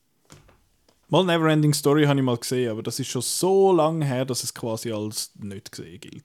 Mal 1.08 1.24
Neverending 1.24 1.72
Story 1.74 2.04
habe 2.04 2.18
ich 2.20 2.24
mal 2.24 2.36
gesehen, 2.36 2.70
aber 2.70 2.82
das 2.82 3.00
ist 3.00 3.08
schon 3.08 3.22
so 3.22 3.72
lange 3.72 4.04
her, 4.04 4.24
dass 4.24 4.44
es 4.44 4.52
quasi 4.54 4.92
als 4.92 5.32
nicht 5.40 5.72
gesehen 5.72 5.98
gilt. 6.00 6.24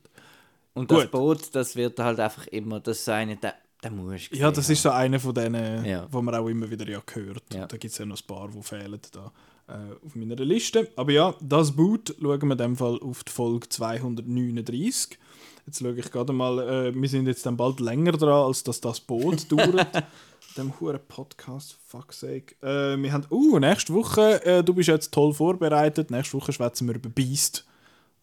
Und 0.73 0.89
Gut. 0.89 1.03
das 1.03 1.11
Boot, 1.11 1.55
das 1.55 1.76
wird 1.76 1.97
halt 1.99 2.19
einfach 2.19 2.45
immer, 2.47 2.81
das 2.81 2.99
ist 2.99 3.09
eine, 3.09 3.38
der, 3.38 3.55
der 3.86 3.91
muss 3.91 4.30
Ja, 4.32 4.52
das 4.52 4.70
ist 4.70 4.82
so 4.82 4.90
einer 4.90 5.20
von 5.20 5.34
denen, 5.34 5.86
Ja. 5.86 6.07
wo 6.12 6.22
man 6.22 6.34
auch 6.36 6.48
immer 6.48 6.70
wieder 6.70 6.88
ja 6.90 7.02
hört. 7.14 7.44
Ja. 7.53 7.68
Da 7.68 7.78
gibt 7.78 7.91
es 7.91 7.98
ja 7.98 8.06
noch 8.06 8.20
ein 8.20 8.28
paar, 8.28 8.49
die 8.49 8.62
fehlen 8.64 8.99
da 9.12 9.32
äh, 9.68 10.06
auf 10.06 10.16
meiner 10.16 10.36
Liste. 10.38 10.90
Aber 10.95 11.12
ja, 11.12 11.36
das 11.40 11.72
Boot 11.72 12.16
schauen 12.20 12.41
wir 12.41 12.52
in 12.52 12.57
dem 12.57 12.76
Fall 12.76 12.99
auf 13.02 13.24
die 13.24 13.32
Folge 13.32 13.70
239. 13.70 15.18
Jetzt 15.68 15.80
schaue 15.80 15.98
ich 15.98 16.12
gerade 16.12 16.34
mal, 16.34 16.60
äh, 16.60 16.95
wir 16.95 17.10
sind 17.10 17.28
jetzt 17.28 17.45
dann 17.45 17.57
bald 17.57 17.80
länger 17.80 18.12
dran, 18.14 18.45
als 18.48 18.64
dass 18.64 18.82
das 18.82 18.99
Boot 18.99 19.52
dauert. 19.52 20.03
dem 20.57 20.80
huren 20.80 20.99
Podcast, 21.07 21.78
fuck's 21.86 22.22
sake. 22.22 22.56
Äh, 22.62 22.98
wir 23.02 23.12
haben, 23.12 23.26
uh, 23.30 23.60
nächste 23.60 23.94
Woche, 23.94 24.44
äh, 24.45 24.64
du 24.64 24.74
bist 24.74 24.88
jetzt 24.88 25.14
toll 25.14 25.34
vorbereitet, 25.34 26.10
nächste 26.12 26.38
Woche 26.38 26.53
schwätzen 26.53 26.88
wir 26.88 26.95
über 26.95 27.10
Beast, 27.10 27.66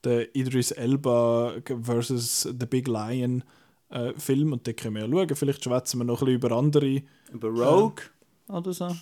der 0.03 0.35
Idris 0.35 0.71
Elba 0.71 1.53
versus 1.83 2.43
The 2.43 2.67
Big 2.67 2.89
Lion 2.89 3.45
äh, 3.93 4.12
Film 4.19 4.52
und 4.52 4.66
den 4.66 4.77
können 4.77 4.94
wir 4.97 5.06
ja 5.06 5.10
schauen. 5.10 5.36
Vielleicht 5.36 5.64
schwätzen 5.64 5.98
wir 5.98 6.05
noch 6.05 6.20
ein 6.23 6.27
bisschen 6.27 6.35
über 6.36 6.52
andere, 6.52 7.02
Über 7.32 7.48
Rogue 7.48 8.02
oder 8.48 8.73
so. 8.73 8.94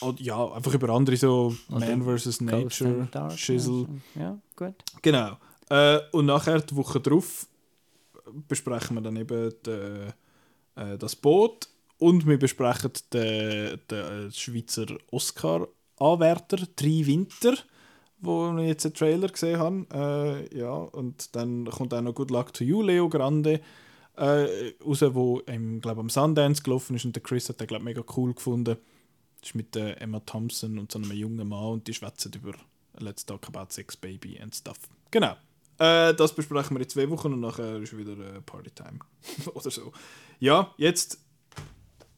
oder, 0.00 0.20
ja, 0.20 0.52
einfach 0.52 0.74
über 0.74 0.88
andere 0.90 1.16
so 1.16 1.54
Oder 1.70 1.96
Man 1.96 2.18
vs. 2.18 2.40
Nature. 2.40 3.08
Shizzle. 3.36 3.86
Ja, 4.14 4.38
gut. 4.54 4.74
Genau. 5.02 5.36
Äh, 5.68 5.98
und 6.12 6.26
nachher, 6.26 6.60
die 6.60 6.76
Woche 6.76 7.00
drauf, 7.00 7.46
besprechen 8.48 8.96
wir 8.96 9.00
dann 9.00 9.16
eben 9.16 9.52
de, 9.64 10.08
äh, 10.76 10.98
das 10.98 11.16
Boot 11.16 11.68
und 11.98 12.26
wir 12.26 12.38
besprechen 12.38 12.92
den, 13.12 13.80
den 13.90 14.32
Schweizer 14.32 14.86
Oscar-Anwärter, 15.10 16.58
Drei 16.76 17.06
Winter, 17.06 17.54
wo 18.20 18.52
wir 18.52 18.64
jetzt 18.64 18.84
einen 18.84 18.94
Trailer 18.94 19.28
gesehen 19.28 19.58
haben. 19.58 19.86
Äh, 19.92 20.56
ja, 20.58 20.72
und 20.72 21.34
dann 21.34 21.64
kommt 21.66 21.94
auch 21.94 22.00
noch 22.02 22.14
Good 22.14 22.30
Luck 22.30 22.52
to 22.54 22.64
You, 22.64 22.82
Leo 22.82 23.08
Grande, 23.08 23.60
äh, 24.16 24.74
raus, 24.84 25.02
wo 25.02 25.40
im, 25.40 25.80
glaub, 25.80 25.98
am 25.98 26.10
Sundance 26.10 26.62
gelaufen 26.62 26.96
ist 26.96 27.04
und 27.04 27.14
der 27.14 27.22
Chris 27.22 27.48
hat 27.48 27.60
den 27.60 27.66
glaub, 27.66 27.82
mega 27.82 28.02
cool 28.16 28.34
gefunden. 28.34 28.76
Das 29.40 29.50
ist 29.50 29.54
mit 29.54 29.76
äh, 29.76 29.92
Emma 29.94 30.20
Thompson 30.20 30.78
und 30.78 30.90
so 30.90 30.98
einem 30.98 31.12
jungen 31.12 31.48
Mann 31.48 31.72
und 31.74 31.86
die 31.86 31.94
schwätzen 31.94 32.32
über 32.34 32.52
Let's 32.98 33.26
Talk 33.26 33.46
About 33.48 33.66
Sex, 33.70 33.96
Baby 33.96 34.38
and 34.40 34.54
Stuff. 34.54 34.78
Genau. 35.10 35.36
Äh, 35.78 36.14
das 36.14 36.34
besprechen 36.34 36.76
wir 36.76 36.82
in 36.82 36.88
zwei 36.88 37.08
Wochen 37.10 37.32
und 37.32 37.40
nachher 37.40 37.76
ist 37.76 37.96
wieder 37.96 38.12
äh, 38.12 38.40
Partytime. 38.40 38.98
Oder 39.54 39.70
so. 39.70 39.92
Ja, 40.40 40.72
jetzt. 40.78 41.20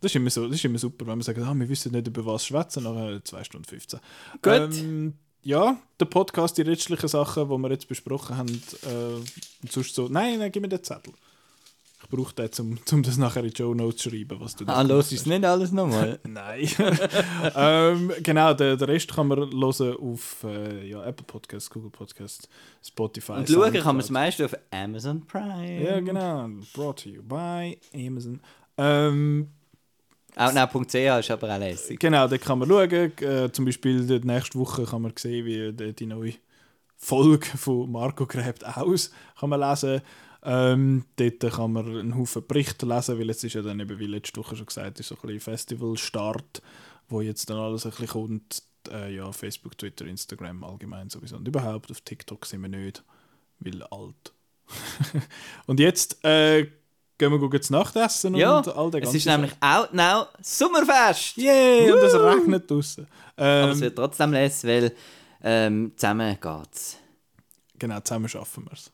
Das 0.00 0.12
ist, 0.12 0.16
immer 0.16 0.30
so, 0.30 0.46
das 0.46 0.54
ist 0.56 0.64
immer 0.64 0.78
super, 0.78 1.00
wenn 1.00 1.18
man 1.18 1.22
sagt, 1.22 1.40
ah, 1.40 1.52
wir 1.54 1.68
wissen 1.68 1.90
nicht, 1.90 2.06
über 2.06 2.24
was 2.24 2.46
schwätzen, 2.46 2.84
nachher 2.84 3.24
2 3.24 3.42
Stunden 3.42 3.64
15. 3.64 3.98
Gut. 4.40 4.52
Ähm, 4.52 5.14
ja, 5.42 5.76
der 5.98 6.04
Podcast, 6.04 6.56
die 6.56 6.62
restlichen 6.62 7.08
Sachen, 7.08 7.48
die 7.48 7.56
wir 7.56 7.70
jetzt 7.70 7.88
besprochen 7.88 8.36
haben, 8.36 8.62
äh, 8.82 9.68
sonst 9.68 9.96
so. 9.96 10.06
Nein, 10.08 10.38
nein, 10.38 10.52
gib 10.52 10.62
mir 10.62 10.68
den 10.68 10.84
Zettel. 10.84 11.12
Brauche 12.10 12.34
den, 12.34 12.50
um, 12.60 12.78
um 12.90 13.02
das 13.02 13.18
nachher 13.18 13.44
in 13.44 13.50
die 13.50 13.56
Show 13.56 13.74
Notes 13.74 14.02
zu 14.02 14.08
schreiben, 14.10 14.40
was 14.40 14.56
du 14.56 14.64
Ah, 14.66 14.80
los 14.80 15.12
ist 15.12 15.26
nicht 15.26 15.44
alles 15.44 15.72
nochmal. 15.72 16.18
Nein. 16.26 16.66
ähm, 17.54 18.12
genau, 18.22 18.54
den, 18.54 18.78
den 18.78 18.88
Rest 18.88 19.14
kann 19.14 19.28
man 19.28 19.38
hören 19.38 19.96
auf 19.96 20.42
äh, 20.44 20.88
ja, 20.88 21.04
Apple 21.04 21.26
Podcasts, 21.26 21.68
Google 21.68 21.90
Podcasts, 21.90 22.48
Spotify. 22.82 23.32
Und 23.32 23.48
schauen 23.48 23.72
kann 23.74 23.84
man 23.84 23.98
das 23.98 24.10
meiste 24.10 24.46
auf 24.46 24.56
Amazon 24.70 25.26
Prime. 25.26 25.84
Ja, 25.84 26.00
genau. 26.00 26.48
Brought 26.72 27.02
to 27.02 27.10
you 27.10 27.22
by 27.22 27.78
Amazon. 27.94 28.40
Ähm, 28.78 29.48
Outnow.ch 30.34 30.94
ist 30.94 31.30
aber 31.30 31.54
auch 31.54 31.58
lässig. 31.58 31.98
genau, 31.98 32.26
da 32.28 32.38
kann 32.38 32.58
man 32.60 32.68
schauen. 32.68 32.90
Äh, 32.90 33.52
zum 33.52 33.64
Beispiel 33.64 34.06
die 34.06 34.26
nächste 34.26 34.58
Woche 34.58 34.84
kann 34.84 35.02
man 35.02 35.12
sehen, 35.16 35.44
wie 35.44 35.72
die, 35.72 35.92
die 35.92 36.06
neue 36.06 36.34
Folge 36.96 37.46
von 37.46 37.90
Marco 37.90 38.24
gräbt 38.24 38.64
aus. 38.64 39.10
Kann 39.38 39.50
man 39.50 39.60
lesen. 39.60 40.00
Ähm, 40.42 41.04
dort 41.16 41.52
kann 41.52 41.72
man 41.72 41.86
einen 41.98 42.16
Haufen 42.16 42.46
Berichte 42.46 42.86
lesen, 42.86 43.18
weil 43.18 43.26
jetzt 43.26 43.42
ist 43.44 43.54
ja 43.54 43.62
dann 43.62 43.80
eben, 43.80 43.98
wie 43.98 44.06
letzte 44.06 44.40
Woche 44.40 44.56
schon 44.56 44.66
gesagt, 44.66 45.00
ist 45.00 45.08
so 45.08 45.16
ein 45.16 45.20
bisschen 45.22 45.40
Festivalstart, 45.40 46.62
wo 47.08 47.20
jetzt 47.20 47.50
dann 47.50 47.58
alles 47.58 47.84
ein 47.86 47.90
bisschen 47.90 48.08
kommt. 48.08 48.62
Äh, 48.90 49.14
ja, 49.16 49.30
Facebook, 49.32 49.76
Twitter, 49.76 50.06
Instagram 50.06 50.62
allgemein 50.64 51.10
sowieso. 51.10 51.36
Und 51.36 51.46
überhaupt 51.48 51.90
auf 51.90 52.00
TikTok 52.00 52.46
sind 52.46 52.62
wir 52.62 52.68
nicht, 52.68 53.02
weil 53.58 53.82
alt. 53.82 54.32
Und 55.66 55.80
jetzt 55.80 56.24
äh, 56.24 56.64
gehen 57.18 57.32
wir 57.32 57.38
gucken 57.38 57.60
zu 57.60 57.72
Nachtessen 57.72 58.34
Ja, 58.36 58.58
und 58.58 58.68
all 58.68 58.90
der 58.90 59.00
es 59.00 59.04
ganze 59.06 59.16
ist 59.16 59.26
nämlich 59.26 59.52
Out 59.60 59.92
Now 59.92 60.26
Sommerfest. 60.40 61.36
Yay, 61.36 61.90
und 61.90 61.98
es 61.98 62.14
regnet 62.14 62.70
draußen. 62.70 63.06
Aber 63.36 63.70
es 63.70 63.76
Ähm, 63.76 63.80
wird 63.80 63.96
trotzdem 63.96 64.32
lesen, 64.32 64.68
weil 64.68 64.94
ähm, 65.42 65.92
zusammen 65.96 66.36
geht's. 66.40 66.96
genau, 67.78 68.00
zusammen 68.00 68.28
schaffen 68.28 68.64
wir 68.66 68.72
es. 68.72 68.92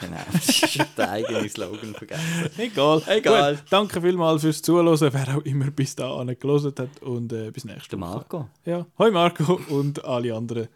Genau, 0.00 0.16
das 0.32 0.48
ist 0.48 0.78
der 0.96 1.10
eigene 1.10 1.48
Slogan 1.48 1.94
vergessen. 1.94 2.50
Egal. 2.56 3.02
Egal. 3.06 3.56
Gut, 3.56 3.64
danke 3.68 4.00
vielmals 4.00 4.42
fürs 4.42 4.62
Zuhören, 4.62 4.98
wer 5.12 5.36
auch 5.36 5.42
immer 5.42 5.70
bis 5.70 5.94
dahin 5.94 6.34
gelesen 6.38 6.72
hat. 6.78 7.02
Und 7.02 7.32
äh, 7.32 7.50
bis 7.50 7.64
nächste 7.64 7.96
Der 7.96 8.00
Woche. 8.00 8.14
Marco. 8.14 8.48
Ja. 8.64 8.86
Hoi 8.98 9.10
Marco 9.10 9.60
und 9.68 10.04
alle 10.04 10.34
anderen. 10.34 10.68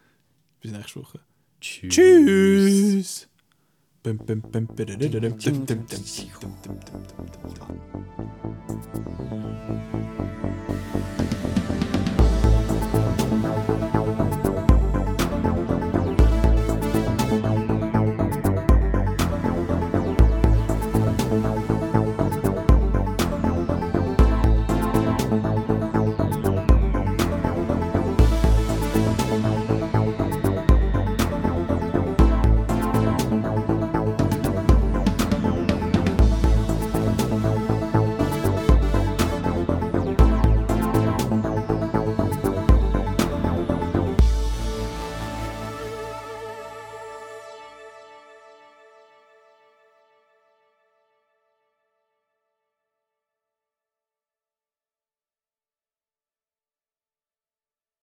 Bis 0.61 0.73
nächste 0.73 1.01
Woche. 1.01 1.21
Tschüss. 1.61 1.95
Tschüss. 1.95 3.29
Bum, 4.03 4.17
bum, 4.19 4.41
bum, 4.41 4.67
badadadadum, 4.67 5.39
dum, 5.39 5.87